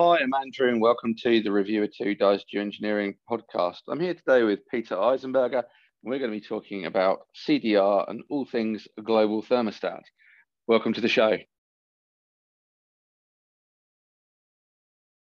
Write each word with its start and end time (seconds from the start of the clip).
Hi, 0.00 0.18
I'm 0.18 0.32
Andrew, 0.32 0.68
and 0.68 0.80
welcome 0.80 1.16
to 1.24 1.42
the 1.42 1.50
Reviewer 1.50 1.88
2 1.88 2.14
Does 2.14 2.44
Geoengineering 2.54 3.16
podcast. 3.28 3.80
I'm 3.88 3.98
here 3.98 4.14
today 4.14 4.44
with 4.44 4.60
Peter 4.70 4.94
Eisenberger, 4.94 5.64
and 5.64 5.64
we're 6.04 6.20
going 6.20 6.30
to 6.30 6.38
be 6.38 6.40
talking 6.40 6.86
about 6.86 7.26
CDR 7.34 8.08
and 8.08 8.22
all 8.30 8.44
things 8.44 8.86
global 9.04 9.42
thermostat. 9.42 10.02
Welcome 10.68 10.92
to 10.92 11.00
the 11.00 11.08
show. 11.08 11.36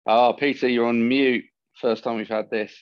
Ah, 0.06 0.28
oh, 0.28 0.32
Peter, 0.32 0.66
you're 0.66 0.86
on 0.86 1.06
mute. 1.06 1.44
First 1.78 2.02
time 2.02 2.16
we've 2.16 2.26
had 2.26 2.48
this. 2.48 2.74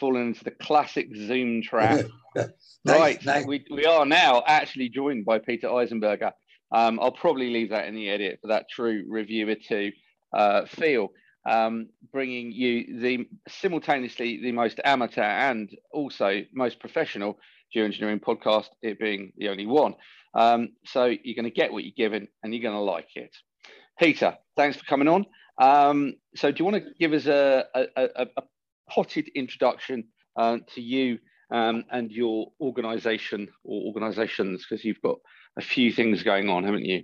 Falling 0.00 0.26
into 0.26 0.42
the 0.42 0.50
classic 0.50 1.06
Zoom 1.14 1.62
trap. 1.62 2.04
nice, 2.34 2.48
right, 2.84 3.24
nice. 3.24 3.46
We, 3.46 3.64
we 3.70 3.86
are 3.86 4.04
now 4.04 4.42
actually 4.44 4.88
joined 4.88 5.24
by 5.24 5.38
Peter 5.38 5.68
Eisenberger. 5.68 6.32
Um, 6.74 6.98
I'll 6.98 7.12
probably 7.12 7.50
leave 7.50 7.70
that 7.70 7.86
in 7.86 7.94
the 7.94 8.10
edit 8.10 8.40
for 8.42 8.48
that 8.48 8.66
true 8.68 9.04
Reviewer 9.08 9.54
2 9.54 9.92
uh, 10.32 10.66
feel, 10.66 11.10
um, 11.48 11.88
bringing 12.12 12.52
you 12.52 13.00
the 13.00 13.26
simultaneously 13.48 14.40
the 14.42 14.52
most 14.52 14.80
amateur 14.84 15.22
and 15.22 15.70
also 15.92 16.42
most 16.52 16.78
professional 16.78 17.38
geoengineering 17.74 18.20
podcast, 18.20 18.68
it 18.82 18.98
being 18.98 19.32
the 19.36 19.48
only 19.48 19.66
one. 19.66 19.94
Um, 20.34 20.70
so 20.84 21.06
you're 21.06 21.34
going 21.34 21.44
to 21.44 21.50
get 21.50 21.72
what 21.72 21.84
you're 21.84 21.92
given 21.96 22.28
and 22.42 22.54
you're 22.54 22.62
going 22.62 22.74
to 22.74 22.80
like 22.80 23.08
it. 23.16 23.34
Peter, 23.98 24.36
thanks 24.56 24.76
for 24.76 24.84
coming 24.84 25.08
on. 25.08 25.26
Um, 25.60 26.14
so 26.34 26.50
do 26.50 26.58
you 26.58 26.64
want 26.64 26.84
to 26.84 26.90
give 26.98 27.12
us 27.12 27.26
a, 27.26 27.64
a, 27.74 27.86
a, 27.96 28.26
a 28.36 28.42
potted 28.88 29.28
introduction 29.34 30.04
uh, 30.36 30.58
to 30.74 30.80
you 30.80 31.18
um, 31.52 31.84
and 31.90 32.10
your 32.10 32.48
organization 32.60 33.48
or 33.64 33.82
organizations 33.86 34.64
because 34.64 34.84
you've 34.84 35.02
got 35.02 35.16
a 35.58 35.62
few 35.62 35.92
things 35.92 36.22
going 36.22 36.48
on, 36.48 36.64
haven't 36.64 36.84
you? 36.84 37.02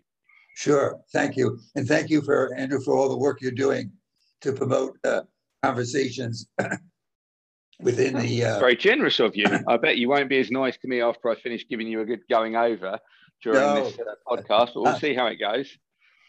Sure. 0.58 0.98
Thank 1.12 1.36
you. 1.36 1.60
And 1.76 1.86
thank 1.86 2.10
you 2.10 2.20
for 2.20 2.52
Andrew 2.56 2.80
for 2.80 2.96
all 2.96 3.08
the 3.08 3.16
work 3.16 3.40
you're 3.40 3.52
doing 3.52 3.92
to 4.40 4.52
promote 4.52 4.98
uh, 5.04 5.20
conversations 5.62 6.48
within 7.80 8.18
the. 8.18 8.44
Uh, 8.44 8.58
very 8.58 8.74
generous 8.74 9.20
of 9.20 9.36
you. 9.36 9.46
I 9.68 9.76
bet 9.76 9.98
you 9.98 10.08
won't 10.08 10.28
be 10.28 10.40
as 10.40 10.50
nice 10.50 10.76
to 10.78 10.88
me 10.88 11.00
after 11.00 11.30
I 11.30 11.36
finish 11.36 11.64
giving 11.70 11.86
you 11.86 12.00
a 12.00 12.04
good 12.04 12.22
going 12.28 12.56
over 12.56 12.98
during 13.40 13.60
no, 13.60 13.84
this 13.84 14.00
uh, 14.00 14.14
podcast, 14.26 14.74
but 14.74 14.82
we'll 14.82 14.88
uh, 14.88 14.98
see 14.98 15.14
how 15.14 15.26
it 15.26 15.36
goes. 15.36 15.70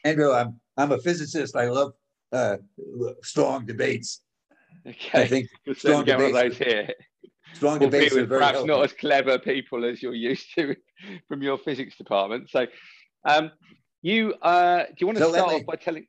Andrew, 0.03 0.31
I'm 0.31 0.59
I'm 0.77 0.91
a 0.91 0.99
physicist. 0.99 1.55
I 1.55 1.67
love 1.67 1.93
uh, 2.31 2.57
strong 3.23 3.65
debates. 3.65 4.21
Okay, 4.85 5.23
I 5.23 5.27
think 5.27 5.47
strong 5.75 6.05
get 6.05 6.19
debates. 6.19 6.59
those 6.59 6.67
here. 6.67 6.89
Strong 7.55 7.79
we'll 7.79 7.89
debates 7.89 8.13
with 8.13 8.29
perhaps 8.29 8.63
not 8.63 8.83
as 8.83 8.93
clever 8.93 9.39
people 9.39 9.85
as 9.85 10.03
you're 10.03 10.13
used 10.13 10.53
to 10.53 10.75
from 11.27 11.41
your 11.41 11.57
physics 11.57 11.97
department. 11.97 12.47
So, 12.51 12.67
um, 13.25 13.49
you 14.01 14.33
uh, 14.41 14.83
do 14.85 14.95
you 14.99 15.07
want 15.07 15.17
to 15.17 15.23
so 15.25 15.31
start 15.31 15.49
me, 15.49 15.55
off 15.55 15.65
by 15.65 15.75
telling? 15.75 16.07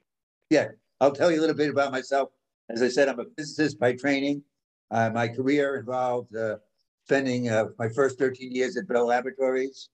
Yeah, 0.48 0.68
I'll 1.00 1.12
tell 1.12 1.30
you 1.30 1.38
a 1.38 1.42
little 1.42 1.56
bit 1.56 1.70
about 1.70 1.92
myself. 1.92 2.30
As 2.68 2.82
I 2.82 2.88
said, 2.88 3.08
I'm 3.08 3.20
a 3.20 3.24
physicist 3.36 3.78
by 3.78 3.94
training. 3.94 4.42
Uh, 4.90 5.10
my 5.10 5.28
career 5.28 5.76
involved 5.76 6.34
uh, 6.36 6.56
spending 7.04 7.48
uh, 7.48 7.66
my 7.78 7.88
first 7.88 8.18
13 8.18 8.52
years 8.52 8.76
at 8.76 8.86
Bell 8.86 9.06
Laboratories. 9.06 9.88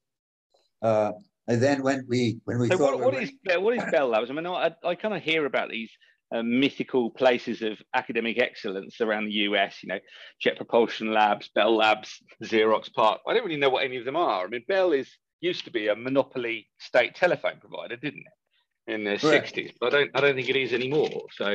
Uh, 0.82 1.12
and 1.48 1.62
then 1.62 1.82
when 1.82 2.04
we 2.08 2.38
when 2.44 2.58
we 2.58 2.68
so 2.68 2.76
thought 2.76 2.98
what, 2.98 3.14
what 3.14 3.22
is 3.22 3.32
what 3.58 3.76
is 3.76 3.84
Bell 3.90 4.08
Labs? 4.08 4.30
I 4.30 4.34
mean, 4.34 4.46
I, 4.46 4.74
I 4.84 4.94
kind 4.94 5.14
of 5.14 5.22
hear 5.22 5.46
about 5.46 5.70
these 5.70 5.90
uh, 6.34 6.42
mythical 6.42 7.10
places 7.10 7.62
of 7.62 7.78
academic 7.94 8.38
excellence 8.38 9.00
around 9.00 9.26
the 9.26 9.32
US. 9.32 9.82
You 9.82 9.90
know, 9.90 9.98
Jet 10.40 10.56
Propulsion 10.56 11.12
Labs, 11.12 11.48
Bell 11.54 11.76
Labs, 11.76 12.20
Xerox 12.42 12.92
PARC. 12.92 13.20
I 13.26 13.34
don't 13.34 13.44
really 13.44 13.60
know 13.60 13.70
what 13.70 13.84
any 13.84 13.96
of 13.96 14.04
them 14.04 14.16
are. 14.16 14.44
I 14.44 14.48
mean, 14.48 14.64
Bell 14.66 14.92
is 14.92 15.08
used 15.40 15.64
to 15.64 15.70
be 15.70 15.88
a 15.88 15.96
monopoly 15.96 16.68
state 16.78 17.14
telephone 17.14 17.58
provider, 17.60 17.96
didn't 17.96 18.24
it, 18.26 18.92
in 18.92 19.04
the 19.04 19.18
correct. 19.18 19.54
60s? 19.54 19.72
But 19.80 19.94
I 19.94 19.98
don't, 19.98 20.10
I 20.14 20.20
don't 20.20 20.34
think 20.34 20.48
it 20.48 20.56
is 20.56 20.72
anymore. 20.72 21.10
So 21.32 21.54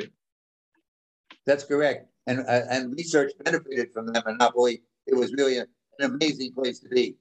that's 1.45 1.63
correct. 1.63 2.07
And 2.27 2.41
uh, 2.41 2.61
and 2.69 2.93
research 2.93 3.31
benefited 3.43 3.91
from 3.93 4.07
that 4.07 4.25
monopoly. 4.25 4.83
It 5.07 5.15
was 5.15 5.33
really 5.33 5.57
a, 5.57 5.65
an 5.99 6.11
amazing 6.13 6.53
place 6.53 6.79
to 6.79 6.89
be, 6.89 7.15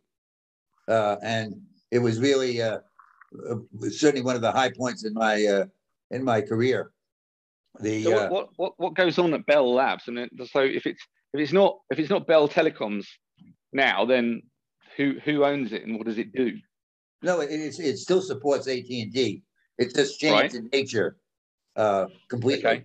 uh, 0.88 1.16
and 1.22 1.60
it 1.90 1.98
was 1.98 2.20
really 2.20 2.60
uh, 2.60 2.78
uh 3.50 3.56
certainly 3.88 4.22
one 4.22 4.36
of 4.36 4.42
the 4.42 4.52
high 4.52 4.70
points 4.70 5.04
in 5.04 5.14
my 5.14 5.42
uh, 5.46 5.64
in 6.10 6.22
my 6.22 6.42
career. 6.42 6.92
The 7.80 8.02
so 8.02 8.10
what, 8.10 8.22
uh, 8.22 8.28
what, 8.28 8.48
what 8.56 8.72
what 8.76 8.94
goes 8.94 9.18
on 9.18 9.32
at 9.32 9.46
Bell 9.46 9.72
Labs? 9.72 10.08
And 10.08 10.28
so 10.50 10.60
if 10.60 10.86
it's 10.86 11.02
if 11.32 11.40
it's 11.40 11.52
not 11.52 11.78
if 11.90 11.98
it's 11.98 12.10
not 12.10 12.26
Bell 12.26 12.46
Telecoms 12.46 13.06
now, 13.72 14.04
then 14.04 14.42
who 15.00 15.18
who 15.24 15.44
owns 15.44 15.72
it 15.72 15.86
and 15.86 15.96
what 15.96 16.06
does 16.06 16.18
it 16.18 16.34
do? 16.34 16.58
No, 17.22 17.40
it, 17.40 17.48
it 17.50 17.98
still 17.98 18.20
supports 18.20 18.68
AT 18.68 18.88
and 18.88 19.12
T. 19.12 19.42
It's 19.78 19.94
just 19.94 20.20
changed 20.20 20.54
right. 20.54 20.54
in 20.54 20.68
nature 20.72 21.16
uh, 21.76 22.06
completely. 22.28 22.68
Okay. 22.68 22.84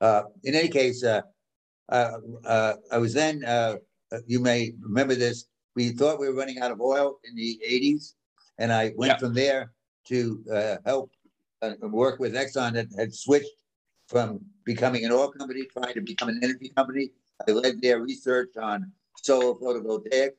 Uh, 0.00 0.22
in 0.44 0.54
any 0.54 0.68
case, 0.68 1.04
uh, 1.04 1.22
uh, 1.88 2.18
uh 2.44 2.74
I 2.90 2.98
was 2.98 3.14
then. 3.14 3.44
Uh, 3.44 3.76
you 4.26 4.40
may 4.40 4.72
remember 4.80 5.14
this. 5.14 5.46
We 5.76 5.90
thought 5.90 6.18
we 6.18 6.28
were 6.28 6.34
running 6.34 6.58
out 6.58 6.72
of 6.72 6.80
oil 6.80 7.20
in 7.24 7.36
the 7.36 7.60
'80s, 7.68 8.14
and 8.58 8.72
I 8.72 8.92
went 8.96 9.20
from 9.20 9.34
there 9.34 9.72
to 10.06 10.80
help 10.84 11.12
work 11.82 12.18
with 12.18 12.34
Exxon 12.34 12.72
that 12.72 12.88
had 12.98 13.14
switched 13.14 13.54
from 14.08 14.40
becoming 14.64 15.04
an 15.04 15.12
oil 15.12 15.30
company, 15.30 15.66
trying 15.66 15.94
to 15.94 16.00
become 16.00 16.28
an 16.28 16.40
energy 16.42 16.72
company. 16.76 17.10
I 17.46 17.52
led 17.52 17.80
their 17.80 18.00
research 18.00 18.56
on 18.56 18.90
solar 19.22 19.54
photovoltaic 19.54 20.30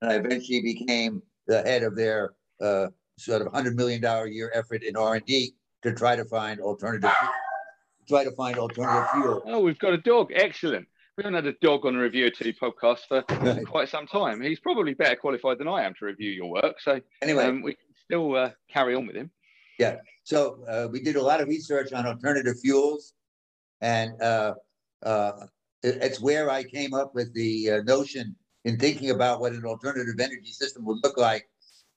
and 0.00 0.12
I 0.12 0.14
eventually 0.16 0.60
became 0.60 1.22
the 1.46 1.62
head 1.62 1.82
of 1.82 1.96
their 1.96 2.34
uh, 2.60 2.88
sort 3.18 3.42
of 3.42 3.52
hundred 3.52 3.76
million 3.76 4.00
dollar 4.00 4.26
a 4.26 4.30
year 4.30 4.52
effort 4.54 4.82
in 4.82 4.96
R 4.96 5.16
and 5.16 5.24
D 5.24 5.54
to 5.82 5.92
try 5.92 6.16
to 6.16 6.24
find 6.24 6.60
alternative, 6.60 7.10
try 8.08 8.24
to 8.24 8.30
find 8.32 8.58
alternative 8.58 9.08
fuel. 9.10 9.42
Oh, 9.46 9.60
we've 9.60 9.78
got 9.78 9.92
a 9.92 9.98
dog. 9.98 10.30
Excellent. 10.34 10.86
We 11.16 11.24
haven't 11.24 11.34
had 11.34 11.46
a 11.46 11.58
dog 11.60 11.84
on 11.84 11.96
a 11.96 11.98
Reviewer 11.98 12.30
2 12.30 12.52
podcast 12.52 13.00
for 13.08 13.22
quite 13.66 13.88
some 13.88 14.06
time. 14.06 14.40
He's 14.40 14.60
probably 14.60 14.94
better 14.94 15.16
qualified 15.16 15.58
than 15.58 15.66
I 15.66 15.84
am 15.84 15.92
to 15.98 16.04
review 16.04 16.30
your 16.30 16.48
work. 16.48 16.76
So 16.80 17.00
anyway, 17.22 17.46
um, 17.46 17.62
we 17.62 17.72
can 17.72 17.86
still 18.04 18.36
uh, 18.36 18.50
carry 18.70 18.94
on 18.94 19.04
with 19.06 19.16
him. 19.16 19.30
Yeah. 19.80 19.96
So 20.22 20.64
uh, 20.68 20.86
we 20.92 21.00
did 21.00 21.16
a 21.16 21.22
lot 21.22 21.40
of 21.40 21.48
research 21.48 21.92
on 21.92 22.06
alternative 22.06 22.60
fuels, 22.60 23.14
and 23.80 24.20
uh, 24.22 24.54
uh 25.04 25.46
it's 25.82 26.20
where 26.20 26.50
I 26.50 26.64
came 26.64 26.92
up 26.92 27.14
with 27.14 27.32
the 27.34 27.70
uh, 27.70 27.82
notion 27.82 28.34
in 28.68 28.78
thinking 28.78 29.10
about 29.10 29.40
what 29.40 29.52
an 29.52 29.64
alternative 29.64 30.20
energy 30.20 30.52
system 30.52 30.84
would 30.84 30.98
look 31.02 31.16
like, 31.16 31.48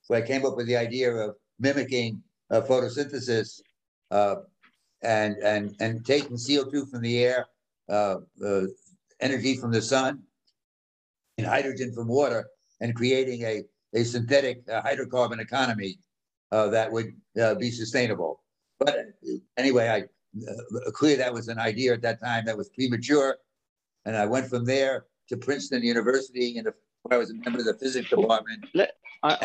so 0.03 0.15
I 0.15 0.21
came 0.21 0.45
up 0.45 0.55
with 0.55 0.67
the 0.67 0.77
idea 0.77 1.13
of 1.13 1.35
mimicking 1.59 2.23
uh, 2.49 2.61
photosynthesis 2.61 3.59
uh, 4.09 4.35
and 5.03 5.35
and 5.43 5.75
and 5.81 6.05
taking 6.05 6.37
CO2 6.37 6.89
from 6.89 7.01
the 7.01 7.25
air, 7.25 7.47
uh, 7.89 8.17
uh, 8.45 8.61
energy 9.19 9.57
from 9.57 9.71
the 9.71 9.81
sun, 9.81 10.23
and 11.37 11.45
hydrogen 11.45 11.91
from 11.93 12.07
water, 12.07 12.47
and 12.79 12.95
creating 12.95 13.41
a 13.43 13.63
a 13.93 14.05
synthetic 14.05 14.63
uh, 14.71 14.81
hydrocarbon 14.81 15.41
economy 15.41 15.99
uh, 16.53 16.69
that 16.69 16.89
would 16.89 17.13
be 17.59 17.69
sustainable. 17.69 18.43
But 18.79 18.95
anyway, 19.57 19.89
I 19.89 19.99
clear 20.93 21.17
that 21.17 21.33
was 21.33 21.49
an 21.49 21.59
idea 21.59 21.91
at 21.91 22.01
that 22.03 22.21
time 22.21 22.45
that 22.45 22.55
was 22.55 22.69
premature, 22.69 23.35
and 24.05 24.15
I 24.15 24.25
went 24.25 24.47
from 24.47 24.63
there 24.63 25.07
to 25.31 25.37
Princeton 25.37 25.81
University 25.83 26.57
and 26.57 26.67
where 27.03 27.15
I 27.15 27.17
was 27.17 27.31
a 27.31 27.33
member 27.33 27.59
of 27.59 27.65
the 27.65 27.73
physics 27.73 28.09
department. 28.09 28.65
Let, 28.73 28.91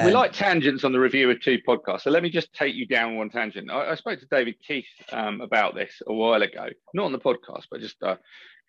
we 0.04 0.10
like 0.10 0.32
tangents 0.32 0.84
on 0.84 0.92
the 0.92 0.98
Reviewer 0.98 1.34
2 1.34 1.58
podcast. 1.66 2.02
So 2.02 2.10
let 2.10 2.22
me 2.22 2.30
just 2.30 2.52
take 2.52 2.74
you 2.74 2.86
down 2.86 3.16
one 3.16 3.30
tangent. 3.30 3.70
I, 3.70 3.90
I 3.90 3.94
spoke 3.94 4.18
to 4.20 4.26
David 4.26 4.56
Keith 4.66 4.86
um, 5.12 5.40
about 5.40 5.74
this 5.74 6.02
a 6.06 6.12
while 6.12 6.42
ago, 6.42 6.68
not 6.92 7.04
on 7.04 7.12
the 7.12 7.18
podcast, 7.18 7.64
but 7.70 7.80
just 7.80 8.02
uh, 8.02 8.16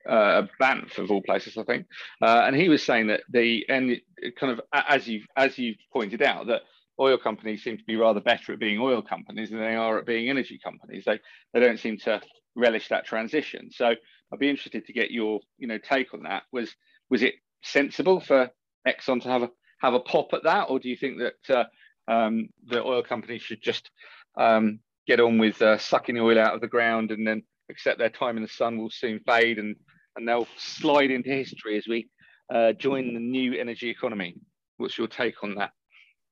uh, 0.07 0.44
Banff 0.59 0.97
of 0.97 1.11
all 1.11 1.22
places, 1.22 1.57
I 1.57 1.63
think. 1.63 1.88
Uh, 2.22 2.44
and 2.45 2.55
he 2.55 2.69
was 2.69 2.83
saying 2.83 3.07
that 3.07 3.22
the 3.29 3.66
and 3.69 3.99
kind 4.39 4.53
of 4.53 4.61
as 4.73 5.07
you 5.07 5.23
as 5.35 5.57
you 5.57 5.75
pointed 5.91 6.22
out 6.22 6.47
that 6.47 6.61
oil 6.99 7.17
companies 7.17 7.63
seem 7.63 7.78
to 7.78 7.84
be 7.84 7.95
rather 7.95 8.22
better 8.22 8.53
at 8.53 8.59
being 8.59 8.79
oil 8.79 9.01
companies 9.01 9.49
than 9.49 9.59
they 9.59 9.75
are 9.75 9.97
at 9.97 10.05
being 10.05 10.29
energy 10.29 10.59
companies. 10.63 11.03
They 11.05 11.19
they 11.53 11.59
don't 11.59 11.79
seem 11.79 11.97
to 11.99 12.22
relish 12.55 12.89
that 12.89 13.05
transition. 13.05 13.69
So 13.72 13.87
I'd 13.87 14.40
be 14.40 14.49
interested 14.49 14.85
to 14.85 14.93
get 14.93 15.11
your 15.11 15.40
you 15.58 15.67
know 15.67 15.78
take 15.78 16.14
on 16.14 16.23
that. 16.23 16.43
Was 16.52 16.73
was 17.09 17.23
it 17.23 17.35
sensible 17.63 18.19
for 18.19 18.49
Exxon 18.87 19.21
to 19.23 19.29
have 19.29 19.43
a 19.43 19.51
have 19.79 19.93
a 19.93 19.99
pop 19.99 20.33
at 20.33 20.43
that, 20.43 20.69
or 20.69 20.79
do 20.79 20.89
you 20.89 20.95
think 20.95 21.19
that 21.19 21.55
uh, 21.55 22.11
um, 22.11 22.49
the 22.65 22.83
oil 22.83 23.03
companies 23.03 23.43
should 23.43 23.61
just 23.61 23.91
um, 24.37 24.79
get 25.05 25.19
on 25.19 25.37
with 25.37 25.61
uh, 25.61 25.77
sucking 25.77 26.15
the 26.15 26.21
oil 26.21 26.39
out 26.39 26.55
of 26.55 26.61
the 26.61 26.67
ground 26.67 27.11
and 27.11 27.27
then 27.27 27.43
accept 27.69 27.99
their 27.99 28.09
time 28.09 28.37
in 28.37 28.43
the 28.43 28.49
sun 28.49 28.77
will 28.77 28.89
soon 28.89 29.19
fade 29.19 29.59
and 29.59 29.75
and 30.15 30.27
they'll 30.27 30.47
slide 30.57 31.11
into 31.11 31.29
history 31.29 31.77
as 31.77 31.87
we 31.87 32.09
uh, 32.53 32.73
join 32.73 33.13
the 33.13 33.19
new 33.19 33.53
energy 33.53 33.89
economy? 33.89 34.35
What's 34.77 34.97
your 34.97 35.07
take 35.07 35.43
on 35.43 35.55
that? 35.55 35.71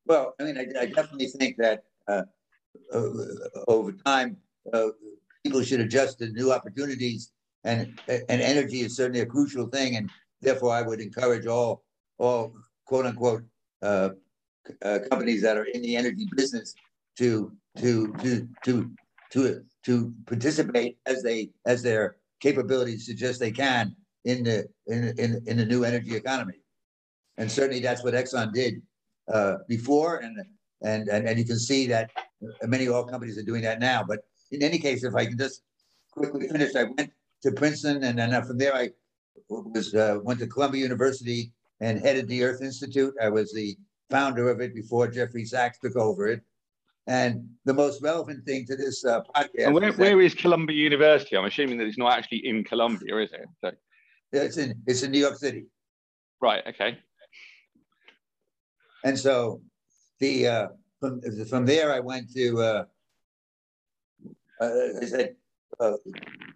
Well, 0.07 0.33
I 0.39 0.43
mean, 0.43 0.57
I, 0.57 0.81
I 0.81 0.85
definitely 0.87 1.27
think 1.27 1.57
that 1.57 1.83
uh, 2.07 2.23
over 3.67 3.91
time, 3.91 4.37
uh, 4.73 4.89
people 5.43 5.61
should 5.61 5.81
adjust 5.81 6.19
to 6.19 6.29
new 6.29 6.51
opportunities, 6.51 7.31
and 7.63 7.99
and 8.07 8.41
energy 8.41 8.81
is 8.81 8.95
certainly 8.95 9.21
a 9.21 9.25
crucial 9.25 9.67
thing. 9.67 9.95
And 9.95 10.09
Therefore, 10.45 10.73
I 10.73 10.83
would 10.83 11.01
encourage 11.01 11.47
all, 11.47 11.83
all 12.19 12.53
quote 12.85 13.07
unquote 13.07 13.43
uh, 13.81 14.09
uh, 14.83 14.99
companies 15.09 15.41
that 15.41 15.57
are 15.57 15.65
in 15.65 15.81
the 15.81 15.95
energy 15.95 16.27
business 16.35 16.75
to 17.17 17.51
to 17.79 18.13
to 18.23 18.47
to 18.63 18.91
to 19.31 19.63
to 19.85 20.13
participate 20.27 20.99
as 21.07 21.23
they 21.23 21.49
as 21.65 21.81
their 21.81 22.17
capabilities 22.39 23.07
suggest 23.07 23.39
they 23.39 23.51
can 23.51 23.95
in 24.25 24.43
the 24.43 24.67
in 24.85 25.13
in, 25.17 25.41
in 25.47 25.57
the 25.57 25.65
new 25.65 25.83
energy 25.83 26.15
economy. 26.15 26.59
And 27.37 27.51
certainly 27.51 27.81
that's 27.81 28.03
what 28.03 28.13
Exxon 28.13 28.53
did 28.53 28.81
uh, 29.33 29.55
before, 29.67 30.17
and, 30.17 30.37
and 30.83 31.09
and 31.09 31.27
and 31.27 31.39
you 31.39 31.45
can 31.45 31.59
see 31.59 31.87
that 31.87 32.11
many 32.63 32.87
oil 32.87 33.03
companies 33.03 33.37
are 33.39 33.43
doing 33.43 33.63
that 33.63 33.79
now. 33.79 34.03
But 34.03 34.19
in 34.51 34.61
any 34.61 34.77
case, 34.77 35.03
if 35.03 35.15
I 35.15 35.25
can 35.25 35.39
just 35.39 35.63
quickly 36.11 36.47
finish, 36.47 36.75
I 36.75 36.83
went 36.83 37.11
to 37.41 37.51
Princeton, 37.51 38.03
and 38.03 38.19
then 38.19 38.29
from 38.45 38.59
there 38.59 38.75
I 38.75 38.91
was 39.49 39.93
uh, 39.93 40.19
went 40.23 40.39
to 40.39 40.47
Columbia 40.47 40.81
University 40.81 41.51
and 41.79 41.99
headed 41.99 42.27
the 42.27 42.43
Earth 42.43 42.61
Institute. 42.61 43.13
I 43.21 43.29
was 43.29 43.53
the 43.53 43.77
founder 44.09 44.49
of 44.49 44.61
it 44.61 44.73
before 44.73 45.07
Jeffrey 45.07 45.45
Sachs 45.45 45.79
took 45.79 45.95
over 45.95 46.27
it. 46.27 46.41
And 47.07 47.47
the 47.65 47.73
most 47.73 48.01
relevant 48.01 48.45
thing 48.45 48.65
to 48.65 48.75
this 48.75 49.05
uh, 49.05 49.21
podcast. 49.35 49.73
where, 49.73 49.89
is 49.89 49.97
where 49.97 50.21
is 50.21 50.33
Columbia 50.33 50.75
University? 50.75 51.37
I'm 51.37 51.45
assuming 51.45 51.77
that 51.77 51.85
it's 51.85 51.99
not 51.99 52.17
actually 52.17 52.47
in 52.47 52.63
Columbia, 52.63 53.17
is 53.17 53.31
it? 53.31 53.45
So. 53.63 53.71
It's 54.31 54.57
in 54.57 54.81
it's 54.87 55.03
in 55.03 55.11
New 55.11 55.19
York 55.19 55.37
City. 55.37 55.65
Right. 56.41 56.63
Okay. 56.67 56.97
And 59.03 59.17
so 59.17 59.61
the 60.19 60.47
uh, 60.47 60.67
from 60.99 61.21
from 61.47 61.65
there 61.65 61.93
I 61.93 61.99
went 61.99 62.33
to 62.33 62.59
uh, 62.59 62.83
uh, 64.59 64.71
I 65.01 65.05
said 65.05 65.35
uh, 65.79 65.93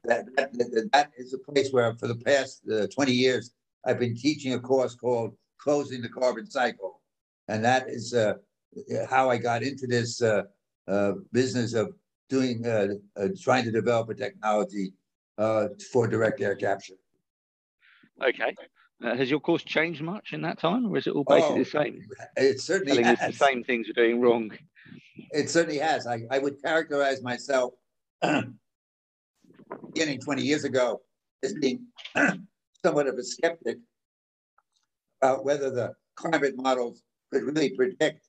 that, 0.05 0.25
that 0.35 0.89
that 0.91 1.11
is 1.17 1.33
a 1.33 1.51
place 1.51 1.71
where 1.71 1.93
for 1.95 2.07
the 2.07 2.15
past 2.15 2.61
uh, 2.71 2.87
20 2.87 3.11
years 3.11 3.51
I've 3.85 3.99
been 3.99 4.15
teaching 4.15 4.53
a 4.53 4.59
course 4.59 4.95
called 4.95 5.35
Closing 5.57 6.01
the 6.01 6.09
Carbon 6.09 6.49
Cycle, 6.49 7.01
and 7.47 7.63
that 7.63 7.89
is 7.89 8.13
uh, 8.13 8.33
how 9.09 9.29
I 9.29 9.37
got 9.37 9.63
into 9.63 9.87
this 9.87 10.21
uh, 10.21 10.43
uh, 10.87 11.13
business 11.31 11.73
of 11.73 11.93
doing 12.29 12.65
uh, 12.65 12.87
uh, 13.17 13.27
trying 13.41 13.63
to 13.65 13.71
develop 13.71 14.09
a 14.09 14.15
technology 14.15 14.93
uh, 15.37 15.67
for 15.91 16.07
direct 16.07 16.41
air 16.41 16.55
capture. 16.55 16.95
Okay. 18.21 18.55
Uh, 19.03 19.15
has 19.15 19.29
your 19.29 19.39
course 19.39 19.63
changed 19.63 20.01
much 20.01 20.33
in 20.33 20.41
that 20.41 20.59
time, 20.59 20.85
or 20.85 20.97
is 20.97 21.07
it 21.07 21.11
all 21.11 21.23
basically 21.23 21.55
oh, 21.55 21.63
the 21.63 21.69
same? 21.69 22.05
It 22.35 22.59
certainly 22.59 23.01
Telling 23.01 23.15
has. 23.15 23.37
the 23.37 23.45
same 23.45 23.63
things 23.63 23.87
you're 23.87 24.05
doing 24.05 24.19
wrong. 24.19 24.51
It 25.31 25.49
certainly 25.49 25.79
has. 25.79 26.05
I, 26.05 26.23
I 26.29 26.39
would 26.39 26.61
characterize 26.61 27.21
myself 27.23 27.73
beginning 29.93 30.19
20 30.19 30.41
years 30.41 30.63
ago 30.63 31.01
as 31.43 31.53
being 31.53 31.85
somewhat 32.85 33.07
of 33.07 33.15
a 33.15 33.23
skeptic 33.23 33.77
about 35.21 35.43
whether 35.45 35.69
the 35.69 35.93
climate 36.15 36.55
models 36.57 37.03
could 37.31 37.43
really 37.43 37.69
predict 37.71 38.27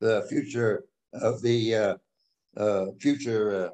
the 0.00 0.26
future 0.28 0.84
of 1.12 1.40
the 1.42 1.74
uh, 1.74 1.96
uh, 2.56 2.86
future 3.00 3.70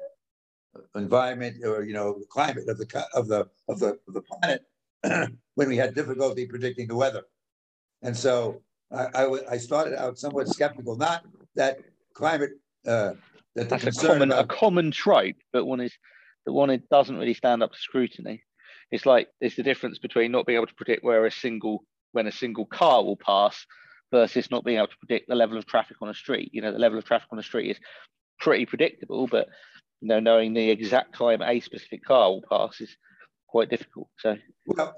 uh, 0.76 0.78
environment 0.98 1.56
or 1.64 1.82
you 1.82 1.92
know 1.92 2.18
the 2.18 2.26
climate 2.26 2.68
of 2.68 2.78
the 2.78 3.06
of 3.14 3.28
the 3.28 3.46
of 3.68 3.78
the 3.80 3.98
of 4.08 4.14
the 4.14 4.22
planet 4.22 4.64
when 5.54 5.68
we 5.68 5.76
had 5.76 5.94
difficulty 5.94 6.46
predicting 6.46 6.86
the 6.86 6.96
weather. 6.96 7.22
And 8.02 8.16
so 8.16 8.62
I, 8.90 9.06
I, 9.14 9.52
I 9.52 9.56
started 9.58 9.94
out 10.00 10.18
somewhat 10.18 10.48
skeptical, 10.48 10.96
not 10.96 11.24
that 11.54 11.78
climate, 12.14 12.50
uh, 12.86 13.12
that 13.54 13.68
That's 13.68 13.84
a 13.84 13.92
common, 13.92 14.30
about, 14.30 14.44
a 14.44 14.48
common 14.48 14.90
trait, 14.90 15.36
but 15.52 15.66
one 15.66 15.80
is 15.80 15.92
the 16.46 16.52
one 16.52 16.70
it 16.70 16.88
doesn't 16.88 17.16
really 17.16 17.34
stand 17.34 17.62
up 17.62 17.72
to 17.72 17.78
scrutiny. 17.78 18.42
It's 18.90 19.06
like 19.06 19.28
it's 19.40 19.56
the 19.56 19.62
difference 19.62 19.98
between 19.98 20.32
not 20.32 20.46
being 20.46 20.56
able 20.56 20.66
to 20.66 20.74
predict 20.74 21.04
where 21.04 21.24
a 21.26 21.30
single 21.30 21.84
when 22.12 22.26
a 22.26 22.32
single 22.32 22.66
car 22.66 23.02
will 23.02 23.16
pass 23.16 23.66
versus 24.10 24.50
not 24.50 24.64
being 24.64 24.76
able 24.76 24.88
to 24.88 24.98
predict 24.98 25.28
the 25.28 25.34
level 25.34 25.56
of 25.56 25.66
traffic 25.66 25.96
on 26.02 26.10
a 26.10 26.14
street. 26.14 26.50
You 26.52 26.60
know, 26.60 26.72
the 26.72 26.78
level 26.78 26.98
of 26.98 27.04
traffic 27.04 27.28
on 27.32 27.38
a 27.38 27.42
street 27.42 27.70
is 27.70 27.80
pretty 28.38 28.66
predictable, 28.66 29.26
but 29.26 29.48
you 30.00 30.08
know, 30.08 30.20
knowing 30.20 30.52
the 30.52 30.70
exact 30.70 31.16
time 31.16 31.40
a 31.42 31.60
specific 31.60 32.04
car 32.04 32.30
will 32.30 32.44
pass 32.50 32.80
is 32.80 32.94
quite 33.48 33.70
difficult. 33.70 34.08
So 34.18 34.36
well, 34.66 34.94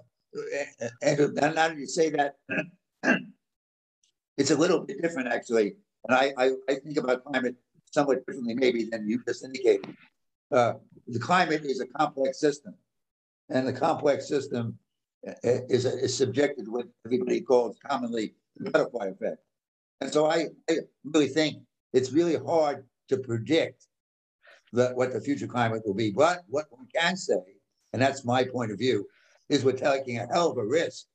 eh, 0.53 0.65
eh, 0.81 0.89
and 1.03 1.35
now 1.35 1.53
that 1.53 1.77
you 1.77 1.87
say 1.87 2.11
that, 2.11 2.35
it's 4.37 4.51
a 4.51 4.57
little 4.57 4.81
bit 4.81 5.01
different 5.03 5.29
actually. 5.29 5.77
And 6.07 6.17
I, 6.17 6.33
I, 6.37 6.51
I, 6.69 6.75
think 6.85 6.99
about 6.99 7.25
climate 7.25 7.57
somewhat 7.91 8.27
differently 8.27 8.55
maybe 8.55 8.85
than 8.85 9.09
you 9.09 9.23
just 9.27 9.45
indicated. 9.45 9.97
Uh, 10.53 10.75
the 11.09 11.19
climate 11.19 11.65
is 11.65 11.81
a 11.81 11.87
complex 11.87 12.41
system, 12.41 12.75
and 13.49 13.67
the 13.67 13.73
complex 13.73 14.29
system 14.29 14.79
uh, 15.27 15.33
is, 15.43 15.85
is 15.85 16.17
subjected 16.17 16.67
to 16.67 16.71
what 16.71 16.87
everybody 17.07 17.41
calls 17.41 17.79
commonly 17.87 18.35
the 18.57 18.71
butterfly 18.71 19.07
effect. 19.07 19.39
And 20.01 20.13
so 20.13 20.27
I, 20.27 20.47
I 20.69 20.79
really 21.05 21.29
think 21.29 21.63
it's 21.93 22.13
really 22.13 22.37
hard 22.37 22.85
to 23.09 23.17
predict 23.19 23.87
that 24.73 24.95
what 24.97 25.13
the 25.13 25.21
future 25.21 25.47
climate 25.47 25.83
will 25.87 25.95
be. 25.95 26.11
But 26.11 26.45
what 26.49 26.67
we 26.79 26.87
can 26.95 27.17
say, 27.17 27.43
and 27.93 28.03
that's 28.03 28.25
my 28.25 28.45
point 28.45 28.73
of 28.73 28.79
view, 28.79 29.07
is 29.49 29.65
we're 29.65 29.73
taking 29.73 30.19
a 30.19 30.27
hell 30.27 30.51
of 30.51 30.59
a 30.59 30.67
risk, 30.67 31.07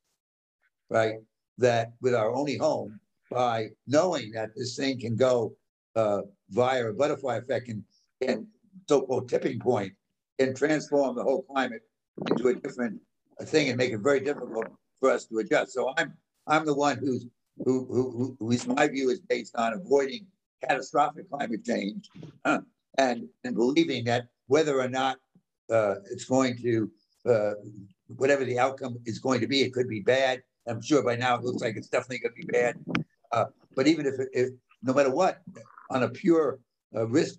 right? 0.88 1.16
That 1.58 1.92
with 2.00 2.14
our 2.14 2.34
only 2.34 2.56
home, 2.56 2.98
by 3.30 3.68
knowing 3.86 4.32
that 4.32 4.50
this 4.56 4.76
thing 4.76 4.98
can 4.98 5.16
go 5.16 5.54
uh, 5.94 6.22
via 6.50 6.88
a 6.88 6.92
butterfly 6.92 7.36
effect 7.36 7.68
and, 7.68 7.84
and 8.26 8.46
so-called 8.90 9.28
tipping 9.28 9.58
point 9.60 9.92
and 10.40 10.56
transform 10.56 11.14
the 11.14 11.22
whole 11.22 11.42
climate 11.42 11.82
into 12.28 12.48
a 12.48 12.54
different 12.54 13.00
thing 13.52 13.68
and 13.68 13.76
make 13.78 13.92
it 13.92 14.00
very 14.10 14.20
difficult 14.30 14.68
for 14.98 15.08
us 15.14 15.22
to 15.26 15.38
adjust. 15.42 15.72
So 15.76 15.82
I'm 15.96 16.10
I'm 16.52 16.64
the 16.70 16.78
one 16.88 16.96
who's 16.98 17.22
who, 17.64 17.74
who, 17.94 18.36
who 18.38 18.50
is 18.50 18.66
my 18.66 18.88
view 18.88 19.06
is 19.14 19.20
based 19.20 19.54
on 19.62 19.74
avoiding 19.74 20.22
catastrophic 20.64 21.30
climate 21.30 21.64
change 21.64 22.02
and 23.04 23.28
and 23.44 23.54
believing 23.62 24.02
that 24.10 24.22
whether 24.54 24.74
or 24.84 24.88
not 24.88 25.14
uh, 25.76 25.96
it's 26.12 26.24
going 26.24 26.54
to 26.66 26.72
uh, 27.32 27.54
whatever 28.20 28.44
the 28.44 28.58
outcome 28.58 28.94
is 29.10 29.18
going 29.26 29.40
to 29.40 29.46
be. 29.46 29.58
It 29.62 29.72
could 29.72 29.88
be 29.88 30.00
bad. 30.00 30.42
I'm 30.66 30.82
sure 30.82 31.02
by 31.10 31.16
now 31.16 31.36
it 31.36 31.44
looks 31.44 31.62
like 31.62 31.76
it's 31.76 31.92
definitely 31.94 32.20
going 32.24 32.34
to 32.36 32.46
be 32.46 32.52
bad. 32.60 32.74
Uh, 33.32 33.46
but 33.76 33.86
even 33.86 34.04
if, 34.10 34.14
if, 34.32 34.48
no 34.82 34.92
matter 34.92 35.12
what, 35.20 35.34
on 35.90 36.02
a 36.02 36.08
pure 36.08 36.58
uh, 36.96 37.06
risk 37.06 37.38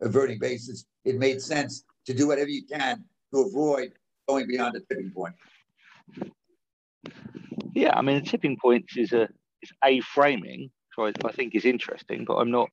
averting 0.00 0.38
basis, 0.38 0.86
it 1.04 1.16
made 1.16 1.40
sense 1.40 1.84
to 2.06 2.14
do 2.14 2.26
whatever 2.26 2.48
you 2.48 2.64
can 2.64 3.04
to 3.34 3.40
avoid 3.40 3.92
going 4.28 4.46
beyond 4.46 4.74
the 4.74 4.80
tipping 4.80 5.10
point. 5.10 5.34
Yeah, 7.74 7.96
I 7.96 8.02
mean, 8.02 8.22
the 8.22 8.30
tipping 8.30 8.56
points 8.56 8.96
is 8.96 9.12
a 9.12 9.28
is 9.62 9.70
a 9.84 10.00
framing, 10.00 10.70
which 10.96 11.16
I 11.24 11.32
think 11.32 11.54
is 11.54 11.64
interesting, 11.64 12.24
but 12.24 12.36
I'm 12.36 12.50
not 12.50 12.70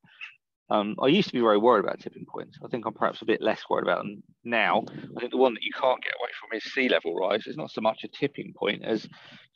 um, 0.70 0.96
I 1.02 1.08
used 1.08 1.28
to 1.28 1.34
be 1.34 1.42
very 1.42 1.58
worried 1.58 1.84
about 1.84 2.00
tipping 2.00 2.26
points. 2.26 2.58
I 2.64 2.68
think 2.68 2.86
I'm 2.86 2.94
perhaps 2.94 3.22
a 3.22 3.26
bit 3.26 3.42
less 3.42 3.62
worried 3.70 3.84
about 3.84 4.00
them 4.00 4.24
now. 4.44 4.84
I 4.88 5.20
think 5.20 5.32
the 5.32 5.38
one 5.38 5.54
that 5.54 5.64
you 5.64 5.72
can't 5.80 6.02
get 6.02 6.14
away 6.20 6.30
from 6.40 6.58
is 6.58 6.64
sea 6.74 6.90
level 6.90 7.16
rise. 7.16 7.44
It's 7.46 7.58
not 7.58 7.72
so 7.72 7.82
much 7.82 8.04
a 8.04 8.08
tipping 8.08 8.54
point 8.58 8.84
as 8.84 9.08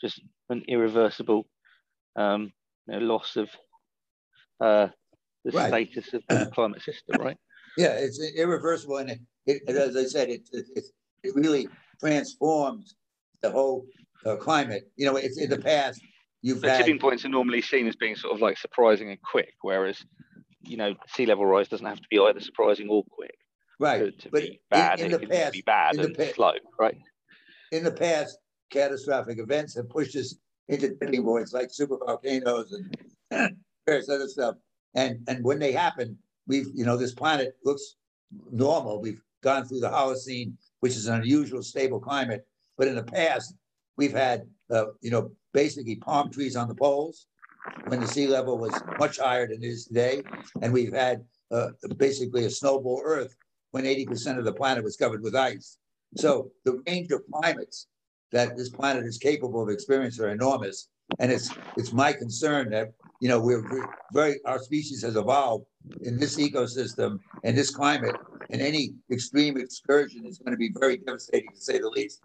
just 0.01 0.21
an 0.49 0.63
irreversible 0.67 1.47
um, 2.15 2.51
you 2.87 2.99
know, 2.99 3.05
loss 3.05 3.35
of 3.35 3.49
uh, 4.59 4.87
the 5.51 5.57
right. 5.57 5.67
status 5.67 6.13
of 6.13 6.23
the 6.27 6.51
climate 6.53 6.81
system, 6.81 7.17
right? 7.19 7.37
Yeah, 7.77 7.93
it's 7.93 8.19
irreversible, 8.35 8.97
and 8.97 9.11
it, 9.11 9.19
it, 9.45 9.69
as 9.69 9.95
I 9.95 10.03
said, 10.03 10.29
it, 10.29 10.49
it, 10.51 10.83
it 11.23 11.35
really 11.35 11.69
transforms 11.99 12.95
the 13.41 13.51
whole 13.51 13.85
uh, 14.25 14.35
climate. 14.35 14.89
You 14.95 15.05
know, 15.05 15.15
it's 15.15 15.39
in 15.39 15.49
the 15.49 15.59
past. 15.59 16.01
You've 16.41 16.61
the 16.61 16.69
had, 16.69 16.77
tipping 16.77 16.99
points 16.99 17.25
are 17.25 17.29
normally 17.29 17.61
seen 17.61 17.87
as 17.87 17.95
being 17.95 18.15
sort 18.15 18.33
of 18.33 18.41
like 18.41 18.57
surprising 18.57 19.09
and 19.09 19.21
quick, 19.21 19.53
whereas 19.61 20.03
you 20.61 20.77
know, 20.77 20.95
sea 21.07 21.25
level 21.25 21.45
rise 21.45 21.67
doesn't 21.67 21.85
have 21.85 21.97
to 21.97 22.07
be 22.09 22.19
either 22.19 22.39
surprising 22.39 22.89
or 22.89 23.03
quick. 23.09 23.35
Right. 23.79 23.99
To, 23.99 24.11
to 24.11 24.29
but 24.31 24.41
be 24.41 24.61
bad, 24.69 24.99
in, 24.99 25.05
in 25.05 25.11
the 25.21 25.27
past, 25.27 25.53
be 25.53 25.61
bad 25.61 25.95
and 25.97 26.17
pa- 26.17 26.33
slow, 26.33 26.53
right? 26.79 26.97
In 27.71 27.83
the 27.83 27.91
past, 27.91 28.37
catastrophic 28.71 29.39
events 29.39 29.75
have 29.75 29.89
pushed 29.89 30.15
us 30.15 30.35
into 30.67 30.95
tipping 30.95 31.23
points 31.23 31.53
like 31.53 31.69
super 31.71 31.97
volcanoes 31.97 32.73
and 33.31 33.57
various 33.85 34.09
other 34.09 34.27
stuff. 34.27 34.55
And 34.97 35.19
and 35.29 35.43
when 35.45 35.59
they 35.59 35.71
happen, 35.71 36.17
we've 36.47 36.67
you 36.73 36.83
know 36.83 36.97
this 36.97 37.13
planet 37.13 37.55
looks 37.63 37.95
normal. 38.51 38.99
We've 38.99 39.21
gone 39.41 39.63
through 39.65 39.79
the 39.79 39.89
Holocene, 39.89 40.53
which 40.81 40.97
is 40.97 41.07
an 41.07 41.21
unusual 41.21 41.63
stable 41.63 42.01
climate. 42.01 42.45
But 42.77 42.89
in 42.89 42.95
the 42.95 43.03
past, 43.03 43.55
we've 43.95 44.11
had 44.11 44.47
uh, 44.69 44.87
you 45.01 45.11
know 45.11 45.31
basically 45.53 45.95
palm 45.95 46.29
trees 46.31 46.55
on 46.55 46.67
the 46.67 46.75
poles, 46.75 47.27
when 47.87 47.99
the 47.99 48.07
sea 48.07 48.27
level 48.27 48.57
was 48.57 48.73
much 48.99 49.19
higher 49.19 49.47
than 49.47 49.63
it 49.63 49.67
is 49.67 49.85
today. 49.85 50.23
And 50.61 50.73
we've 50.73 50.93
had 50.93 51.23
uh, 51.51 51.69
basically 51.97 52.45
a 52.45 52.49
snowball 52.49 53.01
Earth 53.03 53.35
when 53.71 53.85
80% 53.85 54.37
of 54.37 54.45
the 54.45 54.53
planet 54.53 54.83
was 54.83 54.97
covered 54.97 55.21
with 55.21 55.35
ice. 55.35 55.77
So 56.15 56.51
the 56.65 56.81
range 56.87 57.11
of 57.11 57.21
climates 57.31 57.87
that 58.31 58.57
this 58.57 58.69
planet 58.69 59.05
is 59.05 59.17
capable 59.17 59.61
of 59.61 59.69
experiencing 59.69 60.25
are 60.25 60.29
enormous. 60.29 60.89
And 61.19 61.31
it's 61.31 61.49
it's 61.77 61.93
my 61.93 62.11
concern 62.13 62.69
that 62.71 62.93
you 63.19 63.29
know 63.29 63.39
we're 63.39 63.63
very 64.13 64.39
our 64.45 64.59
species 64.59 65.01
has 65.03 65.15
evolved 65.15 65.65
in 66.01 66.19
this 66.19 66.37
ecosystem 66.37 67.19
and 67.43 67.57
this 67.57 67.71
climate, 67.71 68.15
and 68.49 68.61
any 68.61 68.93
extreme 69.11 69.57
excursion 69.57 70.25
is 70.25 70.37
going 70.37 70.51
to 70.51 70.57
be 70.57 70.71
very 70.79 70.97
devastating 70.97 71.49
to 71.53 71.61
say 71.61 71.79
the 71.79 71.89
least. 71.89 72.21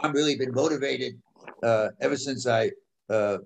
I've 0.00 0.14
really 0.14 0.36
been 0.36 0.52
motivated 0.52 1.20
uh, 1.62 1.88
ever 2.00 2.16
since 2.16 2.46
I 2.46 2.70
uh, 3.10 3.38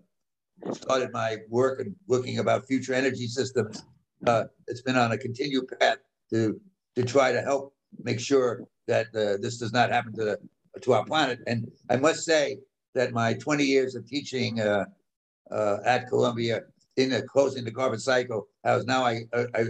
started 0.72 1.12
my 1.12 1.38
work 1.48 1.80
and 1.80 1.94
looking 2.06 2.38
about 2.38 2.66
future 2.66 2.94
energy 2.94 3.26
systems. 3.26 3.84
Uh, 4.26 4.44
it's 4.66 4.82
been 4.82 4.96
on 4.96 5.12
a 5.12 5.18
continued 5.18 5.66
path 5.78 5.98
to 6.30 6.60
to 6.94 7.04
try 7.04 7.32
to 7.32 7.42
help 7.42 7.74
make 8.02 8.20
sure 8.20 8.62
that 8.86 9.06
uh, 9.14 9.40
this 9.40 9.58
does 9.58 9.72
not 9.72 9.90
happen 9.90 10.14
to 10.14 10.24
the, 10.24 10.38
to 10.80 10.92
our 10.92 11.04
planet. 11.04 11.40
And 11.46 11.70
I 11.90 11.96
must 11.96 12.24
say 12.24 12.58
that 12.94 13.12
my 13.12 13.34
20 13.34 13.64
years 13.64 13.94
of 13.94 14.06
teaching 14.06 14.60
uh, 14.60 14.84
uh, 15.50 15.78
at 15.84 16.08
Columbia 16.08 16.62
in 16.96 17.10
the 17.10 17.22
closing 17.22 17.64
the 17.64 17.70
carbon 17.70 17.98
cycle, 17.98 18.48
I 18.64 18.76
was 18.76 18.86
now 18.86 19.04
I, 19.04 19.24
I, 19.34 19.64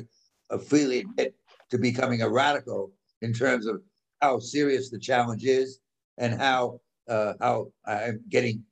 I 0.51 0.59
freely 0.59 1.01
admit 1.01 1.35
to 1.71 1.79
becoming 1.79 2.23
a 2.23 2.31
radical 2.31 2.93
in 3.23 3.33
terms 3.33 3.67
of 3.67 3.83
how 4.21 4.39
serious 4.39 4.91
the 4.91 4.99
challenge 4.99 5.45
is 5.45 5.81
and 6.19 6.41
how 6.41 6.81
uh, 7.09 7.35
how 7.41 7.69
I'm 7.87 8.21
getting 8.29 8.65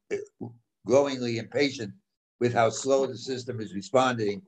growingly 0.87 1.39
impatient 1.39 1.93
with 2.41 2.53
how 2.53 2.69
slow 2.71 3.07
the 3.07 3.17
system 3.17 3.61
is 3.61 3.75
responding, 3.75 4.43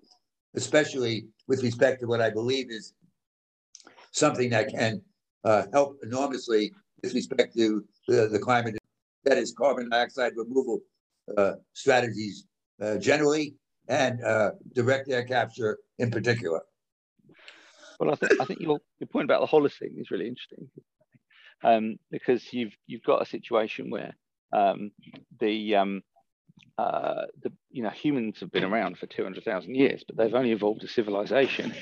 especially 0.55 1.27
with 1.47 1.63
respect 1.63 2.01
to 2.01 2.07
what 2.07 2.21
I 2.21 2.31
believe 2.31 2.71
is 2.71 2.95
something 4.11 4.51
that 4.51 4.69
can 4.69 5.01
uh, 5.45 5.65
help 5.73 5.99
enormously 6.03 6.73
with 7.03 7.15
respect 7.15 7.57
to 7.57 7.85
the, 8.09 8.29
the 8.29 8.39
climate, 8.39 8.77
that 9.25 9.39
is 9.39 9.53
carbon 9.53 9.89
dioxide 9.89 10.33
removal 10.37 10.81
uh, 11.37 11.53
strategies 11.73 12.47
uh, 12.81 12.97
generally 12.97 13.55
and 13.89 14.23
uh, 14.23 14.53
direct 14.75 15.09
air 15.09 15.25
capture 15.25 15.79
in 15.99 16.11
particular. 16.11 16.61
Well, 17.99 18.13
I 18.13 18.17
think 18.17 18.41
I 18.41 18.45
think 18.45 18.61
your 18.61 18.79
your 18.99 19.09
point 19.09 19.25
about 19.25 19.41
the 19.41 19.47
Holocene 19.47 19.99
is 19.99 20.11
really 20.11 20.29
interesting, 20.29 20.69
um, 21.65 21.97
because 22.11 22.53
you've 22.53 22.75
you've 22.87 23.03
got 23.03 23.23
a 23.23 23.27
situation 23.27 23.91
where 23.91 24.15
um, 24.53 24.91
the 25.41 25.77
um, 25.77 26.03
uh, 26.79 27.25
the 27.43 27.53
you 27.71 27.83
know 27.83 27.91
humans 27.91 28.41
have 28.41 28.53
been 28.53 28.65
around 28.65 28.99
for 28.99 29.07
two 29.07 29.23
hundred 29.23 29.45
thousand 29.45 29.75
years, 29.75 30.05
but 30.07 30.17
they've 30.17 30.35
only 30.35 30.53
evolved 30.53 30.85
a 30.85 30.89
civilization, 30.89 31.75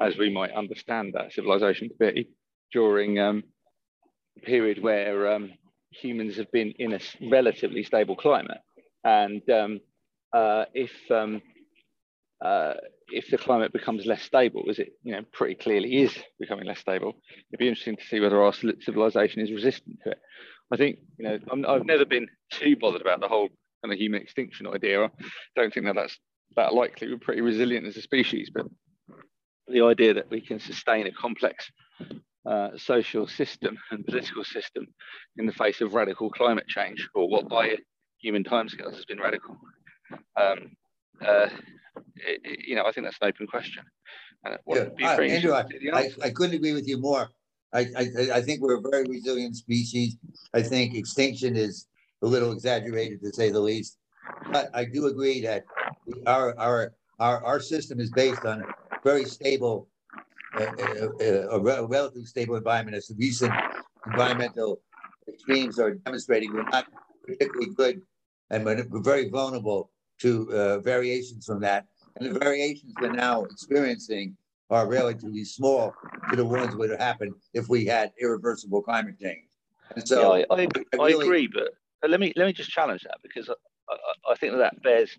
as 0.00 0.18
we 0.18 0.30
might 0.30 0.52
understand 0.52 1.14
that 1.14 1.32
civilization 1.32 1.88
to 1.88 1.94
be 1.94 2.28
during 2.72 3.18
um, 3.18 3.42
a 4.36 4.40
period 4.40 4.82
where 4.82 5.32
um, 5.32 5.50
humans 5.90 6.36
have 6.36 6.50
been 6.52 6.72
in 6.78 6.92
a 6.92 7.00
relatively 7.30 7.84
stable 7.84 8.16
climate, 8.16 8.60
and 9.02 9.48
um, 9.48 9.80
uh, 10.34 10.64
if 10.74 10.92
um, 11.10 11.40
uh, 12.44 12.74
if 13.08 13.30
the 13.30 13.38
climate 13.38 13.72
becomes 13.72 14.04
less 14.04 14.22
stable, 14.22 14.64
as 14.68 14.78
it 14.78 14.92
you 15.02 15.12
know 15.12 15.22
pretty 15.32 15.54
clearly 15.54 16.02
is 16.02 16.14
becoming 16.38 16.66
less 16.66 16.80
stable, 16.80 17.14
it'd 17.50 17.58
be 17.58 17.68
interesting 17.68 17.96
to 17.96 18.06
see 18.06 18.20
whether 18.20 18.42
our 18.42 18.52
civilization 18.52 19.40
is 19.40 19.52
resistant 19.52 19.98
to 20.02 20.10
it. 20.10 20.18
I 20.72 20.76
think 20.76 20.98
you 21.18 21.24
know 21.24 21.38
i 21.68 21.72
have 21.72 21.86
never 21.86 22.04
been 22.04 22.26
too 22.50 22.76
bothered 22.76 23.00
about 23.00 23.20
the 23.20 23.28
whole 23.28 23.48
kind 23.82 23.92
of 23.92 23.98
human 23.98 24.20
extinction 24.20 24.66
idea. 24.66 25.04
I 25.04 25.08
don't 25.54 25.72
think 25.72 25.86
that 25.86 25.94
that's 25.94 26.18
that 26.56 26.74
likely. 26.74 27.08
We're 27.08 27.18
pretty 27.18 27.40
resilient 27.40 27.86
as 27.86 27.96
a 27.96 28.02
species, 28.02 28.50
but 28.52 28.66
the 29.68 29.82
idea 29.82 30.14
that 30.14 30.30
we 30.30 30.40
can 30.40 30.58
sustain 30.58 31.06
a 31.06 31.12
complex 31.12 31.70
uh, 32.44 32.70
social 32.76 33.26
system 33.26 33.78
and 33.90 34.04
political 34.04 34.44
system 34.44 34.86
in 35.38 35.46
the 35.46 35.52
face 35.52 35.80
of 35.80 35.94
radical 35.94 36.28
climate 36.30 36.66
change, 36.66 37.08
or 37.14 37.28
what 37.28 37.48
by 37.48 37.76
human 38.18 38.42
timescales 38.42 38.94
has 38.94 39.04
been 39.04 39.20
radical, 39.20 39.56
um, 40.36 40.76
uh, 41.24 41.48
it, 42.16 42.66
you 42.66 42.76
know, 42.76 42.84
I 42.86 42.92
think 42.92 43.06
that's 43.06 43.18
an 43.20 43.28
open 43.28 43.46
question. 43.46 43.84
Uh, 44.46 44.56
yeah. 44.66 45.08
uh, 45.08 45.20
Andrew, 45.20 45.52
I, 45.52 45.64
I, 45.92 46.10
I, 46.22 46.30
couldn't 46.30 46.54
agree 46.54 46.74
with 46.74 46.86
you 46.86 46.98
more. 46.98 47.30
I, 47.72 47.86
I, 47.96 48.08
I 48.34 48.40
think 48.42 48.60
we're 48.60 48.76
a 48.76 48.80
very 48.80 49.04
resilient 49.04 49.56
species. 49.56 50.16
I 50.52 50.60
think 50.62 50.94
extinction 50.94 51.56
is 51.56 51.86
a 52.22 52.26
little 52.26 52.52
exaggerated 52.52 53.20
to 53.22 53.32
say 53.32 53.50
the 53.50 53.60
least. 53.60 53.98
But 54.52 54.70
I 54.74 54.84
do 54.84 55.06
agree 55.06 55.40
that 55.42 55.64
our 56.26 56.58
our 56.58 56.92
our, 57.18 57.44
our 57.44 57.60
system 57.60 58.00
is 58.00 58.10
based 58.10 58.44
on 58.44 58.64
very 59.02 59.24
stable, 59.24 59.88
uh, 60.54 60.64
uh, 60.64 61.08
uh 61.20 61.48
a, 61.50 61.86
relatively 61.86 62.24
stable 62.24 62.56
environment. 62.56 62.96
As 62.96 63.08
the 63.08 63.16
recent 63.16 63.52
environmental 64.06 64.80
extremes 65.28 65.78
are 65.78 65.94
demonstrating, 65.94 66.52
we're 66.52 66.62
not 66.64 66.86
particularly 67.26 67.74
good, 67.74 68.02
and 68.50 68.64
we're 68.64 68.84
very 69.00 69.28
vulnerable 69.28 69.90
to 70.20 70.52
uh, 70.52 70.78
variations 70.80 71.46
from 71.46 71.60
that. 71.60 71.86
And 72.16 72.34
the 72.34 72.38
variations 72.38 72.92
we're 73.00 73.12
now 73.12 73.44
experiencing 73.44 74.36
are 74.70 74.86
relatively 74.86 75.44
small 75.44 75.94
to 76.30 76.36
the 76.36 76.44
ones 76.44 76.70
that 76.70 76.78
would 76.78 76.98
happen 76.98 77.34
if 77.52 77.68
we 77.68 77.84
had 77.84 78.12
irreversible 78.20 78.82
climate 78.82 79.18
change. 79.20 79.48
And 79.94 80.06
so 80.06 80.36
yeah, 80.36 80.44
I, 80.50 80.54
I, 80.54 80.62
I, 80.62 80.96
really, 80.96 81.14
I, 81.14 81.24
agree, 81.24 81.48
but, 81.52 81.74
but 82.00 82.10
let 82.10 82.20
me 82.20 82.32
let 82.36 82.46
me 82.46 82.52
just 82.52 82.70
challenge 82.70 83.02
that 83.02 83.18
because 83.22 83.50
I, 83.50 84.32
I 84.32 84.34
think 84.36 84.52
that, 84.52 84.58
that 84.58 84.82
bears 84.82 85.10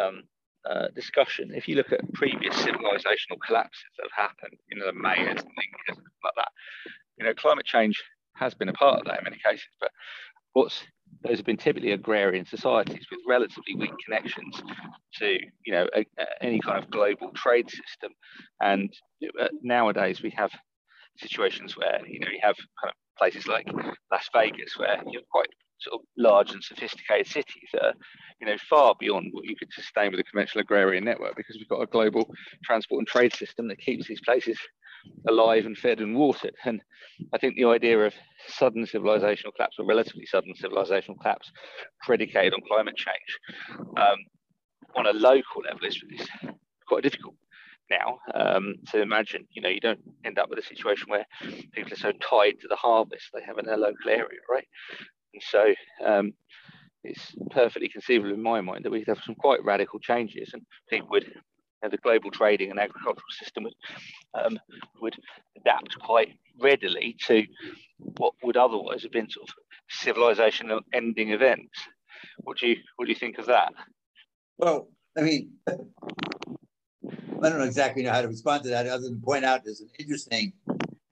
um, 0.00 0.22
uh, 0.68 0.88
discussion. 0.94 1.52
If 1.54 1.68
you 1.68 1.76
look 1.76 1.92
at 1.92 2.12
previous 2.12 2.54
civilizational 2.56 3.38
collapses 3.44 3.84
that 3.98 4.08
have 4.10 4.28
happened, 4.30 4.58
you 4.70 4.78
know, 4.78 4.86
the 4.86 4.92
Mayas 4.92 5.28
and 5.28 5.38
things 5.38 6.00
like 6.22 6.32
that, 6.36 6.48
you 7.18 7.26
know, 7.26 7.34
climate 7.34 7.66
change 7.66 8.02
has 8.34 8.54
been 8.54 8.68
a 8.68 8.72
part 8.72 9.00
of 9.00 9.06
that 9.06 9.18
in 9.18 9.24
many 9.24 9.38
cases. 9.44 9.68
But 9.80 9.90
what's 10.52 10.82
those 11.24 11.38
have 11.38 11.46
been 11.46 11.56
typically 11.56 11.92
agrarian 11.92 12.44
societies 12.44 13.06
with 13.10 13.20
relatively 13.26 13.74
weak 13.76 13.92
connections 14.04 14.62
to 15.14 15.38
you 15.64 15.72
know 15.72 15.86
a, 15.94 16.00
a, 16.18 16.44
any 16.44 16.60
kind 16.60 16.82
of 16.82 16.90
global 16.90 17.30
trade 17.34 17.68
system. 17.70 18.12
And 18.60 18.92
uh, 19.40 19.48
nowadays 19.62 20.22
we 20.22 20.30
have 20.36 20.50
situations 21.16 21.76
where 21.76 22.00
you 22.06 22.20
know 22.20 22.28
you 22.28 22.40
have 22.42 22.56
kind 22.80 22.90
of 22.90 23.18
places 23.18 23.46
like 23.46 23.66
Las 24.12 24.28
Vegas 24.34 24.76
where 24.76 25.02
you 25.06 25.18
have 25.18 25.28
quite 25.30 25.48
sort 25.80 26.00
of 26.00 26.06
large 26.16 26.52
and 26.52 26.62
sophisticated 26.62 27.26
cities 27.26 27.68
that 27.72 27.84
are 27.84 27.94
you 28.40 28.46
know 28.46 28.56
far 28.68 28.94
beyond 28.98 29.28
what 29.32 29.44
you 29.44 29.56
could 29.56 29.72
sustain 29.72 30.10
with 30.10 30.20
a 30.20 30.24
conventional 30.24 30.62
agrarian 30.62 31.04
network 31.04 31.36
because 31.36 31.56
we've 31.56 31.68
got 31.68 31.82
a 31.82 31.86
global 31.86 32.28
transport 32.64 32.98
and 32.98 33.08
trade 33.08 33.34
system 33.34 33.68
that 33.68 33.78
keeps 33.78 34.06
these 34.06 34.20
places 34.20 34.58
alive 35.28 35.66
and 35.66 35.76
fed 35.76 36.00
and 36.00 36.16
watered. 36.16 36.54
And 36.64 36.82
I 37.32 37.38
think 37.38 37.56
the 37.56 37.66
idea 37.66 37.98
of 37.98 38.14
sudden 38.48 38.86
civilizational 38.86 39.54
collapse 39.54 39.76
or 39.78 39.86
relatively 39.86 40.26
sudden 40.26 40.54
civilizational 40.54 41.20
collapse 41.20 41.50
predicated 42.02 42.54
on 42.54 42.60
climate 42.68 42.96
change 42.96 43.38
um, 43.96 44.18
on 44.96 45.06
a 45.06 45.12
local 45.12 45.62
level 45.62 45.86
is, 45.86 46.00
is 46.18 46.28
quite 46.86 47.02
difficult 47.02 47.34
now 47.90 48.18
um, 48.34 48.74
to 48.90 49.00
imagine. 49.00 49.46
You 49.52 49.62
know, 49.62 49.68
you 49.68 49.80
don't 49.80 50.00
end 50.24 50.38
up 50.38 50.50
with 50.50 50.58
a 50.58 50.62
situation 50.62 51.08
where 51.08 51.26
people 51.72 51.92
are 51.92 51.96
so 51.96 52.12
tied 52.12 52.60
to 52.60 52.68
the 52.68 52.76
harvest 52.76 53.30
they 53.32 53.42
have 53.44 53.58
in 53.58 53.66
their 53.66 53.76
local 53.76 54.08
area, 54.08 54.40
right? 54.50 54.66
And 55.32 55.42
so 55.42 55.74
um, 56.04 56.32
it's 57.02 57.34
perfectly 57.50 57.88
conceivable 57.88 58.32
in 58.32 58.42
my 58.42 58.60
mind 58.60 58.84
that 58.84 58.90
we 58.90 59.00
could 59.00 59.16
have 59.16 59.24
some 59.24 59.34
quite 59.34 59.64
radical 59.64 59.98
changes 59.98 60.50
and 60.52 60.62
people 60.88 61.08
would 61.10 61.32
know, 61.84 61.90
the 61.90 61.98
global 61.98 62.30
trading 62.30 62.70
and 62.70 62.80
agricultural 62.80 63.24
system 63.30 63.64
would 63.64 63.74
um, 64.34 64.58
would 65.00 65.16
adapt 65.56 65.98
quite 66.00 66.36
readily 66.60 67.16
to 67.26 67.44
what 67.98 68.34
would 68.42 68.56
otherwise 68.56 69.02
have 69.02 69.12
been 69.12 69.30
sort 69.30 69.48
of 69.48 69.54
civilization 69.88 70.70
ending 70.92 71.30
events. 71.30 71.78
What 72.38 72.58
do 72.58 72.68
you 72.68 72.76
what 72.96 73.06
do 73.06 73.12
you 73.12 73.18
think 73.18 73.38
of 73.38 73.46
that? 73.46 73.72
Well, 74.58 74.88
I 75.16 75.22
mean, 75.22 75.52
I 75.68 77.48
don't 77.48 77.58
know 77.58 77.64
exactly 77.64 78.02
know 78.02 78.12
how 78.12 78.22
to 78.22 78.28
respond 78.28 78.62
to 78.64 78.70
that, 78.70 78.86
other 78.86 79.02
than 79.02 79.20
point 79.20 79.44
out 79.44 79.62
there's 79.64 79.80
an 79.80 79.90
interesting 79.98 80.52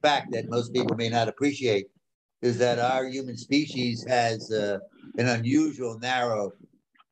fact 0.00 0.32
that 0.32 0.48
most 0.48 0.72
people 0.72 0.96
may 0.96 1.08
not 1.08 1.28
appreciate 1.28 1.86
is 2.40 2.58
that 2.58 2.80
our 2.80 3.06
human 3.06 3.36
species 3.36 4.04
has 4.08 4.50
uh, 4.50 4.78
an 5.18 5.28
unusual 5.28 5.98
narrow 6.00 6.52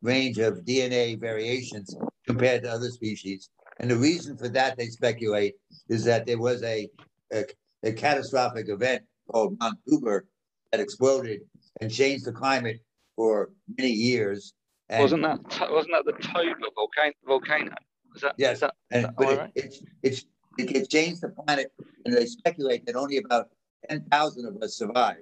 range 0.02 0.38
of 0.38 0.64
DNA 0.64 1.18
variations 1.20 1.94
compared 2.26 2.62
to 2.62 2.70
other 2.70 2.90
species. 2.90 3.50
And 3.78 3.90
the 3.90 3.96
reason 3.96 4.36
for 4.36 4.48
that, 4.48 4.76
they 4.76 4.86
speculate, 4.86 5.54
is 5.88 6.04
that 6.04 6.26
there 6.26 6.38
was 6.38 6.62
a, 6.62 6.88
a, 7.32 7.44
a 7.82 7.92
catastrophic 7.92 8.68
event 8.68 9.02
called 9.30 9.56
Mount 9.58 9.78
Huber 9.86 10.26
that 10.70 10.80
exploded 10.80 11.40
and 11.80 11.90
changed 11.90 12.26
the 12.26 12.32
climate 12.32 12.80
for 13.16 13.50
many 13.78 13.90
years. 13.90 14.54
And 14.88 15.02
wasn't 15.02 15.22
that 15.22 15.70
wasn't 15.70 15.94
that 15.94 16.04
the 16.04 16.12
Toba 16.20 16.54
volcano? 16.74 17.12
Volcano? 17.24 17.72
Is 18.16 18.22
that, 18.22 18.34
yes, 18.38 18.54
is 18.54 18.60
that, 18.60 18.74
and, 18.90 19.04
that 19.04 19.16
but 19.16 19.28
it, 19.28 19.38
right? 19.38 19.52
it's 19.54 19.82
it's 20.02 20.24
it 20.58 20.90
changed 20.90 21.20
the 21.22 21.28
planet, 21.28 21.72
and 22.04 22.14
they 22.14 22.26
speculate 22.26 22.84
that 22.86 22.96
only 22.96 23.18
about 23.18 23.48
ten 23.88 24.04
thousand 24.10 24.46
of 24.46 24.60
us 24.62 24.76
survived, 24.76 25.20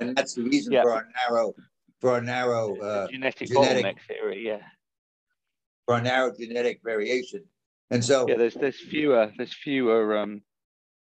and 0.00 0.16
that's 0.16 0.34
the 0.34 0.42
reason 0.42 0.72
yeah. 0.72 0.82
for 0.82 0.92
our 0.92 1.06
narrow 1.28 1.54
for 2.00 2.10
our 2.10 2.20
narrow 2.20 2.76
uh, 2.80 3.06
genetic, 3.06 3.48
genetic 3.48 3.98
theory. 4.08 4.44
Yeah, 4.44 4.62
for 5.88 5.96
a 5.96 6.02
narrow 6.02 6.30
genetic 6.38 6.80
variation. 6.84 7.42
And 7.90 8.04
so 8.04 8.28
yeah, 8.28 8.36
there's 8.36 8.54
there's 8.54 8.78
fewer 8.78 9.32
there's 9.38 9.54
fewer 9.54 10.18
um 10.18 10.42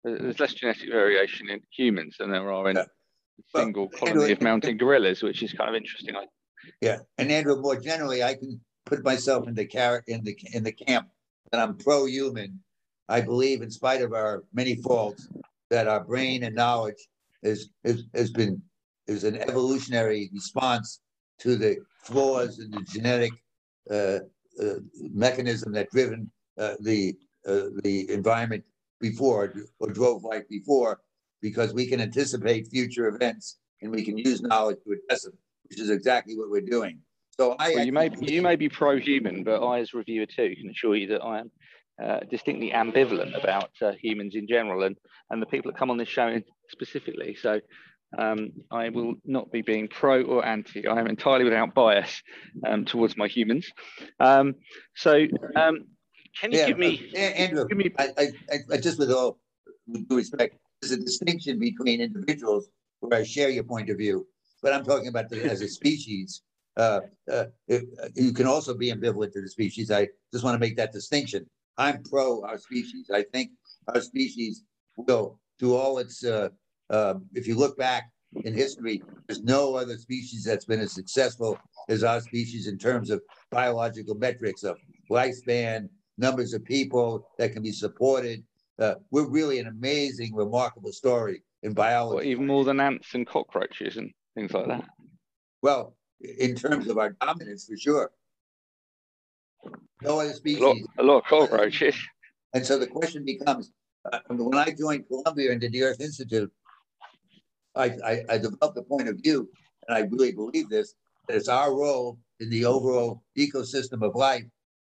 there's 0.04 0.38
less 0.38 0.52
genetic 0.52 0.90
variation 0.90 1.49
in 1.49 1.61
humans 1.75 2.16
than 2.18 2.30
there 2.30 2.52
are 2.52 2.68
in 2.68 2.76
yeah. 2.76 2.83
a 2.83 3.59
single 3.59 3.88
but, 3.88 3.99
colony 3.99 4.33
of 4.33 4.42
mountain 4.42 4.76
gorillas, 4.76 5.23
which 5.23 5.42
is 5.42 5.52
kind 5.54 5.71
of 5.71 5.75
interesting. 5.75 6.14
Yeah, 6.83 6.99
and 7.16 7.33
Andrew, 7.33 7.61
more 7.61 7.80
generally, 7.80 8.23
I 8.23 8.35
can 8.35 8.61
put 8.85 9.02
myself 9.02 9.49
in 9.49 9.54
the 9.54 9.66
car 9.66 10.04
in 10.06 10.23
the 10.23 10.37
in 10.52 10.62
the 10.62 10.73
camp 10.73 11.09
that 11.50 11.61
I'm 11.61 11.78
pro-human. 11.78 12.61
I 13.09 13.21
believe, 13.21 13.62
in 13.62 13.71
spite 13.71 14.02
of 14.02 14.12
our 14.12 14.45
many 14.52 14.75
faults, 14.76 15.28
that 15.71 15.88
our 15.88 16.04
brain 16.04 16.42
and 16.45 16.54
knowledge 16.54 17.02
is 17.42 17.71
is 17.85 18.04
has 18.14 18.30
been 18.30 18.61
is 19.06 19.25
an 19.25 19.37
evolutionary 19.37 20.28
response 20.35 21.00
to 21.38 21.56
the 21.56 21.78
flaws 22.02 22.59
in 22.59 22.71
the 22.71 22.83
genetic 22.83 23.33
uh, 23.90 24.18
mechanism 25.13 25.73
that 25.73 25.91
driven 25.91 26.31
uh, 26.59 26.75
the 26.81 27.15
uh, 27.47 27.67
the 27.83 28.11
environment 28.11 28.65
before 29.01 29.53
or 29.79 29.89
drove 29.91 30.25
life 30.25 30.49
before 30.49 31.01
because 31.43 31.75
we 31.75 31.87
can 31.87 32.01
anticipate 32.01 32.67
future 32.69 33.09
events 33.09 33.59
and 33.83 33.91
we 33.91 34.03
can 34.03 34.17
use 34.17 34.41
knowledge 34.43 34.79
to 34.85 34.93
address 34.93 35.23
them, 35.23 35.35
which 35.69 35.79
is 35.79 35.91
exactly 35.91 36.37
what 36.37 36.51
we're 36.51 36.61
doing. 36.61 36.99
So 37.39 37.55
I 37.59 37.75
well, 37.75 37.85
you 37.85 37.93
may 37.93 38.11
you 38.21 38.43
may 38.43 38.57
be 38.57 38.69
pro-human, 38.69 39.45
but 39.45 39.63
I, 39.63 39.81
as 39.81 39.93
reviewer 39.93 40.27
2, 40.27 40.57
can 40.57 40.71
assure 40.71 40.97
you 40.97 41.07
that 41.09 41.23
I 41.23 41.41
am 41.41 41.51
uh, 42.03 42.21
distinctly 42.31 42.71
ambivalent 42.71 43.39
about 43.41 43.71
uh, 43.83 43.93
humans 44.01 44.35
in 44.35 44.49
general 44.49 44.83
and 44.85 44.97
and 45.31 45.43
the 45.43 45.47
people 45.47 45.71
that 45.71 45.79
come 45.79 45.91
on 45.91 45.99
this 45.99 46.09
show 46.09 46.41
specifically. 46.71 47.37
So 47.41 47.61
um, 48.19 48.53
I 48.71 48.89
will 48.89 49.15
not 49.25 49.53
be 49.53 49.63
being 49.63 49.89
pro 49.89 50.23
or 50.23 50.45
anti. 50.45 50.87
I 50.87 50.99
am 50.99 51.07
entirely 51.07 51.45
without 51.45 51.75
bias 51.75 52.23
um, 52.67 52.85
towards 52.85 53.17
my 53.17 53.29
humans. 53.29 53.71
Um, 54.21 54.55
so, 54.95 55.27
um, 55.55 55.85
can 56.41 56.53
you 56.53 56.59
yeah, 56.59 56.67
give 56.67 56.79
me, 56.79 57.11
uh, 57.15 57.19
Andrew? 57.19 57.67
Give 57.69 57.79
me, 57.79 57.93
I, 57.99 58.09
I, 58.19 58.57
I, 58.73 58.77
just 58.77 58.99
with 58.99 59.11
all 59.11 59.39
due 59.91 60.17
respect, 60.17 60.57
there's 60.81 60.93
a 60.93 60.99
distinction 60.99 61.59
between 61.59 62.01
individuals 62.01 62.69
where 63.01 63.21
I 63.21 63.23
share 63.23 63.49
your 63.49 63.65
point 63.65 63.91
of 63.91 63.99
view, 63.99 64.27
but 64.63 64.73
I'm 64.73 64.85
talking 64.85 65.09
about 65.09 65.29
the, 65.29 65.43
as 65.45 65.63
a 65.63 65.69
species. 65.69 66.43
Uh, 66.77 67.01
uh, 67.33 67.47
you 68.15 68.33
can 68.35 68.47
also 68.47 68.75
be 68.75 68.93
ambivalent 68.93 69.33
to 69.33 69.41
the 69.41 69.49
species. 69.49 69.91
I 69.91 70.09
just 70.31 70.45
want 70.45 70.55
to 70.55 70.59
make 70.59 70.77
that 70.77 70.93
distinction. 70.93 71.47
I'm 71.79 72.03
pro 72.03 72.45
our 72.45 72.59
species. 72.59 73.11
I 73.13 73.23
think 73.23 73.53
our 73.89 74.01
species 74.01 74.63
will 74.97 75.39
do 75.59 75.75
all 75.75 75.99
its 75.99 76.23
uh, 76.25 76.51
uh, 76.90 77.14
if 77.35 77.47
you 77.47 77.57
look 77.57 77.76
back 77.76 78.11
in 78.45 78.55
history, 78.55 79.02
there's 79.26 79.43
no 79.43 79.75
other 79.75 79.97
species 79.97 80.45
that's 80.45 80.64
been 80.64 80.81
as 80.81 80.93
successful 80.93 81.59
as 81.88 82.05
our 82.05 82.21
species 82.21 82.66
in 82.66 82.78
terms 82.78 83.11
of 83.11 83.23
biological 83.50 84.14
metrics 84.14 84.62
of 84.62 84.76
lifespan, 85.11 85.88
numbers 86.19 86.52
of 86.52 86.64
people 86.64 87.28
that 87.38 87.52
can 87.52 87.62
be 87.62 87.73
supported. 87.73 88.43
Uh, 88.78 88.95
we're 89.11 89.28
really 89.28 89.59
an 89.59 89.69
amazing, 89.69 90.35
remarkable 90.35 90.93
story 90.93 91.43
in 91.62 91.73
biology. 91.73 92.16
Well, 92.16 92.26
even 92.26 92.47
more 92.47 92.64
than 92.64 92.81
ants 92.81 93.14
and 93.14 93.26
cockroaches 93.26 93.97
and 93.97 94.12
things 94.35 94.52
like 94.52 94.69
that. 94.69 94.85
Well, 95.62 95.97
in 96.21 96.55
terms 96.55 96.88
of 96.88 96.99
our 96.99 97.16
dominance, 97.21 97.66
for 97.66 97.76
sure. 97.76 98.11
No 100.02 100.21
other 100.21 100.35
species. 100.35 100.61
A 100.61 100.66
lot, 100.66 100.76
a 100.99 101.02
lot 101.02 101.16
of 101.19 101.25
cockroaches. 101.25 101.97
And 102.55 102.64
so 102.64 102.78
the 102.78 102.87
question 102.87 103.25
becomes, 103.25 103.73
uh, 104.12 104.19
when 104.28 104.59
I 104.59 104.75
joined 104.78 105.07
Columbia 105.09 105.52
into 105.52 105.69
the 105.69 105.83
Earth 105.83 106.00
Institute, 106.00 106.52
I, 107.76 107.97
I, 108.04 108.25
I 108.30 108.38
developed 108.38 108.78
a 108.78 108.83
point 108.83 109.09
of 109.09 109.18
view, 109.23 109.49
and 109.87 109.97
I 109.97 110.00
really 110.00 110.33
believe 110.33 110.68
this, 110.68 110.95
that 111.28 111.37
it's 111.37 111.49
our 111.49 111.75
role 111.75 112.18
in 112.40 112.50
the 112.50 112.64
overall 112.64 113.23
ecosystem 113.38 114.02
of 114.02 114.14
life 114.14 114.45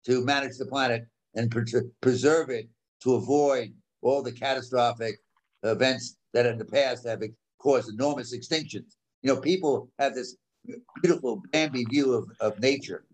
to 0.07 0.25
manage 0.25 0.57
the 0.59 0.67
planet 0.67 1.07
and 1.35 1.51
pre- 1.51 1.65
preserve 2.01 2.51
it 2.51 2.69
to 3.03 3.15
avoid 3.15 3.73
all 4.03 4.23
the 4.23 4.33
catastrophic 4.33 5.17
events 5.63 6.17
that 6.35 6.47
in 6.47 6.59
the 6.59 6.65
past 6.65 7.07
have 7.07 7.23
caused 7.59 7.89
enormous 7.89 8.37
extinctions. 8.37 8.97
You 9.23 9.35
know, 9.35 9.41
people 9.41 9.89
have 9.99 10.15
this 10.15 10.37
beautiful 11.03 11.43
Bambi 11.53 11.85
view 11.85 12.15
of, 12.15 12.31
of 12.41 12.59
nature, 12.61 13.05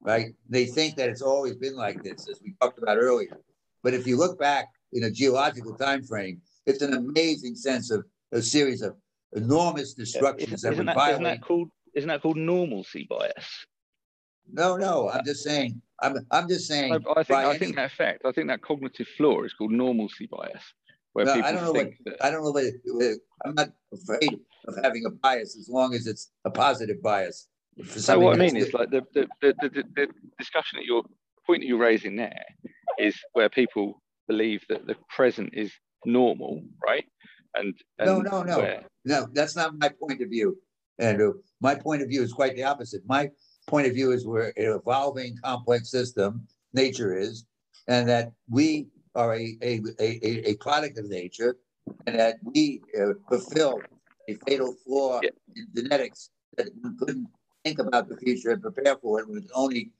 right? 0.00 0.26
They 0.48 0.66
think 0.66 0.96
that 0.96 1.08
it's 1.08 1.22
always 1.22 1.56
been 1.56 1.74
like 1.76 2.02
this, 2.02 2.28
as 2.28 2.40
we 2.42 2.54
talked 2.60 2.78
about 2.78 2.98
earlier. 2.98 3.40
But 3.82 3.94
if 3.94 4.06
you 4.06 4.16
look 4.16 4.38
back 4.38 4.66
in 4.92 5.04
a 5.04 5.10
geological 5.10 5.74
time 5.74 6.02
frame, 6.04 6.40
it's 6.66 6.82
an 6.82 6.94
amazing 6.94 7.56
sense 7.56 7.90
of 7.90 8.04
a 8.32 8.42
series 8.42 8.82
of 8.82 8.96
enormous 9.34 9.94
destructions 9.94 10.64
yeah, 10.64 10.70
isn't, 10.70 10.86
that, 10.86 10.96
that, 10.96 11.10
isn't 11.12 11.24
that 11.24 11.42
called 11.42 11.70
isn't 11.94 12.08
that 12.08 12.22
called 12.22 12.36
normalcy 12.36 13.06
bias? 13.08 13.66
No, 14.50 14.76
no. 14.76 15.10
I'm 15.10 15.24
just 15.24 15.42
saying. 15.42 15.80
I'm 16.00 16.26
I'm 16.30 16.48
just 16.48 16.66
saying. 16.66 16.92
I, 16.92 17.20
I 17.20 17.22
think 17.22 17.38
I 17.38 17.50
any, 17.50 17.58
think 17.58 17.76
that 17.76 17.86
effect. 17.86 18.22
I 18.24 18.32
think 18.32 18.48
that 18.48 18.62
cognitive 18.62 19.08
flaw 19.16 19.42
is 19.42 19.52
called 19.52 19.72
normalcy 19.72 20.28
bias, 20.30 20.62
where 21.12 21.26
no, 21.26 21.34
people 21.34 21.48
I 21.48 21.52
don't 21.52 21.64
know 21.64 21.72
think 21.72 21.96
what, 22.02 22.18
that, 22.18 22.24
I 22.24 22.30
don't 22.30 22.44
know 22.44 22.52
what. 22.52 23.14
I'm 23.44 23.54
not 23.54 23.70
afraid 23.92 24.38
of 24.66 24.74
having 24.82 25.04
a 25.06 25.10
bias 25.10 25.56
as 25.58 25.68
long 25.68 25.94
as 25.94 26.06
it's 26.06 26.30
a 26.44 26.50
positive 26.50 27.02
bias. 27.02 27.48
So 27.86 28.18
what 28.18 28.36
I 28.36 28.38
mean 28.38 28.56
is 28.56 28.72
like 28.72 28.90
the 28.90 29.02
the, 29.12 29.26
the 29.40 29.54
the, 29.60 29.84
the 29.94 30.08
discussion 30.38 30.78
that 30.78 30.84
you're 30.84 31.04
point 31.46 31.62
that 31.62 31.66
you're 31.66 31.78
raising 31.78 32.16
there 32.16 32.44
is 32.98 33.16
where 33.32 33.48
people 33.48 34.02
believe 34.28 34.62
that 34.68 34.86
the 34.86 34.94
present 35.08 35.50
is 35.54 35.72
normal, 36.04 36.62
right? 36.86 37.04
And, 37.54 37.74
and 37.98 38.06
no, 38.06 38.20
no, 38.20 38.42
no, 38.42 38.58
where... 38.58 38.84
no. 39.04 39.26
That's 39.32 39.56
not 39.56 39.78
my 39.78 39.88
point 39.88 40.20
of 40.20 40.28
view, 40.28 40.58
Andrew. 40.98 41.34
My 41.60 41.74
point 41.74 42.02
of 42.02 42.08
view 42.08 42.22
is 42.22 42.32
quite 42.32 42.54
the 42.54 42.64
opposite. 42.64 43.02
My 43.06 43.30
point 43.66 43.86
of 43.86 43.94
view 43.94 44.12
is 44.12 44.26
we're 44.26 44.48
an 44.48 44.52
evolving, 44.80 45.36
complex 45.42 45.90
system. 45.90 46.46
Nature 46.74 47.16
is, 47.16 47.46
and 47.86 48.08
that 48.08 48.32
we 48.48 48.88
are 49.14 49.34
a 49.34 49.56
a, 49.62 49.80
a, 49.98 50.50
a 50.50 50.56
product 50.56 50.98
of 50.98 51.08
nature, 51.08 51.56
and 52.06 52.18
that 52.18 52.36
we 52.42 52.82
uh, 53.00 53.14
fulfill 53.28 53.80
a 54.28 54.36
fatal 54.46 54.74
flaw 54.84 55.20
yeah. 55.22 55.30
in 55.56 55.66
genetics 55.74 56.30
that 56.56 56.68
we 56.82 56.90
couldn't 56.98 57.26
think 57.64 57.78
about 57.78 58.08
the 58.08 58.16
future 58.18 58.50
and 58.50 58.62
prepare 58.62 58.96
for 58.96 59.20
it. 59.20 59.28
We 59.28 59.34
would 59.34 59.50
only 59.54 59.92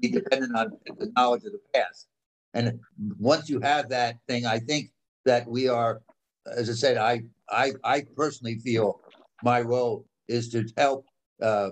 be 0.00 0.08
dependent 0.08 0.56
on 0.56 0.72
the 0.98 1.12
knowledge 1.16 1.44
of 1.44 1.52
the 1.52 1.60
past. 1.74 2.08
And 2.54 2.80
once 3.18 3.48
you 3.48 3.60
have 3.60 3.88
that 3.90 4.16
thing, 4.28 4.46
I 4.46 4.58
think 4.58 4.92
that 5.24 5.46
we 5.46 5.68
are 5.68 6.00
as 6.46 6.68
I 6.68 6.74
said, 6.74 6.96
I 6.96 7.22
I 7.50 7.72
I 7.82 8.02
personally 8.16 8.58
feel 8.58 9.00
my 9.42 9.60
role 9.60 10.06
is 10.28 10.48
to 10.50 10.64
help 10.76 11.06
uh, 11.42 11.70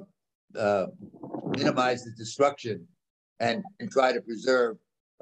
uh, 0.59 0.87
minimize 1.57 2.05
the 2.05 2.13
destruction 2.13 2.87
and, 3.41 3.63
and 3.81 3.91
try 3.91 4.13
to 4.13 4.21
preserve 4.21 4.77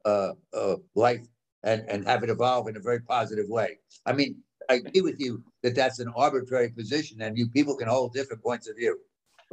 uh, 0.04 0.32
uh, 0.52 0.76
life 0.94 1.26
and, 1.62 1.84
and 1.88 2.06
have 2.06 2.22
it 2.22 2.30
evolve 2.30 2.68
in 2.68 2.76
a 2.76 2.80
very 2.80 3.00
positive 3.00 3.48
way. 3.48 3.78
I 4.06 4.12
mean, 4.12 4.36
I 4.68 4.74
agree 4.74 5.00
with 5.00 5.20
you 5.20 5.42
that 5.62 5.74
that's 5.74 5.98
an 5.98 6.12
arbitrary 6.16 6.70
position 6.70 7.22
and 7.22 7.36
you 7.36 7.48
people 7.48 7.76
can 7.76 7.88
hold 7.88 8.12
different 8.12 8.42
points 8.42 8.68
of 8.68 8.76
view. 8.76 8.98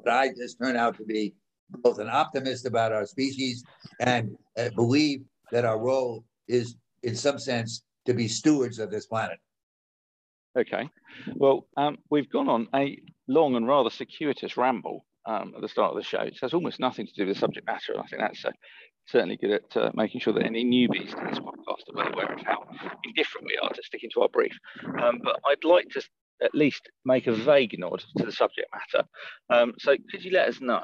But 0.03 0.13
I 0.13 0.29
just 0.29 0.59
turn 0.59 0.75
out 0.75 0.97
to 0.97 1.03
be 1.03 1.33
both 1.69 1.99
an 1.99 2.09
optimist 2.09 2.65
about 2.65 2.91
our 2.91 3.05
species 3.05 3.63
and 3.99 4.37
uh, 4.57 4.69
believe 4.75 5.23
that 5.51 5.65
our 5.65 5.79
role 5.79 6.23
is, 6.47 6.75
in 7.03 7.15
some 7.15 7.39
sense, 7.39 7.83
to 8.05 8.13
be 8.13 8.27
stewards 8.27 8.79
of 8.79 8.89
this 8.91 9.07
planet. 9.07 9.39
Okay. 10.57 10.89
Well, 11.35 11.67
um, 11.77 11.97
we've 12.09 12.29
gone 12.29 12.49
on 12.49 12.67
a 12.73 12.97
long 13.27 13.55
and 13.55 13.67
rather 13.67 13.89
circuitous 13.89 14.57
ramble 14.57 15.05
um, 15.27 15.53
at 15.55 15.61
the 15.61 15.67
start 15.67 15.91
of 15.91 15.97
the 15.97 16.03
show. 16.03 16.21
It 16.21 16.37
has 16.41 16.53
almost 16.53 16.79
nothing 16.79 17.05
to 17.05 17.13
do 17.15 17.27
with 17.27 17.35
the 17.35 17.39
subject 17.39 17.67
matter. 17.67 17.93
And 17.93 18.01
I 18.01 18.05
think 18.07 18.21
that's 18.21 18.43
uh, 18.43 18.51
certainly 19.05 19.37
good 19.37 19.51
at 19.51 19.77
uh, 19.77 19.91
making 19.93 20.21
sure 20.21 20.33
that 20.33 20.45
any 20.45 20.65
newbies 20.65 21.11
to 21.11 21.29
this 21.29 21.39
podcast 21.39 21.89
are 21.89 21.95
well 21.95 22.13
aware 22.13 22.33
of 22.33 22.41
how 22.41 22.63
indifferent 23.03 23.45
we 23.47 23.57
are 23.61 23.69
to 23.69 23.83
sticking 23.83 24.09
to 24.15 24.21
our 24.21 24.29
brief. 24.29 24.57
Um, 25.01 25.19
but 25.23 25.39
I'd 25.47 25.63
like 25.63 25.89
to 25.89 26.01
at 26.41 26.53
least 26.53 26.89
make 27.05 27.27
a 27.27 27.33
vague 27.33 27.75
nod 27.77 28.03
to 28.17 28.25
the 28.25 28.31
subject 28.31 28.69
matter. 28.73 29.07
Um, 29.49 29.73
so 29.79 29.95
could 30.11 30.23
you 30.23 30.31
let 30.31 30.47
us 30.47 30.61
know 30.61 30.83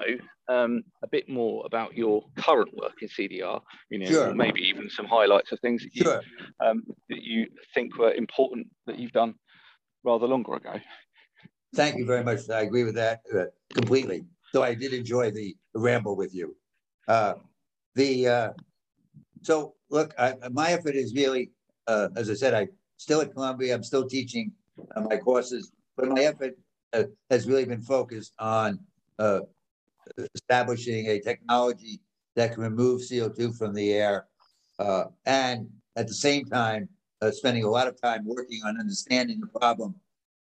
um, 0.50 0.84
a 1.04 1.08
bit 1.08 1.30
more 1.30 1.64
about 1.66 1.96
your 1.96 2.24
current 2.38 2.76
work 2.76 2.94
in 3.02 3.08
CDR, 3.08 3.62
you 3.90 4.00
know, 4.00 4.06
sure. 4.06 4.34
maybe 4.34 4.62
even 4.62 4.90
some 4.90 5.06
highlights 5.06 5.52
of 5.52 5.60
things 5.60 5.84
that 5.84 5.96
you, 5.96 6.04
sure. 6.04 6.22
um, 6.60 6.84
that 7.10 7.22
you 7.22 7.48
think 7.74 7.98
were 7.98 8.14
important 8.14 8.68
that 8.88 9.00
you've 9.00 9.12
done 9.12 9.36
rather 10.04 10.28
longer 10.28 10.56
ago. 10.56 10.80
Thank 11.76 11.98
you 11.98 12.06
very 12.06 12.24
much. 12.24 12.50
I 12.50 12.62
agree 12.62 12.84
with 12.84 12.96
that 12.96 13.22
uh, 13.36 13.46
completely. 13.74 14.26
So 14.54 14.62
I 14.62 14.76
did 14.76 14.94
enjoy 14.94 15.32
the, 15.32 15.56
ramble 15.76 16.16
with 16.16 16.36
you. 16.36 16.56
Uh, 17.08 17.34
the 17.96 18.28
uh, 18.28 18.50
so 19.42 19.74
look, 19.90 20.14
I, 20.20 20.36
my 20.52 20.72
effort 20.72 20.96
is 20.96 21.16
really, 21.16 21.52
uh, 21.88 22.10
as 22.16 22.30
I 22.30 22.36
said, 22.36 22.54
I 22.54 22.68
still 22.98 23.22
at 23.22 23.34
Columbia. 23.34 23.74
I'm 23.74 23.84
still 23.84 24.08
teaching 24.08 24.52
uh, 24.96 25.02
my 25.02 25.18
courses, 25.18 25.72
but 25.98 26.10
my 26.10 26.22
effort 26.22 26.54
uh, 26.94 27.06
has 27.32 27.48
really 27.48 27.66
been 27.66 27.82
focused 27.82 28.34
on 28.38 28.80
establishing 30.36 31.08
a 31.08 31.20
technology 31.20 32.02
that 32.36 32.54
can 32.54 32.62
remove 32.62 33.02
CO2 33.02 33.58
from 33.58 33.74
the 33.74 33.94
air, 33.94 34.28
and 35.26 35.68
at 35.96 36.08
the 36.08 36.14
same 36.14 36.46
time 36.46 36.88
uh, 37.24 37.32
spending 37.32 37.64
a 37.64 37.70
lot 37.70 37.88
of 37.88 38.00
time 38.02 38.26
working 38.26 38.62
on 38.66 38.80
understanding 38.80 39.40
the 39.40 39.60
problem 39.60 39.96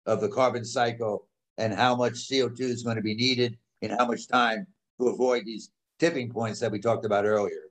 of 0.07 0.21
the 0.21 0.29
carbon 0.29 0.65
cycle 0.65 1.29
and 1.59 1.73
how 1.73 1.95
much 1.95 2.15
CO2 2.15 2.61
is 2.61 2.83
going 2.83 2.97
to 2.97 3.03
be 3.03 3.15
needed 3.15 3.57
in 3.83 3.91
how 3.91 4.07
much 4.07 4.27
time 4.27 4.67
to 4.99 5.09
avoid 5.09 5.45
these 5.45 5.71
tipping 6.01 6.29
points 6.31 6.59
that 6.59 6.73
we 6.73 6.81
talked 6.81 7.05
about 7.05 7.25
earlier. 7.25 7.71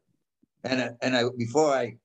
And, 0.63 0.95
and 1.02 1.15
I, 1.15 1.24
before 1.38 1.74
I 1.74 1.97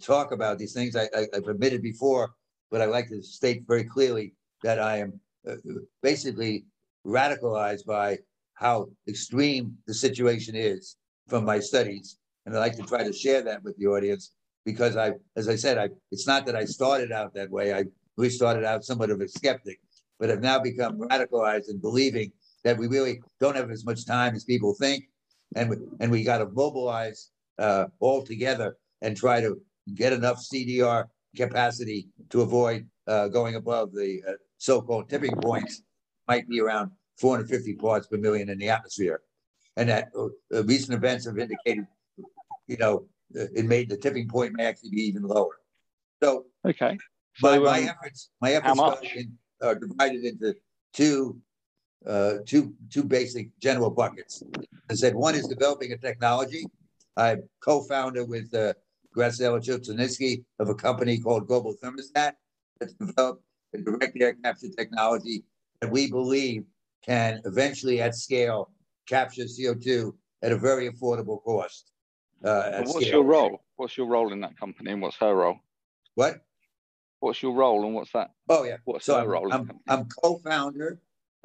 talk 0.00 0.30
about 0.30 0.58
these 0.58 0.72
things, 0.72 0.94
I, 0.94 1.08
I, 1.16 1.26
have 1.34 1.48
admitted 1.48 1.82
before, 1.82 2.34
but 2.70 2.80
I 2.80 2.84
like 2.84 3.08
to 3.08 3.22
state 3.22 3.64
very 3.66 3.84
clearly 3.84 4.34
that 4.62 4.78
I 4.78 4.98
am 4.98 5.20
uh, 5.48 5.54
basically 6.02 6.66
radicalized 7.04 7.86
by 7.86 8.18
how 8.54 8.88
extreme 9.08 9.76
the 9.86 9.94
situation 9.94 10.54
is 10.54 10.96
from 11.26 11.44
my 11.44 11.58
studies. 11.58 12.18
And 12.46 12.54
I'd 12.54 12.60
like 12.60 12.76
to 12.76 12.82
try 12.82 13.02
to 13.02 13.12
share 13.12 13.42
that 13.42 13.64
with 13.64 13.76
the 13.78 13.86
audience 13.86 14.32
because 14.64 14.96
I, 14.96 15.12
as 15.36 15.48
I 15.48 15.56
said, 15.56 15.78
I 15.78 15.88
it's 16.10 16.26
not 16.26 16.46
that 16.46 16.56
I 16.56 16.64
started 16.64 17.12
out 17.12 17.34
that 17.34 17.50
way. 17.50 17.72
I 17.72 17.84
really 18.16 18.30
started 18.30 18.64
out 18.64 18.84
somewhat 18.84 19.10
of 19.10 19.20
a 19.20 19.28
skeptic, 19.28 19.80
but 20.18 20.28
have 20.28 20.40
now 20.40 20.58
become 20.58 20.98
radicalized 20.98 21.68
in 21.70 21.78
believing 21.78 22.32
that 22.64 22.78
we 22.78 22.86
really 22.86 23.20
don't 23.40 23.56
have 23.56 23.70
as 23.70 23.84
much 23.84 24.06
time 24.06 24.34
as 24.34 24.44
people 24.44 24.74
think, 24.74 25.04
and 25.56 25.70
we, 25.70 25.76
and 26.00 26.10
we 26.10 26.22
got 26.22 26.38
to 26.38 26.46
mobilize 26.46 27.30
uh, 27.58 27.86
all 28.00 28.22
together 28.22 28.76
and 29.00 29.16
try 29.16 29.40
to 29.40 29.60
get 29.94 30.12
enough 30.12 30.38
CDR 30.38 31.06
capacity 31.36 32.08
to 32.30 32.42
avoid 32.42 32.86
uh, 33.06 33.28
going 33.28 33.56
above 33.56 33.92
the 33.92 34.22
uh, 34.28 34.32
so-called 34.58 35.08
tipping 35.08 35.34
points 35.36 35.82
might 36.28 36.48
be 36.48 36.60
around 36.60 36.90
450 37.18 37.74
parts 37.74 38.06
per 38.06 38.16
million 38.16 38.48
in 38.48 38.58
the 38.58 38.68
atmosphere. 38.68 39.22
And 39.76 39.88
that 39.88 40.08
uh, 40.16 40.64
recent 40.64 40.94
events 40.94 41.26
have 41.26 41.38
indicated, 41.38 41.86
you 42.66 42.76
know, 42.76 43.06
it 43.34 43.64
made 43.64 43.88
the 43.88 43.96
tipping 43.96 44.28
point 44.28 44.54
may 44.54 44.66
actually 44.66 44.90
be 44.90 45.02
even 45.02 45.22
lower. 45.22 45.58
So, 46.22 46.46
okay. 46.66 46.98
So, 47.36 47.48
my, 47.50 47.58
my 47.58 47.82
um, 47.82 47.88
efforts, 47.88 48.30
my 48.40 48.52
efforts 48.52 49.00
in, 49.14 49.32
are 49.62 49.74
divided 49.74 50.24
into 50.24 50.54
two, 50.92 51.38
uh, 52.06 52.34
two, 52.46 52.74
two 52.90 53.04
basic 53.04 53.58
general 53.58 53.90
buckets. 53.90 54.42
I 54.90 54.94
said 54.94 55.14
one 55.14 55.34
is 55.34 55.46
developing 55.46 55.92
a 55.92 55.98
technology. 55.98 56.66
I'm 57.16 57.42
co-founder 57.62 58.24
with 58.24 58.54
uh, 58.54 58.74
Graciela 59.16 59.60
Chichilnisky 59.62 60.44
of 60.58 60.68
a 60.68 60.74
company 60.74 61.18
called 61.18 61.46
Global 61.46 61.74
Thermostat 61.82 62.32
that's 62.80 62.94
developed 62.94 63.42
a 63.74 63.78
direct 63.78 64.16
air 64.20 64.34
capture 64.34 64.68
technology 64.68 65.44
that 65.80 65.90
we 65.90 66.10
believe 66.10 66.64
can 67.04 67.40
eventually 67.44 68.00
at 68.00 68.14
scale 68.14 68.70
capture 69.06 69.44
CO2 69.44 70.12
at 70.42 70.52
a 70.52 70.56
very 70.56 70.90
affordable 70.90 71.42
cost. 71.42 71.91
Uh, 72.44 72.82
what's 72.84 73.06
your 73.06 73.24
role? 73.24 73.62
What's 73.76 73.96
your 73.96 74.06
role 74.06 74.32
in 74.32 74.40
that 74.40 74.56
company 74.58 74.92
and 74.92 75.00
what's 75.00 75.16
her 75.16 75.34
role? 75.34 75.56
What? 76.14 76.44
What's 77.20 77.42
your 77.42 77.52
role 77.52 77.84
and 77.84 77.94
what's 77.94 78.12
that? 78.12 78.30
Oh 78.48 78.64
yeah. 78.64 78.78
What's 78.84 79.06
so 79.06 79.14
her 79.14 79.22
I'm, 79.22 79.28
role? 79.28 79.52
I'm, 79.52 79.70
I'm 79.88 80.08
co-founder, 80.22 81.00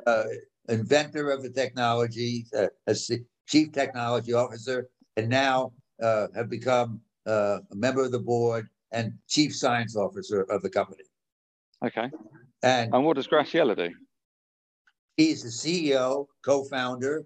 uh, 0.05 0.23
inventor 0.69 1.29
of 1.31 1.43
the 1.43 1.49
technology, 1.49 2.45
uh, 2.57 2.67
chief 3.47 3.71
technology 3.71 4.33
officer, 4.33 4.89
and 5.15 5.29
now 5.29 5.71
uh, 6.01 6.27
have 6.35 6.49
become 6.49 6.99
uh, 7.27 7.59
a 7.71 7.75
member 7.75 8.03
of 8.03 8.11
the 8.11 8.19
board 8.19 8.67
and 8.91 9.13
chief 9.27 9.55
science 9.55 9.95
officer 9.95 10.41
of 10.49 10.61
the 10.61 10.69
company. 10.69 11.03
Okay. 11.85 12.09
And, 12.63 12.93
and 12.93 13.05
what 13.05 13.15
does 13.15 13.27
Graciela 13.27 13.75
do? 13.75 13.93
He's 15.15 15.43
the 15.43 15.49
CEO, 15.49 16.27
co-founder 16.43 17.25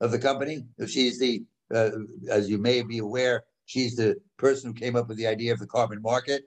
of 0.00 0.10
the 0.10 0.18
company. 0.18 0.64
She's 0.86 1.18
the, 1.18 1.44
uh, 1.72 1.90
as 2.30 2.48
you 2.48 2.58
may 2.58 2.82
be 2.82 2.98
aware, 2.98 3.44
she's 3.66 3.96
the 3.96 4.16
person 4.38 4.70
who 4.70 4.74
came 4.74 4.96
up 4.96 5.08
with 5.08 5.16
the 5.16 5.26
idea 5.26 5.52
of 5.52 5.58
the 5.58 5.66
carbon 5.66 6.00
market 6.02 6.44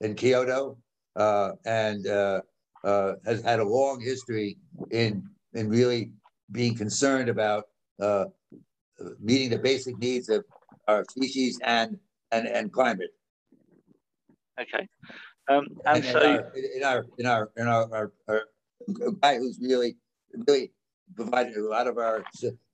in 0.00 0.14
Kyoto, 0.14 0.78
uh, 1.16 1.52
and 1.64 2.06
uh, 2.06 2.40
uh 2.84 3.14
has 3.24 3.42
had 3.42 3.58
a 3.58 3.64
long 3.64 4.00
history 4.00 4.56
in 4.90 5.28
in 5.54 5.68
really 5.68 6.12
being 6.52 6.74
concerned 6.74 7.28
about 7.28 7.64
uh, 8.00 8.26
meeting 9.20 9.50
the 9.50 9.58
basic 9.58 9.98
needs 9.98 10.28
of 10.28 10.44
our 10.86 11.04
species 11.10 11.58
and 11.64 11.98
and 12.32 12.46
and 12.46 12.72
climate. 12.72 13.10
Okay. 14.60 14.88
Um, 15.48 15.66
and, 15.86 16.04
and 16.04 16.04
so 16.04 16.50
in 16.76 16.84
our 16.84 17.06
in 17.18 17.26
our 17.26 17.50
in 17.56 17.66
our, 17.66 17.88
our, 17.92 18.12
our, 18.28 18.42
our 19.02 19.10
guy 19.22 19.38
who's 19.38 19.58
really 19.60 19.96
really 20.46 20.72
provided 21.16 21.56
a 21.56 21.68
lot 21.68 21.86
of 21.86 21.98
our 21.98 22.24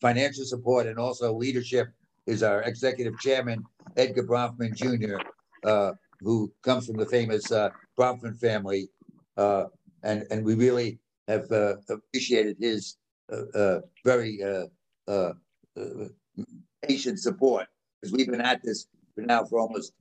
financial 0.01 0.45
support 0.45 0.87
and 0.87 0.99
also 0.99 1.35
leadership 1.35 1.89
is 2.27 2.43
our 2.43 2.63
executive 2.63 3.19
chairman, 3.19 3.63
Edgar 3.97 4.25
Bronfman 4.25 4.75
Jr., 4.75 5.17
uh, 5.65 5.93
who 6.21 6.53
comes 6.63 6.87
from 6.87 6.97
the 6.97 7.07
famous 7.07 7.51
uh, 7.53 7.71
Bronfman 7.99 8.39
family. 8.39 8.89
Uh, 9.37 9.65
and, 10.03 10.25
and 10.31 10.45
we 10.45 10.55
really 10.55 10.99
have 11.29 11.51
uh, 11.51 11.75
appreciated 11.89 12.57
his 12.59 12.97
uh, 13.33 13.59
uh, 13.59 13.81
very 14.05 14.41
patient 16.83 17.19
support 17.19 17.67
because 18.01 18.13
we've 18.13 18.31
been 18.31 18.41
at 18.41 18.63
this 18.63 18.87
for 19.15 19.23
now 19.23 19.45
for 19.45 19.59
almost, 19.59 19.93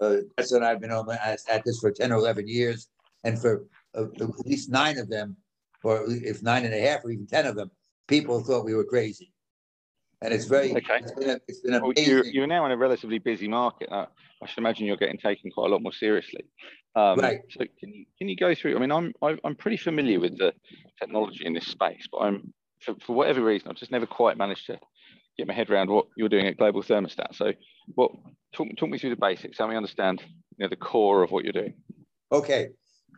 uh, 0.00 0.18
and 0.38 0.64
I've 0.64 0.80
been 0.80 0.90
on, 0.90 1.08
at 1.10 1.62
this 1.64 1.78
for 1.78 1.90
10 1.90 2.12
or 2.12 2.16
11 2.16 2.46
years. 2.48 2.88
And 3.24 3.40
for 3.40 3.66
at 3.94 4.20
least 4.46 4.70
nine 4.70 4.98
of 4.98 5.08
them, 5.08 5.36
or 5.84 6.04
if 6.08 6.42
nine 6.42 6.64
and 6.64 6.74
a 6.74 6.80
half 6.80 7.04
or 7.04 7.10
even 7.10 7.26
10 7.26 7.46
of 7.46 7.56
them, 7.56 7.70
people 8.06 8.40
thought 8.40 8.64
we 8.64 8.74
were 8.74 8.84
crazy. 8.84 9.32
And 10.20 10.34
it's 10.34 10.46
very, 10.46 10.72
okay. 10.72 10.98
it's 11.00 11.12
been, 11.12 11.30
a, 11.30 11.40
it's 11.46 11.60
been 11.60 11.80
well, 11.80 11.92
you're, 11.96 12.24
you're, 12.24 12.46
now 12.48 12.66
in 12.66 12.72
a 12.72 12.76
relatively 12.76 13.18
busy 13.18 13.46
market. 13.46 13.88
Uh, 13.90 14.06
I 14.42 14.46
should 14.46 14.58
imagine 14.58 14.86
you're 14.86 14.96
getting 14.96 15.18
taken 15.18 15.50
quite 15.50 15.68
a 15.68 15.72
lot 15.72 15.82
more 15.82 15.92
seriously. 15.92 16.44
Um, 16.96 17.20
right. 17.20 17.40
So 17.50 17.64
can 17.78 17.92
you, 17.92 18.04
can 18.18 18.28
you 18.28 18.34
go 18.34 18.54
through, 18.54 18.76
I 18.76 18.80
mean, 18.80 18.90
I'm, 18.90 19.12
I'm 19.22 19.54
pretty 19.54 19.76
familiar 19.76 20.18
with 20.18 20.36
the 20.36 20.52
technology 20.98 21.46
in 21.46 21.54
this 21.54 21.66
space, 21.66 22.08
but 22.10 22.18
I'm, 22.18 22.52
for, 22.80 22.94
for 23.06 23.14
whatever 23.14 23.44
reason, 23.44 23.68
I've 23.68 23.76
just 23.76 23.92
never 23.92 24.06
quite 24.06 24.36
managed 24.36 24.66
to 24.66 24.80
get 25.36 25.46
my 25.46 25.54
head 25.54 25.70
around 25.70 25.88
what 25.88 26.06
you're 26.16 26.28
doing 26.28 26.48
at 26.48 26.56
Global 26.56 26.82
Thermostat. 26.82 27.36
So 27.36 27.52
what, 27.94 28.10
talk, 28.52 28.66
talk 28.76 28.90
me 28.90 28.98
through 28.98 29.10
the 29.10 29.16
basics. 29.16 29.58
Help 29.58 29.70
me 29.70 29.76
understand, 29.76 30.20
you 30.56 30.64
know, 30.64 30.68
the 30.68 30.76
core 30.76 31.22
of 31.22 31.30
what 31.30 31.44
you're 31.44 31.52
doing. 31.52 31.74
Okay. 32.32 32.70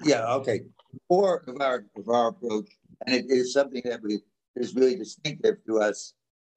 Yeah. 0.05 0.35
Okay. 0.35 0.61
Core 1.09 1.45
of 1.47 1.61
our, 1.61 1.85
of 1.97 2.09
our 2.09 2.29
approach, 2.29 2.69
and 3.07 3.15
it 3.15 3.27
is 3.29 3.53
something 3.53 3.83
that 3.85 4.03
we 4.03 4.21
is 4.57 4.75
really 4.75 4.97
distinctive 4.97 5.57
to 5.67 5.81
us. 5.81 6.15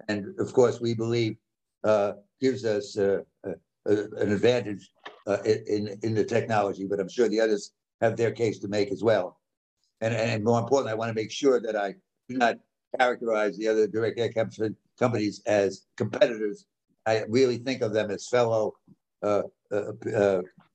And 0.08 0.38
of 0.40 0.54
course, 0.54 0.82
we 0.82 0.94
believe 0.94 1.38
uh, 1.84 2.14
gives 2.42 2.66
us 2.66 2.98
uh, 2.98 3.20
uh, 3.46 3.54
an 3.86 4.32
advantage 4.32 4.90
uh, 5.28 5.38
in, 5.46 6.00
in 6.02 6.14
the 6.16 6.24
technology, 6.24 6.86
but 6.86 7.00
I'm 7.00 7.10
sure 7.10 7.30
the 7.30 7.40
others 7.40 7.72
have 8.02 8.18
their 8.18 8.32
case 8.32 8.60
to 8.60 8.68
make 8.68 8.92
as 8.92 9.04
well. 9.04 9.40
And, 10.02 10.14
and 10.14 10.44
more 10.44 10.60
importantly, 10.60 10.92
I 10.92 10.96
want 10.96 11.10
to 11.10 11.14
make 11.14 11.32
sure 11.32 11.62
that 11.62 11.76
I 11.76 11.94
do 12.28 12.38
not 12.38 12.58
characterize 13.00 13.58
the 13.58 13.68
other 13.68 13.88
direct 13.88 14.20
air 14.20 14.32
companies 15.00 15.42
as 15.46 15.86
competitors. 15.96 16.66
I 17.06 17.24
really 17.30 17.58
think 17.58 17.82
of 17.82 17.94
them 17.94 18.12
as 18.12 18.28
fellow 18.28 18.74
uh, 19.22 19.44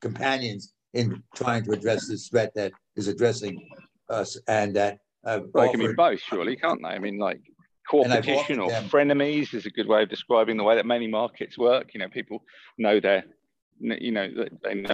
companions 0.00 0.72
in 0.94 1.22
trying 1.34 1.64
to 1.64 1.72
address 1.72 2.08
this 2.08 2.28
threat 2.28 2.52
that 2.54 2.72
is 2.96 3.08
addressing 3.08 3.68
us 4.08 4.36
and 4.46 4.74
that 4.76 4.98
uh, 5.24 5.40
they 5.54 5.68
can 5.68 5.80
be 5.80 5.92
both, 5.92 6.20
surely, 6.20 6.56
can't 6.56 6.80
they? 6.82 6.88
I 6.88 6.98
mean, 6.98 7.18
like 7.18 7.40
competition 7.88 8.60
or 8.60 8.70
them. 8.70 8.88
frenemies 8.88 9.54
is 9.54 9.66
a 9.66 9.70
good 9.70 9.88
way 9.88 10.02
of 10.02 10.08
describing 10.08 10.56
the 10.56 10.64
way 10.64 10.76
that 10.76 10.86
many 10.86 11.06
markets 11.06 11.58
work. 11.58 11.92
You 11.94 12.00
know, 12.00 12.08
people 12.08 12.42
know 12.78 13.00
their, 13.00 13.24
you 13.80 14.12
know, 14.12 14.28
they 14.62 14.74
know 14.74 14.92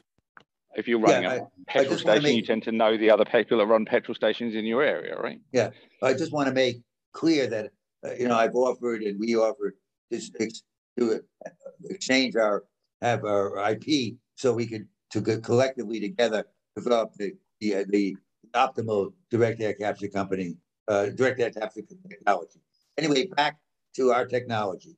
if 0.76 0.88
you're 0.88 0.98
running 0.98 1.24
yeah, 1.24 1.34
a 1.34 1.42
I, 1.42 1.46
petrol 1.68 1.94
I 1.94 1.98
station, 1.98 2.22
make, 2.22 2.36
you 2.36 2.42
tend 2.42 2.62
to 2.64 2.72
know 2.72 2.96
the 2.96 3.10
other 3.10 3.24
people 3.24 3.58
that 3.58 3.66
run 3.66 3.84
petrol 3.84 4.14
stations 4.14 4.54
in 4.54 4.64
your 4.64 4.82
area, 4.82 5.16
right? 5.16 5.40
Yeah, 5.52 5.70
I 6.02 6.14
just 6.14 6.32
want 6.32 6.48
to 6.48 6.54
make 6.54 6.78
clear 7.12 7.46
that 7.46 7.70
uh, 8.04 8.14
you 8.14 8.28
know 8.28 8.36
I've 8.36 8.54
offered 8.54 9.02
and 9.02 9.18
we 9.18 9.36
offered 9.36 9.74
this 10.10 10.30
to 10.30 11.22
uh, 11.46 11.50
exchange 11.90 12.36
our 12.36 12.64
have 13.02 13.24
our 13.24 13.70
IP 13.70 14.14
so 14.34 14.52
we 14.52 14.66
could 14.66 14.86
to 15.22 15.40
collectively 15.40 16.00
together 16.00 16.44
develop 16.74 17.14
the 17.14 17.32
the, 17.60 17.84
the 17.88 18.16
optimal 18.54 19.12
direct 19.30 19.60
air 19.60 19.74
capture 19.74 20.08
company, 20.08 20.56
uh, 20.88 21.06
direct 21.06 21.40
air 21.40 21.50
capture 21.50 21.82
technology. 22.08 22.60
Anyway, 22.98 23.26
back 23.26 23.58
to 23.94 24.12
our 24.12 24.26
technology. 24.26 24.96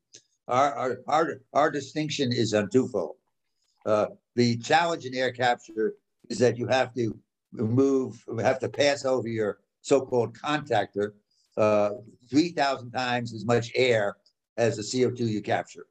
Our, 0.48 0.74
our, 0.74 0.98
our, 1.06 1.40
our 1.52 1.70
distinction 1.70 2.32
is 2.32 2.54
on 2.54 2.70
twofold. 2.70 3.16
Uh, 3.84 4.06
the 4.34 4.56
challenge 4.58 5.04
in 5.04 5.14
air 5.14 5.32
capture 5.32 5.94
is 6.28 6.38
that 6.38 6.56
you 6.56 6.66
have 6.66 6.94
to 6.94 7.16
remove, 7.52 8.24
have 8.40 8.58
to 8.60 8.68
pass 8.68 9.04
over 9.04 9.28
your 9.28 9.58
so-called 9.82 10.36
contactor 10.36 11.12
uh, 11.56 11.90
3,000 12.30 12.90
times 12.90 13.32
as 13.32 13.44
much 13.44 13.70
air 13.74 14.16
as 14.56 14.76
the 14.76 14.82
CO2 14.82 15.20
you 15.20 15.42
capture. 15.42 15.86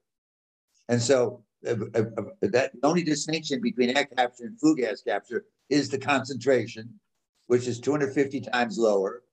And 0.90 1.02
so 1.02 1.44
that 1.64 2.32
the 2.42 2.72
only 2.84 3.04
distinction 3.04 3.62
between 3.62 3.96
air 3.98 4.06
capture 4.06 4.46
and 4.46 4.60
flue 4.60 4.76
gas 4.76 5.02
capture 5.02 5.46
is 5.70 5.90
the 5.90 5.98
concentration 5.98 7.00
which 7.48 7.68
is 7.68 7.80
250 7.80 8.42
times 8.42 8.78
lower, 8.78 9.24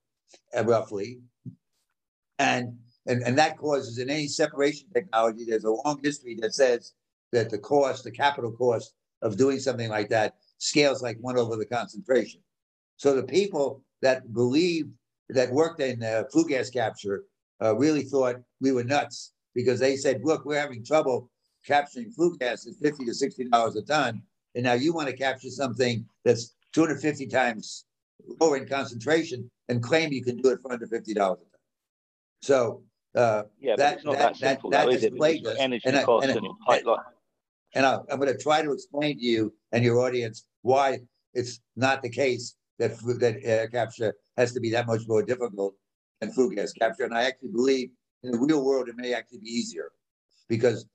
uh, 0.57 0.63
roughly. 0.63 1.19
And, 2.39 2.77
and, 3.05 3.23
and 3.23 3.37
that 3.37 3.57
causes 3.57 3.97
in 3.97 4.09
any 4.09 4.27
separation 4.27 4.87
technology, 4.93 5.45
there's 5.45 5.63
a 5.63 5.71
long 5.71 5.99
history 6.03 6.37
that 6.41 6.53
says 6.53 6.93
that 7.31 7.49
the 7.49 7.57
cost, 7.57 8.03
the 8.03 8.11
capital 8.11 8.51
cost 8.51 8.93
of 9.21 9.37
doing 9.37 9.59
something 9.59 9.89
like 9.89 10.09
that 10.09 10.35
scales 10.57 11.01
like 11.01 11.17
one 11.21 11.37
over 11.37 11.55
the 11.55 11.65
concentration. 11.65 12.41
So 12.97 13.15
the 13.15 13.23
people 13.23 13.83
that 14.01 14.33
believed 14.33 14.91
that 15.29 15.51
worked 15.51 15.79
in 15.81 16.03
uh, 16.03 16.23
flue 16.31 16.47
gas 16.47 16.69
capture 16.69 17.23
uh, 17.61 17.75
really 17.75 18.03
thought 18.03 18.35
we 18.61 18.71
were 18.71 18.83
nuts 18.83 19.33
because 19.55 19.79
they 19.79 19.95
said, 19.95 20.21
look, 20.23 20.45
we're 20.45 20.59
having 20.59 20.83
trouble 20.83 21.29
capturing 21.65 22.11
flue 22.11 22.37
gas 22.37 22.67
at 22.67 22.75
50 22.75 23.05
to 23.05 23.13
60 23.13 23.45
dollars 23.45 23.75
a 23.75 23.81
ton. 23.81 24.21
And 24.55 24.63
now 24.63 24.73
you 24.73 24.93
want 24.93 25.09
to 25.09 25.15
capture 25.15 25.49
something 25.49 26.05
that's 26.23 26.55
250 26.73 27.27
times 27.27 27.85
lower 28.39 28.57
in 28.57 28.67
concentration 28.67 29.49
and 29.69 29.81
claim 29.81 30.11
you 30.11 30.23
can 30.23 30.37
do 30.37 30.49
it 30.49 30.59
for 30.61 30.71
under 30.71 30.87
fifty 30.87 31.13
dollars 31.13 31.39
a 31.41 31.45
ton. 31.45 31.59
So 32.41 32.83
uh, 33.15 33.43
yeah, 33.59 33.75
that 33.77 34.03
that 34.03 34.17
that, 34.17 34.37
simple, 34.37 34.69
that, 34.71 34.89
that 34.89 34.99
displays 34.99 35.45
us. 35.45 35.57
Energy 35.59 35.83
and, 35.85 36.05
cost 36.05 36.27
and, 36.27 36.37
and, 36.37 36.47
and, 36.67 36.97
and 37.75 37.85
I, 37.85 37.99
I'm 38.09 38.19
going 38.19 38.31
to 38.31 38.37
try 38.37 38.61
to 38.61 38.71
explain 38.71 39.17
to 39.17 39.23
you 39.23 39.53
and 39.71 39.83
your 39.83 39.99
audience 39.99 40.45
why 40.61 40.99
it's 41.33 41.59
not 41.75 42.01
the 42.01 42.09
case 42.09 42.55
that 42.79 42.97
that 43.19 43.37
air 43.43 43.67
capture 43.67 44.13
has 44.37 44.53
to 44.53 44.59
be 44.59 44.69
that 44.71 44.87
much 44.87 45.01
more 45.07 45.23
difficult 45.23 45.75
than 46.19 46.31
flue 46.31 46.53
gas 46.53 46.73
capture. 46.73 47.03
And 47.03 47.15
I 47.15 47.23
actually 47.23 47.51
believe 47.51 47.89
in 48.23 48.31
the 48.31 48.37
real 48.37 48.63
world 48.63 48.89
it 48.89 48.95
may 48.95 49.13
actually 49.13 49.39
be 49.39 49.49
easier 49.49 49.91
because 50.47 50.85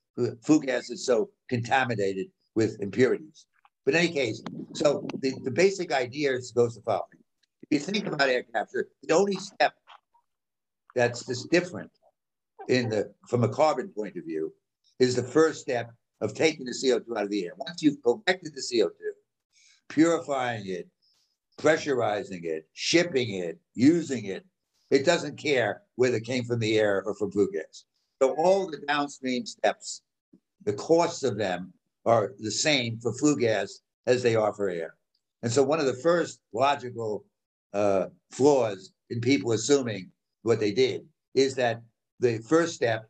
flue 0.42 0.60
gas 0.60 0.90
is 0.90 1.04
so 1.04 1.30
contaminated 1.48 2.26
with 2.54 2.80
impurities. 2.80 3.46
But 3.84 3.94
in 3.94 4.00
any 4.00 4.12
case, 4.12 4.42
so 4.74 5.06
the, 5.20 5.32
the 5.44 5.50
basic 5.50 5.92
idea 5.92 6.32
is 6.32 6.52
goes 6.52 6.74
the 6.74 6.82
following. 6.82 7.22
If 7.70 7.86
you 7.86 7.92
think 7.92 8.06
about 8.06 8.28
air 8.28 8.44
capture, 8.54 8.88
the 9.02 9.14
only 9.14 9.36
step 9.36 9.74
that's 10.94 11.24
just 11.26 11.50
different 11.50 11.90
in 12.68 12.88
the 12.88 13.12
from 13.28 13.44
a 13.44 13.48
carbon 13.48 13.88
point 13.88 14.16
of 14.16 14.24
view 14.24 14.52
is 14.98 15.14
the 15.14 15.22
first 15.22 15.60
step 15.60 15.90
of 16.20 16.34
taking 16.34 16.66
the 16.66 16.72
CO2 16.72 17.16
out 17.16 17.24
of 17.24 17.30
the 17.30 17.46
air. 17.46 17.52
Once 17.56 17.82
you've 17.82 18.02
collected 18.02 18.52
the 18.54 18.60
CO2, 18.60 18.90
purifying 19.88 20.66
it, 20.66 20.88
pressurizing 21.58 22.44
it, 22.44 22.68
shipping 22.72 23.34
it, 23.34 23.58
using 23.74 24.24
it, 24.24 24.44
it 24.90 25.04
doesn't 25.04 25.36
care 25.36 25.82
whether 25.96 26.16
it 26.16 26.24
came 26.24 26.44
from 26.44 26.58
the 26.58 26.78
air 26.78 27.02
or 27.04 27.14
from 27.14 27.30
flue 27.30 27.50
gas. 27.52 27.84
So 28.20 28.34
all 28.34 28.70
the 28.70 28.78
downstream 28.88 29.46
steps, 29.46 30.02
the 30.68 30.74
costs 30.74 31.22
of 31.22 31.38
them 31.38 31.72
are 32.04 32.34
the 32.40 32.50
same 32.50 32.98
for 33.00 33.14
flue 33.14 33.38
gas 33.40 33.80
as 34.06 34.22
they 34.22 34.36
are 34.36 34.52
for 34.52 34.68
air. 34.68 34.96
And 35.42 35.50
so 35.50 35.62
one 35.62 35.80
of 35.80 35.86
the 35.86 36.02
first 36.02 36.40
logical 36.52 37.24
uh, 37.72 38.08
flaws 38.32 38.92
in 39.08 39.22
people 39.22 39.52
assuming 39.52 40.10
what 40.42 40.60
they 40.60 40.72
did 40.72 41.06
is 41.34 41.54
that 41.54 41.80
the 42.20 42.36
first 42.46 42.74
step, 42.74 43.08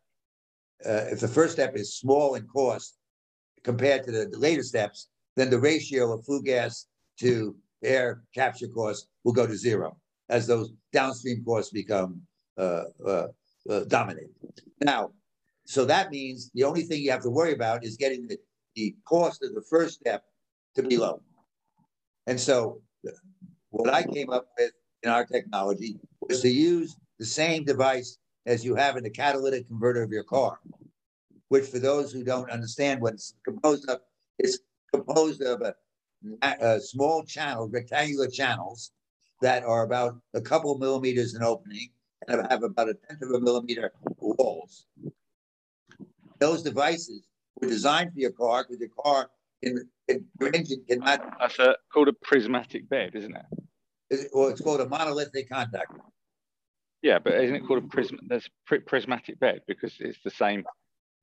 uh, 0.86 1.06
if 1.10 1.18
the 1.18 1.26
first 1.26 1.52
step 1.52 1.74
is 1.74 1.98
small 1.98 2.36
in 2.36 2.46
cost 2.46 2.96
compared 3.64 4.04
to 4.04 4.12
the, 4.12 4.38
later 4.38 4.62
steps, 4.62 5.08
then 5.34 5.50
the 5.50 5.58
ratio 5.58 6.12
of 6.12 6.24
flue 6.24 6.44
gas 6.44 6.86
to 7.18 7.56
air 7.82 8.22
capture 8.32 8.68
costs 8.68 9.08
will 9.24 9.32
go 9.32 9.48
to 9.48 9.56
zero 9.56 9.96
as 10.28 10.46
those 10.46 10.70
downstream 10.92 11.42
costs 11.44 11.72
become 11.72 12.22
uh, 12.56 12.84
uh, 13.04 13.26
uh, 13.68 13.80
dominate. 13.88 14.30
Now, 14.80 15.10
so 15.68 15.84
that 15.84 16.10
means 16.10 16.50
the 16.54 16.64
only 16.64 16.82
thing 16.82 17.02
you 17.02 17.10
have 17.10 17.22
to 17.24 17.30
worry 17.30 17.52
about 17.52 17.84
is 17.84 17.98
getting 17.98 18.26
the, 18.26 18.38
the 18.74 18.96
cost 19.04 19.42
of 19.42 19.54
the 19.54 19.60
first 19.60 20.00
step 20.00 20.24
to 20.74 20.82
be 20.82 20.96
low. 20.96 21.20
And 22.26 22.40
so 22.40 22.80
what 23.68 23.92
I 23.92 24.02
came 24.02 24.30
up 24.30 24.46
with 24.58 24.72
in 25.02 25.10
our 25.10 25.26
technology 25.26 26.00
was 26.22 26.40
to 26.40 26.48
use 26.48 26.96
the 27.18 27.26
same 27.26 27.64
device 27.64 28.16
as 28.46 28.64
you 28.64 28.76
have 28.76 28.96
in 28.96 29.02
the 29.02 29.10
catalytic 29.10 29.68
converter 29.68 30.02
of 30.02 30.10
your 30.10 30.24
car, 30.24 30.58
which 31.48 31.66
for 31.66 31.78
those 31.78 32.12
who 32.12 32.24
don't 32.24 32.50
understand 32.50 33.02
what 33.02 33.12
it's 33.12 33.34
composed 33.44 33.90
of, 33.90 34.00
is 34.38 34.60
composed 34.90 35.42
of 35.42 35.60
a, 35.60 35.74
a 36.62 36.80
small 36.80 37.24
channel, 37.24 37.68
rectangular 37.68 38.28
channels 38.28 38.92
that 39.42 39.64
are 39.64 39.84
about 39.84 40.16
a 40.32 40.40
couple 40.40 40.78
millimeters 40.78 41.34
in 41.34 41.42
opening 41.42 41.90
and 42.26 42.46
have 42.50 42.62
about 42.62 42.88
a 42.88 42.94
tenth 42.94 43.20
of 43.20 43.32
a 43.32 43.40
millimeter 43.40 43.92
walls. 44.18 44.86
Those 46.38 46.62
devices 46.62 47.26
were 47.60 47.68
designed 47.68 48.12
for 48.12 48.20
your 48.20 48.32
car 48.32 48.64
because 48.64 48.80
your 48.80 48.90
car 49.02 49.30
in, 49.62 49.88
in 50.08 50.24
your 50.40 50.54
engine 50.54 50.84
cannot. 50.88 51.22
That's 51.40 51.58
a, 51.58 51.76
called 51.92 52.08
a 52.08 52.12
prismatic 52.12 52.88
bed, 52.88 53.12
isn't 53.14 53.34
it? 53.34 53.44
It, 54.10 54.30
well, 54.32 54.48
it's 54.48 54.60
called 54.60 54.80
a 54.80 54.88
monolithic 54.88 55.50
contact. 55.50 55.92
Yeah, 57.02 57.18
but 57.18 57.34
isn't 57.34 57.54
it 57.54 57.66
called 57.66 57.84
a 57.84 57.86
prism? 57.86 58.18
There's 58.26 58.48
prismatic 58.86 59.38
bed 59.38 59.60
because 59.66 59.94
it's 60.00 60.18
the 60.24 60.30
same. 60.30 60.64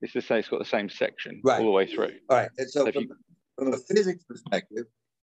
It's 0.01 0.13
the 0.13 0.21
same. 0.21 0.37
It's 0.37 0.47
got 0.47 0.59
the 0.59 0.65
same 0.65 0.89
section 0.89 1.41
right. 1.43 1.59
all 1.59 1.65
the 1.65 1.71
way 1.71 1.87
through. 1.87 2.11
All 2.29 2.37
right, 2.37 2.49
and 2.57 2.69
so, 2.69 2.85
so 2.85 2.91
from, 2.91 3.03
you, 3.03 3.15
from, 3.57 3.73
a 3.73 3.77
physics 3.77 4.23
perspective, 4.23 4.85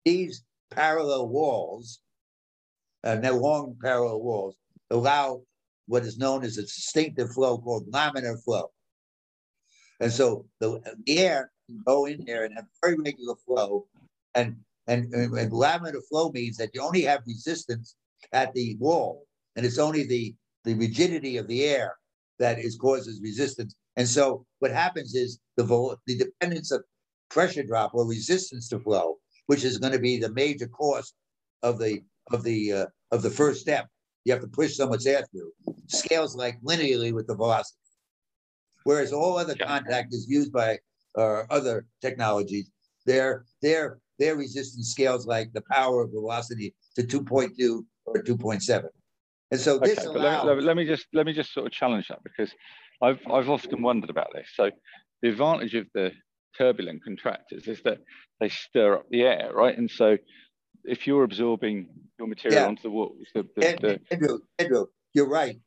these 0.04 0.44
parallel 0.70 1.28
walls, 1.28 2.00
and 3.02 3.18
uh, 3.18 3.22
they're 3.22 3.40
long 3.40 3.76
parallel 3.82 4.20
walls, 4.20 4.56
allow 4.90 5.42
what 5.86 6.02
is 6.02 6.18
known 6.18 6.44
as 6.44 6.58
a 6.58 6.62
distinctive 6.62 7.30
flow 7.30 7.58
called 7.58 7.90
laminar 7.90 8.42
flow. 8.44 8.70
And 10.00 10.12
so 10.12 10.46
the, 10.60 10.80
air 11.06 11.50
can 11.66 11.80
go 11.86 12.06
in 12.06 12.24
there 12.24 12.44
and 12.44 12.54
have 12.54 12.66
very 12.82 12.96
regular 12.96 13.34
flow, 13.46 13.86
and 14.34 14.56
and, 14.88 15.12
and, 15.12 15.36
and 15.36 15.50
laminar 15.50 16.00
flow 16.08 16.30
means 16.30 16.56
that 16.58 16.70
you 16.72 16.80
only 16.80 17.02
have 17.02 17.22
resistance 17.26 17.96
at 18.32 18.54
the 18.54 18.76
wall 18.78 19.26
and 19.56 19.64
it's 19.64 19.78
only 19.78 20.04
the 20.04 20.34
the 20.64 20.74
rigidity 20.74 21.38
of 21.38 21.46
the 21.48 21.64
air 21.64 21.96
that 22.38 22.58
is 22.58 22.76
causes 22.76 23.20
resistance. 23.22 23.74
And 23.96 24.06
so 24.06 24.44
what 24.58 24.70
happens 24.70 25.14
is 25.14 25.38
the 25.56 25.96
the 26.06 26.18
dependence 26.18 26.70
of 26.70 26.84
pressure 27.30 27.62
drop 27.62 27.94
or 27.94 28.06
resistance 28.06 28.68
to 28.68 28.78
flow, 28.78 29.16
which 29.46 29.64
is 29.64 29.78
going 29.78 29.92
to 29.92 29.98
be 29.98 30.18
the 30.18 30.32
major 30.32 30.68
cost 30.68 31.14
of 31.62 31.78
the 31.78 32.02
of 32.32 32.42
the 32.42 32.72
uh, 32.72 32.86
of 33.10 33.22
the 33.22 33.30
first 33.30 33.60
step. 33.60 33.88
You 34.24 34.32
have 34.32 34.42
to 34.42 34.48
push 34.48 34.76
so 34.76 34.88
much 34.88 35.06
air 35.06 35.24
through. 35.30 35.52
Scales 35.86 36.36
like 36.36 36.60
linearly 36.62 37.12
with 37.12 37.26
the 37.28 37.36
velocity, 37.36 37.78
whereas 38.86 39.12
all 39.12 39.36
other 39.36 39.56
contact 39.56 40.14
is 40.14 40.26
used 40.28 40.52
by 40.52 40.78
uh, 41.18 41.42
other 41.50 41.86
technologies. 42.00 42.70
Their 43.04 43.44
their 43.60 43.98
their 44.18 44.36
resistance 44.36 44.90
scales 44.90 45.26
like 45.26 45.52
the 45.52 45.64
power 45.70 46.02
of 46.02 46.10
velocity 46.10 46.74
to 46.94 47.02
2.2 47.02 47.82
or 48.06 48.22
2.7. 48.22 48.84
And 49.50 49.60
so 49.60 49.78
this 49.78 49.98
okay, 49.98 50.06
allows... 50.06 50.46
let, 50.46 50.56
me, 50.56 50.62
let, 50.62 50.76
me 50.76 50.86
just 50.86 51.06
let 51.12 51.26
me 51.26 51.32
just 51.32 51.52
sort 51.52 51.66
of 51.66 51.72
challenge 51.72 52.06
that 52.08 52.20
because 52.22 52.50
I've 53.02 53.20
I've 53.30 53.50
often 53.50 53.82
wondered 53.82 54.10
about 54.10 54.28
this. 54.32 54.48
So 54.54 54.70
the 55.20 55.30
advantage 55.30 55.74
of 55.74 55.86
the 55.92 56.12
turbulent 56.56 57.02
contactors 57.06 57.66
is 57.66 57.82
that 57.82 57.98
they 58.40 58.48
stir 58.48 58.94
up 58.94 59.06
the 59.10 59.22
air, 59.22 59.50
right? 59.52 59.76
And 59.76 59.90
so 59.90 60.16
if 60.84 61.06
you're 61.06 61.24
absorbing 61.24 61.88
your 62.18 62.28
material 62.28 62.62
yeah. 62.62 62.68
onto 62.68 62.82
the 62.82 62.90
walls, 62.90 63.26
the, 63.34 63.44
the, 63.56 63.68
Andrew, 63.68 63.88
the... 63.88 64.14
Andrew, 64.14 64.38
Andrew, 64.60 64.86
you're 65.12 65.28
right. 65.28 65.58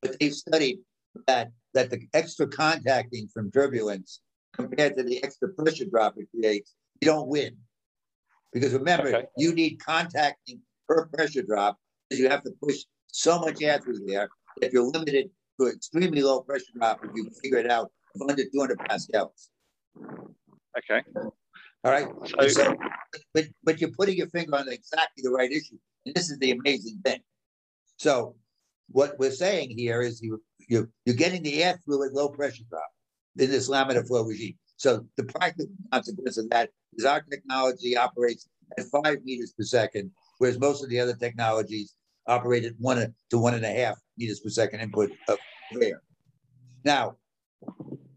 But 0.00 0.18
they've 0.18 0.34
studied 0.34 0.78
that 1.26 1.52
that 1.74 1.90
the 1.90 2.06
extra 2.14 2.46
contacting 2.46 3.28
from 3.32 3.50
turbulence 3.50 4.20
compared 4.52 4.96
to 4.96 5.02
the 5.02 5.22
extra 5.24 5.48
pressure 5.48 5.86
drop 5.86 6.14
it 6.18 6.28
creates, 6.34 6.74
you 7.00 7.06
don't 7.06 7.28
win. 7.28 7.56
Because 8.52 8.74
remember, 8.74 9.08
okay. 9.08 9.26
you 9.38 9.54
need 9.54 9.78
contacting 9.78 10.60
per 10.86 11.06
pressure 11.06 11.42
drop 11.42 11.78
you 12.18 12.28
have 12.28 12.42
to 12.42 12.52
push 12.62 12.76
so 13.08 13.38
much 13.40 13.62
air 13.62 13.78
through 13.78 14.00
there 14.06 14.28
that 14.60 14.72
you're 14.72 14.84
limited 14.84 15.30
to 15.60 15.68
extremely 15.68 16.22
low 16.22 16.40
pressure 16.40 16.72
drop 16.74 17.00
if 17.04 17.10
you 17.14 17.30
figure 17.42 17.58
it 17.58 17.70
out 17.70 17.90
of 18.14 18.28
under 18.28 18.44
200 18.44 18.78
pascals. 18.78 19.50
Okay. 20.78 21.02
All 21.84 21.90
right. 21.90 22.08
So, 22.26 22.48
so, 22.48 22.76
but 23.34 23.44
but 23.64 23.80
you're 23.80 23.90
putting 23.90 24.16
your 24.16 24.28
finger 24.28 24.56
on 24.56 24.68
exactly 24.68 25.22
the 25.22 25.30
right 25.30 25.50
issue, 25.50 25.76
and 26.06 26.14
this 26.14 26.30
is 26.30 26.38
the 26.38 26.52
amazing 26.52 27.00
thing. 27.04 27.20
So, 27.98 28.36
what 28.90 29.18
we're 29.18 29.32
saying 29.32 29.76
here 29.76 30.00
is 30.00 30.22
you 30.22 30.40
you 30.68 30.88
you're 31.04 31.16
getting 31.16 31.42
the 31.42 31.62
air 31.62 31.78
through 31.84 32.06
at 32.06 32.12
low 32.12 32.28
pressure 32.28 32.64
drop 32.68 32.88
in 33.38 33.50
this 33.50 33.68
laminar 33.68 34.06
flow 34.06 34.24
regime. 34.24 34.54
So 34.76 35.06
the 35.16 35.24
practical 35.24 35.72
consequence 35.92 36.38
of 36.38 36.50
that 36.50 36.70
is 36.94 37.04
our 37.04 37.22
technology 37.22 37.96
operates 37.96 38.48
at 38.78 38.86
five 38.86 39.18
meters 39.24 39.52
per 39.56 39.64
second, 39.64 40.10
whereas 40.38 40.58
most 40.58 40.82
of 40.82 40.90
the 40.90 40.98
other 41.00 41.14
technologies 41.14 41.94
operated 42.26 42.74
one 42.78 43.14
to 43.30 43.38
one 43.38 43.54
and 43.54 43.64
a 43.64 43.70
half 43.70 43.96
meters 44.18 44.40
per 44.40 44.50
second 44.50 44.80
input 44.80 45.12
of 45.28 45.38
air. 45.80 46.02
Now, 46.84 47.16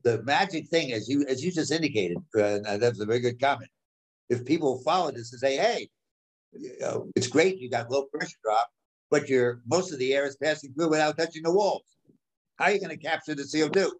the 0.03 0.21
magic 0.23 0.67
thing, 0.67 0.91
as 0.91 1.07
you 1.09 1.25
as 1.27 1.43
you 1.43 1.51
just 1.51 1.71
indicated, 1.71 2.17
uh, 2.37 2.77
that's 2.77 2.99
a 2.99 3.05
very 3.05 3.19
good 3.19 3.39
comment. 3.39 3.69
If 4.29 4.45
people 4.45 4.81
follow 4.83 5.11
this 5.11 5.31
and 5.33 5.39
say, 5.39 5.57
"Hey, 5.57 5.89
it's 7.15 7.27
great, 7.27 7.57
you 7.59 7.69
got 7.69 7.91
low 7.91 8.03
pressure 8.05 8.37
drop, 8.43 8.69
but 9.09 9.29
your 9.29 9.61
most 9.65 9.91
of 9.91 9.99
the 9.99 10.13
air 10.13 10.25
is 10.25 10.35
passing 10.35 10.73
through 10.73 10.89
without 10.89 11.17
touching 11.17 11.43
the 11.43 11.51
walls. 11.51 11.94
How 12.57 12.65
are 12.65 12.71
you 12.71 12.79
going 12.79 12.97
to 12.97 12.97
capture 12.97 13.35
the 13.35 13.43
CO2?" 13.43 13.91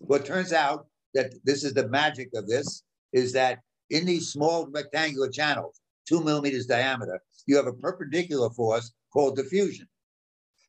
Well, 0.00 0.20
it 0.20 0.26
turns 0.26 0.52
out 0.52 0.86
that 1.14 1.32
this 1.44 1.64
is 1.64 1.74
the 1.74 1.88
magic 1.88 2.30
of 2.34 2.46
this: 2.46 2.82
is 3.12 3.32
that 3.32 3.60
in 3.90 4.06
these 4.06 4.32
small 4.32 4.66
rectangular 4.66 5.30
channels, 5.30 5.80
two 6.08 6.22
millimeters 6.22 6.66
diameter, 6.66 7.22
you 7.46 7.56
have 7.56 7.66
a 7.66 7.72
perpendicular 7.72 8.50
force 8.50 8.92
called 9.12 9.36
diffusion. 9.36 9.88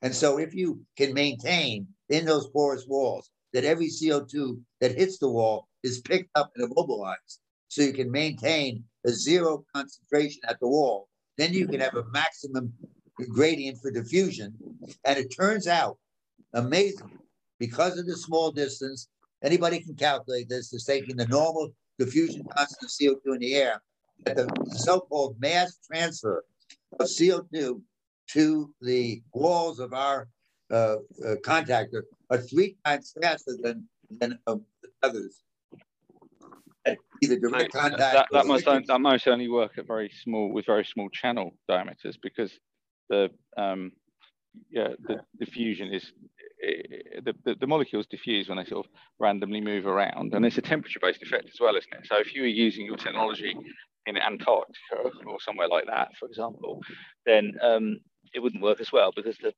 And 0.01 0.13
so 0.13 0.37
if 0.37 0.53
you 0.53 0.81
can 0.97 1.13
maintain 1.13 1.87
in 2.09 2.25
those 2.25 2.49
porous 2.49 2.85
walls 2.87 3.31
that 3.53 3.63
every 3.63 3.87
CO2 3.87 4.59
that 4.81 4.97
hits 4.97 5.17
the 5.17 5.29
wall 5.29 5.69
is 5.83 6.01
picked 6.01 6.29
up 6.35 6.51
and 6.55 6.65
immobilized, 6.65 7.39
so 7.69 7.81
you 7.81 7.93
can 7.93 8.11
maintain 8.11 8.83
a 9.05 9.09
zero 9.09 9.65
concentration 9.73 10.41
at 10.47 10.59
the 10.59 10.67
wall, 10.67 11.07
then 11.37 11.53
you 11.53 11.67
can 11.67 11.79
have 11.79 11.95
a 11.95 12.05
maximum 12.11 12.73
gradient 13.29 13.79
for 13.81 13.91
diffusion. 13.91 14.53
And 15.05 15.17
it 15.17 15.29
turns 15.29 15.67
out, 15.67 15.97
amazing, 16.53 17.17
because 17.59 17.97
of 17.97 18.05
the 18.05 18.15
small 18.15 18.51
distance, 18.51 19.07
anybody 19.43 19.79
can 19.79 19.95
calculate 19.95 20.49
this, 20.49 20.73
is 20.73 20.85
taking 20.85 21.15
the 21.15 21.27
normal 21.27 21.69
diffusion 21.99 22.43
constant 22.55 22.83
of 22.83 22.89
CO2 22.89 23.35
in 23.35 23.39
the 23.39 23.55
air, 23.55 23.81
that 24.25 24.35
the 24.37 24.75
so-called 24.75 25.35
mass 25.39 25.77
transfer 25.85 26.43
of 26.99 27.07
CO2 27.07 27.81
to 28.27 28.73
the 28.81 29.21
walls 29.33 29.79
of 29.79 29.93
our 29.93 30.27
uh, 30.71 30.95
uh, 31.25 31.35
contactor 31.45 32.03
are 32.29 32.37
three 32.37 32.75
times 32.85 33.13
faster 33.21 33.57
than 33.61 33.87
than 34.19 34.39
others. 35.01 35.43
Either 37.21 37.39
direct 37.39 37.71
contact. 37.71 37.99
That, 37.99 38.27
that 38.31 38.45
must 38.45 38.67
only, 38.67 38.83
that 38.87 38.99
must 38.99 39.27
only 39.27 39.47
work 39.47 39.77
at 39.77 39.87
very 39.87 40.11
small 40.23 40.51
with 40.51 40.65
very 40.65 40.83
small 40.83 41.09
channel 41.09 41.51
diameters 41.67 42.17
because 42.21 42.51
the 43.09 43.29
um, 43.55 43.91
yeah 44.69 44.89
the 45.07 45.19
diffusion 45.39 45.93
is 45.93 46.11
the, 47.23 47.33
the, 47.43 47.55
the 47.55 47.67
molecules 47.67 48.05
diffuse 48.07 48.47
when 48.47 48.57
they 48.57 48.65
sort 48.65 48.85
of 48.85 48.91
randomly 49.19 49.61
move 49.61 49.85
around, 49.85 50.33
and 50.33 50.45
it's 50.45 50.57
a 50.57 50.61
temperature-based 50.61 51.21
effect 51.21 51.45
as 51.45 51.59
well, 51.59 51.75
isn't 51.75 51.93
it? 51.93 52.07
So 52.07 52.17
if 52.17 52.33
you 52.33 52.41
were 52.43 52.47
using 52.47 52.85
your 52.85 52.97
technology 52.97 53.55
in 54.05 54.17
Antarctica 54.17 55.09
or 55.25 55.39
somewhere 55.41 55.67
like 55.67 55.85
that, 55.87 56.09
for 56.19 56.27
example, 56.27 56.81
then 57.25 57.53
um, 57.61 57.99
it 58.33 58.39
wouldn't 58.39 58.63
work 58.63 58.79
as 58.79 58.91
well 58.91 59.11
because 59.15 59.37
the 59.37 59.53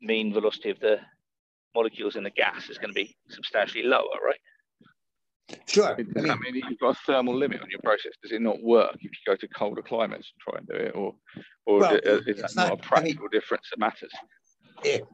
mean 0.00 0.32
velocity 0.32 0.70
of 0.70 0.80
the 0.80 0.98
molecules 1.74 2.16
in 2.16 2.24
the 2.24 2.30
gas 2.30 2.68
is 2.68 2.78
going 2.78 2.90
to 2.90 2.94
be 2.94 3.14
substantially 3.28 3.84
lower, 3.84 4.18
right? 4.24 4.40
Sure. 5.66 5.94
I 5.94 5.96
mean, 5.96 6.30
I 6.30 6.36
mean, 6.36 6.54
you've 6.54 6.78
got 6.80 6.96
a 6.96 6.98
thermal 7.06 7.36
limit 7.36 7.62
on 7.62 7.70
your 7.70 7.80
process. 7.84 8.12
Does 8.22 8.32
it 8.32 8.42
not 8.42 8.62
work 8.62 8.96
if 8.96 9.02
you 9.04 9.10
go 9.26 9.36
to 9.36 9.48
colder 9.48 9.82
climates 9.82 10.32
and 10.32 10.40
try 10.40 10.58
and 10.58 10.66
do 10.66 10.74
it, 10.74 10.96
or, 10.96 11.14
or 11.66 11.80
well, 11.80 11.94
is 11.94 12.40
that 12.40 12.56
not, 12.56 12.68
not, 12.68 12.72
a 12.72 12.76
practical 12.76 13.26
I 13.26 13.28
mean, 13.32 13.40
difference 13.40 13.68
that 13.70 13.78
matters? 13.78 14.12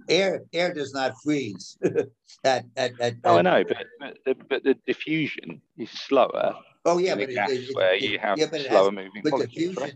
Air, 0.09 0.41
air 0.53 0.75
does 0.75 0.93
not 0.95 1.13
freeze. 1.23 1.77
at, 2.45 2.65
at, 2.77 2.93
at, 3.01 3.15
oh, 3.25 3.39
I 3.39 3.43
know, 3.43 3.63
but, 3.67 3.87
but 4.01 4.19
the, 4.25 4.35
but 4.49 4.65
the 4.65 4.77
diffusion 4.87 5.61
is 5.79 5.91
slower. 5.91 6.57
Oh 6.85 6.99
yeah, 6.99 7.15
but 7.15 7.31
gas 7.31 7.51
it, 7.51 7.61
it, 7.61 7.77
where 7.77 7.95
it, 7.95 8.03
you 8.03 8.19
have 8.19 8.39
yeah, 8.39 8.47
slower 8.49 8.87
has, 8.87 8.93
moving 8.93 9.23
but 9.23 9.39
diffusion, 9.39 9.83
right? 9.83 9.95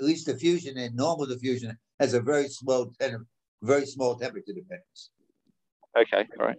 at 0.00 0.06
least 0.06 0.26
diffusion 0.26 0.78
and 0.78 0.94
normal 0.94 1.26
diffusion 1.26 1.76
has 1.98 2.14
a 2.14 2.20
very 2.20 2.48
slow, 2.48 2.92
very 3.62 3.86
small 3.86 4.14
temperature 4.14 4.52
dependence. 4.52 5.10
Okay, 5.98 6.28
all 6.38 6.46
right. 6.46 6.58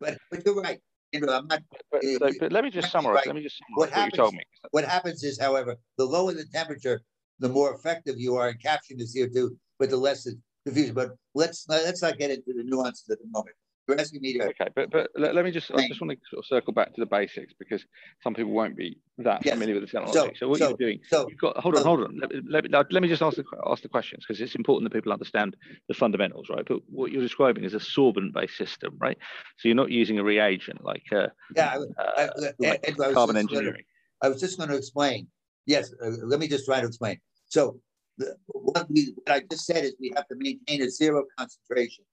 But 0.00 0.18
but 0.30 0.44
you're 0.44 0.60
right. 0.60 0.80
I'm 1.16 1.46
not. 1.46 1.62
But, 1.90 2.04
uh, 2.04 2.30
but 2.40 2.52
let 2.52 2.64
me 2.64 2.70
just 2.70 2.90
summarize. 2.90 3.16
Right. 3.16 3.26
Let 3.26 3.36
me 3.36 3.42
just 3.42 3.58
summarize 3.58 3.90
what, 3.90 3.90
happens, 3.90 4.12
what 4.12 4.18
you 4.18 4.22
told 4.22 4.34
me. 4.34 4.42
What 4.70 4.84
happens 4.84 5.22
is, 5.22 5.40
however, 5.40 5.76
the 5.98 6.04
lower 6.04 6.32
the 6.32 6.44
temperature, 6.46 7.02
the 7.38 7.48
more 7.48 7.74
effective 7.74 8.16
you 8.18 8.36
are 8.36 8.50
in 8.50 8.58
capturing 8.58 8.98
the 8.98 9.04
CO2, 9.04 9.50
but 9.78 9.90
the 9.90 9.96
less 9.96 10.24
the 10.24 10.38
diffusion. 10.64 10.94
But 10.94 11.10
let's 11.34 11.66
let's 11.68 12.02
not 12.02 12.18
get 12.18 12.30
into 12.30 12.52
the 12.56 12.64
nuances 12.64 13.08
at 13.10 13.18
the 13.18 13.28
moment. 13.30 13.56
You're 13.86 14.00
asking 14.00 14.22
me 14.22 14.38
to. 14.38 14.44
Okay, 14.48 14.68
but 14.74 14.90
but 14.90 15.10
let, 15.14 15.34
let 15.34 15.44
me 15.44 15.50
just 15.50 15.70
I 15.70 15.86
just 15.86 16.00
want 16.00 16.12
to 16.12 16.16
sort 16.30 16.38
of 16.38 16.46
circle 16.46 16.72
back 16.72 16.94
to 16.94 17.00
the 17.00 17.06
basics 17.06 17.52
because 17.58 17.84
some 18.22 18.32
people 18.32 18.52
won't 18.52 18.76
be 18.76 18.98
that 19.18 19.44
yes. 19.44 19.54
familiar 19.54 19.74
with 19.74 19.82
the 19.82 19.86
technology. 19.86 20.18
So, 20.18 20.30
so 20.36 20.48
what 20.48 20.58
so, 20.58 20.68
you're 20.68 20.76
doing, 20.78 21.00
so, 21.06 21.26
you've 21.28 21.38
got 21.38 21.58
hold 21.58 21.76
on, 21.76 21.84
hold 21.84 22.00
on. 22.00 22.20
Let, 22.48 22.70
let, 22.70 22.92
let 22.92 23.02
me 23.02 23.08
just 23.08 23.20
ask 23.20 23.36
the 23.36 23.44
ask 23.66 23.82
the 23.82 23.90
questions 23.90 24.24
because 24.26 24.40
it's 24.40 24.54
important 24.54 24.90
that 24.90 24.96
people 24.96 25.12
understand 25.12 25.54
the 25.88 25.94
fundamentals, 25.94 26.48
right? 26.48 26.64
But 26.66 26.80
what 26.88 27.12
you're 27.12 27.22
describing 27.22 27.64
is 27.64 27.74
a 27.74 27.78
sorbent-based 27.78 28.56
system, 28.56 28.96
right? 28.98 29.18
So 29.58 29.68
you're 29.68 29.76
not 29.76 29.90
using 29.90 30.18
a 30.18 30.24
reagent 30.24 30.82
like 30.82 31.04
uh, 31.12 31.26
yeah, 31.54 31.74
I, 31.74 32.02
uh, 32.02 32.12
I, 32.16 32.52
like 32.58 33.00
I, 33.00 33.12
carbon 33.12 33.36
engineering. 33.36 33.84
I 34.22 34.28
was 34.28 34.40
just 34.40 34.56
going 34.56 34.70
to 34.70 34.76
explain. 34.76 35.26
Yes, 35.66 35.92
uh, 36.02 36.10
let 36.24 36.40
me 36.40 36.48
just 36.48 36.64
try 36.64 36.80
to 36.80 36.86
explain. 36.86 37.18
So 37.48 37.80
the, 38.16 38.36
what, 38.46 38.86
we, 38.90 39.12
what 39.14 39.36
I 39.36 39.42
just 39.50 39.66
said 39.66 39.84
is 39.84 39.94
we 40.00 40.12
have 40.16 40.26
to 40.28 40.36
maintain 40.36 40.82
a 40.82 40.90
zero 40.90 41.24
concentration 41.38 42.04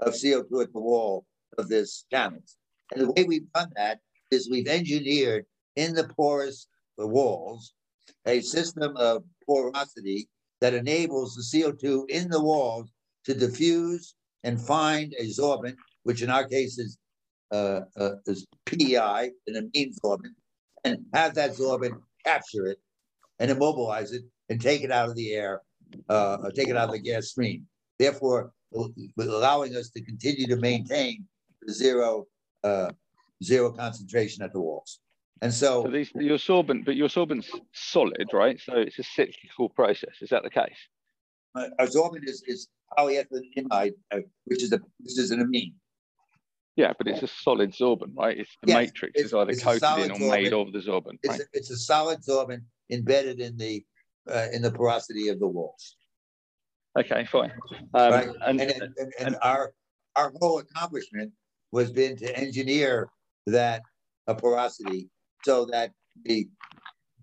of 0.00 0.14
CO2 0.14 0.62
at 0.62 0.72
the 0.72 0.80
wall 0.80 1.24
of 1.58 1.68
this 1.68 2.04
channel. 2.10 2.40
And 2.92 3.02
the 3.02 3.12
way 3.12 3.24
we've 3.24 3.52
done 3.52 3.70
that 3.76 4.00
is 4.30 4.48
we've 4.50 4.68
engineered 4.68 5.46
in 5.76 5.94
the 5.94 6.08
porous 6.16 6.68
the 6.98 7.06
walls 7.06 7.74
a 8.26 8.40
system 8.40 8.96
of 8.96 9.24
porosity 9.46 10.28
that 10.60 10.74
enables 10.74 11.34
the 11.34 11.58
CO2 11.58 12.08
in 12.08 12.28
the 12.28 12.42
walls 12.42 12.90
to 13.24 13.34
diffuse 13.34 14.14
and 14.44 14.60
find 14.60 15.14
a 15.18 15.24
sorbent, 15.26 15.76
which 16.04 16.22
in 16.22 16.30
our 16.30 16.46
case 16.46 16.78
is, 16.78 16.98
uh, 17.52 17.80
uh, 17.98 18.12
is 18.26 18.46
PEI, 18.64 19.30
an 19.46 19.56
amine 19.56 19.92
sorbent, 20.02 20.34
and 20.84 20.98
have 21.12 21.34
that 21.34 21.52
sorbent 21.52 22.00
capture 22.24 22.66
it 22.66 22.78
and 23.38 23.50
immobilize 23.50 24.12
it 24.12 24.22
and 24.48 24.60
take 24.60 24.82
it 24.82 24.90
out 24.90 25.08
of 25.08 25.16
the 25.16 25.32
air, 25.32 25.60
uh, 26.08 26.38
take 26.54 26.68
it 26.68 26.76
out 26.76 26.88
of 26.88 26.94
the 26.94 27.00
gas 27.00 27.28
stream. 27.28 27.66
Therefore, 27.98 28.52
allowing 29.18 29.76
us 29.76 29.90
to 29.90 30.02
continue 30.02 30.46
to 30.46 30.56
maintain 30.56 31.24
the 31.62 31.72
zero 31.72 32.26
uh, 32.64 32.90
zero 33.42 33.70
concentration 33.70 34.42
at 34.42 34.52
the 34.52 34.60
walls. 34.60 35.00
And 35.42 35.52
so, 35.52 35.84
so 35.84 35.90
these, 35.90 36.10
your 36.14 36.38
sorbent, 36.38 36.86
but 36.86 36.96
your 36.96 37.08
sorbent's 37.08 37.50
solid, 37.74 38.28
right? 38.32 38.58
So 38.58 38.74
it's 38.76 38.98
a 38.98 39.02
cyclical 39.02 39.68
process. 39.68 40.14
Is 40.22 40.30
that 40.30 40.42
the 40.42 40.50
case? 40.50 40.78
Uh, 41.54 41.68
our 41.78 41.86
sorbent 41.86 42.26
is, 42.26 42.42
is 42.46 42.68
polyethylene 42.98 43.92
uh, 44.10 44.18
which 44.44 44.62
is 44.62 44.72
a 44.72 44.80
which 44.98 45.18
is 45.18 45.30
an 45.30 45.40
amine. 45.40 45.74
Yeah, 46.76 46.92
but 46.98 47.08
it's 47.08 47.22
a 47.22 47.26
solid 47.26 47.72
sorbent, 47.72 48.16
right? 48.16 48.38
It's 48.38 48.50
the 48.62 48.68
yes, 48.68 48.76
matrix 48.76 49.12
it's, 49.14 49.26
is 49.26 49.34
either 49.34 49.54
coated 49.54 50.04
in 50.04 50.10
or 50.10 50.14
sorbent. 50.16 50.30
made 50.30 50.52
of 50.52 50.72
the 50.72 50.78
sorbent. 50.80 51.18
It's, 51.22 51.30
right? 51.30 51.40
a, 51.40 51.44
it's 51.54 51.70
a 51.70 51.76
solid 51.76 52.20
sorbent 52.22 52.62
embedded 52.90 53.40
in 53.40 53.56
the 53.56 53.84
uh, 54.30 54.48
in 54.52 54.60
the 54.60 54.70
porosity 54.70 55.28
of 55.28 55.38
the 55.38 55.46
walls. 55.46 55.96
Okay, 56.96 57.26
fine. 57.30 57.52
Um, 57.94 58.12
right? 58.12 58.28
and, 58.46 58.60
and, 58.60 58.72
and, 58.72 59.12
and, 59.18 59.36
our 59.42 59.72
our 60.16 60.32
whole 60.40 60.58
accomplishment 60.58 61.32
was 61.72 61.92
been 61.92 62.16
to 62.16 62.38
engineer 62.38 63.08
that 63.46 63.82
a 64.26 64.34
porosity 64.34 65.10
so 65.44 65.66
that 65.66 65.92
the, 66.24 66.48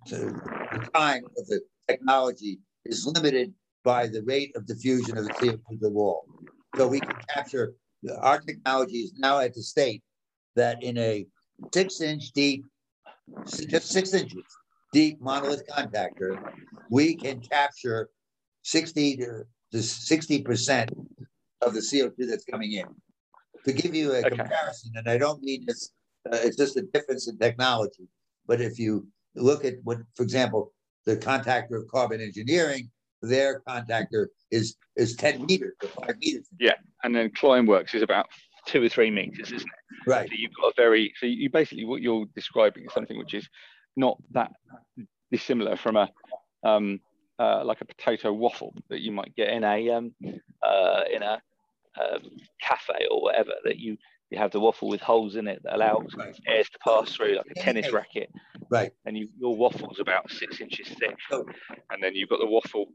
the 0.09 0.89
time 0.93 1.23
of 1.37 1.47
the 1.47 1.61
technology 1.89 2.59
is 2.85 3.05
limited 3.05 3.53
by 3.83 4.07
the 4.07 4.21
rate 4.23 4.55
of 4.55 4.65
diffusion 4.67 5.17
of 5.17 5.25
the 5.25 5.33
CO2 5.33 5.59
to 5.71 5.77
the 5.79 5.89
wall. 5.89 6.25
So 6.77 6.87
we 6.87 6.99
can 6.99 7.15
capture 7.33 7.73
our 8.19 8.39
technology 8.39 8.97
is 8.97 9.13
now 9.17 9.39
at 9.39 9.53
the 9.53 9.63
state 9.63 10.03
that 10.55 10.83
in 10.83 10.97
a 10.97 11.25
six 11.73 12.01
inch 12.01 12.31
deep, 12.31 12.63
just 13.47 13.89
six 13.89 14.13
inches 14.13 14.43
deep 14.93 15.19
monolith 15.19 15.63
contactor, 15.67 16.39
we 16.89 17.15
can 17.15 17.41
capture 17.41 18.09
60 18.61 19.17
to 19.17 19.43
to 19.73 19.79
60% 19.79 20.91
of 21.61 21.73
the 21.73 21.79
CO2 21.79 22.13
that's 22.29 22.45
coming 22.45 22.73
in. 22.73 22.85
To 23.65 23.73
give 23.73 23.95
you 23.95 24.11
a 24.13 24.19
okay. 24.19 24.29
comparison, 24.29 24.91
and 24.95 25.09
I 25.09 25.17
don't 25.17 25.41
mean 25.41 25.65
this, 25.65 25.91
uh, 26.31 26.37
it's 26.41 26.57
just 26.57 26.77
a 26.77 26.83
difference 26.93 27.27
in 27.27 27.37
technology. 27.39 28.07
But 28.45 28.61
if 28.61 28.77
you 28.77 29.07
look 29.35 29.65
at 29.65 29.75
what, 29.83 29.97
for 30.15 30.23
example, 30.23 30.73
the 31.05 31.17
contactor 31.17 31.81
of 31.81 31.87
carbon 31.87 32.21
engineering, 32.21 32.91
their 33.21 33.61
contactor 33.61 34.27
is 34.51 34.75
is 34.95 35.15
10 35.15 35.45
meters 35.45 35.73
or 35.81 35.89
five 35.89 36.17
meters. 36.19 36.47
Yeah. 36.59 36.73
And 37.03 37.15
then 37.15 37.29
Climeworks 37.29 37.95
is 37.95 38.01
about 38.01 38.27
two 38.67 38.83
or 38.83 38.89
three 38.89 39.09
meters, 39.09 39.51
isn't 39.51 39.61
it? 39.61 40.09
Right. 40.09 40.29
So 40.29 40.35
you've 40.37 40.51
got 40.61 40.67
a 40.67 40.73
very, 40.75 41.13
so 41.19 41.25
you 41.25 41.49
basically, 41.49 41.85
what 41.85 42.01
you're 42.01 42.25
describing 42.35 42.85
is 42.85 42.93
something 42.93 43.17
which 43.17 43.33
is 43.33 43.47
not 43.95 44.17
that 44.31 44.51
dissimilar 45.31 45.77
from 45.77 45.95
a, 45.95 46.09
um, 46.63 46.99
uh, 47.39 47.63
like 47.65 47.81
a 47.81 47.85
potato 47.85 48.31
waffle 48.31 48.73
that 48.89 49.01
you 49.01 49.11
might 49.11 49.35
get 49.35 49.49
in 49.49 49.63
a 49.63 49.89
um, 49.89 50.13
uh, 50.61 51.01
in 51.13 51.23
a 51.23 51.41
um, 51.99 52.21
cafe 52.61 53.07
or 53.09 53.21
whatever 53.21 53.51
that 53.65 53.77
you 53.77 53.97
you 54.33 54.39
have 54.39 54.51
the 54.51 54.59
waffle 54.59 54.89
with 54.89 54.99
holes 54.99 55.35
in 55.35 55.47
it 55.47 55.61
that 55.63 55.75
allows 55.75 56.07
right. 56.17 56.35
airs 56.47 56.67
to 56.69 56.79
pass 56.79 57.15
through 57.15 57.35
like 57.35 57.45
a 57.55 57.59
tennis 57.59 57.93
racket. 57.93 58.31
Right. 58.69 58.91
And 59.05 59.15
you, 59.15 59.29
your 59.39 59.55
waffle's 59.55 59.99
about 59.99 60.31
six 60.31 60.59
inches 60.59 60.87
thick. 60.87 61.15
Oh. 61.31 61.45
and 61.91 62.01
then 62.01 62.15
you've 62.15 62.29
got 62.29 62.39
the 62.39 62.47
waffle. 62.47 62.87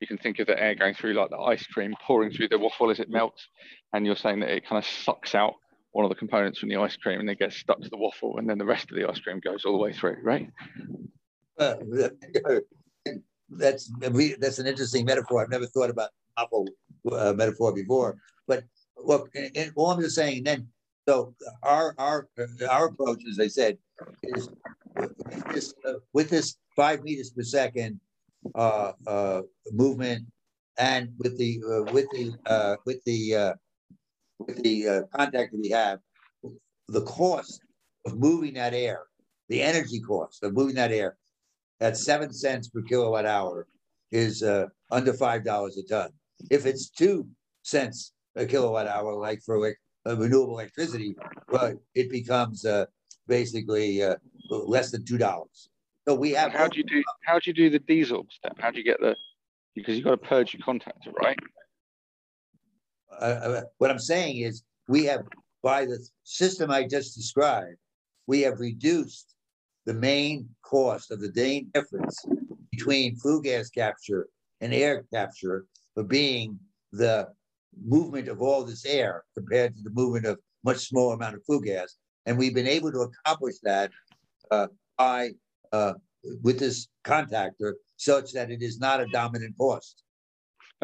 You 0.00 0.06
can 0.06 0.16
think 0.16 0.38
of 0.38 0.46
the 0.46 0.58
air 0.58 0.74
going 0.74 0.94
through 0.94 1.12
like 1.12 1.28
the 1.28 1.36
ice 1.36 1.66
cream 1.66 1.94
pouring 2.02 2.30
through 2.30 2.48
the 2.48 2.58
waffle 2.58 2.90
as 2.90 2.98
it 2.98 3.10
melts. 3.10 3.46
And 3.92 4.06
you're 4.06 4.16
saying 4.16 4.40
that 4.40 4.48
it 4.48 4.66
kind 4.66 4.78
of 4.78 4.86
sucks 4.86 5.34
out 5.34 5.54
one 5.92 6.06
of 6.06 6.08
the 6.08 6.14
components 6.14 6.58
from 6.58 6.70
the 6.70 6.76
ice 6.76 6.96
cream 6.96 7.20
and 7.20 7.28
it 7.28 7.38
gets 7.38 7.56
stuck 7.56 7.80
to 7.82 7.90
the 7.90 7.98
waffle. 7.98 8.38
And 8.38 8.48
then 8.48 8.56
the 8.56 8.64
rest 8.64 8.90
of 8.90 8.96
the 8.96 9.06
ice 9.06 9.20
cream 9.20 9.40
goes 9.40 9.66
all 9.66 9.72
the 9.72 9.78
way 9.78 9.92
through 9.92 10.16
right? 10.22 10.50
Uh, 11.58 11.76
that's 13.50 13.90
that's 14.38 14.58
an 14.58 14.66
interesting 14.66 15.04
metaphor. 15.04 15.42
I've 15.42 15.50
never 15.50 15.66
thought 15.66 15.90
about 15.90 16.10
apple 16.38 16.68
uh, 17.10 17.32
metaphor 17.32 17.72
before. 17.72 18.16
But 18.46 18.64
look, 18.96 19.30
and, 19.34 19.50
and 19.56 19.72
all 19.76 19.90
I'm 19.90 20.00
just 20.00 20.16
saying 20.16 20.44
then. 20.44 20.68
So 21.08 21.34
our 21.62 21.94
our 21.98 22.28
our 22.68 22.86
approach, 22.88 23.22
as 23.30 23.38
I 23.38 23.46
said, 23.46 23.78
is 24.24 24.48
with 24.96 25.44
this, 25.52 25.74
uh, 25.86 25.92
with 26.12 26.30
this 26.30 26.56
five 26.74 27.04
meters 27.04 27.30
per 27.30 27.42
second 27.42 28.00
uh, 28.56 28.92
uh, 29.06 29.42
movement, 29.70 30.26
and 30.78 31.10
with 31.18 31.38
the 31.38 31.60
uh, 31.64 31.92
with 31.92 32.06
the 32.10 32.32
uh, 32.46 32.76
with 32.86 33.02
the 33.04 33.36
uh, 33.36 33.54
with 34.40 34.60
the 34.64 35.06
contact 35.14 35.52
that 35.52 35.60
we 35.60 35.68
have, 35.68 36.00
the 36.88 37.02
cost 37.02 37.60
of 38.04 38.18
moving 38.18 38.54
that 38.54 38.74
air, 38.74 39.04
the 39.48 39.62
energy 39.62 40.00
cost 40.00 40.42
of 40.42 40.54
moving 40.54 40.74
that 40.74 40.90
air 40.90 41.16
at 41.80 41.96
seven 41.96 42.32
cents 42.32 42.68
per 42.68 42.82
kilowatt 42.82 43.26
hour 43.26 43.66
is 44.12 44.42
uh, 44.42 44.66
under 44.90 45.12
five 45.12 45.44
dollars 45.44 45.76
a 45.76 45.82
ton. 45.82 46.10
If 46.50 46.66
it's 46.66 46.90
two 46.90 47.28
cents 47.62 48.12
a 48.36 48.46
kilowatt 48.46 48.86
hour, 48.86 49.14
like 49.14 49.40
for 49.44 49.60
like, 49.60 49.78
uh, 50.06 50.16
renewable 50.16 50.58
electricity, 50.58 51.16
well, 51.48 51.74
it 51.94 52.10
becomes 52.10 52.64
uh, 52.64 52.86
basically 53.26 54.02
uh, 54.02 54.16
less 54.50 54.90
than 54.90 55.04
two 55.04 55.18
dollars. 55.18 55.68
So 56.06 56.14
we 56.14 56.30
have. 56.32 56.52
How 56.52 56.68
do 56.68 56.78
you 56.78 56.84
do? 56.84 57.02
How 57.24 57.38
do 57.38 57.50
you 57.50 57.54
do 57.54 57.70
the 57.70 57.80
desorb 57.80 58.30
step? 58.30 58.56
How 58.58 58.70
do 58.70 58.78
you 58.78 58.84
get 58.84 59.00
the? 59.00 59.16
Because 59.74 59.96
you've 59.96 60.04
got 60.04 60.12
to 60.12 60.16
purge 60.16 60.54
your 60.54 60.62
contactor, 60.62 61.12
right? 61.22 61.38
Uh, 63.20 63.24
uh, 63.24 63.62
what 63.78 63.90
I'm 63.90 63.98
saying 63.98 64.38
is, 64.38 64.62
we 64.88 65.04
have 65.04 65.22
by 65.62 65.84
the 65.84 65.98
system 66.22 66.70
I 66.70 66.86
just 66.86 67.16
described, 67.16 67.76
we 68.26 68.40
have 68.42 68.60
reduced 68.60 69.35
the 69.86 69.94
main 69.94 70.48
cost 70.62 71.10
of 71.10 71.20
the 71.20 71.32
main 71.34 71.70
difference 71.72 72.24
between 72.70 73.16
flue 73.16 73.40
gas 73.40 73.70
capture 73.70 74.28
and 74.60 74.74
air 74.74 75.04
capture 75.12 75.66
for 75.94 76.02
being 76.02 76.58
the 76.92 77.28
movement 77.84 78.28
of 78.28 78.42
all 78.42 78.64
this 78.64 78.84
air 78.84 79.22
compared 79.34 79.76
to 79.76 79.82
the 79.82 79.90
movement 79.90 80.26
of 80.26 80.38
much 80.64 80.78
smaller 80.78 81.14
amount 81.14 81.36
of 81.36 81.44
flue 81.44 81.62
gas. 81.62 81.96
And 82.26 82.36
we've 82.36 82.54
been 82.54 82.66
able 82.66 82.90
to 82.90 83.00
accomplish 83.00 83.56
that 83.62 83.92
uh, 84.50 84.66
by 84.98 85.30
uh, 85.72 85.94
with 86.42 86.58
this 86.58 86.88
contactor 87.04 87.74
such 87.96 88.32
that 88.32 88.50
it 88.50 88.62
is 88.62 88.78
not 88.78 89.00
a 89.00 89.06
dominant 89.06 89.54
cost. 89.58 90.02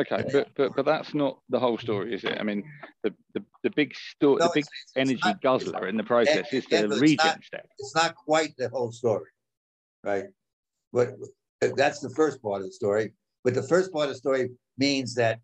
Okay, 0.01 0.24
but 0.32 0.49
but 0.57 0.74
but 0.74 0.86
that's 0.86 1.12
not 1.12 1.38
the 1.51 1.61
whole 1.61 1.76
story, 1.76 2.14
is 2.14 2.24
it? 2.24 2.38
I 2.40 2.43
mean, 2.43 2.64
the 3.03 3.12
the, 3.34 3.45
the 3.62 3.70
big 3.70 3.95
story, 3.95 4.38
no, 4.40 4.47
the 4.47 4.53
big 4.55 4.64
it's, 4.64 4.70
it's 4.86 4.93
energy 4.97 5.20
not, 5.22 5.43
guzzler 5.43 5.86
in 5.86 5.99
the 5.99 6.05
process 6.05 6.51
is 6.51 6.64
the 6.66 6.88
regen 6.88 7.26
not, 7.26 7.45
step. 7.45 7.68
It's 7.78 7.95
not 7.95 8.14
quite 8.14 8.57
the 8.57 8.70
whole 8.70 8.90
story, 8.90 9.28
right? 10.03 10.24
But 10.95 11.16
that's 11.61 12.01
the 12.01 12.09
first 12.11 12.43
part 12.43 12.62
of 12.62 12.68
the 12.68 12.72
story. 12.72 13.12
But 13.45 13.53
the 13.53 13.62
first 13.62 13.93
part 13.93 14.05
of 14.05 14.12
the 14.12 14.18
story 14.18 14.51
means 14.78 15.14
that 15.16 15.40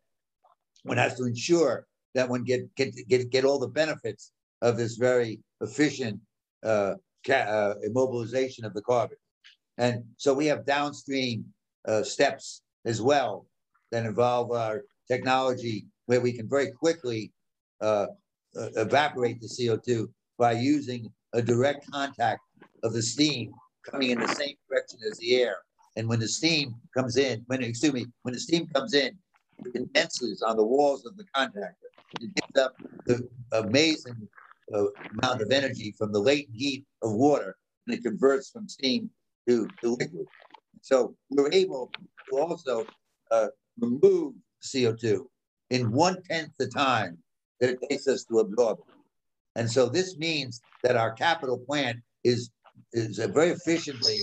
one 0.85 0.97
has 0.97 1.17
to 1.17 1.25
ensure 1.25 1.87
that 2.15 2.31
one 2.31 2.43
get 2.45 2.75
get 2.75 2.95
get, 3.07 3.29
get 3.29 3.45
all 3.45 3.59
the 3.59 3.69
benefits 3.69 4.33
of 4.63 4.79
this 4.79 4.97
very 4.97 5.41
efficient 5.61 6.21
uh, 6.65 6.95
uh, 7.29 7.75
immobilization 7.87 8.65
of 8.65 8.73
the 8.73 8.83
carbon. 8.83 9.19
And 9.77 10.05
so 10.17 10.33
we 10.33 10.47
have 10.47 10.65
downstream 10.65 11.45
uh, 11.87 12.03
steps 12.03 12.63
as 12.87 13.03
well 13.03 13.47
that 13.91 14.05
involve 14.05 14.53
our 14.53 14.83
technology 15.07 15.87
where 16.07 16.21
we 16.21 16.33
can 16.33 16.49
very 16.49 16.71
quickly 16.71 17.33
uh, 17.81 18.07
uh, 18.57 18.69
evaporate 18.77 19.41
the 19.41 19.47
CO2 19.47 20.09
by 20.39 20.53
using 20.53 21.11
a 21.35 21.43
direct 21.43 21.91
contact 21.91 22.41
of 22.83 22.93
the 22.93 23.03
steam 23.03 23.53
coming 23.85 24.11
in 24.11 24.21
the 24.21 24.29
same 24.29 24.55
direction 24.69 24.99
as 25.11 25.19
the 25.19 25.37
air. 25.37 25.57
And 25.97 26.09
when 26.09 26.21
the 26.21 26.29
steam 26.29 26.75
comes 26.97 27.17
in, 27.17 27.43
when 27.47 27.63
excuse 27.63 27.93
me, 27.93 28.07
when 28.23 28.35
the 28.35 28.41
steam 28.41 28.67
comes 28.69 28.95
in, 28.95 29.19
it 29.65 29.73
condenses 29.73 30.43
on 30.43 30.57
the 30.57 30.65
walls 30.65 31.05
of 31.05 31.17
the 31.17 31.25
contactor. 31.37 31.73
It 32.21 32.35
gives 32.35 32.63
up 32.63 32.75
the 33.07 33.29
amazing 33.53 34.29
uh, 34.73 34.85
amount 35.21 35.43
of 35.43 35.51
energy 35.51 35.95
from 35.99 36.13
the 36.13 36.21
latent 36.21 36.57
heat 36.57 36.85
of 37.03 37.13
water, 37.13 37.57
and 37.87 37.97
it 37.97 38.03
converts 38.03 38.51
from 38.51 38.69
steam 38.69 39.11
to, 39.49 39.67
to 39.83 39.91
liquid. 39.91 40.27
So 40.83 41.17
we're 41.31 41.53
able 41.53 41.91
to 42.31 42.39
also 42.39 42.87
uh, 43.31 43.49
remove 43.81 44.35
CO2 44.63 45.25
in 45.71 45.93
one 45.93 46.23
tenth 46.23 46.51
the 46.59 46.69
time 46.69 47.19
that 47.61 47.71
it 47.71 47.79
takes 47.89 48.07
us 48.07 48.25
to 48.25 48.39
absorb 48.39 48.79
it. 48.79 48.95
And 49.57 49.71
so 49.71 49.89
this 49.89 50.17
means 50.19 50.61
that 50.83 50.97
our 50.97 51.13
capital 51.13 51.59
plant 51.59 51.99
is 52.25 52.51
is 52.93 53.19
very 53.19 53.51
efficiently 53.51 54.21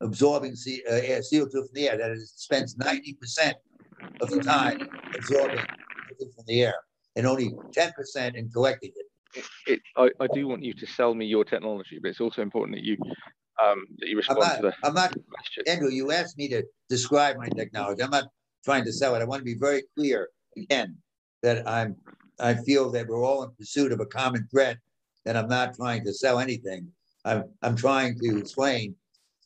absorbing 0.00 0.56
C, 0.56 0.82
uh, 0.88 0.92
CO2 0.92 1.50
from 1.50 1.68
the 1.74 1.88
air. 1.88 1.98
That 1.98 2.10
is, 2.10 2.22
it 2.22 2.40
spends 2.40 2.74
90% 2.76 3.52
of 4.22 4.30
the 4.30 4.40
time 4.40 4.88
absorbing 5.14 5.58
it 5.58 6.34
from 6.34 6.44
the 6.46 6.62
air 6.62 6.74
and 7.16 7.26
only 7.26 7.50
10% 7.76 8.34
in 8.34 8.48
collecting 8.50 8.92
it. 8.94 9.06
It, 9.34 9.44
it, 9.66 9.80
I, 9.96 10.08
I, 10.24 10.26
do 10.32 10.48
want 10.48 10.62
you 10.62 10.72
to 10.72 10.86
sell 10.86 11.14
me 11.14 11.26
your 11.26 11.44
technology, 11.44 11.98
but 12.00 12.08
it's 12.08 12.20
also 12.20 12.40
important 12.40 12.78
that 12.78 12.84
you 12.84 12.96
um, 13.62 13.84
that 13.98 14.08
you 14.08 14.16
respond 14.16 14.38
I'm 14.38 14.48
not, 14.48 14.56
to 14.56 14.62
the 14.62 14.86
I'm 14.88 14.94
not, 14.94 15.14
question. 15.28 15.64
Andrew, 15.66 15.90
you 15.90 16.12
asked 16.12 16.38
me 16.38 16.48
to 16.48 16.62
describe 16.88 17.36
my 17.36 17.48
technology. 17.48 18.02
I'm 18.02 18.10
not 18.10 18.24
trying 18.64 18.84
to 18.84 18.92
sell 18.92 19.14
it. 19.14 19.22
I 19.22 19.24
want 19.24 19.40
to 19.40 19.44
be 19.44 19.58
very 19.58 19.82
clear 19.96 20.28
again 20.56 20.96
that 21.42 21.66
I'm 21.68 21.96
I 22.40 22.54
feel 22.54 22.90
that 22.92 23.06
we're 23.08 23.24
all 23.24 23.42
in 23.42 23.50
pursuit 23.58 23.92
of 23.92 24.00
a 24.00 24.06
common 24.06 24.46
threat, 24.50 24.78
and 25.26 25.36
I'm 25.36 25.48
not 25.48 25.74
trying 25.74 26.04
to 26.04 26.12
sell 26.12 26.38
anything. 26.38 26.88
I'm 27.24 27.44
I'm 27.62 27.76
trying 27.76 28.18
to 28.20 28.38
explain 28.38 28.94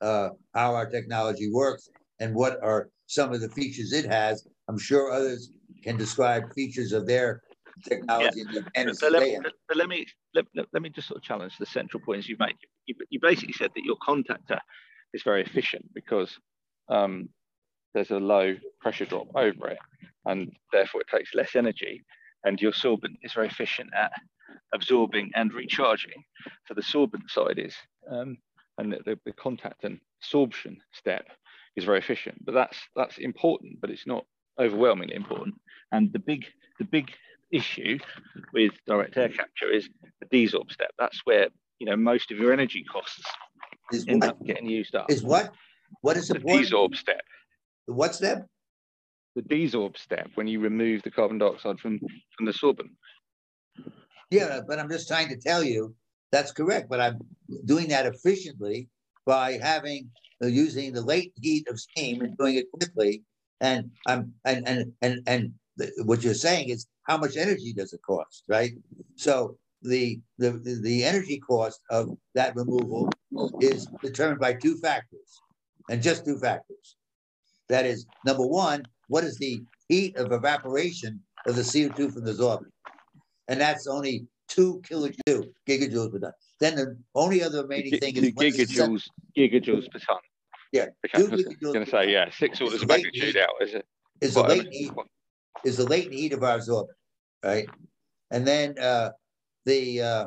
uh, 0.00 0.30
how 0.54 0.74
our 0.74 0.88
technology 0.88 1.50
works 1.50 1.88
and 2.20 2.34
what 2.34 2.62
are 2.62 2.90
some 3.06 3.32
of 3.32 3.40
the 3.40 3.48
features 3.48 3.92
it 3.92 4.06
has. 4.06 4.46
I'm 4.68 4.78
sure 4.78 5.10
others 5.10 5.50
can 5.82 5.96
describe 5.96 6.52
features 6.54 6.92
of 6.92 7.06
their 7.06 7.42
technology 7.84 8.44
yeah. 8.50 8.60
and 8.74 8.96
so 8.96 9.08
let, 9.08 9.42
but 9.66 9.76
let 9.76 9.88
me 9.88 10.06
let, 10.34 10.44
let, 10.72 10.82
me 10.82 10.90
just 10.90 11.08
sort 11.08 11.18
of 11.18 11.24
challenge 11.24 11.54
the 11.58 11.66
central 11.66 12.02
points 12.04 12.28
you've 12.28 12.38
made. 12.38 12.54
You, 12.86 12.94
you 13.10 13.18
basically 13.20 13.54
said 13.54 13.70
that 13.74 13.84
your 13.84 13.96
contactor 13.96 14.58
is 15.14 15.22
very 15.22 15.42
efficient 15.42 15.84
because 15.94 16.38
um, 16.88 17.28
there's 17.94 18.10
a 18.10 18.18
low 18.18 18.56
pressure 18.80 19.04
drop 19.04 19.28
over 19.34 19.68
it, 19.68 19.78
and 20.26 20.52
therefore 20.72 21.00
it 21.00 21.08
takes 21.08 21.34
less 21.34 21.54
energy. 21.56 22.04
And 22.44 22.60
your 22.60 22.72
sorbent 22.72 23.16
is 23.22 23.34
very 23.34 23.46
efficient 23.46 23.90
at 23.96 24.12
absorbing 24.74 25.30
and 25.34 25.52
recharging. 25.52 26.24
So 26.66 26.74
the 26.74 26.82
sorbent 26.82 27.28
side 27.28 27.58
is, 27.58 27.74
um, 28.10 28.38
and 28.78 28.92
the, 28.92 29.18
the, 29.24 29.32
contact 29.32 29.84
and 29.84 30.00
sorption 30.22 30.78
step 30.92 31.26
is 31.76 31.84
very 31.84 31.98
efficient. 31.98 32.44
But 32.44 32.54
that's 32.54 32.78
that's 32.96 33.18
important, 33.18 33.80
but 33.80 33.90
it's 33.90 34.06
not 34.06 34.24
overwhelmingly 34.58 35.14
important. 35.14 35.54
And 35.92 36.12
the 36.12 36.18
big 36.18 36.46
the 36.78 36.84
big 36.84 37.12
issue 37.52 37.98
with 38.52 38.72
direct 38.86 39.16
air 39.16 39.28
capture 39.28 39.70
is 39.70 39.88
the 40.20 40.26
desorb 40.26 40.72
step. 40.72 40.90
That's 40.98 41.20
where 41.24 41.48
you 41.78 41.86
know 41.86 41.96
most 41.96 42.32
of 42.32 42.38
your 42.38 42.52
energy 42.52 42.84
costs 42.90 43.22
is 43.92 44.06
end 44.08 44.22
what? 44.22 44.30
up 44.30 44.44
getting 44.44 44.68
used 44.68 44.94
up. 44.94 45.10
Is 45.10 45.22
what? 45.22 45.52
What 46.00 46.16
is 46.16 46.28
the 46.28 46.38
desorb 46.38 46.96
step? 46.96 47.20
The 47.86 47.94
what 47.94 48.14
step? 48.14 48.46
The 49.34 49.42
desorb 49.42 49.96
step 49.96 50.28
when 50.34 50.46
you 50.46 50.60
remove 50.60 51.02
the 51.02 51.10
carbon 51.10 51.38
dioxide 51.38 51.80
from 51.80 51.98
from 52.36 52.46
the 52.46 52.52
sorbent. 52.52 52.90
Yeah, 54.30 54.60
but 54.66 54.78
I'm 54.78 54.90
just 54.90 55.08
trying 55.08 55.28
to 55.28 55.36
tell 55.36 55.62
you 55.62 55.94
that's 56.30 56.52
correct. 56.52 56.88
But 56.88 57.00
I'm 57.00 57.18
doing 57.64 57.88
that 57.88 58.06
efficiently 58.06 58.88
by 59.26 59.58
having 59.62 60.10
uh, 60.42 60.46
using 60.46 60.92
the 60.92 61.02
latent 61.02 61.34
heat 61.40 61.68
of 61.68 61.80
steam 61.80 62.22
and 62.22 62.36
doing 62.36 62.56
it 62.56 62.70
quickly. 62.72 63.22
And 63.60 63.90
I'm 64.06 64.32
and 64.44 64.66
and 64.68 64.92
and 65.02 65.20
and 65.26 65.52
the, 65.76 65.90
what 66.04 66.22
you're 66.22 66.34
saying 66.34 66.68
is 66.68 66.86
how 67.04 67.16
much 67.16 67.36
energy 67.36 67.72
does 67.72 67.92
it 67.92 68.00
cost, 68.02 68.44
right? 68.48 68.72
So 69.16 69.56
the 69.82 70.20
the 70.38 70.50
the 70.82 71.04
energy 71.04 71.38
cost 71.38 71.80
of 71.90 72.16
that 72.34 72.54
removal 72.56 73.10
is 73.60 73.86
determined 74.02 74.40
by 74.40 74.54
two 74.54 74.76
factors, 74.76 75.40
and 75.90 76.02
just 76.02 76.24
two 76.24 76.38
factors. 76.38 76.96
That 77.72 77.86
is, 77.86 78.04
number 78.26 78.46
one, 78.46 78.84
what 79.08 79.24
is 79.24 79.38
the 79.38 79.62
heat 79.88 80.14
of 80.18 80.30
evaporation 80.30 81.18
of 81.46 81.56
the 81.56 81.62
CO2 81.62 82.12
from 82.12 82.22
the 82.22 82.34
sorbent? 82.34 82.70
And 83.48 83.58
that's 83.58 83.86
only 83.86 84.26
two 84.46 84.82
kilojoules, 84.86 85.48
gigajoules 85.66 86.12
per 86.12 86.18
ton. 86.18 86.32
Then 86.60 86.76
the 86.76 86.98
only 87.14 87.42
other 87.42 87.62
remaining 87.62 87.98
thing 87.98 88.14
is 88.14 88.34
gigajoules, 88.34 89.04
gigajoules 89.38 89.90
per 89.90 90.00
ton. 90.00 90.18
Yeah, 90.72 90.88
okay. 91.06 91.24
I 91.24 91.34
was 91.34 91.44
going 91.44 91.86
to 91.86 91.90
say 91.90 92.12
yeah, 92.12 92.30
six 92.30 92.60
orders 92.60 92.82
of 92.82 92.88
magnitude 92.88 93.38
out 93.38 93.48
is 93.62 93.72
it? 93.72 93.86
Is 94.20 94.34
the 94.34 94.42
latent 94.42 94.74
heat 94.74 94.92
is 95.64 95.78
the 95.78 95.86
latent 95.86 96.12
heat 96.12 96.34
of 96.34 96.42
our 96.42 96.58
sorbent, 96.58 96.88
right? 97.42 97.66
And 98.30 98.46
then 98.46 98.78
uh, 98.78 99.12
the 99.64 100.02
uh, 100.02 100.26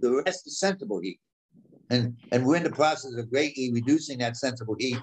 the 0.00 0.20
rest 0.24 0.48
is 0.48 0.58
sensible 0.58 0.98
heat, 1.00 1.20
and 1.90 2.16
and 2.32 2.44
we're 2.44 2.56
in 2.56 2.64
the 2.64 2.70
process 2.70 3.14
of 3.14 3.30
greatly 3.30 3.70
reducing 3.72 4.18
that 4.18 4.36
sensible 4.36 4.74
heat 4.80 4.98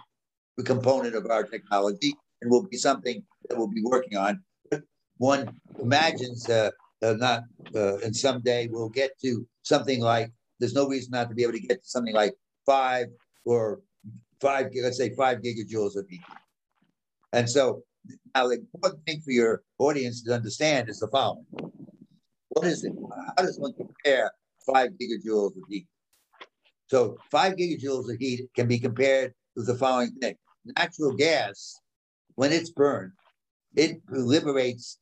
component 0.61 1.15
of 1.15 1.25
our 1.31 1.43
technology 1.43 2.13
and 2.41 2.51
will 2.51 2.67
be 2.67 2.77
something 2.77 3.23
that 3.49 3.57
we'll 3.57 3.67
be 3.67 3.81
working 3.83 4.17
on. 4.17 4.43
One 5.17 5.59
imagines 5.81 6.47
uh, 6.49 6.69
uh, 7.01 7.13
not, 7.13 7.43
uh, 7.75 7.97
and 7.99 8.15
someday 8.15 8.67
we'll 8.67 8.89
get 8.89 9.19
to 9.21 9.47
something 9.63 10.01
like, 10.01 10.31
there's 10.59 10.75
no 10.75 10.87
reason 10.87 11.11
not 11.11 11.29
to 11.29 11.35
be 11.35 11.43
able 11.43 11.53
to 11.53 11.59
get 11.59 11.81
to 11.83 11.89
something 11.89 12.13
like 12.13 12.33
five 12.65 13.07
or 13.45 13.81
five, 14.39 14.67
let's 14.81 14.97
say 14.97 15.15
five 15.15 15.39
gigajoules 15.39 15.95
of 15.95 16.05
heat. 16.09 16.21
And 17.31 17.49
so 17.49 17.83
now 18.35 18.47
the 18.47 18.59
important 18.59 19.05
thing 19.05 19.21
for 19.21 19.31
your 19.31 19.63
audience 19.79 20.23
to 20.23 20.35
understand 20.35 20.89
is 20.89 20.99
the 20.99 21.07
following. 21.07 21.45
What 22.49 22.67
is 22.67 22.83
it? 22.83 22.93
How 23.37 23.43
does 23.43 23.59
one 23.59 23.73
compare 23.73 24.31
five 24.71 24.91
gigajoules 24.91 25.55
of 25.57 25.63
heat? 25.69 25.87
So 26.87 27.17
five 27.31 27.53
gigajoules 27.53 28.11
of 28.11 28.17
heat 28.19 28.49
can 28.55 28.67
be 28.67 28.77
compared 28.77 29.33
with 29.55 29.67
the 29.67 29.75
following 29.75 30.11
thing 30.21 30.35
natural 30.65 31.13
gas, 31.13 31.79
when 32.35 32.51
it's 32.51 32.69
burned, 32.69 33.11
it 33.75 34.01
liberates 34.09 34.99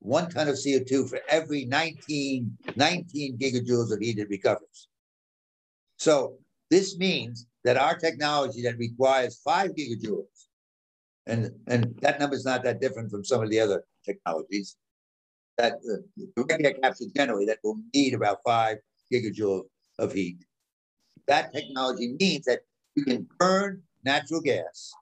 one 0.00 0.28
ton 0.28 0.48
of 0.48 0.56
CO2 0.56 1.08
for 1.08 1.20
every 1.28 1.64
19, 1.64 2.58
19 2.76 3.38
gigajoules 3.38 3.92
of 3.92 4.00
heat 4.00 4.18
it 4.18 4.28
recovers. 4.28 4.88
So 5.96 6.38
this 6.70 6.98
means 6.98 7.46
that 7.64 7.76
our 7.76 7.96
technology 7.96 8.62
that 8.62 8.76
requires 8.76 9.40
five 9.42 9.70
gigajoules, 9.70 10.26
and, 11.26 11.50
and 11.68 11.94
that 12.00 12.20
number 12.20 12.36
is 12.36 12.44
not 12.44 12.62
that 12.64 12.80
different 12.80 13.10
from 13.10 13.24
some 13.24 13.42
of 13.42 13.50
the 13.50 13.60
other 13.60 13.84
technologies, 14.04 14.76
that 15.56 15.74
uh, 15.74 16.42
direct 16.46 16.82
capture 16.82 17.04
generally 17.16 17.46
that 17.46 17.58
will 17.62 17.78
need 17.94 18.12
about 18.12 18.38
five 18.44 18.78
gigajoules 19.12 19.64
of 19.98 20.12
heat. 20.12 20.38
That 21.28 21.52
technology 21.54 22.16
means 22.20 22.44
that 22.44 22.60
you 22.96 23.04
can 23.04 23.26
burn 23.38 23.82
natural 24.04 24.40
gas 24.40 24.92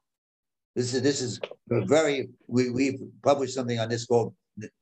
this 0.75 0.95
is 0.95 1.03
this 1.03 1.21
is 1.21 1.41
very. 1.69 2.29
We 2.47 2.71
we've 2.71 3.01
published 3.23 3.55
something 3.55 3.79
on 3.79 3.89
this 3.89 4.07
called 4.07 4.35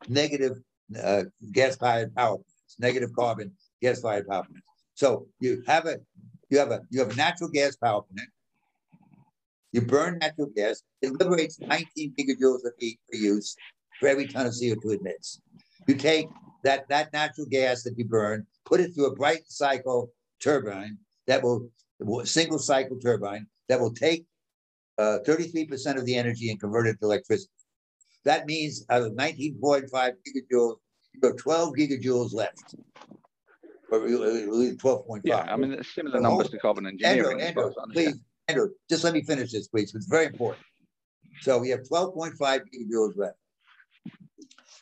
negative 0.08 0.58
uh, 1.00 1.24
gas-fired 1.52 2.14
power 2.14 2.36
plants, 2.36 2.76
negative 2.78 3.10
carbon 3.16 3.52
gas-fired 3.82 4.28
power 4.28 4.44
plants. 4.44 4.66
So 4.94 5.26
you 5.40 5.62
have 5.66 5.86
a 5.86 5.96
you 6.48 6.58
have 6.58 6.70
a 6.70 6.82
you 6.90 7.00
have 7.00 7.10
a 7.10 7.16
natural 7.16 7.50
gas 7.50 7.76
power 7.76 8.02
plant. 8.02 8.28
You 9.72 9.82
burn 9.82 10.18
natural 10.18 10.50
gas. 10.54 10.82
It 11.02 11.12
liberates 11.12 11.58
19 11.60 12.14
gigajoules 12.18 12.64
of 12.64 12.72
heat 12.78 12.98
for 13.08 13.16
use 13.16 13.56
for 13.98 14.08
every 14.08 14.26
ton 14.26 14.46
of 14.46 14.52
CO2 14.52 14.98
emits. 14.98 15.40
You 15.86 15.94
take 15.94 16.28
that 16.64 16.88
that 16.88 17.12
natural 17.12 17.46
gas 17.46 17.82
that 17.84 17.98
you 17.98 18.04
burn, 18.04 18.46
put 18.64 18.80
it 18.80 18.94
through 18.94 19.06
a 19.06 19.14
Brayton 19.14 19.48
cycle 19.48 20.10
turbine 20.40 20.98
that 21.26 21.42
will, 21.42 21.70
single 22.24 22.58
cycle 22.58 22.98
turbine 22.98 23.46
that 23.68 23.78
will 23.78 23.92
take 23.92 24.24
33% 24.98 25.96
uh, 25.96 25.98
of 25.98 26.06
the 26.06 26.16
energy 26.16 26.50
and 26.50 26.60
convert 26.60 26.86
it 26.86 26.98
to 27.00 27.06
electricity. 27.06 27.50
That 28.24 28.46
means 28.46 28.84
out 28.90 29.02
of 29.02 29.12
19.5 29.12 29.90
gigajoules, 29.90 30.76
you 31.14 31.20
have 31.22 31.36
12 31.36 31.74
gigajoules 31.74 32.34
left. 32.34 32.74
Or 33.90 34.00
12.5. 34.00 35.20
Yeah, 35.24 35.38
I 35.38 35.56
mean, 35.56 35.82
similar 35.82 36.20
numbers 36.20 36.50
to 36.50 36.58
carbon 36.58 36.86
engineering. 36.86 37.40
Andrew, 37.40 37.64
Andrew 37.64 37.72
please, 37.92 38.20
Andrew, 38.48 38.68
just 38.88 39.04
let 39.04 39.14
me 39.14 39.22
finish 39.22 39.52
this, 39.52 39.68
please. 39.68 39.94
It's 39.94 40.06
very 40.06 40.26
important. 40.26 40.64
So 41.40 41.58
we 41.58 41.70
have 41.70 41.80
12.5 41.80 42.36
gigajoules 42.38 43.16
left. 43.16 43.36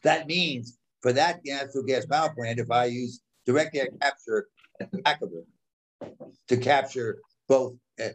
That 0.03 0.27
means 0.27 0.79
for 1.01 1.13
that 1.13 1.41
natural 1.45 1.85
gas 1.85 2.07
power 2.07 2.35
plant, 2.35 2.59
if 2.59 2.71
I 2.71 2.87
use 2.87 3.21
direct 3.47 3.77
air 3.77 3.89
capture 4.01 4.49
at 4.81 4.91
the 4.91 4.99
back 4.99 5.23
of 5.23 5.31
it 5.33 6.29
to 6.49 6.57
capture 6.57 7.19
both 7.49 7.75
uh, 8.03 8.09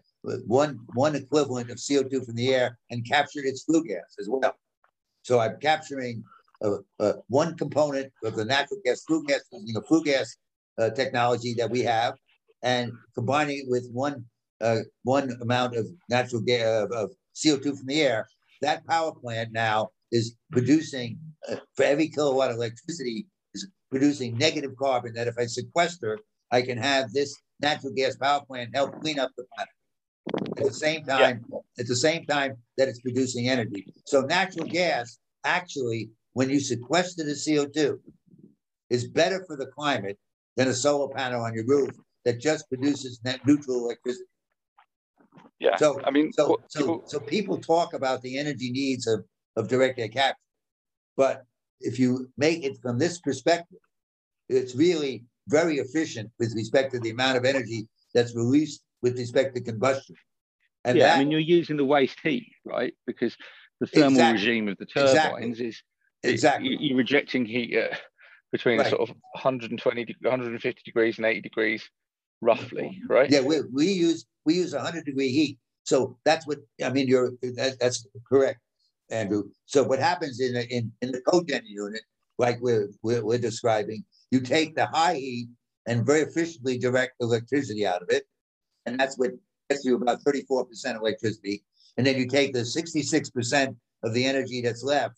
one 0.48 0.80
one 0.94 1.16
equivalent 1.16 1.70
of 1.70 1.80
CO2 1.80 2.26
from 2.26 2.36
the 2.36 2.54
air 2.54 2.78
and 2.90 3.06
capture 3.08 3.42
its 3.44 3.64
flue 3.64 3.84
gas 3.84 4.16
as 4.20 4.28
well. 4.30 4.56
So 5.24 5.40
I'm 5.40 5.60
capturing 5.60 6.24
uh, 6.62 6.78
uh, 7.00 7.14
one 7.28 7.58
component 7.58 8.12
of 8.24 8.36
the 8.36 8.46
natural 8.46 8.80
gas 8.86 9.04
flue 9.04 9.24
gas 9.26 9.42
using 9.52 9.76
a 9.76 9.82
flue 9.82 10.04
gas 10.04 10.36
uh, 10.78 10.90
technology 10.92 11.54
that 11.56 11.70
we 11.70 11.82
have, 11.82 12.16
and 12.62 12.92
combining 13.16 13.60
it 13.60 13.66
with 13.68 13.90
one 13.92 14.26
uh, 14.62 14.80
one 15.04 15.38
amount 15.42 15.76
of 15.76 15.88
natural 16.10 16.42
gas 16.42 16.88
of 16.92 17.12
CO2 17.34 17.78
from 17.78 17.88
the 17.88 18.02
air. 18.02 18.28
That 18.62 18.86
power 18.88 19.14
plant 19.14 19.52
now 19.52 19.90
is 20.12 20.36
producing 20.52 21.20
uh, 21.50 21.58
for 21.76 21.84
every 21.84 22.08
kilowatt 22.08 22.52
of 22.52 22.58
electricity 22.58 23.28
is 23.54 23.68
producing 23.92 24.38
negative 24.38 24.72
carbon. 24.78 25.14
That 25.14 25.28
if 25.28 25.38
I 25.38 25.48
sequester, 25.48 26.20
I 26.52 26.62
can 26.62 26.78
have 26.78 27.12
this 27.12 27.36
natural 27.60 27.94
gas 27.94 28.16
power 28.16 28.42
plant 28.46 28.70
help 28.74 29.02
clean 29.02 29.20
up 29.20 29.32
the 29.36 29.46
planet 29.54 29.74
at 30.58 30.66
the 30.66 30.74
same 30.74 31.06
time 31.06 31.44
yeah. 31.52 31.60
at 31.80 31.88
the 31.88 31.96
same 31.96 32.26
time 32.26 32.56
that 32.78 32.88
it's 32.88 33.02
producing 33.02 33.50
energy. 33.50 33.86
So 34.06 34.22
natural 34.22 34.68
gas 34.68 35.20
actually, 35.44 36.12
when 36.34 36.50
you 36.50 36.60
sequester 36.60 37.24
the 37.24 37.32
CO2, 37.32 38.00
is 38.90 39.08
better 39.08 39.44
for 39.48 39.58
the 39.58 39.68
climate 39.68 40.18
than 40.56 40.68
a 40.68 40.74
solar 40.74 41.14
panel 41.14 41.42
on 41.42 41.54
your 41.54 41.66
roof 41.66 41.90
that 42.26 42.40
just 42.40 42.68
produces 42.70 43.20
net 43.24 43.40
neutral 43.46 43.86
electricity. 43.86 44.26
Yeah. 45.60 45.76
So 45.78 46.00
I 46.04 46.12
mean, 46.12 46.32
so 46.34 46.60
so 46.68 46.80
people, 46.80 47.04
so 47.06 47.20
people 47.20 47.58
talk 47.58 47.94
about 47.94 48.22
the 48.22 48.38
energy 48.38 48.72
needs 48.72 49.08
of 49.08 49.26
of 49.56 49.68
direct 49.68 50.00
air 50.00 50.08
capture, 50.08 50.38
but 51.18 51.44
if 51.80 52.00
you 52.00 52.30
make 52.38 52.64
it 52.64 52.78
from 52.82 52.98
this 52.98 53.20
perspective, 53.20 53.80
it's 54.50 54.76
really 54.76 55.26
very 55.48 55.78
efficient 55.78 56.32
with 56.40 56.54
respect 56.56 56.94
to 56.94 57.00
the 57.00 57.10
amount 57.10 57.38
of 57.38 57.46
energy 57.46 57.88
that's 58.14 58.36
released 58.36 58.82
with 59.04 59.20
respect 59.20 59.56
to 59.56 59.62
combustion. 59.62 60.16
And 60.86 60.98
yeah, 60.98 61.08
that, 61.08 61.16
I 61.18 61.20
mean, 61.20 61.30
you're 61.30 61.40
using 61.40 61.78
the 61.78 61.86
waste 61.86 62.18
heat, 62.24 62.52
right? 62.66 62.94
Because 63.06 63.38
the 63.80 63.88
thermal 63.88 64.14
exactly, 64.14 64.34
regime 64.34 64.68
of 64.70 64.78
the 64.78 64.86
turbines 64.86 65.60
exactly, 65.60 65.68
is 65.68 65.84
exactly 66.24 66.78
you're 66.80 66.98
rejecting 66.98 67.46
heat 67.46 67.76
at 67.76 68.00
between 68.52 68.80
right. 68.80 68.90
sort 68.90 69.02
of 69.02 69.10
120, 69.34 70.16
150 70.22 70.82
degrees 70.86 71.18
and 71.18 71.26
80 71.26 71.42
degrees, 71.42 71.90
roughly, 72.42 73.02
right? 73.10 73.30
Yeah, 73.30 73.42
we, 73.42 73.62
we 73.72 73.88
use 73.88 74.26
we 74.46 74.56
use 74.56 74.74
100 74.74 75.06
degree 75.06 75.30
heat, 75.30 75.60
so 75.84 76.18
that's 76.26 76.48
what 76.48 76.60
I 76.84 76.90
mean. 76.90 77.08
You're 77.08 77.32
that, 77.42 77.78
that's 77.80 78.08
correct, 78.28 78.60
Andrew. 79.10 79.44
So 79.66 79.84
what 79.84 80.00
happens 80.00 80.40
in 80.40 80.56
in 80.56 80.92
in 81.02 81.12
the 81.12 81.22
cogen 81.22 81.62
unit, 81.66 82.02
like 82.38 82.60
we're, 82.62 82.90
we're 83.04 83.24
we're 83.24 83.38
describing, 83.38 84.04
you 84.32 84.42
take 84.42 84.76
the 84.76 84.86
high 84.88 85.16
heat 85.16 85.48
and 85.86 86.06
very 86.06 86.22
efficiently 86.22 86.78
direct 86.78 87.14
electricity 87.20 87.86
out 87.86 88.02
of 88.02 88.10
it, 88.10 88.26
and 88.86 89.00
that's 89.00 89.18
what 89.18 89.32
gets 89.70 89.86
you 89.86 89.96
about 89.96 90.22
34% 90.24 90.96
electricity. 90.96 91.64
And 91.98 92.06
then 92.06 92.18
you 92.18 92.28
take 92.28 92.54
the 92.54 92.60
66% 92.60 93.76
of 94.04 94.14
the 94.14 94.26
energy 94.26 94.62
that's 94.62 94.84
left, 94.84 95.18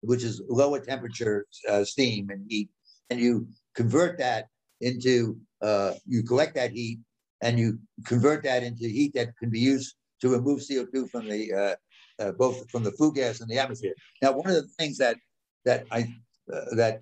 which 0.00 0.22
is 0.22 0.42
lower 0.48 0.80
temperature 0.80 1.46
uh, 1.68 1.84
steam 1.84 2.30
and 2.30 2.44
heat, 2.48 2.68
and 3.10 3.20
you 3.20 3.48
convert 3.74 4.18
that 4.18 4.46
into, 4.80 5.38
uh, 5.62 5.94
you 6.06 6.22
collect 6.22 6.54
that 6.56 6.72
heat 6.72 6.98
and 7.42 7.58
you 7.58 7.78
convert 8.04 8.42
that 8.42 8.62
into 8.62 8.88
heat 8.88 9.12
that 9.14 9.36
can 9.38 9.50
be 9.50 9.60
used 9.60 9.94
to 10.20 10.30
remove 10.30 10.60
CO2 10.60 11.10
from 11.10 11.28
the, 11.28 11.52
uh, 11.52 12.22
uh, 12.22 12.32
both 12.32 12.68
from 12.70 12.82
the 12.82 12.92
flue 12.92 13.12
gas 13.12 13.40
and 13.40 13.50
the 13.50 13.58
atmosphere. 13.58 13.94
Now, 14.22 14.32
one 14.32 14.48
of 14.48 14.54
the 14.54 14.68
things 14.78 14.98
that, 14.98 15.16
that 15.64 15.84
I, 15.90 16.14
uh, 16.52 16.74
that 16.76 17.00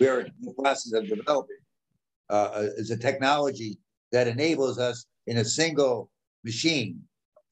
we're 0.00 0.20
in 0.20 0.32
the 0.40 0.52
process 0.54 0.92
of 0.92 1.08
developing 1.08 1.56
uh, 2.28 2.66
is 2.76 2.90
a 2.90 2.96
technology 2.96 3.78
that 4.12 4.28
enables 4.28 4.78
us 4.78 5.06
in 5.26 5.38
a 5.38 5.44
single 5.44 6.10
machine 6.44 7.00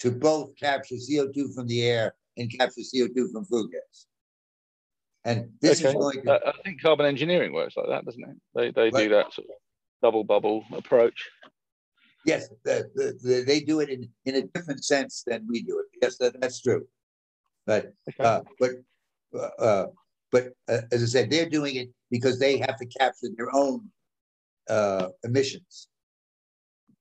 to 0.00 0.11
both 0.11 0.57
capture 0.57 0.96
CO2 0.96 1.55
from 1.55 1.66
the 1.66 1.82
air 1.86 2.14
and 2.36 2.50
capture 2.59 2.80
CO2 2.80 3.32
from 3.32 3.44
flue 3.44 3.70
gas. 3.70 4.07
And 5.24 5.50
this 5.61 5.80
okay. 5.80 5.88
is 5.88 5.94
going 5.94 6.22
to. 6.24 6.40
I 6.46 6.52
think 6.64 6.82
carbon 6.82 7.07
engineering 7.07 7.52
works 7.52 7.76
like 7.76 7.86
that, 7.88 8.05
doesn't 8.05 8.22
it? 8.22 8.36
They, 8.55 8.70
they 8.70 8.90
do 8.90 9.09
that 9.11 9.32
sort 9.32 9.48
of 9.48 9.55
double 10.02 10.24
bubble 10.24 10.64
approach. 10.72 11.30
Yes, 12.26 12.48
the, 12.64 12.90
the, 12.94 13.18
the, 13.22 13.44
they 13.46 13.61
do 13.61 13.80
it 13.80 13.88
in, 13.90 14.09
in 14.26 14.36
a 14.36 14.42
different 14.42 14.84
sense 14.84 15.24
than 15.26 15.46
we 15.48 15.62
do 15.62 15.78
it. 15.78 15.86
Yes, 16.02 16.18
that, 16.18 16.40
that's 16.40 16.61
true. 16.61 16.86
But 17.66 17.92
okay. 18.09 18.24
uh, 18.24 18.40
but 18.59 18.70
uh, 19.34 19.62
uh 19.62 19.86
but 20.30 20.52
uh, 20.68 20.80
as 20.90 21.02
I 21.02 21.07
said, 21.07 21.30
they're 21.30 21.48
doing 21.48 21.76
it 21.76 21.90
because 22.11 22.38
they 22.38 22.59
have 22.59 22.76
to 22.78 22.86
capture 22.86 23.28
their 23.36 23.55
own 23.55 23.88
uh, 24.68 25.09
emissions 25.22 25.88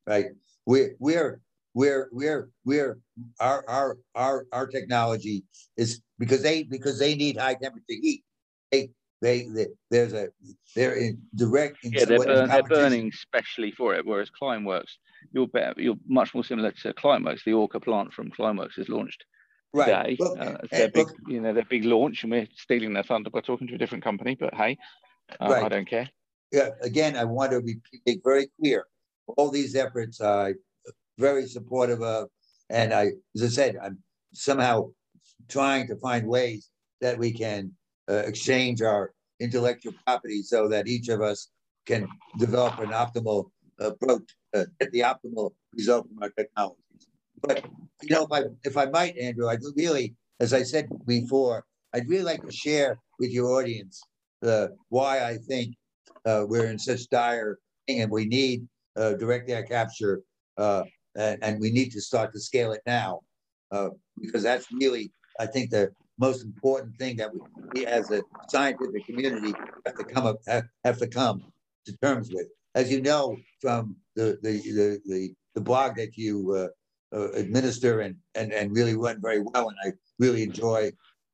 right? 0.06 0.28
We're 0.66 0.96
we're 1.00 1.42
we're 1.74 2.10
we're 2.12 2.50
we're 2.66 3.00
our 3.40 3.64
our 3.68 3.98
our 4.16 4.46
our 4.52 4.68
technology 4.68 5.44
is 5.78 6.02
because 6.20 6.44
they 6.44 6.64
because 6.64 7.00
they 7.00 7.16
need 7.16 7.38
high 7.38 7.56
temperature 7.56 7.84
heat. 7.90 8.24
They 8.72 8.90
they, 9.22 9.48
they 9.48 9.68
there's 9.90 10.14
a 10.14 10.28
they're 10.76 10.96
in 10.96 11.22
direct. 11.36 11.84
In 11.84 11.94
yeah, 11.94 12.06
they're, 12.06 12.20
burn, 12.20 12.50
they're 12.50 12.64
burning 12.64 13.12
specially 13.12 13.72
for 13.72 13.96
it. 13.96 14.06
Whereas 14.06 14.30
Climeworks, 14.30 14.92
you're 15.32 15.48
better, 15.48 15.82
you're 15.82 15.96
much 16.08 16.34
more 16.34 16.44
similar 16.44 16.72
to 16.72 16.94
Climeworks. 16.94 17.44
The 17.46 17.54
Orca 17.54 17.80
plant 17.80 18.14
from 18.14 18.32
Climeworks 18.32 18.78
is 18.78 18.90
launched. 18.90 19.24
Right. 19.76 20.18
Well, 20.20 20.36
uh, 20.40 20.58
their 20.70 20.90
big, 20.90 21.08
look, 21.08 21.16
you 21.28 21.42
know, 21.42 21.52
their 21.52 21.66
big 21.66 21.84
launch, 21.84 22.22
and 22.22 22.32
we're 22.32 22.48
stealing 22.56 22.94
their 22.94 23.02
thunder 23.02 23.32
by 23.32 23.42
talking 23.42 23.68
to 23.68 23.74
a 23.74 23.78
different 23.78 24.04
company. 24.04 24.36
But 24.40 24.54
hey, 24.54 24.78
uh, 25.42 25.50
right. 25.50 25.64
I 25.64 25.70
don't 25.70 25.88
care. 25.88 26.10
Yeah. 26.52 26.70
Again, 26.82 27.16
I 27.16 27.24
want 27.24 27.52
to 27.54 27.62
be 27.62 27.78
very 28.24 28.50
clear 28.60 28.86
all 29.38 29.50
these 29.50 29.76
efforts 29.76 30.22
are 30.22 30.54
very 31.18 31.48
supportive 31.48 32.02
of. 32.02 32.30
And 32.70 32.94
I, 32.94 33.12
as 33.36 33.44
I 33.44 33.48
said, 33.48 33.78
I'm 33.82 34.00
somehow 34.34 34.90
trying 35.48 35.88
to 35.88 35.96
find 35.98 36.28
ways 36.28 36.70
that 37.02 37.18
we 37.18 37.32
can 37.32 37.72
uh, 38.10 38.24
exchange 38.26 38.82
our 38.82 39.14
intellectual 39.40 39.94
property 40.06 40.42
so 40.42 40.68
that 40.70 40.88
each 40.88 41.10
of 41.10 41.22
us 41.22 41.50
can 41.86 42.08
develop 42.40 42.80
an 42.80 42.90
optimal 42.90 43.50
approach, 43.80 44.24
uh, 44.56 44.66
get 44.80 44.92
the 44.92 45.02
optimal 45.02 45.52
result 45.76 46.08
from 46.08 46.24
our 46.24 46.30
technologies. 46.30 47.08
But 47.42 47.66
you 48.02 48.10
know, 48.10 48.26
if 48.26 48.32
I 48.32 48.44
if 48.64 48.78
I 48.78 48.86
might, 48.86 49.18
Andrew, 49.18 49.50
I'd 49.50 49.60
really, 49.76 50.16
as 50.40 50.54
I 50.54 50.64
said 50.64 50.88
before, 51.06 51.66
I'd 51.94 52.10
really 52.10 52.24
like 52.24 52.46
to 52.46 52.52
share 52.52 53.00
with 53.20 53.32
your 53.32 53.60
audience 53.60 54.02
uh, 54.44 54.68
why 54.90 55.24
I 55.24 55.38
think 55.38 55.76
uh, 56.26 56.46
we're 56.48 56.68
in 56.68 56.80
such 56.80 57.10
dire 57.10 57.60
and 57.88 58.10
we 58.10 58.26
need 58.26 58.68
uh, 58.96 59.14
direct 59.14 59.50
air 59.50 59.64
capture, 59.64 60.22
uh, 60.58 60.84
and, 61.16 61.44
and, 61.44 61.60
we 61.60 61.72
need 61.72 61.92
to 61.92 62.02
start 62.02 62.32
to 62.34 62.40
scale 62.40 62.72
it 62.72 62.82
now 62.86 63.22
uh, 63.72 63.90
because 64.20 64.44
that's 64.44 64.68
really, 64.72 65.12
I 65.40 65.46
think, 65.46 65.70
the 65.70 65.92
most 66.20 66.44
important 66.44 66.96
thing 66.98 67.16
that 67.18 67.32
we, 67.74 67.86
as 67.86 68.12
a 68.12 68.22
scientific 68.50 69.06
community 69.06 69.54
have 69.86 69.96
to 69.96 70.04
come 70.04 70.26
up 70.26 70.38
have, 70.48 70.66
have 70.84 70.98
to 71.00 71.08
come 71.08 71.44
to 71.86 71.98
terms 71.98 72.30
with. 72.32 72.48
As 72.76 72.92
you 72.92 73.02
know 73.02 73.38
from 73.62 73.96
the 74.16 74.38
the 74.42 74.54
the 74.62 75.02
the, 75.06 75.34
the 75.56 75.62
blog 75.62 75.96
that 75.96 76.18
you 76.18 76.54
uh, 76.54 77.18
uh, 77.18 77.32
administer 77.34 78.02
and, 78.02 78.16
and 78.36 78.52
and 78.54 78.76
really 78.76 78.96
run 78.96 79.22
very 79.22 79.42
well, 79.42 79.70
and 79.70 79.78
I 79.86 79.92
really 80.20 80.44
enjoy. 80.44 80.92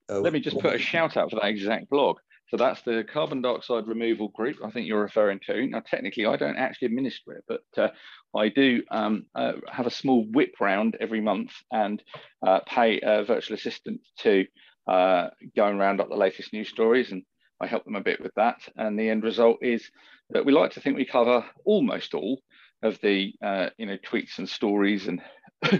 Uh, 0.09 0.19
Let 0.19 0.33
me 0.33 0.39
just 0.39 0.59
put 0.59 0.75
a 0.75 0.79
shout 0.79 1.17
out 1.17 1.29
for 1.29 1.37
that 1.37 1.47
exact 1.47 1.89
blog. 1.89 2.17
So 2.49 2.57
that's 2.57 2.81
the 2.81 3.03
carbon 3.03 3.41
dioxide 3.41 3.87
removal 3.87 4.29
group 4.29 4.57
I 4.63 4.71
think 4.71 4.87
you're 4.87 5.01
referring 5.01 5.39
to. 5.45 5.67
Now, 5.67 5.81
technically, 5.81 6.25
I 6.25 6.35
don't 6.35 6.57
actually 6.57 6.87
administer 6.87 7.33
it, 7.33 7.43
but 7.47 7.61
uh, 7.77 7.89
I 8.35 8.49
do 8.49 8.81
um, 8.89 9.25
uh, 9.35 9.53
have 9.71 9.85
a 9.85 9.91
small 9.91 10.25
whip 10.31 10.55
round 10.59 10.97
every 10.99 11.21
month 11.21 11.51
and 11.71 12.01
uh, 12.45 12.61
pay 12.65 12.99
a 13.01 13.23
virtual 13.23 13.55
assistant 13.55 14.01
to 14.19 14.45
uh, 14.87 15.29
go 15.55 15.67
and 15.67 15.79
round 15.79 16.01
up 16.01 16.09
the 16.09 16.15
latest 16.15 16.51
news 16.51 16.69
stories. 16.69 17.11
And 17.11 17.23
I 17.61 17.67
help 17.67 17.85
them 17.85 17.95
a 17.95 18.01
bit 18.01 18.21
with 18.21 18.33
that. 18.35 18.57
And 18.75 18.97
the 18.97 19.09
end 19.09 19.23
result 19.23 19.57
is 19.61 19.89
that 20.31 20.45
we 20.45 20.51
like 20.51 20.71
to 20.71 20.81
think 20.81 20.97
we 20.97 21.05
cover 21.05 21.45
almost 21.65 22.13
all 22.13 22.41
of 22.81 22.99
the 23.01 23.33
uh, 23.43 23.69
you 23.77 23.85
know 23.85 23.97
tweets 23.97 24.37
and 24.37 24.47
stories 24.47 25.07
and 25.07 25.21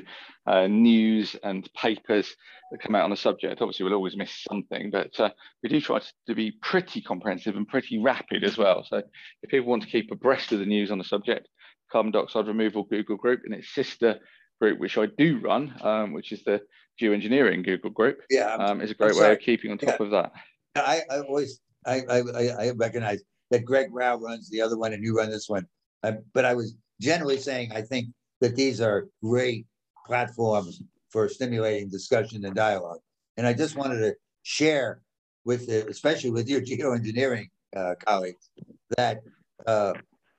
uh, 0.47 0.67
news 0.67 1.36
and 1.43 1.69
papers 1.73 2.36
that 2.71 2.82
come 2.82 2.95
out 2.95 3.03
on 3.03 3.09
the 3.09 3.15
subject. 3.17 3.61
Obviously, 3.61 3.84
we'll 3.84 3.93
always 3.93 4.17
miss 4.17 4.32
something, 4.49 4.89
but 4.91 5.17
uh, 5.19 5.30
we 5.63 5.69
do 5.69 5.82
try 5.82 5.99
to 6.27 6.36
be 6.36 6.51
pretty 6.61 7.01
comprehensive 7.01 7.55
and 7.55 7.67
pretty 7.67 7.99
rapid 7.99 8.43
as 8.43 8.57
well. 8.57 8.84
So 8.88 9.01
if 9.41 9.49
people 9.49 9.69
want 9.69 9.84
to 9.84 9.89
keep 9.89 10.11
abreast 10.11 10.51
of 10.51 10.59
the 10.59 10.65
news 10.65 10.91
on 10.91 10.97
the 10.97 11.03
subject, 11.03 11.47
Carbon 11.91 12.11
Dioxide 12.11 12.47
Removal 12.47 12.84
Google 12.84 13.17
Group 13.17 13.41
and 13.45 13.53
its 13.53 13.69
sister 13.73 14.19
group, 14.61 14.80
which 14.80 14.97
I 14.97 15.07
do 15.17 15.39
run, 15.39 15.73
um, 15.82 16.13
which 16.13 16.32
is 16.32 16.43
the 16.43 16.61
Geoengineering 17.01 17.65
Google 17.65 17.89
Group, 17.89 18.19
Yeah, 18.30 18.53
um, 18.55 18.82
is 18.82 18.91
a 18.91 18.93
great 18.95 19.15
way 19.15 19.32
of 19.32 19.39
keeping 19.39 19.71
on 19.71 19.77
top 19.77 19.99
Yeah. 19.99 20.05
of 20.05 20.11
that. 20.11 20.32
I, 20.75 21.01
I 21.09 21.19
always, 21.21 21.59
I, 21.86 22.01
I, 22.09 22.17
I- 22.19 22.65
I 22.67 22.71
recognize 22.71 23.23
that 23.51 23.65
Greg 23.65 23.88
Rau 23.91 24.17
runs 24.17 24.49
the 24.49 24.61
other 24.61 24.77
one 24.77 24.93
and 24.93 25.03
you 25.03 25.15
run 25.15 25.32
this 25.32 25.49
one. 25.49 25.65
Uh, 26.03 26.13
but 26.34 26.45
I 26.45 26.53
was 26.53 26.75
generally 27.01 27.38
saying, 27.38 27.71
I 27.73 27.82
think 27.82 28.07
that 28.41 28.55
these 28.55 28.81
are 28.81 29.07
great 29.23 29.65
platforms 30.05 30.81
for 31.09 31.27
stimulating 31.27 31.89
discussion 31.89 32.45
and 32.45 32.55
dialogue. 32.55 32.99
And 33.37 33.45
I 33.47 33.53
just 33.53 33.75
wanted 33.75 33.99
to 33.99 34.15
share 34.43 35.01
with, 35.45 35.69
especially 35.69 36.31
with 36.31 36.47
your 36.47 36.61
geoengineering 36.69 37.49
uh, 37.75 37.95
colleagues, 38.05 38.49
that 38.97 39.21
uh, 39.65 39.93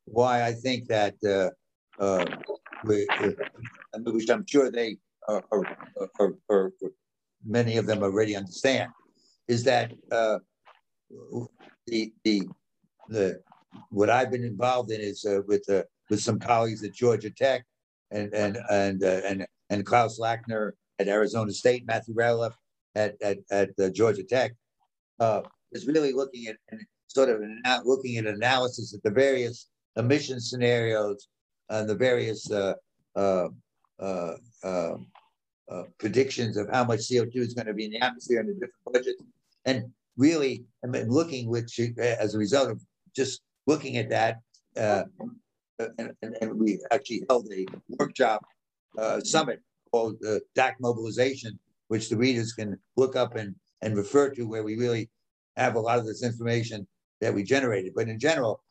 why 0.05 0.43
I 0.43 0.53
think 0.53 0.89
that 0.89 1.15
uh, 1.25 1.51
uh, 2.03 2.25
uh, 3.21 3.31
which 4.05 4.31
I'm 4.31 4.47
sure 4.47 4.71
they 4.71 4.97
are, 5.29 5.45
are, 5.53 5.65
are, 6.19 6.35
are, 6.49 6.73
many 7.45 7.77
of 7.77 7.87
them 7.87 8.03
already 8.03 8.35
understand, 8.35 8.91
is 9.49 9.65
that 9.65 9.93
uh, 10.11 10.39
the 11.87 12.13
the 12.25 12.49
the 13.09 13.41
what 13.91 14.11
I've 14.11 14.31
been 14.31 14.45
involved 14.45 14.91
in 14.91 15.01
is 15.01 15.25
uh, 15.25 15.41
with 15.47 15.69
uh, 15.69 15.83
with 16.09 16.21
some 16.21 16.39
colleagues 16.39 16.83
at 16.83 16.95
Georgia 16.95 17.31
Tech 17.31 17.65
and 18.11 18.33
and 18.35 18.59
and 18.71 19.05
uh, 19.05 19.21
and 19.25 19.47
and 19.71 19.87
Klaus 19.87 20.19
Lackner 20.19 20.73
at 20.99 21.09
Arizona 21.09 21.53
State, 21.53 21.87
Matthew 21.87 22.15
Realff 22.15 22.53
at 22.95 23.17
at 23.23 23.39
at 23.51 23.71
uh, 23.79 23.89
Georgia 23.91 24.23
Tech, 24.23 24.53
uh, 25.19 25.43
is 25.73 25.87
really 25.87 26.13
looking 26.13 26.47
at 26.47 26.57
sort 27.07 27.29
of 27.29 27.43
ana- 27.43 27.83
looking 27.85 28.17
at 28.19 28.27
analysis 28.27 28.95
of 28.95 29.01
the 29.03 29.11
various 29.11 29.69
emission 29.97 30.41
scenarios 30.41 31.29
and 31.69 31.89
the 31.89 31.95
various 31.95 32.51
uh, 32.51 32.75
uh, 33.17 33.49
uh, 34.63 34.97
predictions 35.99 36.57
of 36.57 36.69
how 36.73 36.85
much 36.85 37.01
CO2 37.01 37.37
is 37.37 37.55
going 37.55 37.67
to 37.67 37.75
be 37.75 37.85
in 37.85 37.93
the 37.93 38.01
atmosphere 38.01 38.43
the 38.43 38.53
different 38.55 38.73
budgets. 38.93 39.23
And 39.67 39.93
really, 40.17 40.65
I 40.85 40.89
mean, 40.89 41.09
looking 41.09 41.49
which 41.49 41.79
as 41.99 42.35
a 42.35 42.39
result 42.39 42.71
of 42.71 42.81
just 43.15 43.43
looking 43.67 43.97
at 43.97 44.09
that, 44.11 44.39
and, 45.99 46.13
and, 46.23 46.37
and 46.41 46.59
we 46.59 46.79
actually 46.91 47.23
held 47.29 47.47
a 47.53 47.67
workshop 47.99 48.45
uh, 48.99 49.21
summit 49.21 49.61
called 49.91 50.17
uh, 50.27 50.39
DAC 50.57 50.75
Mobilization, 50.81 51.59
which 51.89 52.09
the 52.09 52.17
readers 52.17 52.53
can 52.53 52.79
look 52.97 53.17
up 53.17 53.37
and, 53.37 53.55
and 53.83 53.97
refer 53.97 54.31
to, 54.31 54.49
where 54.49 54.63
we 54.63 54.77
really 54.77 55.11
have 55.57 55.75
a 55.75 55.81
lot 55.81 55.99
of 55.99 56.07
this 56.07 56.23
information 56.23 56.87
that 57.21 57.35
we 57.35 57.43
generated. 57.43 57.93
But 57.95 58.09
in 58.09 58.19
general, 58.19 58.63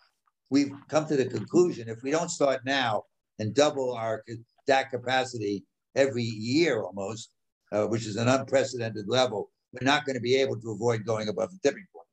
we've 0.49 0.71
come 0.87 1.05
to 1.07 1.15
the 1.15 1.25
conclusion 1.25 1.89
if 1.89 2.01
we 2.03 2.11
don't 2.11 2.29
start 2.29 2.61
now 2.65 3.03
and 3.39 3.53
double 3.53 3.93
our 3.93 4.23
DAC 4.67 4.89
capacity 4.89 5.63
every 5.95 6.23
year 6.23 6.81
almost, 6.83 7.31
uh, 7.71 7.85
which 7.85 8.05
is 8.05 8.15
an 8.15 8.27
unprecedented 8.27 9.07
level, 9.07 9.49
we're 9.73 9.85
not 9.85 10.05
going 10.05 10.15
to 10.15 10.21
be 10.21 10.35
able 10.35 10.59
to 10.59 10.71
avoid 10.71 11.05
going 11.05 11.29
above 11.29 11.51
the 11.51 11.59
tipping 11.63 11.85
point. 11.93 12.07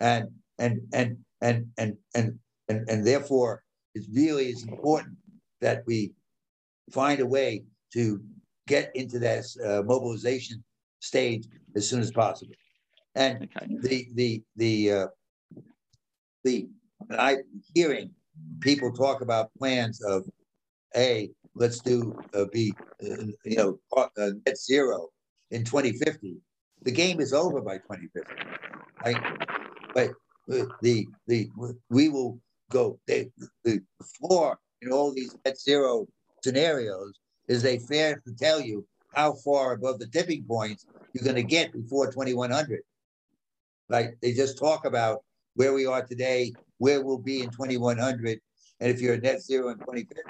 And 0.00 0.28
and 0.58 0.80
and 0.92 1.18
and 1.40 1.66
and 1.78 1.96
and 2.14 2.38
and, 2.68 2.88
and 2.88 3.06
therefore, 3.06 3.62
it 3.94 4.04
really 4.12 4.48
is 4.48 4.64
important 4.64 5.16
that 5.60 5.82
we 5.86 6.12
find 6.90 7.20
a 7.20 7.26
way 7.26 7.64
to 7.92 8.20
get 8.66 8.90
into 8.94 9.18
that 9.18 9.44
uh, 9.64 9.82
mobilization 9.82 10.62
stage 11.00 11.46
as 11.76 11.88
soon 11.88 12.00
as 12.00 12.10
possible. 12.10 12.54
And 13.14 13.48
Okay. 13.56 13.66
the 13.80 14.06
the 14.14 14.42
the 14.56 14.92
uh, 14.92 15.06
the 16.44 16.68
I 17.10 17.38
hearing 17.74 18.10
people 18.60 18.92
talk 18.92 19.20
about 19.20 19.50
plans 19.58 20.00
of 20.02 20.24
a 20.96 21.30
let's 21.54 21.80
do 21.80 22.16
uh, 22.34 22.46
be 22.52 22.74
uh, 23.02 23.24
you 23.44 23.56
know 23.56 23.78
uh, 23.96 24.30
net 24.46 24.56
zero 24.58 25.08
in 25.50 25.64
2050. 25.64 26.36
The 26.82 26.90
game 26.90 27.20
is 27.20 27.32
over 27.32 27.60
by 27.60 27.78
2050. 27.78 28.32
Right? 29.04 29.22
But 29.94 30.10
uh, 30.52 30.66
the 30.80 31.06
the 31.26 31.50
we 31.90 32.08
will 32.08 32.40
go. 32.72 32.98
The, 33.06 33.30
the 33.64 33.80
floor 34.18 34.58
in 34.80 34.92
all 34.92 35.12
these 35.12 35.36
net 35.44 35.58
zero 35.58 36.06
scenarios 36.42 37.12
is 37.48 37.62
they 37.62 37.78
fair 37.78 38.22
to 38.26 38.34
tell 38.34 38.60
you 38.60 38.86
how 39.14 39.34
far 39.34 39.72
above 39.72 39.98
the 39.98 40.06
tipping 40.06 40.44
points 40.44 40.86
you're 41.12 41.24
going 41.24 41.36
to 41.36 41.42
get 41.42 41.72
before 41.72 42.10
2100 42.10 42.80
like 43.88 44.16
they 44.22 44.32
just 44.32 44.58
talk 44.58 44.86
about 44.86 45.22
where 45.54 45.74
we 45.74 45.86
are 45.86 46.02
today 46.02 46.52
where 46.78 47.02
we'll 47.02 47.18
be 47.18 47.42
in 47.42 47.50
2100 47.50 48.40
and 48.80 48.90
if 48.90 49.00
you're 49.00 49.14
at 49.14 49.22
net 49.22 49.42
zero 49.42 49.68
in 49.68 49.78
2050 49.78 50.22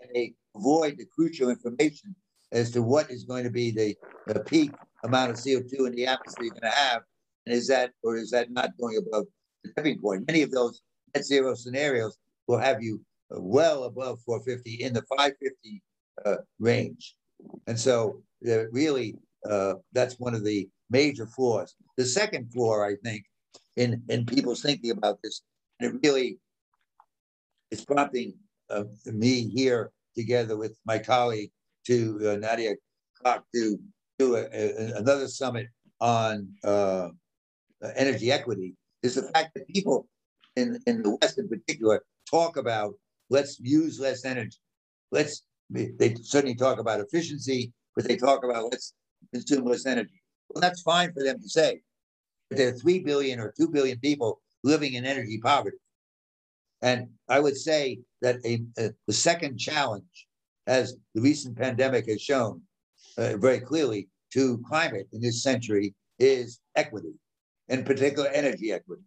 and 0.00 0.10
they 0.14 0.34
avoid 0.56 0.98
the 0.98 1.06
crucial 1.06 1.48
information 1.48 2.14
as 2.52 2.70
to 2.72 2.82
what 2.82 3.10
is 3.10 3.24
going 3.24 3.44
to 3.44 3.50
be 3.50 3.70
the, 3.70 3.96
the 4.26 4.40
peak 4.40 4.72
amount 5.04 5.30
of 5.30 5.36
co2 5.36 5.86
in 5.86 5.94
the 5.94 6.06
atmosphere 6.06 6.46
you're 6.46 6.60
going 6.60 6.72
to 6.72 6.78
have 6.78 7.02
and 7.46 7.54
is 7.54 7.68
that 7.68 7.92
or 8.02 8.16
is 8.16 8.30
that 8.30 8.50
not 8.50 8.70
going 8.78 8.96
above 8.96 9.26
the 9.62 9.72
tipping 9.76 10.00
point? 10.00 10.26
Many 10.26 10.42
of 10.42 10.50
those 10.50 10.80
net 11.14 11.24
zero 11.24 11.54
scenarios 11.54 12.16
will 12.46 12.58
have 12.58 12.82
you 12.82 13.00
well 13.30 13.84
above 13.84 14.20
450 14.24 14.82
in 14.82 14.92
the 14.92 15.02
550 15.02 15.82
uh, 16.24 16.36
range. 16.58 17.16
And 17.66 17.78
so 17.78 18.22
uh, 18.48 18.68
really, 18.70 19.16
uh, 19.48 19.74
that's 19.92 20.18
one 20.18 20.34
of 20.34 20.44
the 20.44 20.68
major 20.90 21.26
flaws. 21.26 21.74
The 21.96 22.04
second 22.04 22.52
flaw, 22.52 22.84
I 22.84 22.94
think, 23.02 23.24
in, 23.76 24.02
in 24.08 24.26
people's 24.26 24.62
thinking 24.62 24.92
about 24.92 25.18
this, 25.22 25.42
and 25.80 25.94
it 25.94 26.00
really 26.06 26.38
is 27.70 27.84
prompting 27.84 28.34
uh, 28.70 28.84
me 29.06 29.48
here 29.48 29.90
together 30.14 30.56
with 30.56 30.76
my 30.86 30.98
colleague 30.98 31.50
to 31.86 32.18
uh, 32.24 32.36
Nadia 32.36 32.74
Clark 33.20 33.42
to 33.54 33.78
do 34.18 34.36
a, 34.36 34.44
a, 34.44 34.96
another 34.96 35.26
summit 35.26 35.66
on 36.00 36.48
uh, 36.62 37.08
energy 37.96 38.30
equity, 38.30 38.74
is 39.02 39.16
the 39.16 39.22
fact 39.34 39.52
that 39.54 39.66
people 39.68 40.08
in, 40.56 40.78
in 40.86 41.02
the 41.02 41.16
West 41.20 41.38
in 41.38 41.48
particular 41.48 42.02
talk 42.30 42.56
about 42.56 42.94
let's 43.30 43.58
use 43.60 43.98
less 44.00 44.24
energy. 44.24 44.58
Let's 45.10 45.42
they 45.70 46.14
certainly 46.22 46.54
talk 46.54 46.78
about 46.78 47.00
efficiency, 47.00 47.72
but 47.96 48.04
they 48.04 48.16
talk 48.16 48.44
about 48.44 48.64
let's 48.70 48.94
consume 49.32 49.64
less 49.64 49.86
energy. 49.86 50.22
Well, 50.50 50.60
that's 50.60 50.82
fine 50.82 51.12
for 51.12 51.22
them 51.22 51.40
to 51.40 51.48
say. 51.48 51.80
But 52.48 52.58
there 52.58 52.68
are 52.68 52.78
three 52.78 53.00
billion 53.00 53.40
or 53.40 53.52
two 53.56 53.68
billion 53.68 53.98
people 53.98 54.40
living 54.62 54.94
in 54.94 55.04
energy 55.04 55.38
poverty. 55.42 55.78
And 56.82 57.08
I 57.28 57.40
would 57.40 57.56
say 57.56 58.00
that 58.20 58.36
a, 58.44 58.62
a 58.78 58.90
the 59.06 59.12
second 59.12 59.58
challenge, 59.58 60.26
as 60.66 60.96
the 61.14 61.22
recent 61.22 61.56
pandemic 61.56 62.08
has 62.08 62.20
shown 62.20 62.60
uh, 63.16 63.36
very 63.38 63.60
clearly, 63.60 64.08
to 64.32 64.62
climate 64.68 65.08
in 65.12 65.20
this 65.20 65.42
century 65.42 65.94
is 66.18 66.60
equity, 66.76 67.14
in 67.68 67.84
particular 67.84 68.28
energy 68.28 68.72
equity. 68.72 69.02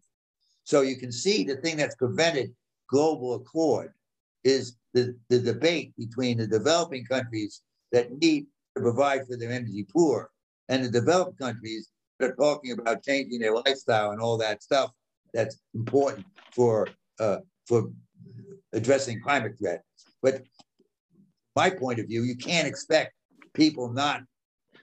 So 0.68 0.82
you 0.82 0.98
can 0.98 1.14
see 1.14 1.46
the 1.46 1.56
thing 1.56 1.78
that's 1.78 1.96
prevented 1.96 2.54
global 2.90 3.36
accord 3.36 3.94
is 4.44 4.76
the, 4.94 5.16
the 5.30 5.40
debate 5.40 5.94
between 5.98 6.40
the 6.40 6.46
developing 6.46 7.06
countries 7.06 7.62
that 7.94 8.12
need 8.12 8.48
to 8.76 8.82
provide 8.82 9.26
for 9.26 9.38
their 9.38 9.50
energy 9.50 9.86
poor 9.90 10.30
and 10.68 10.84
the 10.84 10.92
developed 10.92 11.40
countries 11.40 11.88
that 12.20 12.32
are 12.32 12.36
talking 12.36 12.74
about 12.74 13.02
changing 13.02 13.40
their 13.40 13.54
lifestyle 13.54 14.12
and 14.12 14.20
all 14.20 14.38
that 14.38 14.62
stuff 14.62 14.92
that's 15.34 15.58
important 15.74 16.26
for 16.52 16.90
uh, 17.22 17.38
for 17.66 17.90
addressing 18.74 19.22
climate 19.22 19.54
threat. 19.58 19.84
But 20.22 20.42
my 21.56 21.70
point 21.70 22.00
of 22.00 22.08
view, 22.08 22.24
you 22.24 22.36
can't 22.36 22.68
expect 22.68 23.14
people 23.54 23.94
not 23.94 24.22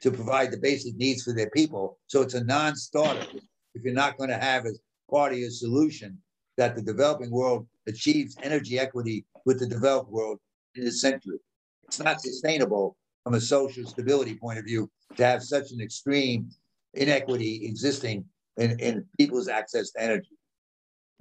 to 0.01 0.11
provide 0.11 0.51
the 0.51 0.57
basic 0.57 0.97
needs 0.97 1.25
for 1.25 1.35
their 1.35 1.51
people. 1.51 1.99
So 2.07 2.23
it's 2.23 2.33
a 2.33 2.43
non-starter 2.43 3.27
if 3.75 3.83
you're 3.83 3.93
not 3.93 4.17
going 4.17 4.31
to 4.31 4.39
have 4.39 4.65
as 4.65 4.81
part 5.11 5.33
of 5.33 5.39
your 5.39 5.51
solution 5.51 6.19
that 6.57 6.75
the 6.75 6.83
developing 6.83 7.31
world 7.31 7.67
achieves 7.87 8.37
energy 8.43 8.79
equity 8.79 9.25
with 9.45 9.59
the 9.59 9.67
developed 9.67 10.11
world 10.11 10.39
in 10.75 10.85
this 10.85 11.01
century. 11.01 11.39
It's 11.85 11.99
not 11.99 12.21
sustainable 12.21 12.97
from 13.23 13.35
a 13.35 13.41
social 13.41 13.87
stability 13.87 14.37
point 14.37 14.59
of 14.59 14.65
view 14.65 14.91
to 15.17 15.25
have 15.25 15.43
such 15.43 15.73
an 15.73 15.81
extreme 15.81 16.51
inequity 16.95 17.67
existing 17.67 18.25
in, 18.57 18.79
in 18.79 19.05
people's 19.19 19.49
access 19.49 19.91
to 19.93 20.03
energy. 20.03 20.31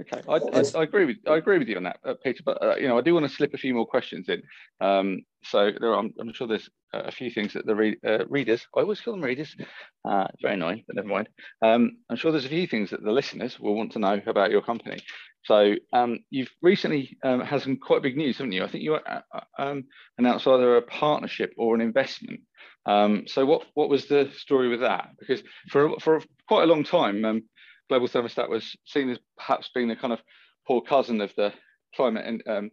Okay, 0.02 0.22
I, 0.28 0.34
I, 0.34 0.64
I, 0.80 0.84
agree 0.84 1.06
with 1.06 1.18
I 1.28 1.38
agree 1.38 1.60
with 1.60 1.68
you 1.68 1.78
on 1.78 1.84
that, 1.84 2.00
uh, 2.04 2.16
Peter. 2.24 2.42
But 2.44 2.64
uh, 2.64 2.76
you 2.78 2.88
know, 2.88 2.98
I 2.98 3.02
do 3.02 3.14
want 3.14 3.28
to 3.28 3.34
slip 3.34 3.54
a 3.54 3.60
few 3.60 3.76
more 3.76 3.86
questions 3.86 4.28
in. 4.28 4.42
Um, 4.82 5.22
so 5.44 5.72
there, 5.80 5.92
are, 5.92 6.00
I'm, 6.00 6.12
I'm, 6.20 6.34
sure 6.34 6.48
there's 6.48 6.70
a 6.94 7.12
few 7.12 7.30
things 7.30 7.54
that 7.54 7.68
the 7.68 7.76
re 7.76 7.98
uh, 8.06 8.26
readers, 8.28 8.66
I 8.76 8.82
always 8.82 9.02
call 9.02 9.14
them 9.14 9.24
readers, 9.24 9.56
uh, 10.04 10.28
very 10.42 10.56
annoying, 10.56 10.84
but 10.88 10.96
never 10.96 11.08
mind. 11.08 11.30
Um, 11.62 11.98
I'm 12.10 12.16
sure 12.16 12.32
there's 12.32 12.46
a 12.46 12.50
few 12.50 12.66
things 12.66 12.90
that 12.90 13.04
the 13.04 13.12
listeners 13.12 13.60
will 13.60 13.76
want 13.76 13.92
to 13.92 14.00
know 14.00 14.20
about 14.26 14.50
your 14.50 14.64
company. 14.64 15.00
So 15.46 15.76
um, 15.92 16.20
you've 16.32 16.52
recently 16.62 17.18
um, 17.24 17.42
had 17.42 17.62
some 17.62 17.78
quite 17.78 18.02
big 18.02 18.18
news, 18.18 18.38
haven't 18.38 18.54
you? 18.54 18.64
I 18.64 18.70
think 18.70 18.84
you 18.84 18.96
uh, 18.96 19.22
uh, 19.32 19.42
um, 19.60 19.84
announced 20.18 20.48
either 20.48 20.78
a 20.78 20.82
partnership 20.82 21.54
or 21.56 21.76
an 21.76 21.82
investment. 21.82 22.42
Um, 22.86 23.26
so 23.28 23.46
what 23.46 23.66
what 23.76 23.90
was 23.90 24.08
the 24.08 24.32
story 24.38 24.70
with 24.70 24.82
that? 24.82 25.10
Because 25.20 25.44
for 25.70 26.00
for 26.00 26.22
quite 26.48 26.64
a 26.64 26.68
long 26.68 26.84
time 26.84 27.44
global 27.90 28.08
thermostat 28.08 28.50
was 28.50 28.76
seen 28.86 29.10
as 29.10 29.20
perhaps 29.38 29.70
being 29.74 29.88
the 29.88 29.96
kind 29.96 30.14
of 30.14 30.20
poor 30.68 30.82
cousin 30.82 31.22
of 31.22 31.34
the 31.36 31.54
climate 31.96 32.26
and 32.26 32.44
um, 32.48 32.72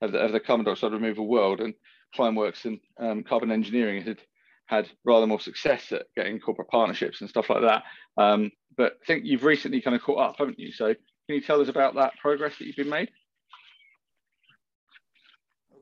of, 0.00 0.12
the, 0.12 0.18
of 0.18 0.32
the 0.32 0.40
carbon 0.40 0.64
dioxide 0.64 0.92
removal 0.92 1.28
world. 1.28 1.60
And 1.60 1.74
Climeworks 2.16 2.64
and 2.66 2.78
um, 3.00 3.22
carbon 3.22 3.50
engineering 3.50 4.02
had 4.02 4.18
had 4.66 4.88
rather 5.04 5.26
more 5.26 5.40
success 5.40 5.92
at 5.92 6.06
getting 6.16 6.38
corporate 6.38 6.68
partnerships 6.68 7.20
and 7.20 7.28
stuff 7.28 7.50
like 7.50 7.62
that. 7.62 7.82
Um, 8.16 8.50
but 8.76 8.98
I 9.02 9.06
think 9.06 9.24
you've 9.24 9.44
recently 9.44 9.80
kind 9.80 9.96
of 9.96 10.02
caught 10.02 10.18
up, 10.18 10.36
haven't 10.38 10.58
you? 10.58 10.72
So 10.72 10.86
can 10.86 11.36
you 11.36 11.40
tell 11.40 11.60
us 11.60 11.68
about 11.68 11.94
that 11.96 12.14
progress 12.20 12.56
that 12.58 12.66
you've 12.66 12.76
been 12.76 12.88
made? 12.88 13.10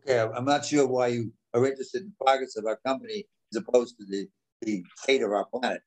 Okay, 0.08 0.18
I'm 0.18 0.44
not 0.44 0.64
sure 0.64 0.86
why 0.86 1.08
you 1.08 1.32
are 1.54 1.64
interested 1.66 2.02
in 2.02 2.08
the 2.18 2.24
progress 2.24 2.56
of 2.56 2.64
our 2.66 2.78
company 2.84 3.26
as 3.52 3.62
opposed 3.62 3.96
to 3.98 4.06
the, 4.06 4.28
the 4.62 4.82
fate 5.04 5.22
of 5.22 5.30
our 5.30 5.44
planet. 5.46 5.82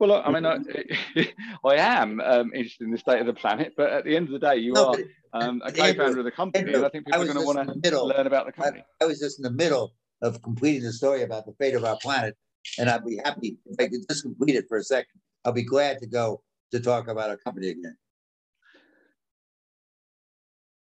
Well, 0.00 0.22
I 0.24 0.32
mean, 0.32 0.46
I, 0.46 0.56
I 1.64 1.74
am 1.76 2.20
um, 2.20 2.52
interested 2.54 2.84
in 2.84 2.90
the 2.90 2.98
state 2.98 3.20
of 3.20 3.26
the 3.26 3.34
planet, 3.34 3.74
but 3.76 3.90
at 3.90 4.04
the 4.04 4.16
end 4.16 4.26
of 4.28 4.32
the 4.32 4.38
day, 4.38 4.56
you 4.56 4.72
no, 4.72 4.94
are 4.94 4.96
um, 5.34 5.62
a 5.64 5.70
co-founder 5.70 6.18
of 6.18 6.24
the 6.24 6.30
company, 6.30 6.72
and 6.72 6.84
I 6.84 6.88
think 6.88 7.06
people 7.06 7.20
I 7.20 7.22
are 7.22 7.26
going 7.26 7.38
to 7.38 7.44
want 7.44 7.84
to 7.84 8.04
learn 8.04 8.26
about 8.26 8.46
the 8.46 8.52
company. 8.52 8.82
I, 9.00 9.04
I, 9.04 9.06
was 9.06 9.20
just 9.20 9.38
in 9.38 9.42
the 9.42 9.52
middle 9.52 9.92
of 10.22 10.42
completing 10.42 10.82
the 10.84 10.92
story 10.92 11.22
about 11.22 11.44
the 11.44 11.52
fate 11.52 11.74
of 11.74 11.84
our 11.84 11.98
planet, 11.98 12.34
and 12.78 12.88
I'd 12.88 13.04
be 13.04 13.20
happy 13.22 13.58
if 13.66 13.76
I 13.78 13.88
could 13.88 14.00
just 14.08 14.22
complete 14.22 14.56
it 14.56 14.64
for 14.68 14.78
a 14.78 14.82
second. 14.82 15.20
I'll 15.44 15.52
be 15.52 15.64
glad 15.64 15.98
to 15.98 16.06
go 16.06 16.42
to 16.72 16.80
talk 16.80 17.08
about 17.08 17.28
our 17.28 17.36
company 17.36 17.68
again. 17.68 17.96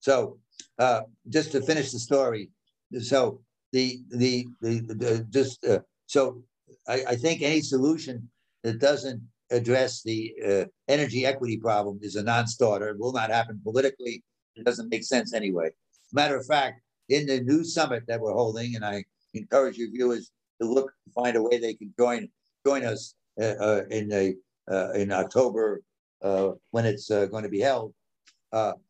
So, 0.00 0.38
uh, 0.78 1.02
just 1.30 1.52
to 1.52 1.62
finish 1.62 1.92
the 1.92 1.98
story, 1.98 2.50
so 3.00 3.40
the 3.72 4.00
the 4.10 4.46
the, 4.60 4.80
the 4.80 5.26
just 5.30 5.64
uh, 5.64 5.80
so 6.04 6.42
I, 6.86 7.04
I 7.08 7.16
think 7.16 7.40
any 7.40 7.62
solution 7.62 8.28
that 8.62 8.80
doesn't 8.80 9.22
address 9.50 10.02
the 10.02 10.34
uh, 10.46 10.64
energy 10.88 11.24
equity 11.24 11.56
problem 11.56 11.98
is 12.02 12.16
a 12.16 12.22
non-starter. 12.22 12.90
It 12.90 12.98
will 12.98 13.12
not 13.12 13.30
happen 13.30 13.60
politically. 13.62 14.22
It 14.56 14.64
doesn't 14.64 14.90
make 14.90 15.04
sense 15.04 15.32
anyway. 15.32 15.70
Matter 16.12 16.36
of 16.36 16.46
fact, 16.46 16.80
in 17.08 17.26
the 17.26 17.40
new 17.40 17.64
summit 17.64 18.04
that 18.08 18.20
we're 18.20 18.34
holding, 18.34 18.76
and 18.76 18.84
I 18.84 19.04
encourage 19.34 19.76
your 19.76 19.90
viewers 19.90 20.30
to 20.60 20.68
look 20.68 20.92
to 21.04 21.12
find 21.14 21.36
a 21.36 21.42
way 21.42 21.58
they 21.58 21.74
can 21.74 21.92
join 21.98 22.28
join 22.66 22.84
us 22.84 23.14
uh, 23.40 23.54
uh, 23.60 23.82
in 23.90 24.36
uh, 24.70 24.92
in 24.92 25.12
October 25.12 25.82
uh, 26.22 26.50
when 26.70 26.84
it's 26.84 27.10
uh, 27.10 27.26
going 27.26 27.44
to 27.44 27.48
be 27.48 27.60
held. 27.60 27.94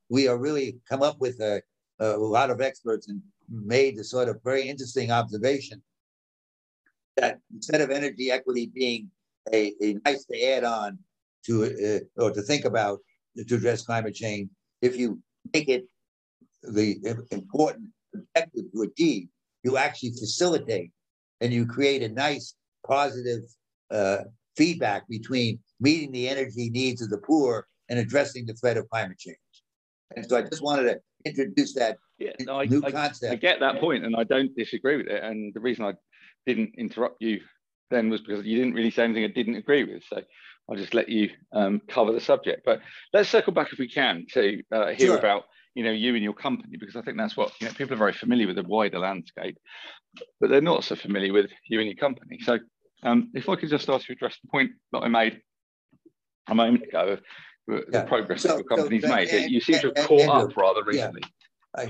we 0.09 0.27
are 0.27 0.39
really 0.39 0.79
come 0.89 1.03
up 1.03 1.21
with 1.21 1.39
a, 1.41 1.61
a 2.01 2.17
lot 2.17 2.51
of 2.51 2.61
experts 2.61 3.09
and 3.09 3.21
made 3.51 3.97
the 3.97 4.05
sort 4.05 4.29
of 4.29 4.43
very 4.43 4.69
interesting 4.69 5.11
observation 5.11 5.83
that 7.17 7.41
instead 7.55 7.81
of 7.81 7.91
energy 7.91 8.31
equity 8.31 8.71
being 8.75 9.11
a, 9.53 9.73
a 9.83 9.95
nice 10.05 10.25
to 10.27 10.43
add 10.43 10.65
on 10.65 10.99
to 11.47 11.65
uh, 12.19 12.23
or 12.23 12.31
to 12.31 12.43
think 12.43 12.65
about 12.65 12.99
to 13.37 13.55
address 13.55 13.85
climate 13.85 14.15
change. 14.15 14.51
If 14.83 14.97
you 14.97 15.21
make 15.53 15.69
it 15.69 15.87
the 16.63 16.97
important 17.31 17.89
objective 18.15 18.65
to 18.73 18.83
achieve 18.83 19.29
you 19.63 19.77
actually 19.77 20.11
facilitate 20.11 20.91
and 21.41 21.53
you 21.53 21.67
create 21.67 22.03
a 22.03 22.09
nice 22.09 22.55
positive 22.87 23.43
uh, 23.91 24.19
feedback 24.57 25.09
between 25.09 25.59
meeting 25.81 26.13
the 26.13 26.29
energy 26.29 26.71
needs 26.71 27.03
of 27.03 27.11
the 27.11 27.19
poor 27.19 27.67
and 27.89 27.99
addressing 27.99 28.47
the 28.47 28.55
threat 28.55 28.77
of 28.77 28.89
climate 28.91 29.19
change. 29.19 29.37
And 30.17 30.29
so 30.29 30.37
i 30.39 30.43
just 30.43 30.63
wanted 30.63 30.85
to 30.85 31.01
introduce 31.25 31.75
that 31.75 31.99
yeah, 32.19 32.33
no, 32.41 32.61
I, 32.61 32.65
new 32.65 32.81
concept 32.81 33.31
I, 33.31 33.35
I 33.35 33.37
get 33.37 33.61
that 33.61 33.79
point 33.79 34.05
and 34.05 34.17
i 34.17 34.25
don't 34.25 34.55
disagree 34.57 34.97
with 34.97 35.07
it. 35.09 35.23
And 35.23 35.53
the 35.53 35.61
reason 35.61 35.85
i 35.85 35.93
didn't 36.47 36.75
interrupt 36.79 37.21
you 37.21 37.41
then 37.91 38.11
was 38.11 38.21
because 38.21 38.45
you 38.45 38.57
didn't 38.57 38.75
really 38.75 38.91
say 38.91 39.05
anything 39.05 39.25
I 39.25 39.29
didn't 39.29 39.57
agree 39.57 39.85
with. 39.85 40.03
So 40.09 40.23
I'll 40.69 40.77
just 40.77 40.95
let 40.95 41.09
you 41.09 41.31
um, 41.53 41.81
cover 41.89 42.13
the 42.13 42.21
subject. 42.21 42.63
But 42.65 42.81
let's 43.13 43.29
circle 43.29 43.53
back 43.53 43.73
if 43.73 43.79
we 43.79 43.89
can 43.89 44.27
to 44.33 44.63
uh, 44.71 44.89
hear 44.89 45.09
sure. 45.09 45.19
about 45.19 45.45
you 45.75 45.85
know 45.85 45.91
you 45.91 46.15
and 46.15 46.25
your 46.25 46.35
company 46.35 46.77
because 46.77 46.97
I 46.97 47.03
think 47.03 47.17
that's 47.17 47.37
what 47.37 47.53
you 47.61 47.67
know 47.67 47.73
people 47.73 47.95
are 47.95 47.99
very 47.99 48.13
familiar 48.13 48.47
with 48.47 48.57
the 48.57 48.63
wider 48.63 48.99
landscape, 48.99 49.59
but 50.41 50.51
they're 50.51 50.61
not 50.61 50.85
so 50.85 50.97
familiar 50.97 51.33
with 51.33 51.51
you 51.69 51.79
and 51.81 51.89
your 51.89 51.97
company. 51.97 52.39
So 52.43 52.59
um, 53.03 53.31
if 53.35 53.49
I 53.49 53.57
could 53.57 53.71
just 53.71 53.89
ask 53.89 54.09
you 54.09 54.15
to 54.15 54.19
address 54.19 54.39
the 54.43 54.49
point 54.49 54.73
that 54.93 54.99
I 54.99 55.09
made 55.09 55.41
a 56.49 56.55
moment 56.55 56.85
ago 56.85 57.09
of 57.09 57.21
the 57.67 57.85
yeah. 57.93 58.05
progress 58.05 58.43
so, 58.43 58.49
that 58.49 58.55
your 58.57 58.65
company's 58.65 59.03
so, 59.03 59.15
made. 59.15 59.29
And, 59.29 59.51
you 59.51 59.61
seem 59.61 59.79
to 59.81 59.93
have 59.95 60.07
caught 60.07 60.21
Andrew, 60.21 60.51
up 60.51 60.57
rather 60.57 60.85
recently. 60.85 61.23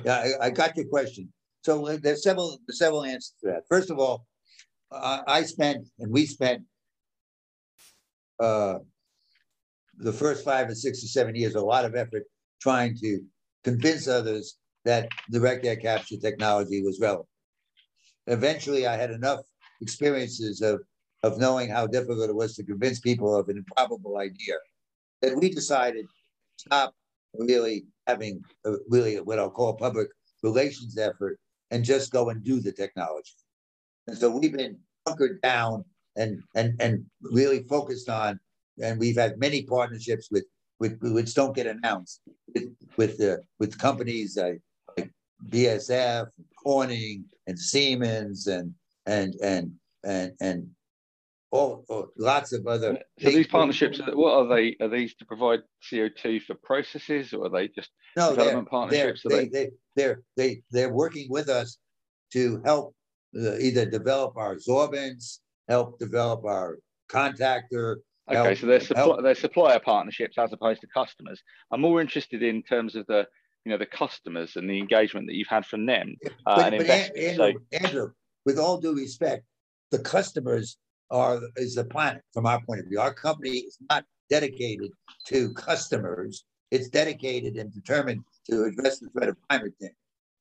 Yeah. 0.05 0.12
I, 0.12 0.44
I, 0.44 0.46
I 0.46 0.51
got 0.51 0.76
your 0.76 0.86
question. 0.86 1.32
So 1.62 1.86
uh, 1.86 1.99
there's 2.01 2.22
several 2.22 2.59
several 2.70 3.05
answers 3.05 3.34
to 3.40 3.51
that. 3.51 3.62
First 3.68 3.90
of 3.90 3.99
all, 3.99 4.26
I 4.91 5.43
spent 5.43 5.86
and 5.99 6.11
we 6.11 6.26
spent 6.26 6.62
uh, 8.41 8.78
the 9.99 10.12
first 10.12 10.45
five 10.45 10.68
or 10.68 10.74
six 10.74 11.03
or 11.03 11.09
seven 11.09 11.34
years 11.34 11.55
a 11.55 11.61
lot 11.61 11.84
of 11.84 11.95
effort 11.95 12.24
trying 12.61 12.97
to 12.99 13.20
convince 13.64 14.09
others 14.09 14.57
that 14.84 15.09
direct 15.30 15.66
air 15.66 15.76
capture 15.76 16.16
technology 16.16 16.82
was 16.82 17.01
relevant. 17.01 17.28
Eventually, 18.26 18.86
I 18.86 18.97
had 18.97 19.11
enough 19.11 19.41
experiences 19.80 20.61
of, 20.62 20.80
of 21.22 21.39
knowing 21.39 21.68
how 21.68 21.86
difficult 21.86 22.30
it 22.30 22.34
was 22.34 22.55
to 22.57 22.64
convince 22.64 23.01
people 23.01 23.36
of 23.36 23.49
an 23.49 23.59
improbable 23.59 24.18
idea 24.18 24.55
that 25.22 25.36
we 25.36 25.51
decided 25.51 26.05
to 26.05 26.09
stop 26.57 26.95
really 27.34 27.86
having 28.07 28.41
a, 28.64 28.74
really 28.89 29.16
what 29.16 29.39
I'll 29.39 29.51
call 29.51 29.74
public 29.74 30.09
relations 30.43 30.97
effort 30.97 31.39
and 31.70 31.84
just 31.84 32.12
go 32.12 32.30
and 32.30 32.43
do 32.43 32.61
the 32.61 32.72
technology. 32.72 33.32
And 34.09 34.16
so 34.16 34.30
we've 34.30 34.52
been 34.52 34.78
hunkered 35.06 35.40
down 35.42 35.84
and 36.16 36.42
and 36.56 36.74
and 36.80 37.04
really 37.20 37.62
focused 37.64 38.09
on, 38.09 38.40
and 38.82 38.98
we've 38.98 39.16
had 39.16 39.38
many 39.38 39.62
partnerships 39.62 40.28
with 40.30 40.46
with 40.80 40.98
which 41.00 41.34
don't 41.34 41.54
get 41.54 41.66
announced 41.66 42.22
with 42.54 42.74
with 42.96 43.20
uh, 43.20 43.36
with 43.61 43.78
companies 43.78 44.38
uh, 44.38 44.52
like 44.96 45.11
BASF, 45.50 46.28
Corning, 46.62 47.24
and 47.46 47.59
Siemens, 47.59 48.46
and 48.46 48.74
and 49.06 49.34
and 49.42 49.72
and 50.04 50.32
and 50.40 50.68
all, 51.50 51.84
all 51.88 52.09
lots 52.16 52.52
of 52.52 52.66
other. 52.66 52.98
So 53.20 53.30
these 53.30 53.46
partnerships, 53.46 54.00
what 54.14 54.32
are 54.32 54.48
they? 54.56 54.76
Are 54.80 54.88
these 54.88 55.14
to 55.16 55.26
provide 55.26 55.61
CO 55.88 56.09
two 56.09 56.40
for 56.40 56.54
processes, 56.54 57.34
or 57.34 57.46
are 57.46 57.50
they 57.50 57.68
just 57.68 57.90
no, 58.16 58.30
development 58.30 58.68
they're, 58.70 58.78
partnerships? 58.80 59.22
They're, 59.24 59.38
they, 59.42 59.48
they, 59.48 59.70
they're 59.96 60.22
they 60.36 60.62
they're 60.70 60.92
working 60.92 61.26
with 61.28 61.50
us 61.50 61.76
to 62.32 62.62
help 62.64 62.94
either 63.35 63.87
develop 63.87 64.37
our 64.37 64.53
absorbents, 64.53 65.41
help 65.68 65.99
develop 65.99 66.45
our 66.45 66.79
contactor. 67.11 67.97
Okay, 68.31 68.37
help, 68.37 68.59
so 68.59 68.66
they're, 68.66 68.81
suppl- 68.81 69.22
they're 69.22 69.35
supplier 69.35 69.81
partnerships 69.81 70.37
as 70.39 70.53
opposed 70.53 70.81
to 70.83 70.87
customers. 70.89 71.43
I'm 71.72 71.81
more 71.81 72.01
interested 72.01 72.43
in 72.43 72.62
terms 72.62 72.95
of 72.95 73.07
the 73.07 73.26
you 73.64 73.72
know 73.72 73.79
the 73.79 73.87
customers 73.87 74.57
and 74.57 74.68
the 74.68 74.79
engagement 74.79 75.26
that 75.26 75.35
you've 75.35 75.49
had 75.49 75.66
from 75.66 75.87
them. 75.87 76.16
Uh, 76.47 76.57
but, 76.57 76.74
and 76.74 76.87
but 76.87 76.91
Andrew, 76.91 77.53
so, 77.70 77.79
Andrew, 77.85 78.11
with 78.47 78.59
all 78.59 78.79
due 78.79 78.95
respect, 78.95 79.45
the 79.91 79.99
customers 79.99 80.79
are 81.11 81.41
is 81.57 81.74
the 81.74 81.85
planet 81.85 82.22
from 82.33 82.47
our 82.47 82.61
point 82.66 82.81
of 82.81 82.87
view. 82.87 83.01
Our 83.01 83.14
company 83.14 83.59
is 83.59 83.79
not 83.91 84.05
dedicated 84.31 84.91
to 85.26 85.53
customers. 85.55 86.45
It's 86.70 86.89
dedicated 86.89 87.57
and 87.57 87.72
determined 87.72 88.24
to 88.51 88.64
address 88.64 88.99
the 88.99 89.09
threat 89.11 89.31
of 89.31 89.37
climate 89.49 89.72
change. 89.81 89.95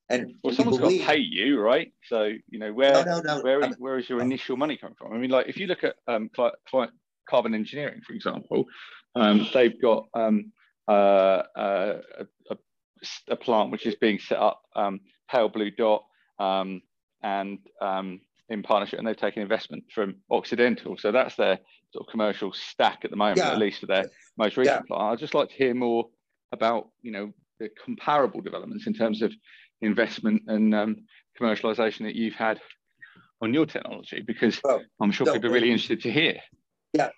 And 0.09 0.35
well, 0.41 0.53
someone's 0.53 0.77
believe, 0.77 1.01
got 1.01 1.07
to 1.07 1.17
pay 1.17 1.21
you, 1.21 1.59
right? 1.59 1.91
So 2.05 2.31
you 2.49 2.59
know 2.59 2.71
where 2.71 2.93
no, 3.05 3.19
no, 3.19 3.21
no, 3.21 3.41
where, 3.41 3.61
is, 3.61 3.75
where 3.77 3.97
is 3.97 4.09
your 4.09 4.21
initial 4.21 4.55
money 4.55 4.77
coming 4.77 4.95
from? 4.97 5.13
I 5.13 5.17
mean, 5.17 5.29
like 5.29 5.47
if 5.47 5.57
you 5.57 5.67
look 5.67 5.83
at 5.83 5.95
um, 6.07 6.29
client 6.33 6.91
carbon 7.29 7.53
engineering, 7.53 8.01
for 8.07 8.13
example, 8.13 8.65
um, 9.15 9.47
they've 9.53 9.79
got 9.81 10.05
um, 10.13 10.53
uh, 10.87 11.43
uh, 11.57 12.01
a, 12.49 12.57
a, 13.29 13.35
plant 13.35 13.71
which 13.71 13.85
is 13.85 13.95
being 13.95 14.19
set 14.19 14.37
up, 14.37 14.61
um, 14.75 15.01
Pale 15.29 15.49
Blue 15.49 15.71
Dot, 15.71 16.03
um, 16.39 16.81
and 17.21 17.59
um, 17.81 18.21
in 18.49 18.63
partnership, 18.63 18.99
and 18.99 19.07
they've 19.07 19.17
taken 19.17 19.41
investment 19.41 19.83
from 19.93 20.15
Occidental. 20.31 20.97
So 20.97 21.11
that's 21.11 21.35
their 21.35 21.59
sort 21.91 22.07
of 22.07 22.11
commercial 22.11 22.53
stack 22.53 22.99
at 23.03 23.11
the 23.11 23.17
moment, 23.17 23.39
yeah. 23.39 23.51
at 23.51 23.57
least 23.57 23.81
for 23.81 23.87
their 23.87 24.05
most 24.37 24.55
recent 24.55 24.85
yeah. 24.89 24.95
plant. 24.95 25.13
I'd 25.13 25.19
just 25.19 25.33
like 25.33 25.49
to 25.49 25.55
hear 25.55 25.73
more 25.73 26.07
about 26.53 26.89
you 27.01 27.11
know 27.11 27.33
the 27.59 27.69
comparable 27.83 28.41
developments 28.41 28.87
in 28.87 28.93
terms 28.93 29.21
of 29.21 29.33
investment 29.81 30.43
and 30.47 30.73
um, 30.73 30.95
commercialization 31.39 32.05
that 32.05 32.15
you've 32.15 32.35
had 32.35 32.59
on 33.41 33.53
your 33.53 33.65
technology? 33.65 34.23
Because 34.25 34.59
well, 34.63 34.81
I'm 35.01 35.11
sure 35.11 35.27
so, 35.27 35.33
people 35.33 35.49
are 35.49 35.53
really 35.53 35.71
interested 35.71 36.01
to 36.01 36.11
hear. 36.11 36.35
Yeah, 36.93 37.09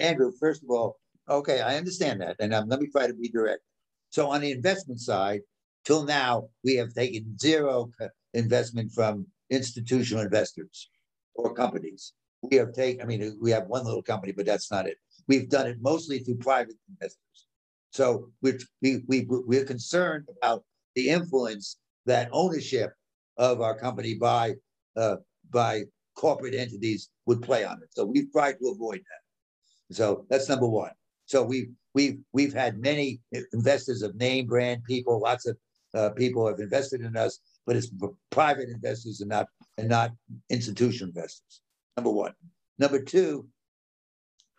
Andrew, 0.00 0.32
first 0.40 0.62
of 0.62 0.70
all, 0.70 0.98
okay, 1.28 1.60
I 1.60 1.76
understand 1.76 2.20
that. 2.20 2.36
And 2.40 2.54
um, 2.54 2.68
let 2.68 2.80
me 2.80 2.88
try 2.88 3.06
to 3.06 3.14
be 3.14 3.28
direct. 3.28 3.62
So 4.10 4.30
on 4.30 4.40
the 4.40 4.52
investment 4.52 5.00
side, 5.00 5.40
till 5.84 6.04
now, 6.04 6.48
we 6.64 6.76
have 6.76 6.94
taken 6.94 7.38
zero 7.38 7.90
investment 8.34 8.92
from 8.92 9.26
institutional 9.50 10.22
investors 10.22 10.90
or 11.34 11.54
companies. 11.54 12.14
We 12.42 12.56
have 12.56 12.72
taken, 12.72 13.02
I 13.02 13.04
mean, 13.04 13.38
we 13.40 13.50
have 13.50 13.66
one 13.66 13.84
little 13.84 14.02
company, 14.02 14.32
but 14.32 14.46
that's 14.46 14.70
not 14.70 14.86
it. 14.86 14.96
We've 15.26 15.48
done 15.48 15.66
it 15.66 15.78
mostly 15.80 16.20
through 16.20 16.36
private 16.36 16.76
investors. 16.88 17.46
So 17.90 18.30
we're, 18.42 18.58
we, 18.80 19.02
we, 19.08 19.26
we're 19.28 19.64
concerned 19.64 20.28
about 20.40 20.64
the 20.94 21.08
influence 21.08 21.78
that 22.06 22.28
ownership 22.32 22.92
of 23.36 23.60
our 23.60 23.76
company 23.78 24.14
by 24.14 24.54
uh, 24.96 25.16
by 25.50 25.84
corporate 26.16 26.54
entities 26.54 27.10
would 27.26 27.40
play 27.42 27.64
on 27.64 27.80
it. 27.82 27.88
So 27.90 28.04
we've 28.04 28.30
tried 28.32 28.56
to 28.60 28.68
avoid 28.68 28.98
that. 28.98 29.94
So 29.94 30.26
that's 30.28 30.48
number 30.48 30.66
one. 30.66 30.90
So 31.26 31.42
we've 31.42 31.70
we've 31.94 32.18
we've 32.32 32.54
had 32.54 32.78
many 32.78 33.20
investors 33.52 34.02
of 34.02 34.14
name 34.16 34.46
brand 34.46 34.82
people, 34.84 35.20
lots 35.20 35.46
of 35.46 35.56
uh, 35.94 36.10
people 36.10 36.46
have 36.46 36.60
invested 36.60 37.00
in 37.00 37.16
us, 37.16 37.38
but 37.66 37.76
it's 37.76 37.90
private 38.30 38.68
investors 38.68 39.20
and 39.20 39.30
not 39.30 39.46
and 39.78 39.88
not 39.88 40.12
institutional 40.50 41.08
investors. 41.08 41.62
Number 41.96 42.10
one. 42.10 42.32
Number 42.78 43.02
two, 43.02 43.48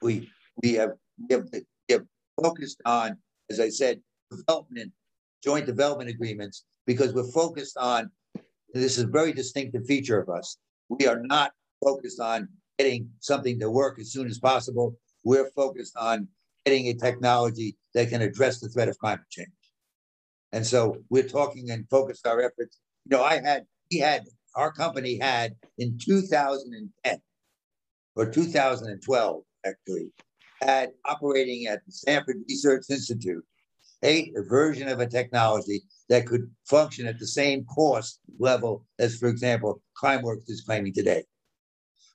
we 0.02 0.30
we 0.62 0.74
have 0.74 0.92
we 1.30 1.36
have, 1.36 1.46
we 1.52 1.94
have 1.94 2.06
focused 2.42 2.82
on, 2.86 3.18
as 3.50 3.60
I 3.60 3.70
said, 3.70 4.02
development, 4.32 4.92
joint 5.44 5.66
development 5.66 6.10
agreements, 6.10 6.66
because 6.86 7.14
we're 7.14 7.32
focused 7.32 7.78
on 7.78 8.12
this 8.74 8.98
is 8.98 9.04
a 9.04 9.08
very 9.08 9.34
distinctive 9.34 9.86
feature 9.86 10.20
of 10.20 10.30
us. 10.30 10.58
We 10.90 11.08
are 11.08 11.22
not 11.22 11.52
focused 11.84 12.20
on 12.20 12.48
getting 12.78 13.10
something 13.20 13.60
to 13.60 13.70
work 13.70 14.00
as 14.00 14.12
soon 14.12 14.28
as 14.28 14.40
possible. 14.40 14.96
We're 15.24 15.50
focused 15.52 15.98
on 15.98 16.28
getting 16.66 16.88
a 16.88 16.94
technology 16.94 17.78
that 17.94 18.10
can 18.10 18.22
address 18.22 18.60
the 18.60 18.70
threat 18.70 18.90
of 18.90 18.98
climate 19.00 19.26
change. 19.30 19.50
And 20.52 20.66
so 20.66 20.98
we're 21.10 21.28
talking 21.28 21.72
and 21.72 21.88
focused 21.90 22.26
our 22.26 22.42
efforts. 22.42 22.80
You 23.06 23.18
know, 23.18 23.24
I 23.24 23.42
had, 23.42 23.66
we 23.92 24.00
had, 24.00 24.24
our 24.56 24.72
company 24.72 25.18
had 25.20 25.56
in 25.78 25.98
2010 26.00 27.22
or 28.16 28.30
2012, 28.30 29.44
actually, 29.66 30.12
had 30.62 30.92
operating 31.06 31.68
at 31.68 31.86
the 31.86 31.92
Stanford 31.92 32.38
Research 32.48 32.86
Institute 32.90 33.46
a, 34.04 34.32
version 34.48 34.88
of 34.88 35.00
a 35.00 35.08
technology 35.08 35.82
that 36.10 36.26
could 36.26 36.50
function 36.66 37.08
at 37.08 37.20
the 37.20 37.28
same 37.28 37.66
cost 37.66 38.20
level 38.40 38.86
as, 38.98 39.18
for 39.18 39.28
example, 39.28 39.82
Climeworks 40.02 40.50
is 40.50 40.62
claiming 40.62 40.94
today. 40.94 41.24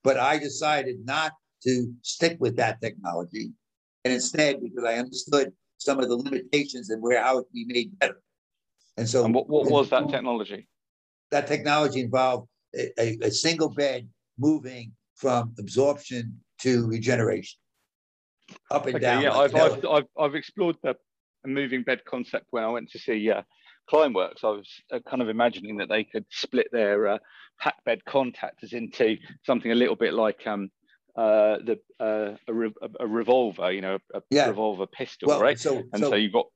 But 0.03 0.19
I 0.19 0.39
decided 0.39 0.97
not 1.05 1.33
to 1.63 1.93
stick 2.03 2.37
with 2.41 2.57
that 2.57 2.81
technology. 2.81 3.53
And 4.05 4.13
instead, 4.13 4.61
because 4.63 4.85
I 4.85 4.95
understood 4.95 5.53
some 5.79 5.99
of 6.01 6.09
the 6.09 6.17
limitations 6.17 6.91
and 6.91 7.03
where 7.03 7.23
how 7.23 7.39
it 7.39 7.43
can 7.45 7.53
be 7.53 7.65
made 7.67 7.99
better. 7.99 8.21
And 8.97 9.09
so, 9.09 9.25
and 9.25 9.35
what, 9.35 9.49
what 9.49 9.71
was 9.71 9.91
that 9.91 10.09
technology? 10.11 10.69
That 11.31 11.47
technology 11.47 12.01
involved 12.01 12.49
a, 12.75 12.91
a, 13.01 13.19
a 13.23 13.31
single 13.31 13.71
bed 13.71 14.09
moving 14.39 14.93
from 15.17 15.55
absorption 15.59 16.39
to 16.61 16.87
regeneration, 16.87 17.59
up 18.71 18.87
and 18.87 18.97
okay, 18.97 19.03
down. 19.03 19.23
Yeah, 19.23 19.31
like 19.31 19.55
I've, 19.55 19.73
I've, 19.73 19.85
I've, 19.87 20.05
I've 20.19 20.35
explored 20.35 20.77
the 20.83 20.95
a 21.45 21.49
moving 21.49 21.83
bed 21.83 22.05
concept 22.05 22.47
when 22.51 22.65
I 22.65 22.69
went 22.69 22.91
to 22.91 22.99
see 22.99 23.31
uh, 23.31 23.43
Climeworks. 23.91 24.43
I 24.43 24.49
was 24.49 24.69
uh, 24.93 24.99
kind 25.09 25.23
of 25.23 25.29
imagining 25.29 25.77
that 25.79 25.89
they 25.89 26.05
could 26.05 26.25
split 26.31 26.69
their 26.73 27.07
uh, 27.09 27.19
pack 27.61 27.77
bed 27.85 28.01
contactors 28.09 28.73
into 28.73 29.17
something 29.45 29.71
a 29.71 29.75
little 29.75 29.97
bit 29.97 30.15
like 30.15 30.47
um, 30.47 30.71
uh, 31.17 31.59
the 31.65 31.79
uh, 32.01 32.37
a, 32.49 32.53
re- 32.53 32.73
a, 32.99 33.07
revolver, 33.07 33.71
you 33.71 33.81
know, 33.81 33.99
a 34.15 34.23
yeah. 34.31 34.49
revolver 34.49 34.87
pistol, 34.87 35.29
well, 35.29 35.41
right? 35.41 35.59
So, 35.59 35.83
and 35.93 36.03
so, 36.03 36.11
so 36.11 36.15
you 36.17 36.31
got 36.31 36.47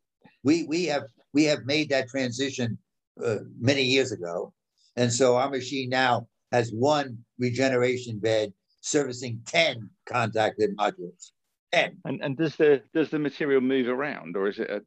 we 0.42 0.64
we 0.64 0.86
have 0.86 1.04
we 1.32 1.44
have 1.44 1.64
made 1.64 1.90
that 1.90 2.08
transition 2.08 2.78
uh, 3.24 3.36
many 3.60 3.82
years 3.82 4.10
ago, 4.10 4.52
and 4.96 5.12
so 5.12 5.36
our 5.36 5.50
machine 5.50 5.90
now 5.90 6.26
has 6.50 6.70
one 6.70 7.18
regeneration 7.38 8.18
bed 8.18 8.52
servicing 8.80 9.40
ten 9.46 9.90
contacted 10.06 10.76
modules. 10.76 11.32
And 11.72 11.96
and 12.04 12.36
does 12.36 12.56
the 12.56 12.82
does 12.94 13.10
the 13.10 13.18
material 13.18 13.60
move 13.60 13.88
around, 13.88 14.36
or 14.36 14.48
is 14.48 14.58
it 14.58 14.70
a 14.70 14.82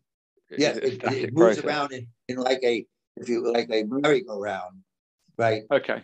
yeah? 0.57 0.69
It, 0.69 1.03
it, 1.03 1.34
moves 1.34 1.59
process? 1.59 1.63
around 1.63 1.93
in, 1.93 2.07
in 2.27 2.38
like 2.38 2.59
a 2.63 2.86
if 3.17 3.29
you 3.29 3.51
like 3.51 3.69
a 3.71 3.84
merry-go-round, 3.84 4.79
right? 5.38 5.63
Okay. 5.71 6.01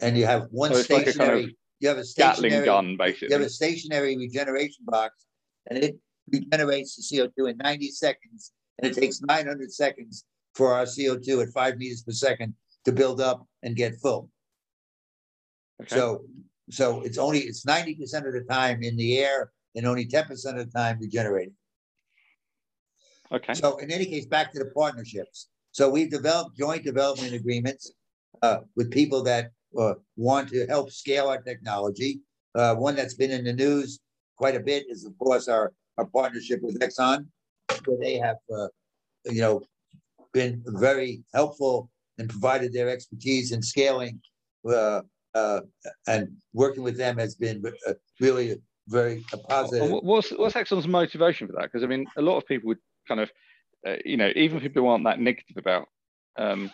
And 0.00 0.16
you 0.16 0.26
have 0.26 0.46
one 0.50 0.72
so 0.72 0.82
stationary. 0.82 1.08
Like 1.08 1.18
kind 1.18 1.44
of 1.44 1.50
you 1.80 1.88
have 1.88 1.98
a 1.98 2.04
stationary 2.04 2.64
gun, 2.64 2.96
basically. 2.96 3.28
You 3.28 3.34
have 3.34 3.46
a 3.46 3.50
stationary 3.50 4.16
regeneration 4.16 4.84
box, 4.84 5.26
and 5.68 5.82
it 5.82 5.98
regenerates 6.30 6.94
the 6.96 7.02
CO2 7.02 7.50
in 7.50 7.56
90 7.56 7.90
seconds, 7.90 8.52
and 8.78 8.90
it 8.90 8.94
takes 8.94 9.20
900 9.20 9.72
seconds 9.72 10.24
for 10.54 10.74
our 10.74 10.84
CO2 10.84 11.42
at 11.42 11.52
five 11.52 11.76
meters 11.78 12.02
per 12.02 12.12
second 12.12 12.54
to 12.84 12.92
build 12.92 13.20
up 13.20 13.46
and 13.62 13.74
get 13.74 13.96
full. 13.96 14.28
Okay. 15.80 15.96
So, 15.96 16.24
so 16.70 17.00
it's 17.02 17.18
only 17.18 17.40
it's 17.40 17.64
90% 17.64 18.26
of 18.26 18.32
the 18.32 18.44
time 18.48 18.82
in 18.82 18.96
the 18.96 19.18
air 19.18 19.50
and 19.74 19.86
only 19.86 20.06
10% 20.06 20.30
of 20.30 20.38
the 20.38 20.66
time 20.74 20.98
regenerating. 21.00 21.54
Okay. 23.32 23.54
So 23.54 23.78
in 23.78 23.90
any 23.90 24.04
case, 24.04 24.26
back 24.26 24.52
to 24.52 24.58
the 24.58 24.70
partnerships. 24.76 25.48
So 25.70 25.88
we've 25.88 26.10
developed 26.10 26.56
joint 26.56 26.84
development 26.84 27.32
agreements 27.32 27.92
uh, 28.42 28.58
with 28.76 28.90
people 28.90 29.22
that 29.22 29.50
uh, 29.78 29.94
want 30.16 30.50
to 30.50 30.66
help 30.66 30.90
scale 30.90 31.28
our 31.28 31.40
technology. 31.40 32.20
Uh, 32.54 32.74
one 32.74 32.94
that's 32.94 33.14
been 33.14 33.30
in 33.30 33.44
the 33.44 33.52
news 33.54 34.00
quite 34.36 34.54
a 34.54 34.60
bit 34.60 34.84
is, 34.90 35.06
of 35.06 35.16
course, 35.18 35.48
our, 35.48 35.72
our 35.96 36.04
partnership 36.06 36.60
with 36.62 36.78
Exxon, 36.80 37.26
where 37.86 37.98
they 37.98 38.18
have, 38.18 38.36
uh, 38.54 38.68
you 39.24 39.40
know, 39.40 39.62
been 40.34 40.62
very 40.66 41.22
helpful 41.32 41.90
and 42.18 42.28
provided 42.28 42.72
their 42.72 42.90
expertise 42.90 43.52
in 43.52 43.62
scaling. 43.62 44.20
Uh, 44.68 45.00
uh, 45.34 45.60
and 46.06 46.28
working 46.52 46.82
with 46.82 46.98
them 46.98 47.16
has 47.16 47.34
been 47.34 47.62
really 48.20 48.60
very 48.88 49.24
positive. 49.48 49.90
What's 50.02 50.30
what's 50.30 50.54
Exxon's 50.54 50.88
motivation 50.88 51.46
for 51.46 51.54
that? 51.54 51.64
Because 51.64 51.84
I 51.84 51.86
mean, 51.86 52.06
a 52.16 52.22
lot 52.22 52.36
of 52.38 52.46
people 52.46 52.68
would 52.68 52.78
kind 53.06 53.20
of, 53.20 53.30
uh, 53.86 53.96
you 54.04 54.16
know, 54.16 54.30
even 54.34 54.60
people 54.60 54.82
who 54.82 54.88
aren't 54.88 55.04
that 55.04 55.20
negative 55.20 55.56
about 55.56 55.86
um, 56.36 56.70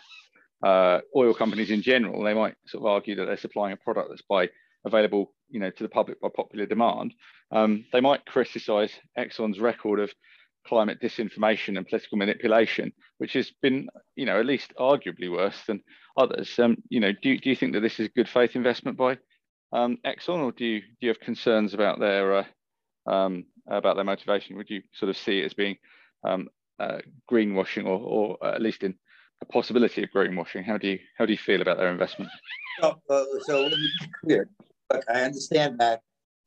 uh, 0.65 0.99
oil 1.15 1.33
companies 1.33 1.71
in 1.71 1.81
general, 1.81 2.23
they 2.23 2.33
might 2.33 2.55
sort 2.67 2.83
of 2.83 2.87
argue 2.87 3.15
that 3.15 3.25
they're 3.25 3.37
supplying 3.37 3.73
a 3.73 3.77
product 3.77 4.09
that's 4.09 4.23
by 4.29 4.49
available, 4.85 5.33
you 5.49 5.59
know, 5.59 5.69
to 5.69 5.83
the 5.83 5.89
public 5.89 6.19
by 6.21 6.29
popular 6.35 6.65
demand. 6.65 7.13
Um, 7.51 7.85
they 7.91 8.01
might 8.01 8.25
criticise 8.25 8.91
Exxon's 9.17 9.59
record 9.59 9.99
of 9.99 10.11
climate 10.67 10.99
disinformation 11.01 11.77
and 11.77 11.87
political 11.87 12.17
manipulation, 12.17 12.91
which 13.17 13.33
has 13.33 13.51
been, 13.61 13.87
you 14.15 14.25
know, 14.25 14.39
at 14.39 14.45
least 14.45 14.73
arguably 14.79 15.31
worse 15.31 15.63
than 15.67 15.81
others. 16.17 16.57
Um, 16.59 16.77
you 16.89 16.99
know, 16.99 17.11
do, 17.11 17.37
do 17.37 17.49
you 17.49 17.55
think 17.55 17.73
that 17.73 17.81
this 17.81 17.99
is 17.99 18.09
good 18.15 18.29
faith 18.29 18.55
investment 18.55 18.97
by 18.97 19.17
um, 19.71 19.97
Exxon, 20.05 20.43
or 20.43 20.51
do 20.51 20.65
you 20.65 20.81
do 20.81 20.87
you 21.01 21.07
have 21.09 21.19
concerns 21.19 21.73
about 21.73 21.99
their 21.99 22.35
uh, 22.37 23.11
um, 23.11 23.45
about 23.67 23.95
their 23.95 24.05
motivation? 24.05 24.57
Would 24.57 24.69
you 24.69 24.81
sort 24.93 25.09
of 25.09 25.17
see 25.17 25.39
it 25.39 25.45
as 25.45 25.53
being 25.53 25.77
um, 26.23 26.49
uh, 26.79 26.99
greenwashing, 27.29 27.85
or, 27.85 28.37
or 28.41 28.53
at 28.55 28.61
least 28.61 28.83
in 28.83 28.95
a 29.41 29.45
possibility 29.45 30.03
of 30.03 30.09
greenwashing? 30.09 30.65
How 30.65 30.77
do 30.77 30.87
you 30.87 30.99
how 31.17 31.25
do 31.25 31.31
you 31.31 31.37
feel 31.37 31.61
about 31.61 31.77
their 31.77 31.91
investment? 31.91 32.31
Uh, 32.81 32.93
so 33.41 33.63
let 33.63 33.71
me 33.71 33.89
be 33.99 34.07
clear. 34.23 34.49
Look, 34.91 35.03
I 35.13 35.21
understand 35.21 35.79
that, 35.79 36.01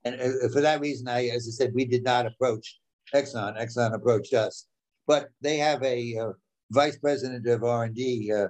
and 0.05 0.20
uh, 0.20 0.49
for 0.53 0.61
that 0.62 0.81
reason, 0.81 1.07
I, 1.07 1.27
as 1.27 1.47
I 1.47 1.51
said, 1.51 1.73
we 1.75 1.85
did 1.85 2.03
not 2.03 2.27
approach 2.27 2.81
Exxon. 3.14 3.61
Exxon 3.61 3.95
approached 3.95 4.33
us, 4.33 4.66
but 5.07 5.29
they 5.41 5.59
have 5.59 5.83
a 5.83 6.16
uh, 6.18 6.33
vice 6.70 6.97
president 6.97 7.47
of 7.47 7.62
R 7.62 7.85
and 7.85 7.95
D, 7.95 8.33
uh, 8.33 8.49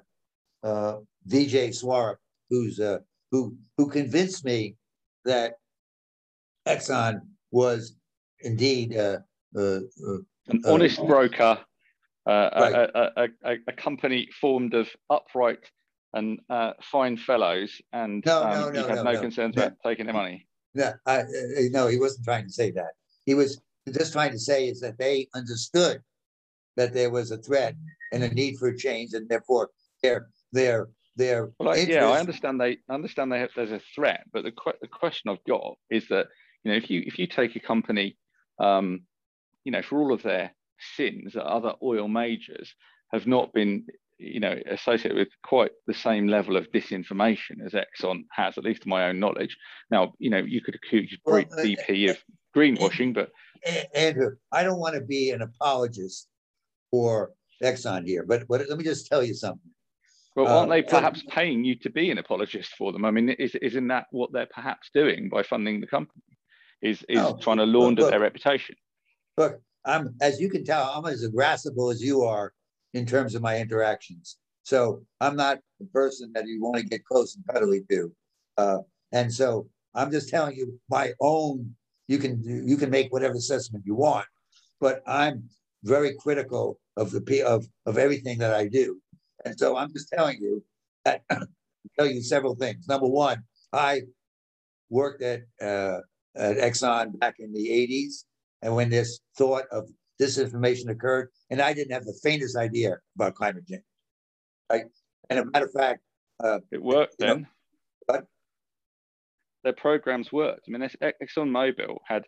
uh, 0.67 1.01
Vijay 1.29 1.75
Swarup, 1.75 2.19
who's 2.49 2.81
who 3.33 3.57
who 3.77 3.89
convinced 3.89 4.45
me 4.45 4.77
that 5.25 5.55
Exxon 6.69 7.23
was 7.51 7.97
indeed 8.41 8.97
uh, 8.97 9.19
uh, 9.57 9.61
uh 9.61 10.19
an 10.49 10.63
honest 10.67 11.01
uh, 11.01 11.05
broker, 11.05 11.59
uh, 12.27 12.51
right. 12.57 12.75
a, 12.75 13.29
a, 13.45 13.57
a, 13.69 13.73
company 13.73 14.29
formed 14.41 14.75
of 14.75 14.89
upright 15.09 15.71
and 16.15 16.41
uh, 16.51 16.73
fine 16.83 17.17
fellows, 17.17 17.81
and 17.93 18.23
no, 18.27 18.43
um, 18.43 18.51
no, 18.51 18.71
no, 18.71 18.89
had 18.89 18.97
no, 18.97 19.03
no, 19.05 19.21
concerns 19.21 19.57
about 19.57 19.73
taking 19.85 20.07
their 20.07 20.15
money. 20.15 20.47
No, 20.75 20.93
I, 21.07 21.23
no, 21.71 21.87
he 21.87 21.99
wasn't 21.99 22.25
trying 22.25 22.45
to 22.45 22.53
say 22.53 22.71
that. 22.73 22.93
He 23.25 23.35
was 23.35 23.61
just 23.93 24.13
trying 24.13 24.33
to 24.33 24.39
say 24.39 24.69
is 24.69 24.81
that 24.81 24.99
they 24.99 25.29
understood 25.35 26.03
that 26.77 26.93
there 26.93 27.11
was 27.11 27.31
a 27.31 27.39
threat 27.39 27.75
and 28.13 28.25
a 28.25 28.29
need 28.29 28.57
for 28.59 28.73
change, 28.75 29.15
and 29.15 29.29
therefore 29.29 29.71
their 30.03 30.29
their 30.53 30.89
their 31.17 31.51
well, 31.59 31.71
like, 31.71 31.89
yeah, 31.89 32.09
I 32.09 32.21
understand 32.21 32.61
they 32.61 32.79
understand 32.89 33.33
they 33.33 33.41
have, 33.41 33.51
there's 33.55 33.71
a 33.71 33.81
threat, 33.95 34.25
but 34.33 34.45
the, 34.45 34.53
the 34.81 34.89
question 34.89 35.31
I've 35.31 35.45
got 35.47 35.77
is 35.91 36.09
that 36.09 36.29
you 36.65 36.71
know 36.71 36.77
if 36.77 36.91
you 36.91 37.03
if 37.07 37.19
you 37.19 37.27
take 37.27 37.57
a 37.57 37.61
company, 37.61 38.17
um, 38.59 39.03
you 39.65 39.73
know, 39.73 39.83
for 39.83 39.99
all 39.99 40.13
of 40.13 40.23
their 40.23 40.55
sins, 40.97 41.35
that 41.35 41.45
other 41.45 41.75
oil 41.83 42.09
majors 42.09 42.75
have 43.13 43.27
not 43.27 43.53
been 43.53 43.87
you 44.19 44.41
know 44.41 44.57
associated 44.71 45.19
with 45.19 45.29
quite 45.43 45.73
the 45.87 45.95
same 45.95 46.29
level 46.29 46.57
of 46.57 46.71
disinformation 46.73 47.65
as 47.65 47.73
Exxon 47.73 48.25
has, 48.31 48.57
at 48.57 48.65
least 48.65 48.83
to 48.83 48.89
my 48.89 49.09
own 49.09 49.21
knowledge. 49.21 49.57
Now, 49.91 50.15
you 50.19 50.31
know, 50.31 50.39
you 50.39 50.61
could 50.61 50.75
accuse 50.75 51.17
well, 51.25 51.45
BP 51.45 52.09
uh, 52.09 52.13
of 52.13 52.19
greenwashing, 52.57 53.15
but 53.15 53.31
Andrew, 53.95 54.37
I 54.51 54.63
don't 54.63 54.79
want 54.79 54.95
to 54.95 55.01
be 55.01 55.31
an 55.31 55.43
apologist 55.43 56.29
for 56.91 57.33
Exxon 57.63 58.07
here, 58.07 58.25
but, 58.27 58.47
but 58.49 58.69
let 58.69 58.79
me 58.79 58.85
just 58.85 59.07
tell 59.07 59.23
you 59.23 59.35
something. 59.35 59.71
Well, 60.35 60.47
aren't 60.47 60.71
uh, 60.71 60.75
they 60.75 60.83
perhaps 60.83 61.23
paying 61.29 61.65
you 61.65 61.75
to 61.77 61.91
be 61.91 62.11
an 62.11 62.19
apologist 62.19 62.73
for 62.79 62.93
them? 62.93 63.05
I 63.05 63.11
mean, 63.11 63.29
is, 63.31 63.55
isn't 63.57 63.89
that 63.89 64.07
what 64.11 64.33
they're 64.33 64.47
perhaps 64.47 64.91
doing 64.95 65.29
by 65.29 65.43
funding 65.43 65.81
the 65.81 65.87
company? 65.87 66.23
Is 66.81 67.05
is 67.09 67.19
no, 67.19 67.39
trying 67.41 67.59
to 67.59 67.65
launder 67.65 68.03
look, 68.03 68.11
their 68.11 68.21
reputation? 68.21 68.75
Look, 69.37 69.61
I'm 69.85 70.15
as 70.21 70.41
you 70.41 70.49
can 70.49 70.65
tell, 70.65 70.91
I'm 70.95 71.07
as 71.07 71.23
aggressive 71.23 71.75
as 71.91 72.03
you 72.03 72.23
are 72.23 72.53
in 72.95 73.07
terms 73.07 73.35
of 73.35 73.43
my 73.43 73.59
interactions. 73.59 74.39
So 74.65 75.03
I'm 75.21 75.37
not 75.37 75.59
the 75.81 75.87
person 75.87 76.33
that 76.35 76.47
you 76.47 76.63
want 76.63 76.79
to 76.79 76.85
get 76.85 77.05
close 77.05 77.37
and 77.37 77.47
cuddly 77.47 77.83
to. 77.91 78.13
Uh, 78.57 78.79
and 79.13 79.33
so 79.33 79.69
I'm 79.95 80.11
just 80.11 80.29
telling 80.29 80.57
you 80.57 80.79
my 80.89 81.13
own. 81.21 81.75
You 82.09 82.19
can 82.19 82.43
you 82.43 82.77
can 82.77 82.91
make 82.91 83.13
whatever 83.13 83.35
assessment 83.35 83.85
you 83.87 83.95
want, 83.95 84.27
but 84.81 85.03
I'm 85.07 85.45
very 85.85 86.15
critical 86.19 86.79
of 86.97 87.11
the 87.11 87.43
of 87.47 87.67
of 87.87 87.99
everything 87.99 88.39
that 88.39 88.55
I 88.55 88.67
do. 88.67 89.01
And 89.45 89.59
so 89.59 89.77
I'm 89.77 89.93
just 89.93 90.09
telling 90.09 90.39
you 90.41 90.65
that 91.05 91.23
tell 91.99 92.07
you 92.07 92.23
several 92.23 92.55
things. 92.55 92.89
Number 92.89 93.09
one, 93.09 93.43
I 93.73 94.03
worked 94.91 95.23
at 95.23 95.43
uh, 95.61 95.99
at 96.37 96.57
Exxon 96.57 97.19
back 97.19 97.37
in 97.39 97.53
the 97.53 97.69
80s, 97.69 98.25
and 98.63 98.75
when 98.75 98.91
this 98.91 99.21
thought 99.37 99.65
of 99.71 99.89
disinformation 100.21 100.89
occurred, 100.89 101.29
and 101.51 101.61
I 101.61 101.73
didn't 101.73 101.93
have 101.93 102.05
the 102.05 102.19
faintest 102.23 102.57
idea 102.57 102.99
about 103.17 103.35
climate 103.35 103.67
change. 103.67 103.83
Right? 104.71 104.85
And 105.31 105.39
a 105.39 105.45
matter 105.47 105.67
of 105.67 105.73
fact, 105.73 106.01
uh, 106.43 106.61
it 106.71 106.83
worked 106.83 107.17
then. 107.19 107.43
Know, 107.43 107.47
but 108.07 108.27
their 109.65 109.73
programs 109.73 110.33
worked. 110.33 110.67
I 110.69 110.71
mean, 110.71 110.89
Exxon 110.89 111.13
ExxonMobil 111.23 111.99
had, 112.07 112.25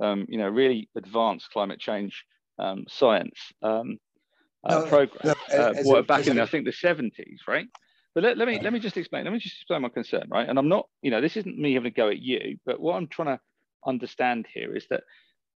um, 0.00 0.26
you 0.28 0.38
know, 0.38 0.48
really 0.48 0.88
advanced 0.96 1.50
climate 1.50 1.80
change 1.80 2.24
um, 2.58 2.84
science 2.88 3.38
um, 3.62 3.98
uh, 4.66 4.80
no, 4.80 4.86
program 4.86 5.34
no, 5.52 5.96
uh, 5.96 6.02
back 6.02 6.26
in 6.26 6.40
I 6.40 6.46
think 6.46 6.64
the 6.64 6.72
70s, 6.72 7.38
right? 7.46 7.66
But 8.14 8.22
let, 8.22 8.38
let 8.38 8.46
me 8.46 8.60
let 8.60 8.72
me 8.72 8.78
just 8.78 8.96
explain. 8.96 9.24
Let 9.24 9.32
me 9.32 9.40
just 9.40 9.56
explain 9.56 9.82
my 9.82 9.88
concern, 9.88 10.28
right? 10.30 10.48
And 10.48 10.58
I'm 10.58 10.68
not, 10.68 10.86
you 11.02 11.10
know, 11.10 11.20
this 11.20 11.36
isn't 11.36 11.58
me 11.58 11.74
having 11.74 11.88
a 11.88 11.94
go 11.94 12.08
at 12.08 12.20
you, 12.20 12.58
but 12.64 12.80
what 12.80 12.94
I'm 12.94 13.08
trying 13.08 13.36
to 13.36 13.40
understand 13.86 14.46
here 14.52 14.74
is 14.74 14.86
that, 14.90 15.02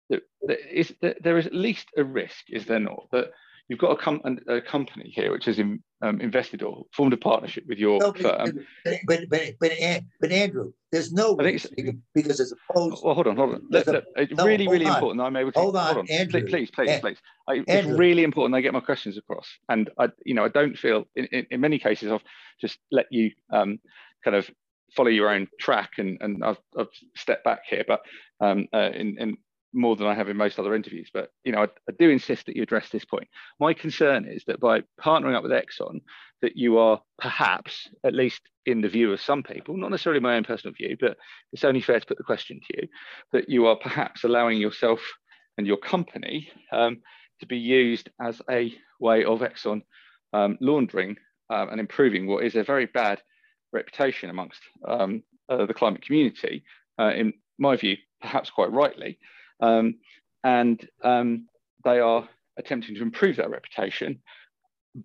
that, 0.09 0.21
that, 0.47 0.59
is, 0.71 0.93
that 1.01 1.21
there 1.21 1.37
is 1.37 1.47
at 1.47 1.53
least 1.53 1.87
a 1.97 2.03
risk, 2.03 2.45
is 2.49 2.65
there 2.65 2.79
not, 2.79 3.07
that 3.11 3.31
you've 3.67 3.79
got 3.79 3.91
a, 3.91 3.95
com- 3.95 4.21
a 4.47 4.61
company 4.61 5.11
here 5.15 5.31
which 5.31 5.45
has 5.45 5.57
in, 5.59 5.81
um, 6.01 6.21
invested 6.21 6.61
or 6.61 6.83
formed 6.93 7.13
a 7.13 7.17
partnership 7.17 7.63
with 7.67 7.79
your 7.79 7.99
no, 7.99 8.13
firm. 8.13 8.59
But, 8.83 8.99
but, 9.07 9.29
but, 9.29 9.53
but, 9.59 10.01
but, 10.21 10.31
Andrew, 10.31 10.71
there's 10.91 11.11
no 11.11 11.35
I 11.39 11.43
risk 11.43 11.69
because 12.13 12.39
as 12.39 12.53
opposed. 12.69 13.03
Well, 13.03 13.15
hold 13.15 13.27
on, 13.27 13.35
hold 13.35 13.55
on. 13.55 13.61
Let, 13.69 13.87
let, 13.87 14.03
it's 14.15 14.33
no, 14.33 14.45
really, 14.45 14.67
really 14.67 14.85
on. 14.85 14.95
important 14.95 15.21
I'm 15.21 15.35
able 15.35 15.51
to. 15.51 15.59
Hold 15.59 15.75
on, 15.75 15.85
hold 15.85 15.97
on. 15.97 16.11
Andrew. 16.11 16.41
Please, 16.41 16.69
please, 16.69 16.71
please. 16.71 16.99
please. 16.99 17.17
I, 17.47 17.63
it's 17.67 17.87
really 17.87 18.23
important 18.23 18.55
I 18.55 18.61
get 18.61 18.73
my 18.73 18.79
questions 18.79 19.17
across. 19.17 19.47
And 19.69 19.89
I, 19.97 20.09
you 20.25 20.33
know, 20.33 20.45
I 20.45 20.49
don't 20.49 20.77
feel 20.77 21.05
in, 21.15 21.25
in, 21.25 21.47
in 21.49 21.61
many 21.61 21.79
cases 21.79 22.11
I've 22.11 22.23
just 22.61 22.77
let 22.91 23.07
you 23.11 23.31
um, 23.51 23.79
kind 24.23 24.35
of 24.35 24.49
follow 24.95 25.09
your 25.09 25.29
own 25.29 25.47
track 25.59 25.93
and, 25.97 26.17
and 26.21 26.43
I've, 26.43 26.59
I've 26.77 26.87
stepped 27.15 27.43
back 27.43 27.61
here. 27.69 27.83
But 27.87 28.01
um, 28.39 28.67
uh, 28.73 28.91
in, 28.93 29.17
in 29.19 29.37
more 29.75 29.95
than 29.95 30.07
I 30.07 30.15
have 30.15 30.29
in 30.29 30.37
most 30.37 30.57
other 30.57 30.73
interviews. 30.73 31.09
But 31.13 31.31
you 31.43 31.51
know, 31.51 31.59
I, 31.59 31.65
I, 31.65 31.93
do 31.99 32.09
insist 32.09 32.45
that 32.45 32.55
you 32.55 32.63
address 32.63 32.89
this 32.89 33.05
point. 33.05 33.27
My 33.59 33.73
concern 33.73 34.25
is 34.25 34.43
that 34.47 34.59
by 34.59 34.83
partnering 34.99 35.35
up 35.35 35.43
with 35.43 35.51
Exxon, 35.51 36.01
that 36.41 36.55
you 36.55 36.77
are 36.77 37.01
perhaps, 37.19 37.89
at 38.03 38.13
least 38.13 38.41
in 38.65 38.81
the 38.81 38.89
view 38.89 39.11
of 39.11 39.21
some 39.21 39.43
people, 39.43 39.77
not 39.77 39.91
necessarily 39.91 40.21
my 40.21 40.35
own 40.35 40.43
personal 40.43 40.73
view, 40.73 40.97
but 40.99 41.17
it's 41.53 41.63
only 41.63 41.81
fair 41.81 41.99
to 41.99 42.05
put 42.05 42.17
the 42.17 42.23
question 42.23 42.59
to 42.59 42.77
you, 42.77 42.87
that 43.33 43.49
you 43.49 43.67
are 43.67 43.75
perhaps 43.75 44.23
allowing 44.23 44.57
yourself 44.57 45.01
and 45.57 45.67
your 45.67 45.77
company 45.77 46.49
um, 46.71 47.01
to 47.39 47.45
be 47.45 47.57
used 47.57 48.09
as 48.21 48.41
a 48.49 48.73
way 48.99 49.23
of 49.23 49.41
Exxon 49.41 49.81
um, 50.33 50.57
laundering 50.61 51.15
um, 51.49 51.69
and 51.69 51.79
improving 51.79 52.27
what 52.27 52.43
is 52.43 52.55
a 52.55 52.63
very 52.63 52.85
bad 52.87 53.21
reputation 53.71 54.29
amongst 54.29 54.61
um, 54.87 55.21
uh, 55.49 55.65
the 55.65 55.73
climate 55.73 56.01
community. 56.01 56.63
Uh, 56.99 57.11
in 57.15 57.33
my 57.59 57.75
view, 57.75 57.97
perhaps 58.21 58.49
quite 58.49 58.71
rightly, 58.71 59.19
um, 59.59 59.95
and 60.43 60.87
um, 61.03 61.47
they 61.83 61.99
are 61.99 62.27
attempting 62.57 62.95
to 62.95 63.01
improve 63.01 63.37
their 63.37 63.49
reputation. 63.49 64.21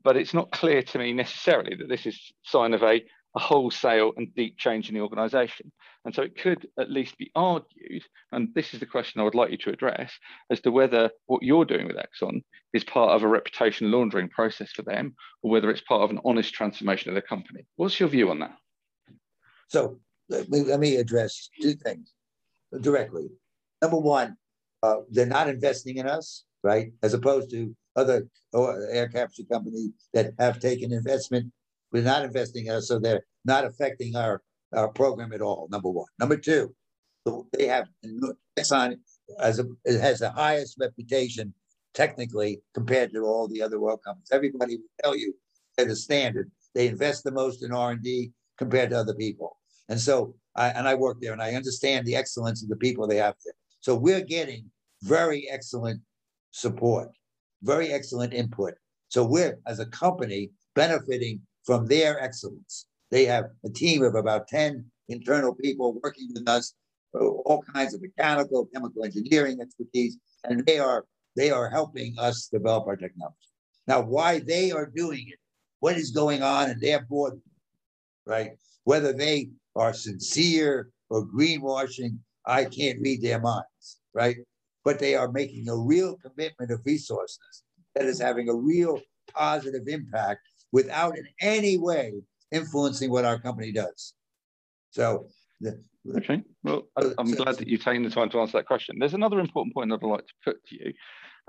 But 0.05 0.17
it's 0.17 0.35
not 0.35 0.53
clear 0.53 0.83
to 0.83 0.99
me 0.99 1.13
necessarily 1.13 1.75
that 1.77 1.89
this 1.89 2.07
is 2.07 2.33
sign 2.43 2.75
of 2.75 2.83
a, 2.85 3.03
a 3.37 3.41
wholesale 3.41 4.13
and 4.17 4.33
deep 4.37 4.57
change 4.57 4.89
in 4.89 4.95
the 4.95 5.01
organisation. 5.01 5.73
And 6.05 6.15
so 6.15 6.23
it 6.23 6.39
could 6.41 6.69
at 6.79 6.91
least 6.91 7.19
be 7.19 7.31
argued, 7.35 8.05
and 8.33 8.49
this 8.55 8.73
is 8.73 8.81
the 8.81 8.87
question 8.87 9.21
I 9.21 9.25
would 9.25 9.35
like 9.35 9.51
you 9.51 9.59
to 9.59 9.71
address, 9.71 10.13
as 10.49 10.61
to 10.61 10.71
whether 10.71 11.11
what 11.27 11.43
you're 11.43 11.65
doing 11.65 11.89
with 11.89 11.97
Exxon 11.97 12.43
is 12.73 12.85
part 12.85 13.11
of 13.11 13.23
a 13.23 13.29
reputation 13.29 13.91
laundering 13.91 14.29
process 14.29 14.71
for 14.71 14.83
them, 14.83 15.15
or 15.43 15.51
whether 15.51 15.71
it's 15.71 15.83
part 15.83 16.03
of 16.03 16.11
an 16.11 16.21
honest 16.25 16.55
transformation 16.55 17.09
of 17.09 17.17
the 17.17 17.23
company. 17.23 17.67
What's 17.77 17.99
your 17.99 18.09
view 18.09 18.31
on 18.31 18.39
that? 18.39 18.57
So 19.69 19.99
let 20.29 20.49
me, 20.49 20.61
let 20.63 20.81
me 20.81 20.97
address 20.97 21.51
two 21.61 21.75
things 21.75 22.13
directly. 22.81 23.29
Number 23.83 23.99
one, 23.99 24.37
uh, 24.83 24.97
they're 25.11 25.27
not 25.27 25.49
investing 25.49 25.97
in 25.97 26.07
us, 26.07 26.45
right? 26.63 26.93
As 27.03 27.15
opposed 27.15 27.51
to 27.51 27.75
other 27.97 28.27
air 28.91 29.09
capture 29.09 29.43
companies 29.51 29.91
that 30.15 30.33
have 30.39 30.61
taken 30.61 30.93
investment. 30.93 31.53
We're 31.93 32.03
not 32.03 32.25
investing 32.25 32.67
in 32.67 32.75
us, 32.75 32.89
so 32.89 32.99
they're 32.99 33.25
not 33.45 33.65
affecting 33.65 34.17
our, 34.17 34.43
our 34.75 34.89
program 34.89 35.33
at 35.33 35.43
all, 35.43 35.69
number 35.71 35.91
one. 35.91 36.07
Number 36.19 36.37
two, 36.37 36.75
they 37.53 37.67
have 37.67 37.89
Exxon 38.59 38.97
as 39.41 39.59
a, 39.59 39.65
it 39.85 40.01
has 40.01 40.21
the 40.21 40.31
highest 40.31 40.77
reputation 40.81 41.53
technically 41.95 42.61
compared 42.75 43.13
to 43.13 43.25
all 43.25 43.49
the 43.49 43.63
other 43.63 43.79
oil 43.79 43.97
companies. 43.97 44.29
Everybody 44.33 44.77
will 44.77 44.85
tell 45.03 45.17
you 45.17 45.35
at 45.79 45.89
the 45.89 45.97
standard. 45.97 46.51
They 46.75 46.89
invest 46.89 47.25
the 47.25 47.33
most 47.33 47.65
in 47.65 47.73
R&D 47.73 48.31
compared 48.59 48.91
to 48.91 48.99
other 48.99 49.15
people. 49.15 49.57
And 49.89 50.01
so 50.01 50.37
I, 50.55 50.69
and 50.69 50.87
I 50.87 50.95
work 50.95 51.19
there 51.21 51.33
and 51.33 51.43
I 51.43 51.55
understand 51.55 52.07
the 52.07 52.17
excellence 52.17 52.63
of 52.63 52.69
the 52.69 52.77
people 52.77 53.07
they 53.07 53.17
have 53.17 53.35
there. 53.45 53.55
So 53.81 53.95
we're 53.95 54.25
getting 54.25 54.71
very 55.03 55.49
excellent 55.51 56.01
support, 56.51 57.09
very 57.63 57.93
excellent 57.93 58.35
input. 58.35 58.75
So 59.09 59.25
we're, 59.25 59.59
as 59.67 59.81
a 59.81 59.87
company, 59.87 60.51
benefiting 60.75 61.41
from 61.65 61.87
their 61.87 62.21
excellence. 62.21 62.87
They 63.11 63.25
have 63.25 63.47
a 63.65 63.71
team 63.71 64.03
of 64.03 64.15
about 64.15 64.49
10 64.49 64.85
internal 65.09 65.55
people 65.55 65.99
working 66.03 66.31
with 66.33 66.49
us, 66.49 66.75
all 67.13 67.65
kinds 67.75 67.95
of 67.95 68.03
mechanical, 68.03 68.67
chemical 68.73 69.05
engineering 69.05 69.59
expertise, 69.61 70.17
and 70.45 70.65
they 70.67 70.79
are 70.79 71.05
they 71.37 71.51
are 71.51 71.71
helping 71.71 72.19
us 72.19 72.49
develop 72.49 72.87
our 72.87 72.97
technology. 72.97 73.37
Now, 73.87 74.03
why 74.03 74.41
they 74.41 74.73
are 74.73 74.87
doing 74.87 75.27
it, 75.29 75.39
what 75.79 75.97
is 75.97 76.11
going 76.11 76.43
on 76.43 76.71
in 76.71 76.81
their 76.81 77.03
board, 77.03 77.41
right? 78.27 78.53
Whether 78.85 79.13
they 79.13 79.51
are 79.77 79.95
sincere 79.95 80.91
or 81.09 81.27
greenwashing, 81.27 82.19
I 82.51 82.65
can't 82.65 83.01
read 83.01 83.23
their 83.23 83.41
minds, 83.41 84.01
right? 84.13 84.37
But 84.85 84.99
they 84.99 85.15
are 85.15 85.31
making 85.31 85.69
a 85.69 85.77
real 85.77 86.17
commitment 86.17 86.71
of 86.71 86.81
resources 86.85 87.63
that 87.95 88.07
is 88.07 88.21
having 88.21 88.49
a 88.49 88.55
real 88.55 89.01
positive 89.33 89.87
impact 89.87 90.41
without 90.73 91.17
in 91.17 91.27
any 91.41 91.79
way 91.79 92.13
influencing 92.53 93.11
what 93.11 93.25
our 93.25 93.39
company 93.39 93.71
does. 93.73 94.15
So, 94.91 95.27
the, 95.61 95.81
okay. 96.17 96.43
Well, 96.65 96.89
I'm 97.19 97.29
so, 97.29 97.45
glad 97.45 97.57
that 97.59 97.69
you've 97.69 97.85
taken 97.85 98.03
the 98.03 98.11
time 98.11 98.31
to 98.31 98.41
answer 98.41 98.59
that 98.59 98.67
question. 98.67 98.97
There's 98.99 99.15
another 99.15 99.39
important 99.39 99.75
point 99.75 99.91
that 99.91 100.01
I'd 100.03 100.09
like 100.09 100.27
to 100.27 100.35
put 100.45 100.65
to 100.67 100.75
you. 100.75 100.93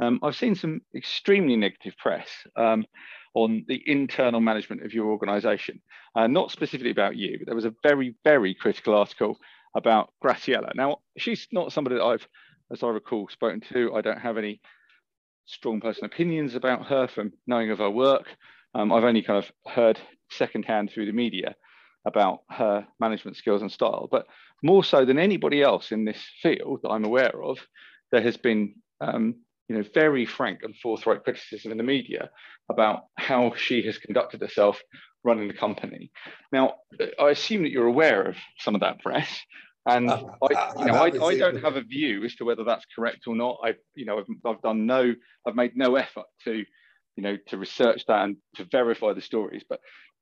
Um, 0.01 0.19
I've 0.21 0.35
seen 0.35 0.55
some 0.55 0.81
extremely 0.95 1.55
negative 1.55 1.93
press 1.97 2.27
um, 2.55 2.85
on 3.33 3.65
the 3.67 3.81
internal 3.85 4.39
management 4.39 4.83
of 4.83 4.93
your 4.93 5.07
organization, 5.07 5.81
uh, 6.15 6.27
not 6.27 6.51
specifically 6.51 6.91
about 6.91 7.15
you, 7.15 7.39
but 7.39 7.47
there 7.47 7.55
was 7.55 7.65
a 7.65 7.73
very, 7.83 8.15
very 8.23 8.53
critical 8.53 8.95
article 8.95 9.37
about 9.75 10.11
Graciela. 10.23 10.73
Now, 10.75 10.97
she's 11.17 11.47
not 11.51 11.71
somebody 11.71 11.97
that 11.97 12.03
I've, 12.03 12.27
as 12.71 12.83
I 12.83 12.87
recall, 12.87 13.27
spoken 13.29 13.61
to. 13.73 13.93
I 13.95 14.01
don't 14.01 14.19
have 14.19 14.37
any 14.37 14.61
strong 15.45 15.81
personal 15.81 16.07
opinions 16.07 16.55
about 16.55 16.85
her 16.87 17.07
from 17.07 17.33
knowing 17.47 17.71
of 17.71 17.79
her 17.79 17.89
work. 17.89 18.27
Um, 18.73 18.91
I've 18.91 19.03
only 19.03 19.21
kind 19.21 19.43
of 19.43 19.51
heard 19.71 19.99
secondhand 20.29 20.91
through 20.91 21.07
the 21.07 21.11
media 21.11 21.55
about 22.05 22.39
her 22.49 22.87
management 22.99 23.37
skills 23.37 23.61
and 23.61 23.71
style. 23.71 24.07
But 24.09 24.25
more 24.63 24.83
so 24.83 25.05
than 25.05 25.19
anybody 25.19 25.61
else 25.61 25.91
in 25.91 26.05
this 26.05 26.23
field 26.41 26.79
that 26.83 26.89
I'm 26.89 27.05
aware 27.05 27.43
of, 27.43 27.59
there 28.11 28.21
has 28.21 28.37
been 28.37 28.75
um, 29.01 29.35
you 29.71 29.77
know, 29.77 29.85
very 29.93 30.25
frank 30.25 30.59
and 30.63 30.75
forthright 30.75 31.23
criticism 31.23 31.71
in 31.71 31.77
the 31.77 31.83
media 31.83 32.29
about 32.69 33.05
how 33.17 33.53
she 33.55 33.81
has 33.83 33.97
conducted 33.97 34.41
herself 34.41 34.81
running 35.23 35.47
the 35.47 35.53
company. 35.53 36.11
Now, 36.51 36.75
I 37.17 37.29
assume 37.29 37.63
that 37.63 37.71
you're 37.71 37.87
aware 37.87 38.23
of 38.23 38.35
some 38.59 38.75
of 38.75 38.81
that 38.81 38.99
press, 38.99 39.29
and 39.85 40.09
uh, 40.09 40.25
I, 40.43 40.73
you 40.77 40.85
know, 40.85 40.95
I, 40.95 41.05
I, 41.05 41.37
don't 41.37 41.63
have 41.63 41.77
a 41.77 41.83
view 41.83 42.25
as 42.25 42.35
to 42.35 42.43
whether 42.43 42.65
that's 42.65 42.85
correct 42.93 43.27
or 43.27 43.35
not. 43.35 43.59
I've, 43.63 43.77
you 43.95 44.05
know, 44.05 44.19
I've, 44.19 44.25
I've 44.45 44.61
done 44.61 44.85
no, 44.85 45.13
I've 45.47 45.55
made 45.55 45.77
no 45.77 45.95
effort 45.95 46.25
to, 46.43 46.53
you 47.15 47.23
know, 47.23 47.37
to 47.47 47.57
research 47.57 48.03
that 48.07 48.25
and 48.25 48.35
to 48.55 48.65
verify 48.65 49.13
the 49.13 49.21
stories. 49.21 49.63
But 49.69 49.79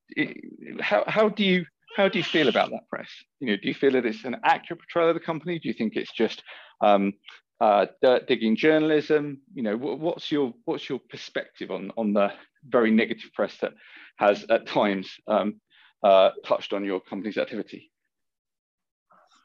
it, 0.10 0.38
how, 0.80 1.06
how 1.08 1.30
do 1.30 1.44
you, 1.44 1.66
how 1.98 2.08
do 2.08 2.20
you 2.20 2.24
feel 2.24 2.50
about 2.50 2.70
that 2.70 2.88
press? 2.88 3.10
You 3.40 3.48
know, 3.48 3.58
do 3.60 3.68
you 3.68 3.74
feel 3.74 3.92
that 3.94 4.06
it's 4.06 4.26
an 4.26 4.38
accurate 4.44 4.80
portrayal 4.80 5.10
of 5.10 5.16
the 5.16 5.26
company? 5.26 5.58
Do 5.58 5.68
you 5.68 5.74
think 5.74 5.96
it's 5.96 6.14
just 6.14 6.44
um, 6.82 7.14
uh, 7.60 7.88
dirt 8.02 8.28
digging 8.28 8.56
journalism. 8.56 9.42
You 9.54 9.64
know, 9.64 9.78
what's 9.78 10.32
your 10.32 10.54
what's 10.66 10.90
your 10.90 11.00
perspective 11.10 11.72
on 11.72 11.92
on 11.98 12.14
the 12.14 12.32
very 12.68 12.92
negative 12.92 13.32
press 13.34 13.58
that 13.62 13.74
has 14.18 14.46
at 14.50 14.68
times 14.68 15.10
um, 15.28 15.60
uh, 16.04 16.32
touched 16.46 16.74
on 16.74 16.84
your 16.84 17.00
company's 17.00 17.38
activity? 17.38 17.92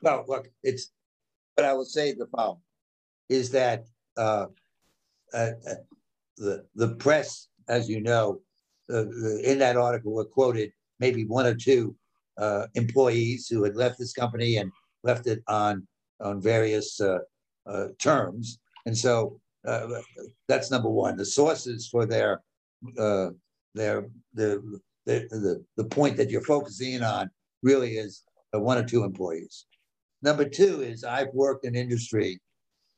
Well, 0.03 0.25
look, 0.29 0.49
it's 0.63 0.91
what 1.55 1.67
I 1.67 1.73
will 1.73 1.85
say 1.85 2.13
the 2.13 2.27
following 2.27 2.61
is 3.29 3.51
that 3.51 3.85
uh, 4.17 4.47
uh, 5.33 5.51
uh 5.67 5.75
the 6.37 6.67
the 6.75 6.89
press, 6.97 7.49
as 7.69 7.89
you 7.89 8.01
know, 8.01 8.41
uh, 8.93 9.07
in 9.45 9.59
that 9.59 9.77
article 9.77 10.13
were 10.13 10.25
quoted 10.25 10.73
maybe 11.01 11.25
one 11.25 11.47
or 11.47 11.55
two 11.55 11.97
uh, 12.39 12.67
employees 12.75 13.49
who 13.49 13.65
had 13.65 13.77
left 13.77 13.99
this 13.99 14.13
company 14.13 14.57
and 14.57 14.71
left 15.03 15.27
it 15.27 15.43
on 15.49 15.87
on 16.21 16.41
various 16.41 17.01
Uh, 17.67 17.89
terms, 17.99 18.59
and 18.85 18.97
so 18.97 19.41
uh, 19.67 19.87
that's 20.49 20.71
number 20.71 20.91
one. 20.91 21.17
The 21.17 21.25
sources 21.25 21.89
for 21.89 22.05
their 22.05 22.43
uh, 22.99 23.31
their 23.75 24.07
the 24.35 24.81
the, 25.07 25.27
the 25.31 25.65
the 25.77 25.85
point 25.85 26.17
that 26.19 26.31
you're 26.31 26.43
focusing 26.43 27.03
on 27.03 27.31
really 27.63 27.97
is 27.97 28.23
one 28.53 28.77
or 28.77 28.85
two 28.85 29.03
employees. 29.03 29.67
Number 30.21 30.47
two 30.47 30.83
is 30.83 31.05
I've 31.05 31.33
worked 31.33 31.65
in 31.65 31.75
industry 31.75 32.41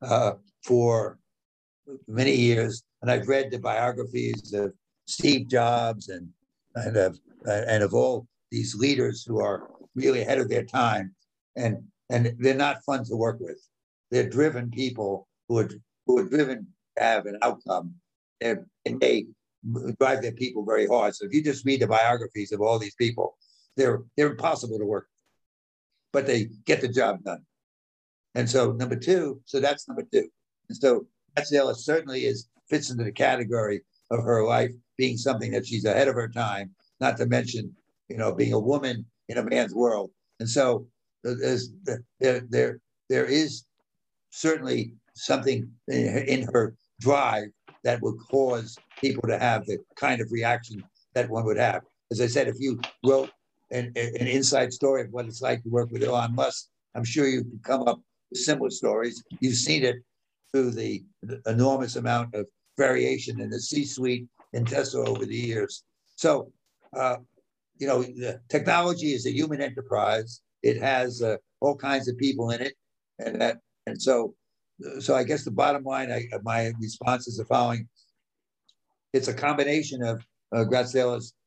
uh, 0.02 0.32
for 0.64 1.18
many 2.08 2.34
years, 2.34 2.82
and 3.02 3.10
I've 3.10 3.28
read 3.28 3.50
the 3.50 3.58
biographies 3.58 4.52
of 4.52 4.72
Steve 5.06 5.48
Jobs 5.48 6.08
and 6.08 6.28
and 6.74 6.96
of 6.96 7.18
and 7.46 7.82
of 7.82 7.94
all 7.94 8.26
these 8.50 8.74
leaders 8.74 9.24
who 9.24 9.40
are 9.40 9.70
really 9.94 10.22
ahead 10.22 10.38
of 10.38 10.48
their 10.48 10.64
time, 10.64 11.14
and 11.56 11.82
and 12.10 12.34
they're 12.38 12.54
not 12.54 12.84
fun 12.84 13.04
to 13.04 13.16
work 13.16 13.38
with. 13.40 13.60
They're 14.10 14.28
driven 14.28 14.70
people 14.70 15.28
who 15.48 15.58
are 15.58 15.68
who 16.06 16.18
are 16.18 16.28
driven 16.28 16.66
to 16.96 17.02
have 17.02 17.26
an 17.26 17.38
outcome, 17.42 17.94
and, 18.40 18.64
and 18.84 19.00
they 19.00 19.26
drive 19.98 20.22
their 20.22 20.32
people 20.32 20.64
very 20.64 20.86
hard. 20.86 21.14
So 21.14 21.26
if 21.26 21.32
you 21.32 21.42
just 21.42 21.66
read 21.66 21.80
the 21.80 21.88
biographies 21.88 22.52
of 22.52 22.60
all 22.60 22.78
these 22.78 22.94
people, 22.94 23.36
they're 23.76 24.02
they're 24.16 24.30
impossible 24.30 24.78
to 24.78 24.84
work 24.84 25.08
but 26.16 26.26
they 26.26 26.48
get 26.64 26.80
the 26.80 26.88
job 26.88 27.22
done. 27.24 27.42
And 28.34 28.48
so 28.48 28.72
number 28.72 28.96
two, 28.96 29.42
so 29.44 29.60
that's 29.60 29.86
number 29.86 30.02
two. 30.10 30.26
And 30.70 30.78
so 30.78 31.06
Graciela 31.36 31.76
certainly 31.76 32.24
is 32.24 32.48
fits 32.70 32.90
into 32.90 33.04
the 33.04 33.12
category 33.12 33.82
of 34.10 34.24
her 34.24 34.42
life 34.42 34.72
being 34.96 35.18
something 35.18 35.52
that 35.52 35.66
she's 35.66 35.84
ahead 35.84 36.08
of 36.08 36.14
her 36.14 36.28
time, 36.28 36.70
not 37.00 37.18
to 37.18 37.26
mention, 37.26 37.70
you 38.08 38.16
know, 38.16 38.34
being 38.34 38.54
a 38.54 38.58
woman 38.58 39.04
in 39.28 39.36
a 39.36 39.44
man's 39.44 39.74
world. 39.74 40.10
And 40.40 40.48
so 40.48 40.86
uh, 41.28 41.34
there's 41.38 41.70
there 42.18 42.40
there 42.48 42.80
there 43.10 43.26
is 43.26 43.64
certainly 44.36 44.92
something 45.14 45.70
in 45.88 46.46
her 46.52 46.74
drive 47.00 47.48
that 47.84 48.00
would 48.02 48.18
cause 48.30 48.76
people 49.00 49.26
to 49.28 49.38
have 49.38 49.64
the 49.66 49.78
kind 49.96 50.20
of 50.20 50.30
reaction 50.30 50.82
that 51.14 51.28
one 51.28 51.44
would 51.44 51.56
have. 51.56 51.82
As 52.10 52.20
I 52.20 52.26
said, 52.26 52.48
if 52.48 52.56
you 52.58 52.80
wrote 53.04 53.30
an, 53.70 53.92
an 53.96 54.26
inside 54.26 54.72
story 54.72 55.02
of 55.02 55.08
what 55.10 55.26
it's 55.26 55.42
like 55.42 55.62
to 55.62 55.68
work 55.68 55.90
with 55.90 56.02
Elon 56.02 56.34
Musk. 56.34 56.66
I'm 56.94 57.04
sure 57.04 57.26
you 57.26 57.44
could 57.44 57.62
come 57.62 57.82
up 57.82 58.00
with 58.30 58.40
similar 58.40 58.70
stories. 58.70 59.22
You've 59.40 59.56
seen 59.56 59.84
it 59.84 59.96
through 60.52 60.70
the, 60.72 61.02
enormous 61.46 61.96
amount 61.96 62.34
of 62.34 62.46
variation 62.78 63.40
in 63.40 63.50
the 63.50 63.60
C-suite 63.60 64.26
in 64.52 64.64
Tesla 64.64 65.08
over 65.08 65.26
the 65.26 65.34
years. 65.34 65.82
So, 66.14 66.52
uh, 66.96 67.16
you 67.78 67.88
know, 67.88 68.04
technology 68.48 69.12
is 69.12 69.26
a 69.26 69.32
human 69.32 69.60
enterprise. 69.60 70.40
It 70.62 70.80
has 70.80 71.20
uh, 71.20 71.38
all 71.60 71.74
kinds 71.76 72.06
of 72.08 72.16
people 72.16 72.50
in 72.50 72.60
it, 72.60 72.74
and 73.18 73.40
that, 73.40 73.58
and 73.86 74.00
so, 74.00 74.34
so 75.00 75.14
I 75.14 75.24
guess 75.24 75.44
the 75.44 75.50
bottom 75.50 75.84
line, 75.84 76.10
I, 76.10 76.24
my 76.42 76.72
response 76.80 77.28
is 77.28 77.36
the 77.36 77.44
following: 77.44 77.88
It's 79.12 79.28
a 79.28 79.34
combination 79.34 80.02
of 80.02 80.22
uh, 80.54 80.64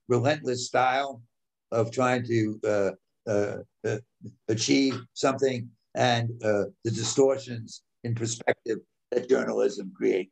relentless 0.08 0.68
style 0.68 1.22
of 1.72 1.92
trying 1.92 2.26
to 2.26 2.60
uh, 2.66 2.92
uh, 3.30 3.58
uh, 3.88 3.98
achieve 4.48 5.00
something 5.14 5.70
and 5.96 6.30
uh, 6.44 6.66
the 6.84 6.92
distortions 6.92 7.84
in 8.04 8.16
perspective 8.16 8.80
that 9.12 9.30
journalism 9.30 9.92
creates. 9.96 10.32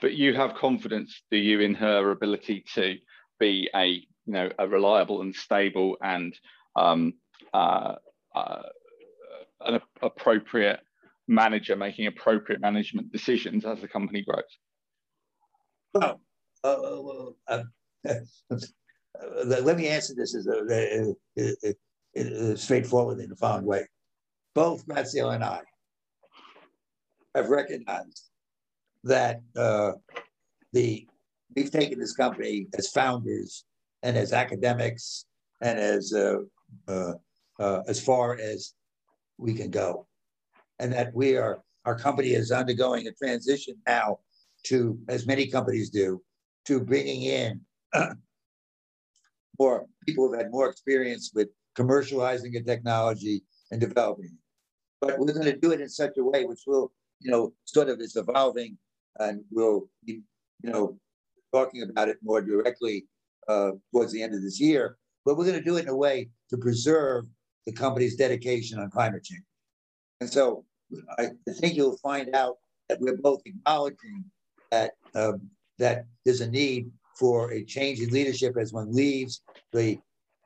But 0.00 0.14
you 0.14 0.34
have 0.34 0.54
confidence, 0.54 1.22
do 1.30 1.36
you, 1.36 1.60
in 1.60 1.74
her 1.74 2.10
ability 2.10 2.64
to 2.74 2.96
be 3.38 3.68
a 3.74 3.86
you 4.26 4.32
know 4.32 4.50
a 4.58 4.68
reliable 4.68 5.22
and 5.22 5.34
stable 5.34 5.96
and 6.02 6.36
um, 6.76 7.14
uh, 7.52 7.94
uh, 8.34 8.62
an 9.60 9.80
appropriate 10.02 10.80
manager 11.26 11.76
making 11.76 12.06
appropriate 12.06 12.60
management 12.60 13.10
decisions 13.12 13.64
as 13.64 13.80
the 13.80 13.88
company 13.88 14.22
grows? 14.22 14.42
Well, 15.94 16.20
uh, 16.62 17.30
uh, 17.48 17.62
let 19.44 19.76
me 19.76 19.88
answer 19.88 20.14
this 20.16 20.34
as 20.34 20.46
a, 20.46 21.14
straightforward 22.56 23.20
in 23.20 23.30
the 23.30 23.36
following 23.36 23.66
way. 23.66 23.86
Both 24.54 24.86
Graciela 24.86 25.34
and 25.34 25.44
I 25.44 25.60
have 27.34 27.48
recognized 27.48 28.30
that 29.02 29.40
uh, 29.56 29.92
the 30.72 31.06
we've 31.54 31.70
taken 31.70 31.98
this 31.98 32.14
company 32.14 32.66
as 32.76 32.88
founders 32.88 33.64
and 34.02 34.16
as 34.16 34.32
academics 34.32 35.26
and 35.60 35.78
as 35.78 36.12
uh, 36.12 36.38
uh, 36.88 37.14
uh, 37.58 37.82
as 37.88 38.02
far 38.02 38.38
as 38.40 38.74
we 39.38 39.54
can 39.54 39.70
go, 39.70 40.06
and 40.78 40.92
that 40.92 41.14
we 41.14 41.36
are 41.36 41.62
our 41.84 41.98
company 41.98 42.30
is 42.30 42.50
undergoing 42.50 43.06
a 43.06 43.12
transition 43.12 43.74
now 43.86 44.18
to, 44.64 44.98
as 45.08 45.26
many 45.26 45.46
companies 45.46 45.90
do, 45.90 46.22
to 46.64 46.80
bringing 46.80 47.22
in 47.22 47.60
more 49.58 49.86
people 50.06 50.28
who've 50.28 50.38
had 50.38 50.50
more 50.50 50.70
experience 50.70 51.30
with 51.34 51.48
commercializing 51.76 52.56
a 52.56 52.62
technology 52.62 53.42
and 53.70 53.80
developing 53.80 54.26
it. 54.26 54.30
But 55.00 55.18
we're 55.18 55.32
going 55.32 55.44
to 55.44 55.56
do 55.56 55.72
it 55.72 55.80
in 55.80 55.88
such 55.88 56.16
a 56.16 56.24
way 56.24 56.44
which 56.44 56.62
will, 56.66 56.92
you 57.20 57.30
know, 57.30 57.52
sort 57.64 57.88
of 57.88 58.00
is 58.00 58.16
evolving 58.16 58.78
and 59.18 59.42
we'll 59.50 59.88
be, 60.04 60.22
you 60.62 60.70
know, 60.70 60.98
talking 61.52 61.82
about 61.82 62.08
it 62.08 62.16
more 62.22 62.40
directly 62.40 63.06
uh, 63.48 63.72
towards 63.92 64.12
the 64.12 64.22
end 64.22 64.34
of 64.34 64.42
this 64.42 64.58
year. 64.58 64.96
But 65.24 65.36
we're 65.36 65.44
going 65.44 65.58
to 65.58 65.64
do 65.64 65.76
it 65.76 65.82
in 65.82 65.88
a 65.88 65.96
way 65.96 66.30
to 66.50 66.56
preserve 66.56 67.26
the 67.66 67.72
company's 67.72 68.16
dedication 68.16 68.78
on 68.78 68.90
climate 68.90 69.24
change. 69.24 69.44
And 70.20 70.30
so 70.30 70.64
I 71.18 71.30
think 71.58 71.74
you'll 71.74 71.96
find 71.98 72.34
out 72.34 72.56
that 72.88 73.00
we're 73.00 73.16
both 73.16 73.42
acknowledging 73.46 74.24
that 74.70 74.92
um, 75.14 75.48
that 75.78 76.06
there's 76.24 76.40
a 76.40 76.50
need 76.50 76.90
for 77.18 77.52
a 77.52 77.64
change 77.64 78.00
in 78.00 78.10
leadership 78.10 78.56
as 78.58 78.72
one 78.72 78.92
leaves 78.92 79.42
the 79.72 79.98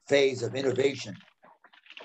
phase 0.07 0.43
of 0.43 0.55
innovation, 0.55 1.17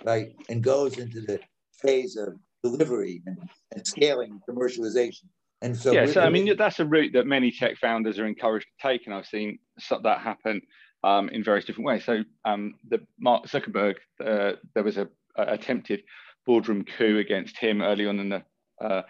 right, 0.03 0.33
and 0.49 0.63
goes 0.63 0.97
into 0.97 1.21
the 1.21 1.39
phase 1.81 2.15
of 2.15 2.33
delivery 2.63 3.21
and, 3.25 3.37
and 3.73 3.85
scaling 3.85 4.39
commercialization. 4.49 5.25
And 5.61 5.75
so, 5.75 5.93
yeah, 5.93 6.05
so 6.05 6.21
I 6.21 6.29
mean, 6.29 6.57
that's 6.57 6.79
a 6.79 6.85
route 6.85 7.13
that 7.13 7.25
many 7.25 7.49
tech 7.51 7.77
founders 7.77 8.19
are 8.19 8.25
encouraged 8.25 8.65
to 8.65 8.87
take, 8.87 9.05
and 9.05 9.15
I've 9.15 9.25
seen 9.25 9.59
that 10.03 10.19
happen 10.19 10.61
um, 11.03 11.29
in 11.29 11.43
various 11.43 11.65
different 11.65 11.87
ways. 11.87 12.05
So, 12.05 12.23
um, 12.45 12.75
the 12.87 13.05
Mark 13.19 13.45
Zuckerberg, 13.47 13.95
uh, 14.23 14.53
there 14.73 14.83
was 14.83 14.97
a, 14.97 15.07
a, 15.37 15.53
attempted 15.53 16.03
boardroom 16.45 16.83
coup 16.83 17.19
against 17.19 17.57
him 17.57 17.81
early 17.81 18.07
on 18.07 18.19
in 18.19 18.29
the 18.29 18.43
uh, 18.83 19.01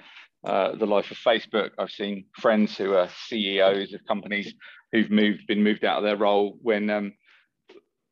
uh, 0.46 0.76
the 0.76 0.86
life 0.86 1.10
of 1.12 1.18
Facebook. 1.18 1.72
I've 1.80 1.90
seen 1.90 2.26
friends 2.40 2.78
who 2.78 2.94
are 2.94 3.10
CEOs 3.28 3.94
of 3.94 4.06
companies 4.06 4.54
who've 4.92 5.10
moved, 5.10 5.48
been 5.48 5.64
moved 5.64 5.86
out 5.86 6.00
of 6.00 6.04
their 6.04 6.18
role 6.18 6.58
when 6.62 6.90
um, 6.90 7.14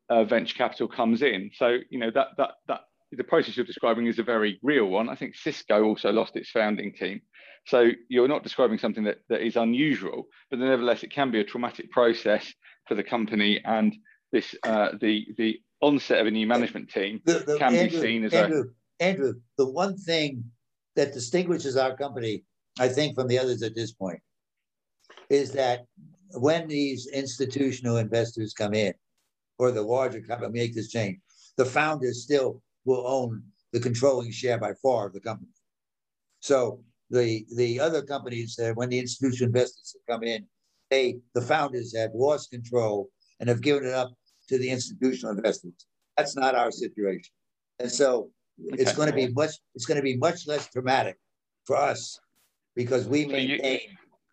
uh, 0.08 0.24
venture 0.24 0.56
capital 0.56 0.88
comes 0.88 1.22
in. 1.22 1.50
So 1.54 1.78
you 1.90 1.98
know 1.98 2.10
that 2.10 2.28
that 2.38 2.52
that 2.68 2.80
the 3.12 3.24
process 3.24 3.56
you're 3.56 3.66
describing 3.66 4.06
is 4.06 4.18
a 4.18 4.22
very 4.22 4.58
real 4.62 4.86
one. 4.86 5.08
I 5.08 5.14
think 5.14 5.34
Cisco 5.34 5.84
also 5.84 6.10
lost 6.10 6.36
its 6.36 6.50
founding 6.50 6.94
team. 6.94 7.20
So 7.66 7.90
you're 8.08 8.28
not 8.28 8.42
describing 8.42 8.78
something 8.78 9.04
that, 9.04 9.18
that 9.28 9.46
is 9.46 9.56
unusual, 9.56 10.24
but 10.50 10.58
nevertheless, 10.58 11.04
it 11.04 11.12
can 11.12 11.30
be 11.30 11.40
a 11.40 11.44
traumatic 11.44 11.90
process 11.90 12.52
for 12.86 12.94
the 12.94 13.02
company 13.02 13.60
and 13.64 13.94
this 14.32 14.54
uh, 14.64 14.90
the 15.00 15.26
the 15.36 15.60
onset 15.80 16.20
of 16.20 16.26
a 16.26 16.30
new 16.30 16.46
management 16.46 16.88
team 16.90 17.20
the, 17.24 17.40
the, 17.40 17.58
can 17.58 17.74
Andrew, 17.74 18.00
be 18.00 18.06
seen 18.06 18.24
as 18.24 18.32
Andrew, 18.32 18.64
a 19.00 19.04
Andrew. 19.04 19.34
The 19.58 19.68
one 19.68 19.96
thing 19.96 20.44
that 20.96 21.12
distinguishes 21.12 21.76
our 21.76 21.96
company, 21.96 22.44
I 22.78 22.88
think, 22.88 23.14
from 23.14 23.28
the 23.28 23.38
others 23.38 23.62
at 23.62 23.74
this 23.74 23.92
point, 23.92 24.20
is 25.28 25.52
that 25.52 25.84
when 26.34 26.68
these 26.68 27.08
institutional 27.08 27.98
investors 27.98 28.54
come 28.54 28.74
in, 28.74 28.94
or 29.58 29.70
the 29.70 29.82
larger 29.82 30.20
company 30.20 30.52
make 30.52 30.74
this 30.74 30.88
change, 30.88 31.18
the 31.56 31.64
founders 31.64 32.22
still 32.22 32.62
will 32.84 33.06
own 33.06 33.42
the 33.72 33.80
controlling 33.80 34.30
share 34.30 34.58
by 34.58 34.72
far 34.82 35.06
of 35.06 35.12
the 35.12 35.20
company. 35.20 35.50
So 36.40 36.82
the 37.10 37.46
the 37.56 37.78
other 37.80 38.02
companies, 38.02 38.58
uh, 38.58 38.72
when 38.74 38.88
the 38.88 38.98
institutional 38.98 39.48
investors 39.48 39.94
have 39.94 40.16
come 40.16 40.24
in, 40.26 40.46
they 40.92 41.16
the 41.34 41.40
founders 41.40 41.96
have 41.96 42.10
lost 42.14 42.50
control 42.50 43.08
and 43.40 43.48
have 43.48 43.62
given 43.62 43.84
it 43.84 43.94
up 43.94 44.12
to 44.48 44.58
the 44.58 44.68
institutional 44.68 45.34
investors. 45.34 45.72
That's 46.16 46.36
not 46.36 46.54
our 46.54 46.70
situation, 46.70 47.32
and 47.80 47.90
so 47.90 48.30
it's 48.58 48.92
going 48.92 49.08
to 49.08 49.14
be 49.14 49.28
much 49.32 49.54
it's 49.74 49.86
going 49.86 49.96
to 49.96 50.02
be 50.02 50.16
much 50.18 50.46
less 50.46 50.68
dramatic 50.68 51.16
for 51.64 51.76
us 51.76 52.20
because 52.76 53.08
we 53.08 53.28
So 53.28 53.36
you- 53.36 53.56
maintain 53.56 53.80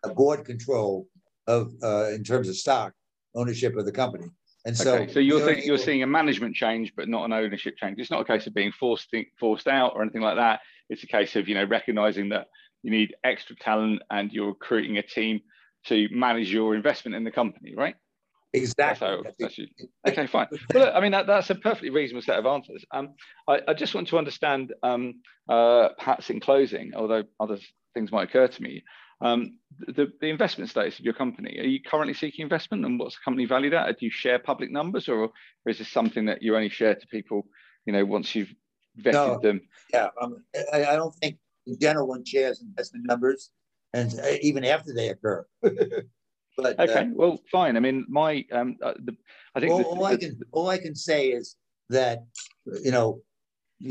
a 0.02 0.10
board 0.14 0.44
control 0.44 1.06
of, 1.46 1.72
uh, 1.82 2.10
in 2.14 2.24
terms 2.24 2.48
of 2.48 2.56
stock 2.56 2.94
ownership 3.34 3.76
of 3.76 3.84
the 3.84 3.92
company. 3.92 4.28
And 4.64 4.74
so. 4.76 4.94
Okay, 4.94 5.12
so 5.12 5.20
you're 5.20 5.44
think, 5.44 5.66
you're 5.66 5.76
seeing 5.78 6.02
a 6.02 6.06
management 6.06 6.54
change, 6.54 6.92
but 6.96 7.06
not 7.08 7.24
an 7.24 7.32
ownership 7.32 7.74
change. 7.76 7.98
It's 7.98 8.10
not 8.10 8.22
a 8.22 8.24
case 8.24 8.46
of 8.46 8.54
being 8.54 8.72
forced 8.72 9.08
forced 9.38 9.68
out 9.68 9.92
or 9.94 10.02
anything 10.02 10.22
like 10.22 10.36
that. 10.36 10.60
It's 10.88 11.02
a 11.02 11.06
case 11.06 11.36
of 11.36 11.48
you 11.48 11.54
know 11.54 11.64
recognizing 11.64 12.28
that 12.30 12.46
you 12.82 12.90
need 12.90 13.14
extra 13.24 13.56
talent 13.56 14.02
and 14.10 14.32
you're 14.32 14.48
recruiting 14.48 14.96
a 14.98 15.02
team 15.02 15.40
to 15.86 16.08
manage 16.10 16.52
your 16.52 16.74
investment 16.74 17.14
in 17.14 17.24
the 17.24 17.30
company, 17.30 17.74
right? 17.76 17.94
That's 18.52 18.64
Exactly. 18.64 19.06
how. 19.06 19.22
That's 19.22 19.36
That's 19.38 19.58
you. 19.58 19.66
Okay, 20.08 20.26
fine. 20.26 20.48
Well, 20.74 20.86
look, 20.86 20.94
I 20.94 21.00
mean 21.00 21.12
that, 21.12 21.26
that's 21.26 21.50
a 21.50 21.54
perfectly 21.54 21.90
reasonable 21.90 22.22
set 22.22 22.38
of 22.38 22.46
answers. 22.46 22.84
Um, 22.90 23.14
I, 23.46 23.60
I 23.68 23.74
just 23.74 23.94
want 23.94 24.08
to 24.08 24.18
understand, 24.18 24.74
um, 24.82 25.20
uh, 25.48 25.90
perhaps 25.98 26.30
in 26.30 26.40
closing, 26.40 26.92
although 26.96 27.24
other 27.38 27.58
things 27.94 28.10
might 28.10 28.28
occur 28.28 28.48
to 28.48 28.62
me, 28.62 28.82
um, 29.20 29.58
the, 29.78 30.10
the 30.20 30.28
investment 30.28 30.70
status 30.70 30.98
of 30.98 31.04
your 31.04 31.14
company. 31.14 31.58
Are 31.60 31.66
you 31.66 31.80
currently 31.82 32.14
seeking 32.14 32.42
investment, 32.42 32.84
and 32.84 32.98
what's 32.98 33.14
the 33.16 33.20
company 33.24 33.44
valued 33.44 33.74
at? 33.74 33.98
Do 33.98 34.06
you 34.06 34.10
share 34.10 34.38
public 34.38 34.70
numbers, 34.70 35.08
or, 35.08 35.24
or 35.24 35.30
is 35.66 35.78
this 35.78 35.88
something 35.88 36.24
that 36.26 36.42
you 36.42 36.56
only 36.56 36.70
share 36.70 36.94
to 36.94 37.06
people, 37.08 37.46
you 37.84 37.92
know, 37.92 38.04
once 38.04 38.34
you've 38.34 38.52
vetted 38.98 39.12
No. 39.12 39.38
them? 39.42 39.60
Yeah, 39.92 40.08
um, 40.20 40.42
I, 40.72 40.86
I 40.86 40.96
don't 40.96 41.14
think 41.16 41.36
in 41.66 41.78
general 41.78 42.08
one 42.08 42.24
shares 42.24 42.62
investment 42.62 43.06
numbers 43.06 43.50
and 43.92 44.18
uh, 44.20 44.34
even 44.42 44.64
after 44.64 44.92
they 44.94 45.08
occur. 45.08 45.44
But, 46.56 46.78
uh, 46.78 46.82
Okay, 46.82 47.08
well, 47.14 47.38
fine. 47.50 47.76
I 47.76 47.80
mean, 47.80 48.04
my, 48.08 48.44
um, 48.52 48.76
uh, 48.82 48.92
the, 49.04 49.16
I 49.54 49.60
think 49.60 49.72
all, 49.72 49.78
the- 49.78 49.84
all 49.84 50.04
I 50.04 50.16
can, 50.16 50.40
all 50.52 50.68
I 50.68 50.78
can 50.78 50.94
say 50.94 51.28
is 51.30 51.56
that, 51.88 52.18
you 52.84 52.90
know, 52.90 53.22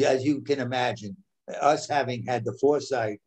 as 0.05 0.23
you 0.23 0.41
can 0.41 0.59
imagine, 0.59 1.15
us 1.61 1.87
having 1.89 2.23
had 2.25 2.45
the 2.45 2.53
foresight 2.61 3.19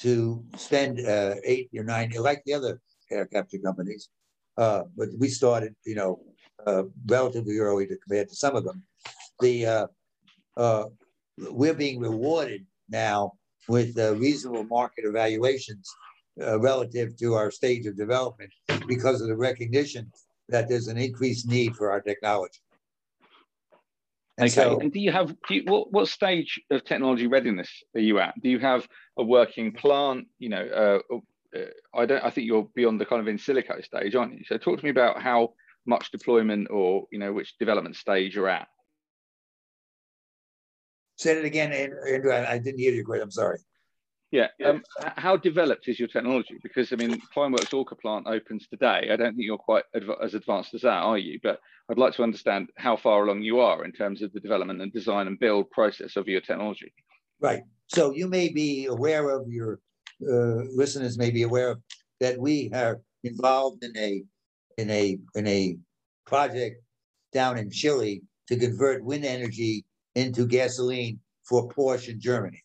to 0.00 0.44
spend 0.56 1.00
uh, 1.04 1.34
eight 1.44 1.70
or 1.76 1.82
nine, 1.82 2.12
like 2.18 2.42
the 2.44 2.52
other 2.54 2.80
air 3.10 3.26
capture 3.26 3.58
companies, 3.58 4.10
uh, 4.58 4.82
but 4.96 5.08
we 5.18 5.28
started, 5.28 5.74
you 5.84 5.96
know, 5.96 6.20
uh, 6.66 6.84
relatively 7.06 7.58
early 7.58 7.86
to 7.86 7.96
compared 7.96 8.28
to 8.28 8.36
some 8.36 8.54
of 8.54 8.64
them. 8.64 8.82
The 9.40 9.66
uh, 9.66 9.86
uh, 10.56 10.84
we're 11.50 11.74
being 11.74 11.98
rewarded 12.00 12.64
now 12.88 13.32
with 13.68 13.98
uh, 13.98 14.14
reasonable 14.16 14.64
market 14.64 15.04
evaluations 15.04 15.88
uh, 16.40 16.58
relative 16.60 17.16
to 17.16 17.34
our 17.34 17.50
stage 17.50 17.86
of 17.86 17.96
development 17.96 18.50
because 18.86 19.20
of 19.20 19.28
the 19.28 19.36
recognition 19.36 20.10
that 20.48 20.68
there's 20.68 20.88
an 20.88 20.96
increased 20.96 21.48
need 21.48 21.76
for 21.76 21.90
our 21.90 22.00
technology. 22.00 22.60
And 24.38 24.46
Okay, 24.46 24.54
so, 24.54 24.78
and 24.78 24.92
do 24.92 25.00
you 25.00 25.10
have, 25.10 25.34
do 25.48 25.54
you, 25.56 25.62
what, 25.66 25.92
what 25.92 26.08
stage 26.08 26.60
of 26.70 26.84
technology 26.84 27.26
readiness 27.26 27.68
are 27.94 28.00
you 28.00 28.20
at? 28.20 28.34
Do 28.40 28.48
you 28.48 28.60
have 28.60 28.86
a 29.18 29.24
working 29.24 29.72
plant? 29.72 30.28
You 30.38 30.50
know, 30.50 31.02
uh, 31.12 31.16
uh, 31.58 31.64
I 31.92 32.06
don't, 32.06 32.24
I 32.24 32.30
think 32.30 32.46
you're 32.46 32.68
beyond 32.74 33.00
the 33.00 33.04
kind 33.04 33.20
of 33.20 33.26
in 33.26 33.36
silico 33.36 33.84
stage, 33.84 34.14
aren't 34.14 34.34
you? 34.34 34.44
So 34.46 34.56
talk 34.56 34.78
to 34.78 34.84
me 34.84 34.90
about 34.90 35.20
how 35.20 35.54
much 35.86 36.12
deployment 36.12 36.68
or, 36.70 37.06
you 37.10 37.18
know, 37.18 37.32
which 37.32 37.58
development 37.58 37.96
stage 37.96 38.36
you're 38.36 38.48
at. 38.48 38.68
Say 41.18 41.38
it 41.38 41.44
again, 41.44 41.72
An- 41.72 41.98
Andrew, 42.12 42.32
I 42.32 42.52
I 42.52 42.58
didn't 42.58 42.80
hear 42.80 42.92
you 42.92 43.02
great, 43.02 43.22
I'm 43.22 43.30
sorry. 43.30 43.58
Yeah. 44.30 44.48
Um, 44.62 44.82
how 44.98 45.38
developed 45.38 45.88
is 45.88 45.98
your 45.98 46.08
technology? 46.08 46.58
Because 46.62 46.92
I 46.92 46.96
mean, 46.96 47.20
Climeworks 47.34 47.72
Orca 47.72 47.96
plant 47.96 48.26
opens 48.26 48.68
today. 48.68 49.08
I 49.10 49.16
don't 49.16 49.34
think 49.34 49.46
you're 49.46 49.56
quite 49.56 49.84
adv- 49.94 50.22
as 50.22 50.34
advanced 50.34 50.74
as 50.74 50.82
that, 50.82 51.02
are 51.02 51.16
you? 51.16 51.40
But 51.42 51.60
I'd 51.88 51.96
like 51.96 52.14
to 52.16 52.22
understand 52.22 52.68
how 52.76 52.96
far 52.96 53.24
along 53.24 53.40
you 53.42 53.60
are 53.60 53.84
in 53.86 53.92
terms 53.92 54.20
of 54.20 54.30
the 54.34 54.40
development 54.40 54.82
and 54.82 54.92
design 54.92 55.28
and 55.28 55.38
build 55.38 55.70
process 55.70 56.16
of 56.16 56.28
your 56.28 56.42
technology. 56.42 56.92
Right, 57.40 57.62
so 57.86 58.12
you 58.12 58.28
may 58.28 58.48
be 58.50 58.86
aware 58.86 59.30
of, 59.30 59.48
your 59.48 59.80
uh, 60.22 60.64
listeners 60.74 61.16
may 61.16 61.30
be 61.30 61.44
aware 61.44 61.70
of, 61.70 61.80
that 62.20 62.38
we 62.38 62.70
are 62.74 63.00
involved 63.24 63.82
in 63.82 63.96
a, 63.96 64.22
in 64.76 64.90
a, 64.90 65.18
in 65.36 65.46
a 65.46 65.78
project 66.26 66.82
down 67.32 67.56
in 67.56 67.70
Chile 67.70 68.20
to 68.48 68.56
convert 68.58 69.02
wind 69.02 69.24
energy 69.24 69.86
into 70.18 70.46
gasoline 70.46 71.18
for 71.48 71.68
Porsche 71.68 72.10
in 72.10 72.20
Germany. 72.20 72.62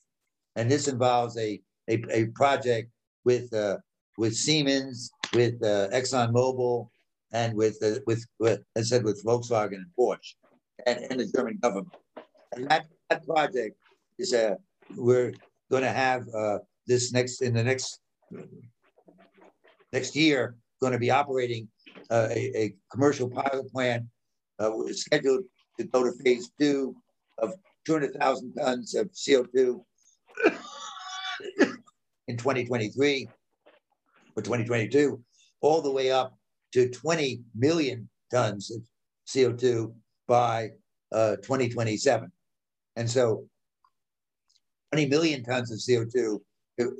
And 0.55 0.69
this 0.69 0.87
involves 0.87 1.37
a, 1.37 1.61
a, 1.89 2.03
a 2.09 2.25
project 2.27 2.91
with, 3.23 3.53
uh, 3.53 3.77
with 4.17 4.35
Siemens, 4.35 5.11
with 5.33 5.55
uh, 5.63 5.89
ExxonMobil, 5.89 6.87
and 7.31 7.55
with, 7.55 7.77
uh, 7.83 7.99
with, 8.05 8.25
with, 8.39 8.61
as 8.75 8.91
I 8.91 8.95
said, 8.95 9.03
with 9.03 9.23
Volkswagen 9.23 9.75
and 9.75 9.91
Porsche, 9.97 10.35
and, 10.85 10.99
and 11.09 11.19
the 11.19 11.27
German 11.35 11.57
government. 11.61 11.95
And 12.53 12.67
that, 12.69 12.85
that 13.09 13.25
project 13.25 13.75
is 14.19 14.33
a, 14.33 14.57
we're 14.95 15.33
gonna 15.71 15.91
have, 15.91 16.23
uh, 16.35 16.59
this 16.85 17.13
next, 17.13 17.41
in 17.41 17.53
the 17.53 17.63
next, 17.63 17.99
next 19.91 20.15
year, 20.15 20.55
gonna 20.81 20.99
be 20.99 21.09
operating, 21.09 21.67
uh, 22.11 22.27
a, 22.31 22.63
a 22.63 22.75
commercial 22.91 23.29
pilot 23.29 23.71
plant, 23.71 24.05
uh, 24.59 24.71
scheduled 24.91 25.43
to 25.79 25.85
go 25.85 26.03
to 26.03 26.11
phase 26.23 26.51
two 26.59 26.95
of 27.37 27.53
two 27.85 27.93
hundred 27.93 28.13
thousand 28.15 28.53
tons 28.53 28.95
of 28.95 29.09
CO 29.25 29.43
two 29.55 29.83
in 32.27 32.37
twenty 32.37 32.65
twenty-three 32.65 33.27
or 34.35 34.43
twenty 34.43 34.63
twenty-two, 34.65 35.21
all 35.61 35.81
the 35.81 35.91
way 35.91 36.11
up 36.11 36.37
to 36.73 36.89
twenty 36.89 37.41
million 37.55 38.09
tons 38.31 38.71
of 38.71 38.81
CO 39.31 39.53
two 39.53 39.93
by 40.27 40.69
uh, 41.11 41.35
twenty 41.37 41.69
twenty-seven. 41.69 42.31
And 42.95 43.09
so 43.09 43.45
twenty 44.91 45.07
million 45.07 45.43
tons 45.43 45.71
of 45.71 45.79
CO 45.85 46.05
two 46.05 46.43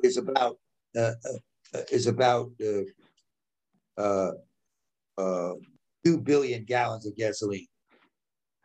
is 0.03 0.17
about 0.17 0.57
uh, 0.97 1.13
uh, 1.73 1.81
is 1.91 2.07
about 2.07 2.51
uh, 2.63 4.01
uh, 4.01 4.31
uh, 5.17 5.53
two 6.05 6.19
billion 6.19 6.65
gallons 6.65 7.05
of 7.07 7.15
gasoline. 7.15 7.67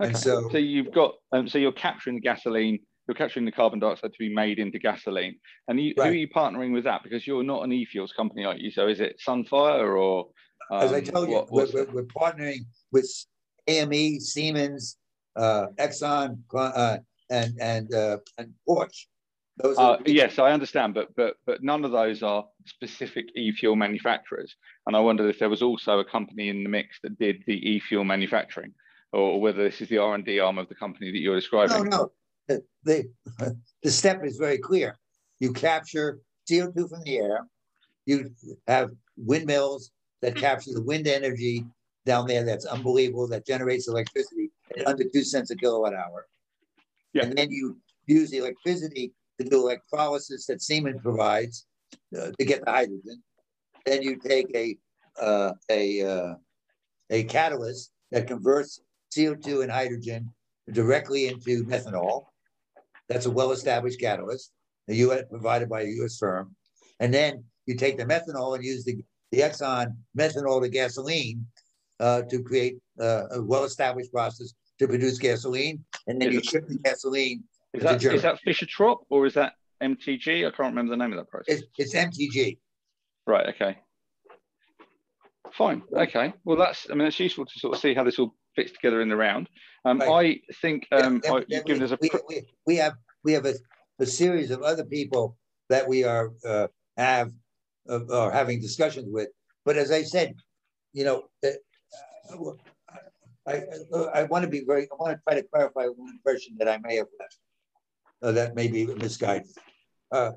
And 0.00 0.16
so- 0.16 0.48
so 0.50 0.58
you've 0.58 0.92
got, 0.92 1.14
um, 1.32 1.48
so 1.48 1.58
you're 1.58 1.72
capturing 1.72 2.16
the 2.16 2.22
gasoline, 2.22 2.78
you're 3.06 3.14
capturing 3.14 3.44
the 3.46 3.52
carbon 3.52 3.78
dioxide 3.80 4.12
to 4.12 4.18
be 4.18 4.32
made 4.32 4.58
into 4.58 4.78
gasoline. 4.78 5.38
And 5.66 5.80
you, 5.80 5.94
who 5.96 6.02
are 6.02 6.12
you 6.12 6.28
partnering 6.28 6.72
with 6.72 6.84
that? 6.84 7.02
Because 7.02 7.26
you're 7.26 7.42
not 7.42 7.64
an 7.64 7.72
e-fuels 7.72 8.12
company, 8.12 8.44
are 8.44 8.56
you? 8.56 8.70
So 8.70 8.86
is 8.88 9.00
it 9.00 9.20
Sunfire 9.26 9.98
or? 9.98 10.28
As 10.70 10.92
I 10.92 10.98
um, 10.98 11.04
told 11.04 11.28
you, 11.28 11.34
what- 11.36 11.50
we're, 11.50 11.66
we're, 11.72 11.90
we're 11.90 12.04
partnering 12.04 12.66
with 12.92 13.10
AME, 13.66 14.20
Siemens, 14.20 14.96
uh, 15.36 15.66
Exxon, 15.78 16.38
uh, 16.54 16.98
and 17.30 17.54
and 17.60 17.94
uh, 17.94 18.18
and 18.38 18.52
Porsche. 18.68 19.06
Those 19.58 19.76
Uh, 19.78 19.96
yes, 20.06 20.38
I 20.38 20.52
understand, 20.52 20.94
but 20.94 21.14
but 21.16 21.36
but 21.46 21.62
none 21.62 21.84
of 21.84 21.90
those 21.92 22.22
are 22.22 22.46
specific 22.66 23.26
e-fuel 23.36 23.76
manufacturers. 23.76 24.54
And 24.86 24.94
I 24.96 25.00
wondered 25.00 25.28
if 25.28 25.38
there 25.38 25.48
was 25.50 25.62
also 25.62 25.98
a 25.98 26.04
company 26.04 26.48
in 26.48 26.62
the 26.62 26.68
mix 26.68 26.98
that 27.02 27.18
did 27.18 27.42
the 27.46 27.54
e-fuel 27.70 28.04
manufacturing, 28.04 28.72
or 29.12 29.40
whether 29.40 29.64
this 29.64 29.80
is 29.80 29.88
the 29.88 29.98
R 29.98 30.14
and 30.14 30.24
D 30.24 30.38
arm 30.38 30.58
of 30.58 30.68
the 30.68 30.74
company 30.74 31.10
that 31.10 31.18
you're 31.18 31.36
describing. 31.36 31.84
no, 31.84 31.96
no. 31.96 32.12
The, 32.48 32.62
the 32.84 33.10
the 33.82 33.90
step 33.90 34.24
is 34.24 34.36
very 34.36 34.58
clear. 34.58 34.96
You 35.40 35.52
capture 35.52 36.20
CO 36.48 36.70
two 36.72 36.88
from 36.88 37.02
the 37.04 37.18
air. 37.18 37.46
You 38.06 38.30
have 38.66 38.90
windmills 39.16 39.90
that 40.22 40.34
capture 40.34 40.72
the 40.72 40.82
wind 40.82 41.06
energy 41.06 41.64
down 42.06 42.26
there. 42.26 42.44
That's 42.44 42.64
unbelievable. 42.64 43.28
That 43.28 43.46
generates 43.46 43.86
electricity 43.88 44.50
at 44.76 44.86
under 44.86 45.04
two 45.12 45.22
cents 45.22 45.50
a 45.50 45.56
kilowatt 45.56 45.94
hour. 45.94 46.26
Yeah. 47.12 47.24
And 47.24 47.36
then 47.36 47.50
you 47.50 47.78
use 48.06 48.30
the 48.30 48.38
electricity 48.38 49.12
to 49.38 49.48
do 49.48 49.60
electrolysis 49.60 50.46
that 50.46 50.62
Siemens 50.62 51.00
provides 51.02 51.66
uh, 52.16 52.30
to 52.38 52.44
get 52.44 52.64
the 52.64 52.70
hydrogen. 52.70 53.22
Then 53.84 54.02
you 54.02 54.16
take 54.16 54.46
a 54.54 54.76
uh, 55.20 55.52
a 55.70 56.02
uh, 56.02 56.34
a 57.10 57.24
catalyst 57.24 57.90
that 58.10 58.26
converts 58.26 58.80
CO2 59.16 59.62
and 59.62 59.70
hydrogen 59.70 60.30
directly 60.72 61.28
into 61.28 61.64
methanol. 61.64 62.26
That's 63.08 63.26
a 63.26 63.30
well-established 63.30 64.00
catalyst, 64.00 64.52
the 64.86 64.96
US 64.96 65.24
provided 65.30 65.68
by 65.68 65.82
a 65.82 65.86
US 66.02 66.18
firm. 66.18 66.54
And 67.00 67.12
then 67.12 67.44
you 67.66 67.76
take 67.76 67.96
the 67.96 68.04
methanol 68.04 68.54
and 68.54 68.64
use 68.64 68.84
the, 68.84 68.98
the 69.32 69.40
Exxon 69.40 69.94
methanol 70.16 70.62
to 70.62 70.68
gasoline 70.68 71.46
uh, 72.00 72.22
to 72.22 72.42
create 72.42 72.78
uh, 73.00 73.24
a 73.32 73.42
well-established 73.42 74.12
process 74.12 74.54
to 74.78 74.86
produce 74.86 75.18
gasoline. 75.18 75.84
And 76.06 76.20
then 76.20 76.28
Is 76.28 76.34
you 76.34 76.42
ship 76.42 76.68
the 76.68 76.78
gasoline. 76.78 77.44
Is 77.74 77.82
that 77.82 78.00
Germany. 78.00 78.16
is 78.16 78.22
that 78.22 78.40
Fischer 78.40 78.66
Tropsch 78.66 79.04
or 79.10 79.26
is 79.26 79.34
that 79.34 79.54
MTG? 79.82 80.46
I 80.46 80.50
can't 80.50 80.70
remember 80.70 80.90
the 80.90 80.96
name 80.96 81.12
of 81.12 81.18
that 81.18 81.28
process. 81.28 81.62
It's, 81.76 81.94
it's 81.94 81.94
MTG. 81.94 82.58
Right. 83.26 83.46
Okay. 83.54 83.78
Fine. 85.52 85.82
Okay. 85.92 86.32
Well, 86.44 86.56
that's. 86.56 86.86
I 86.90 86.94
mean, 86.94 87.06
it's 87.06 87.20
useful 87.20 87.44
to 87.44 87.58
sort 87.58 87.74
of 87.74 87.80
see 87.80 87.94
how 87.94 88.04
this 88.04 88.18
all 88.18 88.34
fits 88.58 88.72
together 88.72 89.00
in 89.00 89.08
the 89.08 89.16
round. 89.16 89.48
Um, 89.84 89.98
Right. 90.00 90.42
I 90.50 90.52
think 90.62 90.86
um, 90.92 91.20
Then- 91.22 91.32
I, 91.32 91.44
you've 91.48 91.64
given 91.64 91.80
we- 91.82 91.84
us 91.86 91.92
a. 91.92 91.98
we, 92.28 92.42
we 92.66 92.76
have 92.76 92.94
we 93.24 93.32
have 93.32 93.46
a, 93.46 93.54
a 94.00 94.06
series 94.06 94.50
of 94.50 94.62
other 94.62 94.84
people 94.84 95.36
that 95.72 95.86
we 95.92 95.98
are 96.04 96.26
uh, 96.52 96.66
have 96.96 97.30
uh, 97.88 98.00
are 98.22 98.30
having 98.40 98.60
discussions 98.60 99.06
with. 99.16 99.28
But 99.66 99.76
as 99.76 99.90
I 99.90 100.02
said, 100.02 100.34
you 100.92 101.04
know, 101.04 101.18
uh, 101.44 102.52
I 103.46 103.54
I, 103.94 103.98
I 104.20 104.22
want 104.24 104.42
to 104.44 104.50
be 104.56 104.62
very. 104.70 104.84
I 104.92 104.94
want 105.02 105.12
to 105.16 105.20
try 105.26 105.34
to 105.40 105.46
clarify 105.52 105.84
one 105.86 106.10
impression 106.18 106.52
that 106.58 106.68
I 106.68 106.78
may 106.86 106.96
have 106.96 107.10
left. 107.20 107.38
Uh, 108.22 108.32
that 108.32 108.54
may 108.56 108.66
be 108.76 108.82
misguided. 108.86 109.46
Uh, 110.10 110.32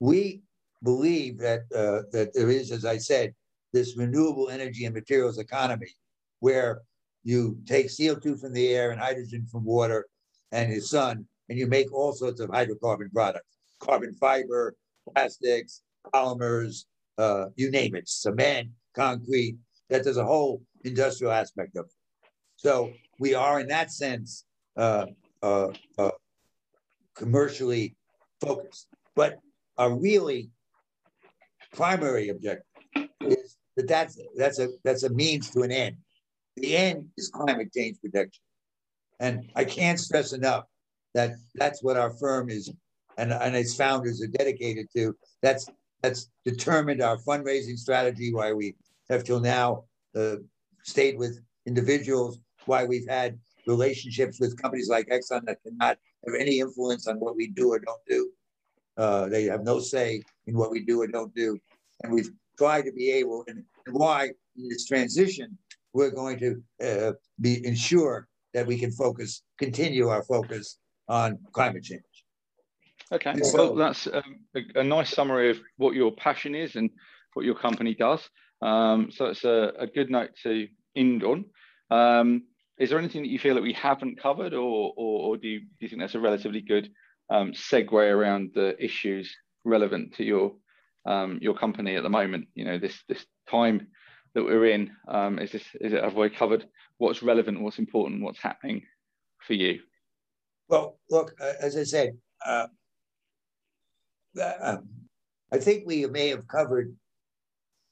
we 0.00 0.42
believe 0.82 1.38
that 1.46 1.60
uh, 1.82 2.00
that 2.14 2.28
there 2.34 2.50
is, 2.58 2.72
as 2.72 2.84
I 2.84 2.98
said, 3.10 3.34
this 3.74 3.88
renewable 4.02 4.48
energy 4.48 4.82
and 4.86 4.94
materials 4.94 5.36
economy, 5.38 5.92
where 6.40 6.70
you 7.28 7.58
take 7.66 7.88
CO2 7.88 8.40
from 8.40 8.54
the 8.54 8.68
air 8.68 8.90
and 8.90 8.98
hydrogen 8.98 9.46
from 9.52 9.62
water 9.62 10.06
and 10.50 10.72
the 10.72 10.80
sun, 10.80 11.26
and 11.50 11.58
you 11.58 11.66
make 11.66 11.92
all 11.92 12.14
sorts 12.14 12.40
of 12.40 12.48
hydrocarbon 12.48 13.12
products, 13.12 13.58
carbon 13.80 14.14
fiber, 14.14 14.74
plastics, 15.12 15.82
polymers, 16.14 16.86
uh, 17.18 17.48
you 17.54 17.70
name 17.70 17.94
it, 17.94 18.08
cement, 18.08 18.68
concrete. 18.94 19.58
That 19.90 20.04
there's 20.04 20.16
a 20.16 20.24
whole 20.24 20.62
industrial 20.84 21.30
aspect 21.30 21.76
of 21.76 21.84
it. 21.84 21.92
So 22.56 22.94
we 23.18 23.34
are, 23.34 23.60
in 23.60 23.68
that 23.68 23.90
sense, 23.90 24.46
uh, 24.78 25.06
uh, 25.42 25.68
uh 25.98 26.10
commercially 27.14 27.94
focused. 28.40 28.86
But 29.14 29.36
our 29.76 29.94
really 29.94 30.48
primary 31.74 32.30
objective 32.30 32.64
is 33.20 33.58
that 33.76 33.86
that's 33.86 34.18
that's 34.34 34.58
a 34.60 34.68
that's 34.82 35.02
a 35.02 35.10
means 35.10 35.50
to 35.50 35.60
an 35.60 35.72
end. 35.72 35.96
The 36.60 36.76
end 36.76 37.08
is 37.16 37.28
climate 37.28 37.72
change 37.74 37.98
protection, 38.00 38.42
and 39.20 39.50
I 39.54 39.64
can't 39.64 39.98
stress 39.98 40.32
enough 40.32 40.64
that 41.14 41.32
that's 41.54 41.82
what 41.82 41.96
our 41.96 42.10
firm 42.10 42.50
is, 42.50 42.70
and 43.16 43.32
and 43.32 43.56
its 43.56 43.74
founders 43.74 44.22
are 44.22 44.26
dedicated 44.26 44.86
to. 44.96 45.16
That's 45.42 45.68
that's 46.02 46.30
determined 46.44 47.02
our 47.02 47.18
fundraising 47.18 47.76
strategy. 47.76 48.32
Why 48.32 48.52
we 48.52 48.74
have 49.10 49.24
till 49.24 49.40
now 49.40 49.84
uh, 50.16 50.36
stayed 50.82 51.18
with 51.18 51.40
individuals. 51.66 52.38
Why 52.66 52.84
we've 52.84 53.08
had 53.08 53.38
relationships 53.66 54.40
with 54.40 54.60
companies 54.60 54.88
like 54.88 55.06
Exxon 55.08 55.44
that 55.46 55.62
cannot 55.62 55.98
have 56.26 56.34
any 56.38 56.60
influence 56.60 57.06
on 57.06 57.16
what 57.20 57.36
we 57.36 57.48
do 57.48 57.72
or 57.72 57.78
don't 57.78 58.04
do. 58.08 58.30
Uh, 58.96 59.28
they 59.28 59.44
have 59.44 59.62
no 59.62 59.78
say 59.78 60.22
in 60.46 60.56
what 60.56 60.70
we 60.70 60.80
do 60.80 61.00
or 61.02 61.06
don't 61.06 61.34
do. 61.34 61.58
And 62.02 62.12
we've 62.12 62.30
tried 62.56 62.82
to 62.82 62.92
be 62.92 63.10
able, 63.12 63.44
and, 63.46 63.62
and 63.86 63.94
why 63.94 64.24
in 64.56 64.68
this 64.68 64.86
transition, 64.86 65.56
we're 65.92 66.10
going 66.10 66.38
to 66.38 66.62
uh, 66.82 67.12
be 67.40 67.64
ensure 67.66 68.28
that 68.54 68.66
we 68.66 68.78
can 68.78 68.90
focus, 68.90 69.42
continue 69.58 70.08
our 70.08 70.22
focus 70.22 70.78
on 71.08 71.38
climate 71.52 71.84
change. 71.84 72.02
Okay, 73.10 73.34
so, 73.42 73.56
well, 73.56 73.74
that's 73.74 74.06
um, 74.06 74.40
a, 74.54 74.80
a, 74.80 74.84
nice 74.84 75.10
summary 75.10 75.50
of 75.50 75.58
what 75.78 75.94
your 75.94 76.12
passion 76.12 76.54
is 76.54 76.76
and 76.76 76.90
what 77.32 77.46
your 77.46 77.54
company 77.54 77.94
does. 77.94 78.28
Um, 78.60 79.10
so 79.10 79.26
it's 79.26 79.44
a, 79.44 79.72
a, 79.78 79.86
good 79.86 80.10
note 80.10 80.30
to 80.42 80.68
end 80.94 81.24
on. 81.24 81.44
Um, 81.90 82.42
is 82.78 82.90
there 82.90 82.98
anything 82.98 83.22
that 83.22 83.30
you 83.30 83.38
feel 83.38 83.54
that 83.54 83.62
we 83.62 83.72
haven't 83.72 84.20
covered, 84.20 84.52
or, 84.52 84.92
or, 84.96 85.20
or 85.30 85.36
do, 85.38 85.48
you, 85.48 85.60
do 85.60 85.66
you 85.80 85.88
think 85.88 86.02
that's 86.02 86.16
a 86.16 86.20
relatively 86.20 86.60
good 86.60 86.90
um, 87.30 87.52
segue 87.52 87.92
around 87.92 88.50
the 88.54 88.76
issues 88.82 89.34
relevant 89.64 90.14
to 90.16 90.24
your 90.24 90.52
um, 91.06 91.38
your 91.40 91.54
company 91.54 91.96
at 91.96 92.02
the 92.02 92.10
moment? 92.10 92.48
You 92.54 92.66
know, 92.66 92.78
this 92.78 93.02
this 93.08 93.24
time 93.50 93.88
that 94.34 94.44
we're 94.44 94.66
in, 94.66 94.90
um, 95.08 95.38
is 95.38 95.52
this 95.52 95.64
is 95.80 95.92
it 95.92 96.02
have 96.02 96.14
we 96.14 96.30
covered 96.30 96.66
what's 96.98 97.22
relevant, 97.22 97.60
what's 97.60 97.78
important, 97.78 98.22
what's 98.22 98.40
happening 98.40 98.82
for 99.46 99.54
you? 99.54 99.80
Well, 100.68 100.98
look, 101.10 101.32
uh, 101.40 101.54
as 101.60 101.76
I 101.76 101.84
said, 101.84 102.16
uh, 102.44 102.66
uh, 104.40 104.76
I 105.50 105.58
think 105.58 105.84
we 105.86 106.06
may 106.06 106.28
have 106.28 106.46
covered 106.46 106.94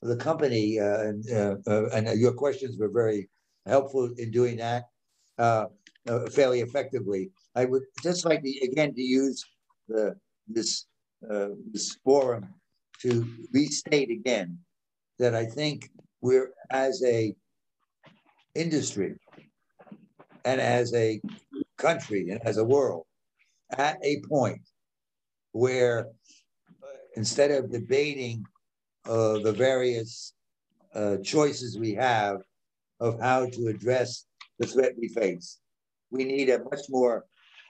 the 0.03 0.17
company, 0.17 0.79
uh, 0.79 1.01
and, 1.01 1.25
uh, 1.33 1.57
uh, 1.67 1.89
and 1.95 2.21
your 2.21 2.33
questions 2.33 2.77
were 2.79 2.91
very 2.91 3.29
helpful 3.65 4.11
in 4.19 4.31
doing 4.31 4.59
that 4.59 4.85
fairly 6.33 6.61
effectively. 6.61 7.31
I 7.55 7.65
would 7.65 7.83
just 8.03 8.25
like 8.25 8.43
to, 8.43 8.59
again, 8.63 8.95
to 8.95 9.03
use 9.03 9.43
the, 9.89 10.15
this, 10.47 10.87
this 11.73 11.97
forum 12.05 12.55
to 13.01 13.27
restate 13.53 14.11
again 14.11 14.59
that 15.19 15.35
I 15.35 15.47
think 15.47 15.91
we're, 16.27 16.51
as 16.71 17.05
a 17.05 17.35
industry 18.57 19.15
and 20.45 20.61
as 20.61 20.93
a 20.95 21.21
country 21.79 22.31
and 22.31 22.41
as 22.45 22.57
a 22.59 22.65
world, 22.65 23.05
at 23.79 23.97
a 24.03 24.21
point 24.29 24.63
where 25.53 26.09
uh, 26.83 26.87
instead 27.15 27.51
of 27.53 27.71
debating 27.71 28.45
uh, 29.09 29.39
the 29.39 29.53
various 29.53 30.35
uh, 30.95 31.17
choices 31.19 31.79
we 31.79 31.95
have 31.95 32.39
of 32.99 33.21
how 33.21 33.47
to 33.47 33.69
address 33.69 34.27
the 34.59 34.67
threat 34.67 34.95
we 34.99 35.09
face, 35.09 35.61
we 36.11 36.25
need 36.25 36.49
a 36.51 36.65
much 36.65 36.85
more 36.89 37.25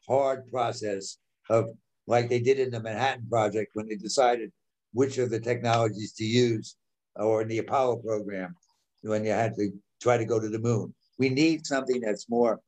hard 0.08 0.50
process 0.50 1.18
of 1.50 1.66
like 2.06 2.30
they 2.30 2.38
did 2.38 2.58
in 2.58 2.70
the 2.70 2.80
Manhattan 2.80 3.26
Project 3.28 3.72
when 3.74 3.86
they 3.86 3.96
decided 3.96 4.50
which 4.94 5.18
of 5.18 5.28
the 5.28 5.40
technologies 5.40 6.12
to 6.14 6.24
use, 6.24 6.76
or 7.18 7.43
in 7.43 7.48
the 7.48 7.59
Apollo 7.59 7.97
program 7.97 8.55
when 9.02 9.24
you 9.24 9.30
had 9.30 9.55
to 9.56 9.70
try 10.01 10.16
to 10.16 10.24
go 10.24 10.40
to 10.40 10.48
the 10.48 10.59
moon. 10.59 10.94
We 11.18 11.28
need 11.28 11.66
something 11.66 12.01
that's 12.01 12.28
more 12.28 12.60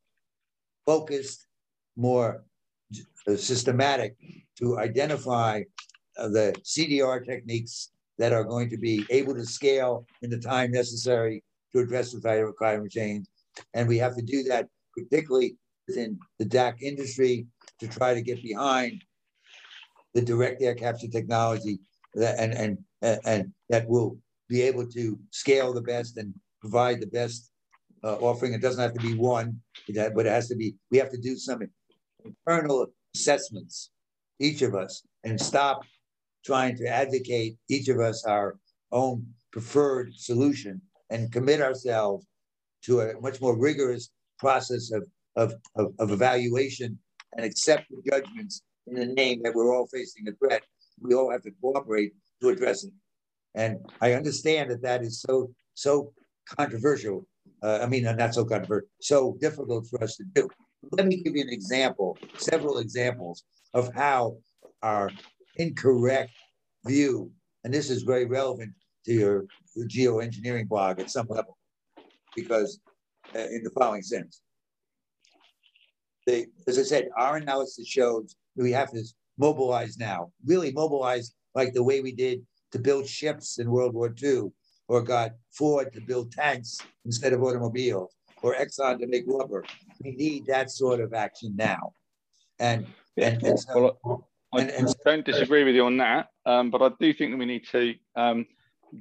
focused, 0.86 1.46
more 1.96 2.44
uh, 3.26 3.36
systematic 3.36 4.16
to 4.58 4.78
identify 4.78 5.62
uh, 6.16 6.28
the 6.28 6.54
CDR 6.62 7.24
techniques 7.24 7.90
that 8.18 8.32
are 8.32 8.44
going 8.44 8.70
to 8.70 8.78
be 8.78 9.04
able 9.10 9.34
to 9.34 9.44
scale 9.44 10.06
in 10.22 10.30
the 10.30 10.38
time 10.38 10.72
necessary 10.72 11.44
to 11.72 11.80
address 11.80 12.12
the 12.12 12.52
climate 12.58 12.90
change. 12.90 13.26
And 13.74 13.88
we 13.88 13.98
have 13.98 14.16
to 14.16 14.22
do 14.22 14.42
that 14.44 14.68
particularly 14.96 15.56
within 15.86 16.18
the 16.38 16.44
DAC 16.44 16.80
industry 16.82 17.46
to 17.80 17.88
try 17.88 18.14
to 18.14 18.22
get 18.22 18.42
behind 18.42 19.02
the 20.14 20.22
direct 20.22 20.62
air 20.62 20.74
capture 20.74 21.08
technology 21.08 21.78
that, 22.14 22.38
and, 22.38 22.54
and, 22.54 23.20
and 23.24 23.52
that 23.68 23.88
will 23.88 24.18
be 24.48 24.62
able 24.62 24.86
to 24.86 25.18
scale 25.30 25.72
the 25.72 25.80
best 25.80 26.16
and 26.16 26.34
provide 26.60 27.00
the 27.00 27.06
best 27.06 27.50
uh, 28.04 28.16
offering. 28.16 28.54
It 28.54 28.62
doesn't 28.62 28.82
have 28.82 28.94
to 28.94 29.00
be 29.00 29.14
one, 29.14 29.60
but 29.86 30.26
it 30.26 30.32
has 30.32 30.48
to 30.48 30.56
be, 30.56 30.74
we 30.90 30.98
have 30.98 31.10
to 31.10 31.18
do 31.18 31.36
some 31.36 31.60
internal 32.24 32.86
assessments, 33.14 33.90
each 34.40 34.62
of 34.62 34.74
us, 34.74 35.02
and 35.24 35.40
stop 35.40 35.82
trying 36.44 36.76
to 36.76 36.86
advocate 36.86 37.56
each 37.68 37.88
of 37.88 38.00
us 38.00 38.24
our 38.24 38.56
own 38.92 39.26
preferred 39.52 40.14
solution 40.14 40.80
and 41.10 41.32
commit 41.32 41.60
ourselves 41.60 42.26
to 42.82 43.00
a 43.00 43.20
much 43.20 43.40
more 43.40 43.58
rigorous 43.58 44.10
process 44.38 44.92
of 44.92 45.04
of, 45.38 45.54
of, 45.76 45.94
of 45.98 46.10
evaluation 46.10 46.98
and 47.36 47.46
accept 47.46 47.86
the 47.90 48.02
judgments 48.10 48.62
in 48.88 48.94
the 48.94 49.06
name 49.06 49.40
that 49.44 49.54
we're 49.54 49.74
all 49.74 49.86
facing 49.86 50.26
a 50.28 50.32
threat. 50.32 50.62
We 51.00 51.14
all 51.14 51.30
have 51.30 51.42
to 51.42 51.52
cooperate 51.62 52.12
to 52.42 52.48
address 52.48 52.84
it. 52.84 52.92
And 53.54 53.78
I 54.00 54.12
understand 54.12 54.70
that 54.70 54.82
that 54.82 55.02
is 55.02 55.20
so 55.20 55.50
so 55.74 56.12
controversial. 56.56 57.26
Uh, 57.62 57.80
I 57.82 57.86
mean, 57.86 58.04
not 58.04 58.34
so 58.34 58.44
controversial, 58.44 58.88
so 59.00 59.36
difficult 59.40 59.86
for 59.88 60.02
us 60.02 60.16
to 60.16 60.24
do. 60.34 60.48
Let 60.92 61.06
me 61.06 61.22
give 61.22 61.34
you 61.34 61.42
an 61.42 61.48
example, 61.48 62.18
several 62.36 62.78
examples 62.78 63.44
of 63.74 63.92
how 63.94 64.36
our 64.82 65.10
incorrect 65.56 66.32
view, 66.86 67.32
and 67.64 67.74
this 67.74 67.90
is 67.90 68.02
very 68.02 68.26
relevant 68.26 68.72
to 69.06 69.12
your, 69.12 69.46
your 69.74 69.88
geoengineering 69.88 70.68
blog 70.68 71.00
at 71.00 71.10
some 71.10 71.26
level, 71.28 71.58
because 72.36 72.80
uh, 73.34 73.40
in 73.40 73.62
the 73.64 73.70
following 73.70 74.02
sense, 74.02 74.40
they, 76.26 76.46
as 76.68 76.78
I 76.78 76.82
said, 76.82 77.08
our 77.16 77.38
analysis 77.38 77.88
shows 77.88 78.36
we 78.54 78.70
have 78.72 78.92
to 78.92 79.02
mobilize 79.36 79.98
now, 79.98 80.30
really 80.44 80.70
mobilize 80.72 81.34
like 81.54 81.72
the 81.72 81.82
way 81.82 82.00
we 82.00 82.12
did 82.12 82.40
to 82.72 82.78
build 82.78 83.06
ships 83.06 83.58
in 83.58 83.70
World 83.70 83.94
War 83.94 84.14
II, 84.22 84.50
or 84.88 85.02
got 85.02 85.32
Ford 85.52 85.92
to 85.92 86.00
build 86.00 86.32
tanks 86.32 86.78
instead 87.04 87.32
of 87.32 87.42
automobiles, 87.42 88.14
or 88.42 88.54
Exxon 88.54 88.98
to 89.00 89.06
make 89.06 89.24
rubber. 89.26 89.64
We 90.02 90.12
need 90.12 90.46
that 90.46 90.70
sort 90.70 91.00
of 91.00 91.12
action 91.14 91.54
now. 91.56 91.92
And, 92.58 92.86
and, 93.16 93.42
and 93.42 93.58
so, 93.58 93.98
well, 94.02 94.28
I 94.52 94.62
and, 94.62 94.70
and, 94.70 94.94
don't 95.04 95.24
disagree 95.24 95.64
with 95.64 95.74
you 95.74 95.84
on 95.84 95.98
that, 95.98 96.28
um, 96.46 96.70
but 96.70 96.82
I 96.82 96.90
do 97.00 97.12
think 97.12 97.32
that 97.32 97.38
we 97.38 97.46
need 97.46 97.66
to 97.72 97.94
um, 98.16 98.46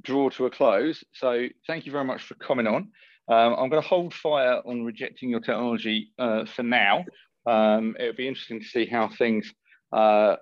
draw 0.03 0.29
to 0.29 0.45
a 0.45 0.49
close. 0.49 1.03
So 1.13 1.47
thank 1.65 1.85
you 1.85 1.91
very 1.91 2.05
much 2.05 2.23
for 2.23 2.35
coming 2.35 2.67
on. 2.67 2.89
Um, 3.29 3.55
I'm 3.57 3.69
going 3.69 3.81
to 3.81 3.87
hold 3.87 4.13
fire 4.13 4.61
on 4.65 4.83
rejecting 4.83 5.29
your 5.29 5.39
technology 5.39 6.11
uh, 6.17 6.45
for 6.45 6.63
now. 6.63 7.05
Um, 7.45 7.95
it'll 7.99 8.13
be 8.13 8.27
interesting 8.27 8.59
to 8.59 8.65
see 8.65 8.85
how 8.85 9.09
things 9.09 9.53
uh, 9.91 10.35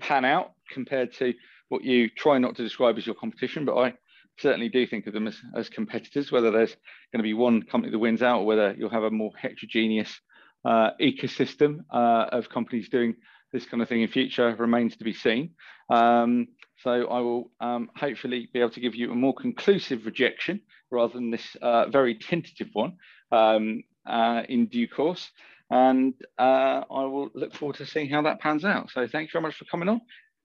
pan 0.00 0.24
out 0.24 0.52
compared 0.70 1.12
to 1.14 1.34
what 1.68 1.84
you 1.84 2.08
try 2.08 2.38
not 2.38 2.56
to 2.56 2.62
describe 2.62 2.98
as 2.98 3.06
your 3.06 3.14
competition, 3.14 3.64
but 3.64 3.76
I 3.76 3.94
certainly 4.38 4.68
do 4.68 4.86
think 4.86 5.06
of 5.06 5.12
them 5.12 5.26
as, 5.26 5.36
as 5.56 5.68
competitors, 5.68 6.32
whether 6.32 6.50
there's 6.50 6.76
going 7.12 7.18
to 7.18 7.22
be 7.22 7.34
one 7.34 7.62
company 7.62 7.90
that 7.92 7.98
wins 7.98 8.22
out 8.22 8.40
or 8.40 8.46
whether 8.46 8.74
you'll 8.76 8.90
have 8.90 9.04
a 9.04 9.10
more 9.10 9.32
heterogeneous 9.40 10.20
uh, 10.64 10.90
ecosystem 11.00 11.80
uh, 11.92 12.26
of 12.32 12.48
companies 12.48 12.88
doing 12.88 13.14
this 13.52 13.66
kind 13.66 13.82
of 13.82 13.88
thing 13.88 14.02
in 14.02 14.08
future 14.08 14.54
remains 14.56 14.96
to 14.96 15.04
be 15.04 15.12
seen. 15.12 15.50
Um, 15.88 16.48
so 16.82 16.90
I 16.90 17.20
will 17.20 17.50
um, 17.60 17.88
hopefully 17.96 18.48
be 18.52 18.60
able 18.60 18.70
to 18.70 18.80
give 18.80 18.94
you 18.94 19.12
a 19.12 19.14
more 19.14 19.34
conclusive 19.34 20.06
rejection 20.06 20.60
rather 20.90 21.14
than 21.14 21.30
this 21.30 21.56
uh, 21.62 21.88
very 21.88 22.16
tentative 22.16 22.68
one 22.72 22.96
um, 23.30 23.82
uh, 24.06 24.42
in 24.48 24.66
due 24.66 24.88
course. 24.88 25.30
And 25.70 26.14
uh, 26.38 26.82
I 26.90 27.04
will 27.04 27.30
look 27.34 27.54
forward 27.54 27.76
to 27.76 27.86
seeing 27.86 28.10
how 28.10 28.22
that 28.22 28.40
pans 28.40 28.64
out. 28.64 28.90
So 28.90 29.06
thank 29.06 29.28
you 29.28 29.32
very 29.32 29.42
much 29.44 29.56
for 29.56 29.64
coming 29.64 29.88
on. 29.88 30.00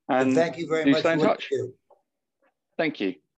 And, 0.10 0.34
thank 0.34 0.58
you 0.58 0.68
very 0.68 0.90
much. 0.90 1.02
Stay 1.02 1.14
in 1.14 1.20
touch. 1.20 1.48
You. 1.52 1.74
Thank 2.78 3.00
you. 3.00 3.16